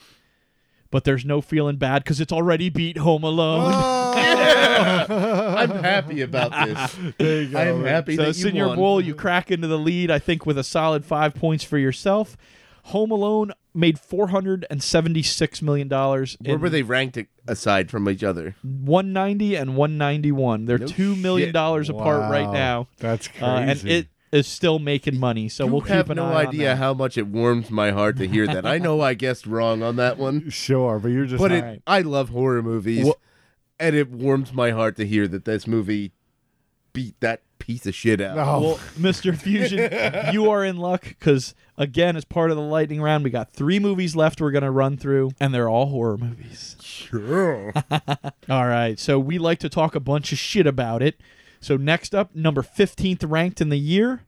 But 0.92 1.06
there's 1.06 1.26
no 1.26 1.42
feeling 1.42 1.78
bad 1.78 2.04
because 2.04 2.22
it's 2.22 2.32
already 2.32 2.70
beat 2.70 3.00
Home 3.00 3.24
Alone. 3.24 3.72
Yeah. 4.16 5.06
Oh. 5.10 5.56
I'm 5.58 5.70
happy 5.84 6.22
about 6.22 6.52
this. 6.68 6.98
there 7.18 7.42
you 7.42 7.48
go. 7.50 7.58
I'm 7.58 7.84
happy 7.84 8.16
so, 8.16 8.22
that 8.24 8.28
you 8.28 8.34
Senior 8.44 8.68
won. 8.68 8.76
Bull, 8.78 9.02
you 9.02 9.16
crack 9.16 9.50
into 9.50 9.68
the 9.68 9.80
lead, 9.80 10.12
I 10.12 10.20
think, 10.20 10.46
with 10.46 10.56
a 10.58 10.64
solid 10.64 11.04
five 11.04 11.34
points 11.34 11.64
for 11.64 11.80
yourself. 11.80 12.38
Home 12.88 13.12
Alone 13.12 13.54
made 13.74 13.98
$476 13.98 15.62
million. 15.62 15.90
Where 15.90 16.58
were 16.58 16.70
they 16.70 16.84
ranked 16.84 17.18
aside 17.48 17.90
from 17.90 18.08
each 18.10 18.24
other? 18.24 18.56
190 18.62 19.56
and 19.56 19.76
191. 19.76 20.66
They're 20.66 20.78
No 20.78 20.88
2 20.88 21.16
million 21.16 21.48
shit. 21.48 21.54
dollars 21.54 21.90
apart 21.90 22.30
right 22.32 22.52
now. 22.52 22.88
That's 22.98 23.28
crazy. 23.28 23.44
Uh, 23.46 23.58
and 23.60 23.86
it 23.86 24.08
is 24.32 24.48
still 24.48 24.80
making 24.80 25.20
money. 25.20 25.48
So 25.50 25.66
you 25.66 25.72
we'll 25.72 25.82
keep 25.82 25.92
have 25.92 26.10
an 26.10 26.18
no 26.18 26.26
eye 26.26 26.42
on 26.44 26.48
idea 26.48 26.68
that. 26.70 26.78
how 26.78 26.94
much 26.94 27.18
it 27.18 27.28
warms 27.28 27.70
my 27.70 27.92
heart 27.92 28.18
to 28.18 28.28
hear 28.28 28.48
that. 28.48 28.66
I 28.66 28.80
know 28.80 29.00
I 29.02 29.14
guessed 29.14 29.46
wrong 29.48 29.82
on 29.84 29.96
that 29.98 30.18
one, 30.18 30.50
sure, 30.52 31.00
but 31.00 31.10
you're 31.10 31.26
just 31.26 31.42
but 31.42 31.52
not- 31.52 31.58
it, 31.58 31.64
Alright. 31.64 31.82
I 31.88 32.02
love 32.02 32.30
horror 32.30 32.62
movies, 32.64 33.06
Wha- 33.06 33.14
and 33.80 33.96
it 33.96 34.10
warms 34.10 34.52
my 34.54 34.72
heart 34.72 34.98
to 34.98 35.06
hear 35.06 35.28
that 35.28 35.46
this 35.46 35.68
movie 35.68 36.12
beat 36.94 37.20
that 37.22 37.42
piece 37.64 37.86
of 37.86 37.96
shit 37.96 38.20
out. 38.20 38.38
Oh. 38.38 38.62
Well, 38.62 38.80
Mr. 39.00 39.36
Fusion, 39.38 40.34
you 40.34 40.50
are 40.50 40.66
in 40.66 40.78
luck 40.78 41.04
because, 41.08 41.56
again, 41.78 42.18
as 42.18 42.26
part 42.26 42.52
of 42.52 42.58
the 42.58 42.64
lightning 42.64 43.02
round, 43.02 43.24
we 43.24 43.30
got 43.30 43.52
three 43.54 43.80
movies 43.80 44.16
left 44.18 44.42
we're 44.42 44.52
going 44.52 44.64
to 44.64 44.72
run 44.72 44.98
through, 44.98 45.32
and 45.40 45.54
they're 45.54 45.70
all 45.70 45.86
horror 45.88 46.18
movies. 46.18 46.76
Sure. 46.82 47.72
All 48.50 48.68
right. 48.68 49.00
So 49.00 49.18
we 49.18 49.38
like 49.38 49.60
to 49.60 49.70
talk 49.70 49.96
a 49.96 50.00
bunch 50.02 50.32
of 50.34 50.38
shit 50.38 50.68
about 50.68 51.02
it. 51.02 51.20
So 51.62 51.78
next 51.78 52.14
up, 52.14 52.36
number 52.36 52.62
15th 52.62 53.24
ranked 53.30 53.62
in 53.62 53.70
the 53.70 53.80
year 53.80 54.24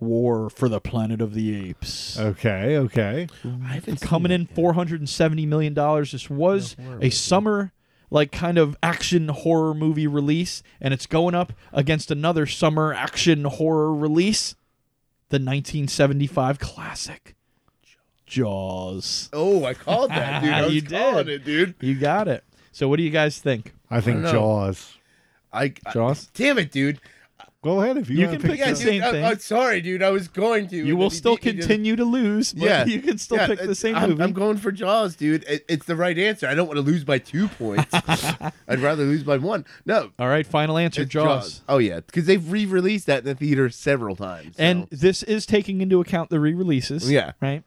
War 0.00 0.50
for 0.50 0.68
the 0.68 0.80
Planet 0.80 1.20
of 1.20 1.32
the 1.34 1.68
Apes. 1.68 2.18
okay, 2.18 2.76
okay. 2.76 3.26
I 3.64 3.68
haven't 3.74 4.00
Coming 4.00 4.30
in 4.30 4.46
$470 4.46 5.46
million. 5.48 5.74
This 5.74 6.28
was 6.30 6.76
a 7.00 7.10
summer. 7.10 7.72
Like 8.10 8.32
kind 8.32 8.56
of 8.58 8.74
action 8.82 9.28
horror 9.28 9.74
movie 9.74 10.06
release, 10.06 10.62
and 10.80 10.94
it's 10.94 11.06
going 11.06 11.34
up 11.34 11.52
against 11.72 12.10
another 12.10 12.46
summer 12.46 12.94
action 12.94 13.44
horror 13.44 13.94
release, 13.94 14.54
the 15.28 15.34
1975 15.36 16.58
classic, 16.58 17.34
Jaws. 18.26 19.28
Oh, 19.32 19.64
I 19.64 19.74
called 19.74 20.10
that, 20.10 20.42
dude. 20.42 20.50
I 20.54 20.62
was 20.64 20.74
You 20.74 20.82
calling 20.82 21.26
did. 21.26 21.42
it, 21.42 21.44
dude. 21.44 21.74
You 21.80 21.94
got 21.94 22.28
it. 22.28 22.44
So, 22.72 22.88
what 22.88 22.96
do 22.96 23.02
you 23.02 23.10
guys 23.10 23.38
think? 23.38 23.72
I 23.90 24.00
think 24.00 24.16
don't 24.16 24.24
know. 24.24 24.32
Jaws. 24.32 24.96
I, 25.52 25.72
I- 25.86 25.92
Jaws? 25.92 26.26
damn 26.34 26.58
it, 26.58 26.70
dude. 26.70 27.00
Go 27.64 27.82
ahead 27.82 27.96
if 27.96 28.08
you, 28.08 28.18
You 28.18 28.26
wanna 28.26 28.38
can 28.38 28.42
pick 28.42 28.50
pick 28.52 28.60
Yeah, 28.60 28.66
the 28.66 28.72
that. 28.74 28.78
dude. 28.78 28.88
same 28.88 29.02
I, 29.02 29.10
thing. 29.10 29.24
I'm 29.24 29.38
sorry, 29.40 29.80
dude. 29.80 30.00
I 30.00 30.10
was 30.10 30.28
going 30.28 30.68
to. 30.68 30.76
You 30.76 30.96
will 30.96 31.08
then 31.08 31.10
he 31.10 31.16
still 31.16 31.34
beat 31.34 31.42
to 31.42 31.52
continue 31.54 31.96
to 31.96 32.04
lose, 32.04 32.52
but 32.52 32.62
Yeah, 32.64 32.84
you 32.86 33.00
can 33.00 33.18
still 33.18 33.36
Yeah, 33.36 33.48
pick 33.48 33.58
the 33.58 33.74
same 33.74 33.96
I'm, 33.96 34.10
movie. 34.10 34.22
I'm 34.22 34.32
going 34.32 34.58
for 34.58 34.70
Jaws, 34.70 35.16
dude. 35.16 35.42
It, 35.42 35.64
it's 35.68 35.84
the 35.84 35.96
right 35.96 36.16
answer. 36.16 36.46
I 36.46 36.54
don't 36.54 36.68
want 36.68 36.76
to 36.76 36.82
lose 36.82 37.02
by 37.02 37.18
two 37.18 37.48
points. 37.48 37.86
I'd 37.92 38.78
rather 38.78 39.02
lose 39.04 39.24
by 39.24 39.38
one. 39.38 39.64
No, 39.84 40.10
All 40.20 40.28
right, 40.28 40.46
final 40.46 40.78
answer, 40.78 41.02
it's 41.02 41.10
Jaws. 41.10 41.62
Oh 41.68 41.78
yeah, 41.78 41.96
because 41.98 42.26
they've 42.26 42.48
re-released 42.48 43.06
that 43.06 43.18
in 43.20 43.24
the 43.24 43.34
theater 43.34 43.68
several 43.70 44.14
times. 44.14 44.56
so- 44.56 44.62
And 44.62 44.86
this 44.90 45.24
is 45.24 45.44
taking 45.44 45.80
into 45.80 46.00
account 46.00 46.30
the 46.30 46.38
re-releases. 46.38 47.10
Yeah. 47.10 47.32
Right. 47.40 47.64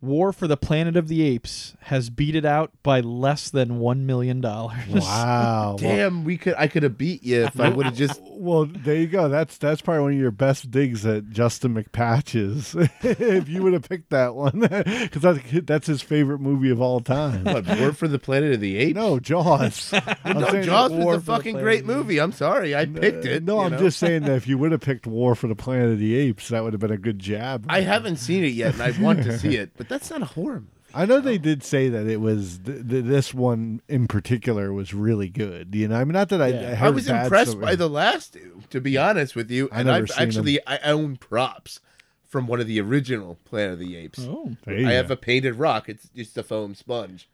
War 0.00 0.32
for 0.32 0.46
the 0.46 0.56
Planet 0.56 0.96
of 0.96 1.08
the 1.08 1.22
Apes 1.22 1.74
has 1.80 2.08
beat 2.08 2.36
it 2.36 2.44
out 2.44 2.70
by 2.82 3.00
less 3.00 3.50
than 3.50 3.80
one 3.80 4.06
million 4.06 4.40
dollars. 4.40 4.78
Wow. 5.08 5.76
Damn, 5.78 6.24
we 6.24 6.36
could. 6.36 6.54
I 6.58 6.66
could 6.66 6.82
have 6.82 6.98
beat 6.98 7.22
you 7.22 7.44
if 7.44 7.58
I 7.58 7.68
would 7.68 7.86
have 7.86 7.94
just. 7.94 8.20
well, 8.30 8.66
there 8.66 8.96
you 8.96 9.06
go. 9.06 9.28
That's 9.28 9.56
that's 9.56 9.80
probably 9.80 10.02
one 10.02 10.12
of 10.12 10.18
your 10.18 10.30
best 10.30 10.70
digs 10.70 11.06
at 11.06 11.30
Justin 11.30 11.74
McPatches. 11.74 12.74
if 13.02 13.48
you 13.48 13.62
would 13.62 13.72
have 13.72 13.88
picked 13.88 14.10
that 14.10 14.34
one, 14.34 14.60
because 14.60 15.22
that's 15.22 15.40
that's 15.64 15.86
his 15.86 16.02
favorite 16.02 16.40
movie 16.40 16.70
of 16.70 16.80
all 16.80 17.00
time. 17.00 17.44
What, 17.44 17.66
War 17.78 17.92
for 17.92 18.08
the 18.08 18.18
Planet 18.18 18.54
of 18.54 18.60
the 18.60 18.76
Apes? 18.76 18.96
No, 18.96 19.18
Jaws. 19.18 19.92
I'm 20.24 20.38
no, 20.38 20.62
Jaws 20.62 20.90
War 20.90 21.06
was 21.06 21.16
a 21.16 21.20
the 21.20 21.32
fucking 21.32 21.54
Planet 21.54 21.64
great 21.64 21.86
movie. 21.86 22.20
I'm 22.20 22.32
sorry, 22.32 22.74
I 22.74 22.86
picked 22.86 23.24
it. 23.24 23.44
No, 23.44 23.60
I'm 23.60 23.72
know? 23.72 23.78
just 23.78 23.98
saying 23.98 24.22
that 24.22 24.36
if 24.36 24.46
you 24.46 24.58
would 24.58 24.72
have 24.72 24.80
picked 24.80 25.06
War 25.06 25.34
for 25.34 25.46
the 25.46 25.56
Planet 25.56 25.92
of 25.92 25.98
the 25.98 26.16
Apes, 26.16 26.48
that 26.48 26.62
would 26.64 26.72
have 26.72 26.80
been 26.80 26.92
a 26.92 26.98
good 26.98 27.18
jab. 27.18 27.66
I 27.68 27.80
haven't 27.80 28.16
seen 28.16 28.44
it 28.44 28.52
yet, 28.52 28.74
and 28.74 28.82
I 28.82 28.90
want 29.00 29.22
to 29.24 29.38
see 29.38 29.56
it, 29.56 29.72
but 29.76 29.87
that's 29.88 30.10
not 30.10 30.22
a 30.22 30.26
horror 30.26 30.60
movie. 30.60 30.72
I 30.94 31.04
know 31.04 31.20
they 31.20 31.36
did 31.36 31.62
say 31.62 31.90
that 31.90 32.06
it 32.06 32.18
was 32.18 32.60
th- 32.64 32.88
th- 32.88 33.04
this 33.04 33.34
one 33.34 33.82
in 33.88 34.08
particular 34.08 34.72
was 34.72 34.94
really 34.94 35.28
good. 35.28 35.74
You 35.74 35.88
know, 35.88 35.96
I 35.96 36.04
mean, 36.04 36.14
not 36.14 36.30
that 36.30 36.40
I, 36.40 36.48
Yeah. 36.48 36.78
I, 36.80 36.86
I 36.86 36.90
was 36.90 37.08
impressed 37.08 37.60
by 37.60 37.74
the 37.74 37.90
last 37.90 38.32
two, 38.32 38.62
to 38.70 38.80
be 38.80 38.96
honest 38.96 39.36
with 39.36 39.50
you. 39.50 39.68
I 39.70 39.80
And 39.80 39.90
I've 39.90 40.10
actually 40.16 40.58
I 40.66 40.78
own 40.78 41.16
props 41.16 41.80
from 42.26 42.46
one 42.46 42.60
of 42.60 42.66
the 42.66 42.80
original 42.80 43.36
Planet 43.44 43.74
of 43.74 43.78
the 43.80 43.96
Apes. 43.96 44.20
Oh. 44.20 44.56
I 44.66 44.92
have 44.92 45.10
a 45.10 45.16
painted 45.16 45.56
rock. 45.56 45.88
It's 45.90 46.08
just 46.16 46.38
a 46.38 46.42
foam 46.42 46.74
sponge, 46.74 47.28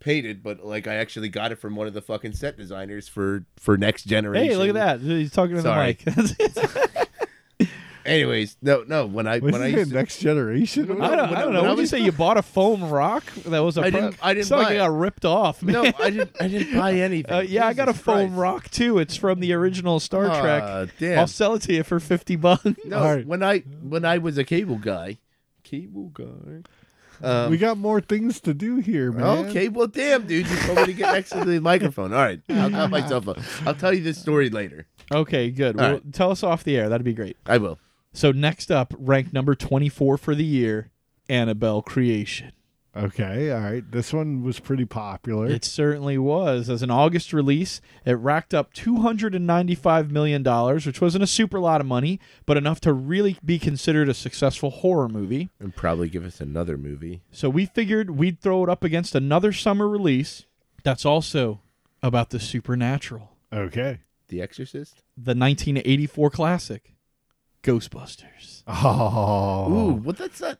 painted, 0.00 0.42
but 0.42 0.64
like 0.64 0.88
I 0.88 0.96
actually 0.96 1.28
got 1.28 1.52
it 1.52 1.56
from 1.56 1.76
one 1.76 1.86
of 1.86 1.94
the 1.94 2.02
fucking 2.02 2.32
set 2.32 2.56
designers 2.56 3.06
for 3.06 3.44
for 3.56 3.76
Next 3.76 4.04
Generation. 4.04 4.50
Hey, 4.50 4.56
look 4.56 4.68
at 4.68 4.74
that! 4.74 5.00
He's 5.00 5.32
talking 5.32 5.54
to 5.54 5.62
Sorry. 5.62 5.92
the 6.04 6.48
mic. 6.56 7.07
Anyways, 8.08 8.56
no, 8.62 8.84
no. 8.86 9.06
When 9.06 9.26
I 9.26 9.38
Was 9.38 9.52
when 9.52 9.62
I 9.62 9.66
it 9.68 9.72
used 9.74 9.90
to, 9.90 9.96
next 9.96 10.18
generation? 10.20 10.88
No, 10.88 10.94
I 10.94 10.96
don't, 10.96 11.00
when 11.00 11.08
I 11.08 11.22
I- 11.22 11.42
don't 11.42 11.44
when 11.46 11.54
know. 11.54 11.60
I 11.60 11.62
Would 11.70 11.76
you 11.76 11.80
was- 11.82 11.90
say 11.90 11.98
you 12.04 12.12
bought 12.12 12.36
a 12.36 12.42
foam 12.42 12.88
rock 12.88 13.24
that 13.46 13.58
was 13.60 13.76
a? 13.78 13.82
I 13.82 13.90
didn't- 13.90 14.16
I 14.22 14.34
didn't 14.34 14.46
Sounded 14.46 14.62
buy 14.64 14.68
like 14.70 14.74
it. 14.76 14.80
I 14.80 14.86
got 14.86 14.98
ripped 14.98 15.24
off. 15.24 15.62
Man. 15.62 15.72
no, 15.74 15.82
I 15.98 16.10
didn't. 16.10 16.30
I 16.40 16.48
didn't 16.48 16.76
buy 16.78 16.92
anything. 16.94 17.32
Uh, 17.34 17.40
yeah, 17.40 17.66
I 17.66 17.74
got 17.74 17.88
a 17.88 17.92
Jesus 17.92 18.04
foam 18.04 18.28
Christ. 18.28 18.38
rock 18.40 18.70
too. 18.70 18.98
It's 18.98 19.16
from 19.16 19.40
the 19.40 19.52
original 19.52 20.00
Star 20.00 20.26
Ah, 20.30 20.40
Trek. 20.40 20.90
damn. 20.98 21.18
I'll 21.20 21.26
sell 21.26 21.54
it 21.54 21.62
to 21.62 21.72
you 21.74 21.82
for 21.84 22.00
fifty 22.00 22.36
bucks. 22.36 22.64
No, 22.84 22.98
All 22.98 23.14
right. 23.16 23.26
when 23.26 23.42
I 23.42 23.58
when 23.82 24.04
I 24.04 24.18
was 24.18 24.38
a 24.38 24.44
cable 24.44 24.76
guy, 24.78 25.18
cable 25.64 26.10
guy. 26.14 26.62
Um, 27.20 27.50
we 27.50 27.58
got 27.58 27.76
more 27.76 28.00
things 28.00 28.40
to 28.42 28.54
do 28.54 28.76
here, 28.76 29.10
man. 29.10 29.48
Okay, 29.48 29.68
well, 29.68 29.88
damn, 29.88 30.24
dude, 30.24 30.48
you 30.48 30.56
told 30.58 30.78
me 30.78 30.84
to 30.86 30.92
get 30.92 31.12
next 31.12 31.30
to 31.30 31.44
the 31.44 31.60
microphone. 31.60 32.12
All 32.12 32.20
right, 32.20 32.40
I'll 32.48 32.70
cut 32.70 32.90
myself 32.90 33.26
up. 33.26 33.38
I'll 33.66 33.74
tell 33.74 33.92
you 33.92 34.04
this 34.04 34.18
story 34.18 34.50
later. 34.50 34.86
Okay, 35.10 35.50
good. 35.50 35.74
All 35.76 35.82
Well, 35.82 35.92
right. 35.94 36.12
tell 36.12 36.30
us 36.30 36.44
off 36.44 36.62
the 36.62 36.76
air. 36.76 36.88
That'd 36.88 37.04
be 37.04 37.14
great. 37.14 37.36
I 37.44 37.58
will. 37.58 37.78
So 38.12 38.32
next 38.32 38.70
up, 38.70 38.94
ranked 38.98 39.32
number 39.32 39.54
twenty-four 39.54 40.18
for 40.18 40.34
the 40.34 40.44
year, 40.44 40.90
Annabelle 41.28 41.82
Creation. 41.82 42.52
Okay, 42.96 43.52
all 43.52 43.60
right. 43.60 43.88
This 43.92 44.12
one 44.12 44.42
was 44.42 44.58
pretty 44.58 44.84
popular. 44.84 45.46
It 45.46 45.64
certainly 45.64 46.18
was. 46.18 46.68
As 46.68 46.82
an 46.82 46.90
August 46.90 47.32
release, 47.32 47.80
it 48.04 48.14
racked 48.14 48.52
up 48.52 48.74
$295 48.74 50.10
million, 50.10 50.42
which 50.84 51.00
wasn't 51.00 51.22
a 51.22 51.26
super 51.28 51.60
lot 51.60 51.80
of 51.80 51.86
money, 51.86 52.18
but 52.44 52.56
enough 52.56 52.80
to 52.80 52.92
really 52.92 53.36
be 53.44 53.58
considered 53.58 54.08
a 54.08 54.14
successful 54.14 54.70
horror 54.70 55.08
movie. 55.08 55.48
And 55.60 55.76
probably 55.76 56.08
give 56.08 56.24
us 56.24 56.40
another 56.40 56.76
movie. 56.76 57.22
So 57.30 57.48
we 57.48 57.66
figured 57.66 58.10
we'd 58.10 58.40
throw 58.40 58.64
it 58.64 58.70
up 58.70 58.82
against 58.82 59.14
another 59.14 59.52
summer 59.52 59.88
release 59.88 60.46
that's 60.82 61.04
also 61.04 61.60
about 62.02 62.30
the 62.30 62.40
supernatural. 62.40 63.30
okay. 63.52 64.00
The 64.28 64.42
Exorcist. 64.42 65.02
The 65.16 65.34
1984 65.36 66.30
classic, 66.30 66.92
Ghostbusters. 67.62 68.62
Oh, 68.66 69.72
Ooh, 69.72 69.92
well, 69.94 70.12
that's 70.12 70.40
not. 70.40 70.58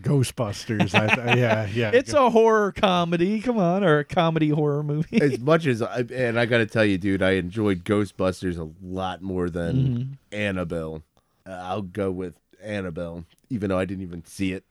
Ghostbusters. 0.00 0.94
I 0.94 1.08
th- 1.14 1.36
yeah, 1.36 1.66
yeah. 1.74 1.90
It's 1.92 2.12
a 2.12 2.30
horror 2.30 2.72
comedy, 2.72 3.40
come 3.40 3.58
on, 3.58 3.82
or 3.84 3.98
a 3.98 4.04
comedy 4.04 4.48
horror 4.50 4.82
movie. 4.84 5.20
As 5.20 5.38
much 5.40 5.66
as 5.66 5.82
I 5.82 6.04
and 6.14 6.38
I 6.38 6.46
got 6.46 6.58
to 6.58 6.66
tell 6.66 6.84
you, 6.84 6.96
dude, 6.96 7.22
I 7.22 7.32
enjoyed 7.32 7.84
Ghostbusters 7.84 8.56
a 8.58 8.70
lot 8.84 9.20
more 9.20 9.50
than 9.50 9.76
Mm-hmm. 9.76 10.12
Annabelle. 10.32 11.02
Uh, 11.46 11.50
I'll 11.50 11.82
go 11.82 12.10
with 12.10 12.34
Annabelle, 12.62 13.24
even 13.50 13.68
though 13.70 13.78
I 13.78 13.84
didn't 13.84 14.02
even 14.02 14.24
see 14.24 14.52
it. 14.52 14.64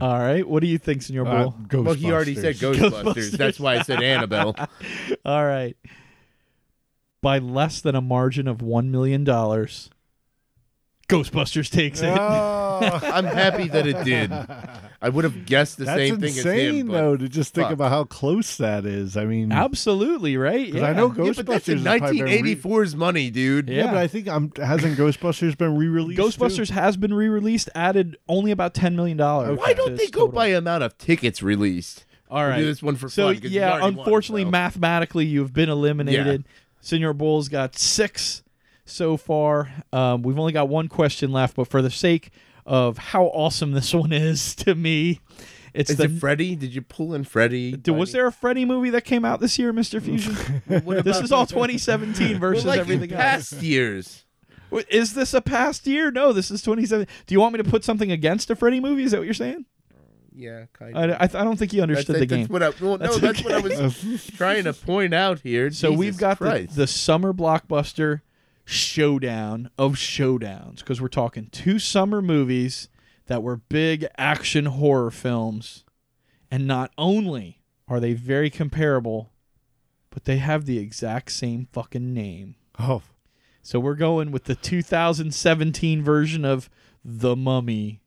All 0.00 0.18
right, 0.18 0.46
what 0.46 0.60
do 0.60 0.66
you 0.66 0.78
think, 0.78 1.00
Senor 1.02 1.26
Uh, 1.26 1.42
Bull? 1.44 1.56
Ghostbusters. 1.68 1.84
Well, 1.84 1.94
he 1.94 2.12
already 2.12 2.34
said 2.34 2.56
Ghostbusters. 2.56 2.90
Ghostbusters. 3.04 3.30
That's 3.32 3.60
why 3.60 3.76
I 3.76 3.82
said 3.82 4.02
Annabelle. 4.02 4.54
All 5.24 5.46
right. 5.46 5.76
By 7.22 7.38
less 7.38 7.80
than 7.80 7.94
a 7.94 8.00
margin 8.00 8.46
of 8.48 8.58
$1 8.58 8.86
million, 8.88 9.24
Ghostbusters 11.08 11.70
takes 11.70 12.00
it. 12.02 12.08
Oh, 12.18 13.00
I'm 13.02 13.24
happy 13.24 13.68
that 13.68 13.86
it 13.86 14.04
did. 14.04 14.30
I 15.00 15.08
would 15.08 15.24
have 15.24 15.46
guessed 15.46 15.78
the 15.78 15.84
that's 15.84 15.98
same 15.98 16.16
thing 16.20 16.28
insane, 16.36 16.68
as 16.68 16.74
him. 16.80 16.86
But, 16.88 16.92
though, 16.94 17.16
to 17.16 17.28
just 17.28 17.54
think 17.54 17.66
fuck. 17.66 17.72
about 17.74 17.90
how 17.90 18.04
close 18.04 18.56
that 18.56 18.84
is. 18.84 19.16
I 19.16 19.24
mean, 19.24 19.52
Absolutely, 19.52 20.36
right. 20.36 20.66
Yeah. 20.68 20.84
I 20.86 20.92
know 20.92 21.06
Yeah, 21.16 21.32
but 21.36 21.46
that's 21.46 21.68
Ghostbusters 21.68 21.72
in 21.72 22.00
has 22.00 22.00
re- 22.12 22.54
1984's 22.54 22.96
money, 22.96 23.30
dude. 23.30 23.68
yeah, 23.68 23.84
Yeah. 23.84 23.86
but 23.92 23.96
I 23.98 24.06
think 24.08 24.28
I'm 24.28 24.52
hasn't 24.56 24.98
Ghostbusters 24.98 25.56
been 25.56 25.76
re-released? 25.76 26.18
too? 26.20 26.24
Ghostbusters 26.26 26.70
has 26.70 26.96
been 26.96 27.14
re-released, 27.14 27.70
added 27.74 28.16
only 28.28 28.50
about 28.50 28.74
$10 28.74 28.94
million. 28.94 29.16
Why 29.18 29.72
don't 29.74 29.96
they 29.96 30.08
go 30.08 30.26
by 30.28 30.48
amount 30.48 30.82
of 30.82 30.98
tickets 30.98 31.42
released? 31.42 32.04
All 32.28 32.42
right, 32.42 32.56
We'll 32.56 32.64
do 32.64 32.66
this 32.66 32.82
one 32.82 32.96
for 32.96 33.08
so 33.08 33.28
fun, 33.28 33.34
'cause 33.40 33.44
you 33.52 33.60
yeah, 33.60 33.70
already 33.74 33.82
won, 33.96 33.98
unfortunately, 34.00 34.42
so. 34.42 34.50
mathematically, 34.50 35.24
you've 35.26 35.52
been 35.52 35.68
eliminated. 35.68 36.44
Senor 36.80 37.12
Bull's 37.12 37.48
got 37.48 37.78
six 37.78 38.42
so 38.86 39.16
far. 39.18 39.68
Um, 39.92 40.22
we've 40.22 40.38
only 40.38 40.52
got 40.52 40.68
one 40.68 40.88
question 40.88 41.32
left, 41.32 41.56
but 41.56 41.68
for 41.68 41.82
the 41.82 41.90
sake 41.90 42.30
of 42.64 42.96
how 42.98 43.24
awesome 43.26 43.72
this 43.72 43.92
one 44.02 44.12
is 44.12 44.54
to 44.56 44.74
me, 44.74 45.20
It's 45.74 45.90
Is 45.90 45.96
the 45.98 46.04
it 46.04 46.18
Freddy? 46.18 46.56
Did 46.56 46.74
you 46.74 46.80
pull 46.82 47.12
in 47.14 47.24
Freddy? 47.24 47.72
Dude, 47.76 47.96
was 47.96 48.12
there 48.12 48.26
a 48.26 48.32
Freddy 48.32 48.64
movie 48.64 48.90
that 48.90 49.04
came 49.04 49.24
out 49.24 49.40
this 49.40 49.58
year, 49.58 49.72
Mr. 49.72 50.00
Fusion? 50.02 50.34
This 51.02 51.20
is 51.20 51.30
all 51.32 51.44
2017 51.46 52.30
Well, 52.30 52.38
versus 52.40 52.64
like 52.64 52.76
in 52.76 52.80
everything 52.80 53.12
else. 53.12 53.20
past 53.50 53.62
years. 53.62 54.24
Is 54.90 55.14
this 55.14 55.32
a 55.34 55.40
past 55.40 55.86
year? 55.86 56.10
No, 56.10 56.32
this 56.32 56.50
is 56.50 56.60
2017. 56.62 57.06
Do 57.26 57.34
you 57.34 57.40
want 57.40 57.52
me 57.54 57.62
to 57.62 57.68
put 57.70 57.84
something 57.84 58.10
against 58.10 58.50
a 58.50 58.56
Freddy 58.56 58.80
movie? 58.80 59.04
Is 59.04 59.12
that 59.12 59.18
what 59.18 59.24
you're 59.26 59.34
saying? 59.34 59.64
Yeah, 60.34 60.64
kind 60.74 60.98
I, 60.98 61.04
of. 61.04 61.10
I, 61.20 61.26
th- 61.28 61.34
I 61.40 61.44
don't 61.44 61.56
think 61.56 61.72
you 61.72 61.80
That's, 61.80 61.90
understood 61.90 62.16
the 62.16 62.26
that's 62.26 62.30
game. 62.30 62.46
what 62.48 62.62
I, 62.62 62.68
well, 62.80 62.98
no, 62.98 63.06
That's 63.06 63.18
that's 63.18 63.42
what 63.44 63.54
I 63.54 63.58
was 63.60 64.30
trying 64.36 64.64
to 64.64 64.74
point 64.74 65.14
out 65.14 65.40
here. 65.40 65.70
So 65.70 65.92
we've 65.92 66.18
got 66.18 66.38
the, 66.40 66.68
the 66.70 66.86
summer 66.86 67.32
blockbuster 67.32 68.20
showdown 68.66 69.70
of 69.78 69.92
showdowns 69.92 70.80
because 70.80 71.00
we're 71.00 71.06
talking 71.08 71.46
two 71.52 71.78
summer 71.78 72.20
movies 72.20 72.88
that 73.26 73.42
were 73.42 73.56
big 73.56 74.06
action 74.18 74.66
horror 74.66 75.10
films. 75.10 75.84
And 76.50 76.66
not 76.66 76.92
only 76.98 77.62
are 77.88 78.00
they 78.00 78.12
very 78.12 78.50
comparable, 78.50 79.30
but 80.10 80.24
they 80.24 80.38
have 80.38 80.66
the 80.66 80.78
exact 80.78 81.30
same 81.32 81.68
fucking 81.72 82.12
name. 82.12 82.56
Oh, 82.78 83.02
So 83.62 83.78
we're 83.80 83.94
going 83.94 84.30
with 84.32 84.44
the 84.44 84.54
2017 84.54 86.02
version 86.02 86.44
of 86.44 86.68
The 87.04 87.36
Mummy 87.36 88.00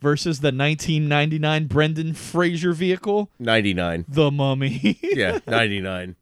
versus 0.00 0.40
the 0.40 0.48
1999 0.52 1.66
Brendan 1.66 2.14
Fraser 2.14 2.72
vehicle, 2.72 3.30
99. 3.38 4.04
The 4.08 4.30
Mummy. 4.30 4.98
Yeah, 5.02 5.38
99. 5.46 6.16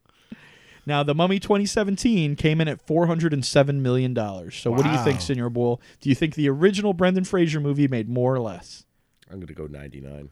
Now, 0.85 1.03
The 1.03 1.15
Mummy 1.15 1.39
2017 1.39 2.35
came 2.35 2.59
in 2.61 2.67
at 2.67 2.81
407 2.85 3.81
million 3.81 4.13
dollars. 4.13 4.55
So 4.55 4.71
what 4.71 4.83
do 4.83 4.89
you 4.89 4.97
think, 5.03 5.15
Wow. 5.17 5.21
Senor 5.21 5.49
Bull? 5.49 5.81
Do 6.01 6.09
you 6.09 6.15
think 6.15 6.35
the 6.35 6.49
original 6.49 6.93
Brendan 6.93 7.23
Fraser 7.23 7.59
movie 7.59 7.87
made 7.87 8.09
more 8.09 8.33
or 8.33 8.39
less? 8.39 8.85
I'm 9.29 9.37
going 9.37 9.47
to 9.47 9.53
go 9.53 9.67
99. 9.67 10.29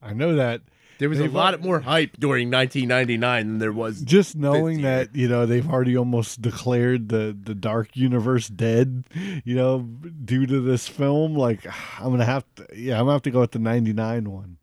I 0.00 0.12
know 0.12 0.36
that. 0.36 0.62
There 0.98 1.08
was 1.08 1.18
a 1.20 1.22
They've 1.22 1.32
lot 1.34 1.54
al- 1.54 1.60
more 1.60 1.80
hype 1.80 2.16
during 2.18 2.50
1999 2.50 3.46
than 3.46 3.58
there 3.58 3.72
was. 3.72 4.00
Just 4.02 4.34
knowing 4.34 4.78
50. 4.78 4.82
that 4.82 5.14
you 5.14 5.28
know 5.28 5.46
they've 5.46 5.68
already 5.68 5.96
almost 5.96 6.42
declared 6.42 7.08
the 7.08 7.36
the 7.40 7.54
dark 7.54 7.90
universe 7.96 8.48
dead, 8.48 9.04
you 9.44 9.54
know, 9.54 9.78
due 10.24 10.44
to 10.46 10.60
this 10.60 10.88
film. 10.88 11.34
Like, 11.36 11.64
I'm 12.00 12.10
gonna 12.10 12.24
have 12.24 12.44
to. 12.56 12.66
Yeah, 12.74 12.94
I'm 12.94 13.02
gonna 13.02 13.12
have 13.12 13.22
to 13.22 13.30
go 13.30 13.40
with 13.40 13.52
the 13.52 13.60
'99 13.60 14.28
one. 14.30 14.56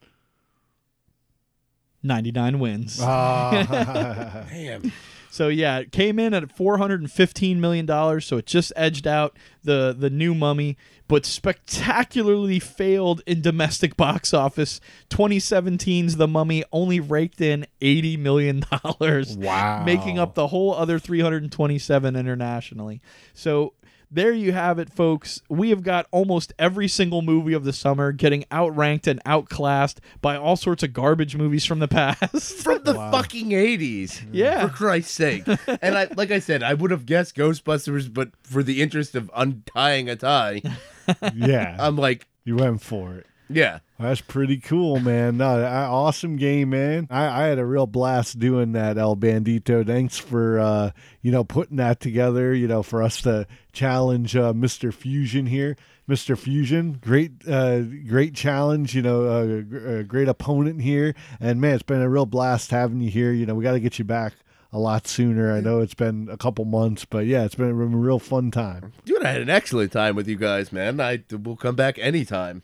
99 2.06 2.60
wins. 2.60 3.00
Ah, 3.02 4.46
Damn. 4.50 4.92
So 5.30 5.50
yeah, 5.50 5.80
it 5.80 5.92
came 5.92 6.18
in 6.18 6.34
at 6.34 6.56
415 6.56 7.60
million 7.60 7.86
dollars, 7.86 8.26
so 8.26 8.38
it 8.38 8.46
just 8.46 8.72
edged 8.78 9.06
out 9.06 9.36
the 9.66 9.94
the 9.98 10.10
new 10.10 10.34
Mummy, 10.34 10.78
but 11.10 11.26
spectacularly 11.26 12.58
failed 12.60 13.22
in 13.26 13.42
domestic 13.42 13.98
box 13.98 14.34
office. 14.34 14.80
2017's 15.10 16.16
The 16.16 16.28
Mummy 16.28 16.64
only 16.72 17.02
raked 17.02 17.42
in 17.42 17.66
80 17.82 18.16
million 18.16 18.64
dollars, 18.72 19.36
wow, 19.36 19.84
making 19.84 20.18
up 20.18 20.36
the 20.36 20.48
whole 20.48 20.74
other 20.74 21.00
327 21.00 22.16
internationally. 22.16 23.02
So 23.34 23.74
there 24.16 24.32
you 24.32 24.54
have 24.54 24.80
it, 24.80 24.90
folks. 24.90 25.42
We 25.50 25.70
have 25.70 25.84
got 25.84 26.08
almost 26.12 26.54
every 26.58 26.88
single 26.88 27.22
movie 27.22 27.54
of 27.54 27.64
the 27.66 27.74
summer 27.74 28.12
getting 28.12 28.46
outranked 28.52 29.08
and 29.08 29.22
outclassed 29.26 30.00
by 30.22 30.38
all 30.38 30.56
sorts 30.56 30.84
of 30.84 30.94
garbage 30.94 31.36
movies 31.36 31.66
from 31.66 31.80
the 31.80 31.88
past. 31.90 32.64
From 32.64 32.84
the 32.84 32.94
fucking 32.94 33.50
80s. 33.50 34.26
Yeah. 34.32 34.68
For 34.68 34.74
Christ's 34.74 35.14
sake. 35.14 35.44
and 35.82 35.98
I 35.98 36.08
like 36.16 36.32
I 36.32 36.40
said, 36.40 36.64
I 36.64 36.74
would 36.74 36.92
have 36.92 37.06
guessed 37.06 37.36
Ghostbusters, 37.36 38.12
but 38.12 38.30
for 38.44 38.64
the 38.64 38.82
interest 38.82 39.16
of 39.16 39.30
untying 39.36 40.10
a 40.10 40.16
tie, 40.16 40.62
yeah, 41.36 41.76
I'm 41.78 41.98
like, 41.98 42.28
you 42.46 42.56
went 42.56 42.82
for 42.82 43.16
it. 43.16 43.28
Yeah. 43.50 43.80
That's 44.00 44.22
pretty 44.22 44.58
cool, 44.58 45.00
man. 45.00 45.38
No, 45.38 45.64
awesome 45.64 46.36
game, 46.36 46.72
man. 46.72 47.08
I, 47.10 47.44
I 47.44 47.48
had 47.48 47.60
a 47.60 47.66
real 47.66 47.88
blast 47.88 48.40
doing 48.40 48.74
that, 48.74 48.98
El 48.98 49.16
Bandito. 49.16 49.86
Thanks 49.86 50.18
for 50.18 50.60
uh, 50.60 50.92
you 51.22 51.32
know 51.32 51.44
putting 51.44 51.78
that 51.78 52.00
together. 52.00 52.54
You 52.54 52.68
know, 52.68 52.84
for 52.84 53.02
us 53.02 53.22
to 53.22 53.48
challenge 53.72 54.36
uh, 54.36 54.54
Mr. 54.54 54.94
Fusion 54.94 55.46
here. 55.46 55.78
Mr. 56.08 56.38
Fusion, 56.38 57.00
great, 57.02 57.32
uh, 57.48 57.82
great 57.82 58.36
challenge. 58.36 58.94
You 58.94 59.02
know, 59.02 59.24
a, 59.24 60.00
a 60.00 60.04
great 60.04 60.28
opponent 60.28 60.82
here, 60.82 61.16
and 61.40 61.60
man, 61.60 61.74
it's 61.74 61.84
been 61.84 62.02
a 62.02 62.10
real 62.10 62.28
blast 62.28 62.70
having 62.70 63.02
you 63.02 63.10
here. 63.10 63.32
You 63.32 63.48
know, 63.48 63.56
we 63.56 63.64
got 63.64 63.72
to 63.72 63.80
get 63.80 63.98
you 63.98 64.06
back 64.06 64.34
a 64.72 64.78
lot 64.78 65.08
sooner. 65.08 65.52
I 65.52 65.62
know 65.62 65.80
it's 65.80 65.94
been 65.94 66.28
a 66.30 66.38
couple 66.38 66.66
months, 66.66 67.06
but 67.06 67.26
yeah, 67.26 67.44
it's 67.46 67.56
been 67.56 67.70
a 67.70 67.74
real 67.74 68.20
fun 68.20 68.52
time. 68.52 68.92
Dude, 69.06 69.24
I 69.24 69.32
had 69.32 69.42
an 69.42 69.50
excellent 69.50 69.94
time 69.94 70.16
with 70.16 70.28
you 70.28 70.36
guys, 70.36 70.72
man. 70.72 71.00
I 71.00 71.24
will 71.32 71.56
come 71.56 71.76
back 71.76 71.98
anytime. 71.98 72.62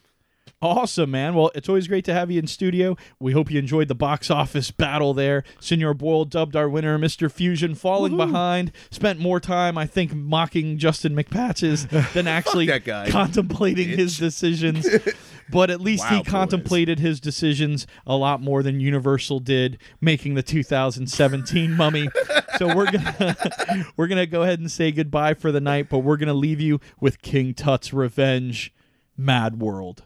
Awesome, 0.61 1.09
man. 1.09 1.33
Well, 1.33 1.49
it's 1.55 1.67
always 1.67 1.87
great 1.87 2.05
to 2.05 2.13
have 2.13 2.29
you 2.29 2.37
in 2.37 2.45
studio. 2.45 2.95
We 3.19 3.31
hope 3.33 3.49
you 3.49 3.57
enjoyed 3.57 3.87
the 3.87 3.95
box 3.95 4.29
office 4.29 4.69
battle 4.69 5.13
there. 5.15 5.43
Senor 5.59 5.95
Boyle 5.95 6.23
dubbed 6.25 6.55
our 6.55 6.69
winner, 6.69 6.99
Mr. 6.99 7.31
Fusion, 7.31 7.73
falling 7.73 8.15
behind. 8.15 8.71
Spent 8.91 9.19
more 9.19 9.39
time, 9.39 9.75
I 9.77 9.87
think, 9.87 10.13
mocking 10.13 10.77
Justin 10.77 11.15
McPatches 11.15 11.89
than 12.13 12.27
actually 12.27 12.67
contemplating 13.09 13.89
his 13.89 14.17
decisions. 14.19 14.87
But 15.49 15.71
at 15.71 15.81
least 15.81 16.03
Wow, 16.03 16.09
he 16.09 16.17
boys. 16.23 16.27
contemplated 16.27 16.99
his 16.99 17.19
decisions 17.19 17.87
a 18.05 18.15
lot 18.15 18.39
more 18.41 18.61
than 18.61 18.79
Universal 18.79 19.39
did, 19.39 19.79
making 19.99 20.35
the 20.35 20.43
2017 20.43 21.71
Mummy. 21.75 22.07
So 22.57 22.67
we're 22.75 22.91
gonna 22.91 23.35
we're 23.97 24.07
gonna 24.07 24.27
go 24.27 24.43
ahead 24.43 24.59
and 24.59 24.71
say 24.71 24.91
goodbye 24.91 25.33
for 25.33 25.51
the 25.51 25.59
night, 25.59 25.89
but 25.89 25.99
we're 25.99 26.17
gonna 26.17 26.33
leave 26.35 26.61
you 26.61 26.79
with 26.99 27.21
King 27.23 27.53
Tut's 27.55 27.91
Revenge, 27.91 28.73
Mad 29.17 29.59
World. 29.59 30.03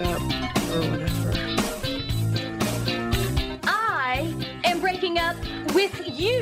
up 0.00 0.20
or 0.72 0.80
whatever. 0.90 1.32
I 3.64 4.34
am 4.64 4.80
breaking 4.80 5.18
up 5.18 5.36
with 5.74 6.00
you. 6.06 6.40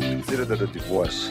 Consider 0.00 0.44
that 0.44 0.60
a 0.60 0.66
divorce 0.66 1.28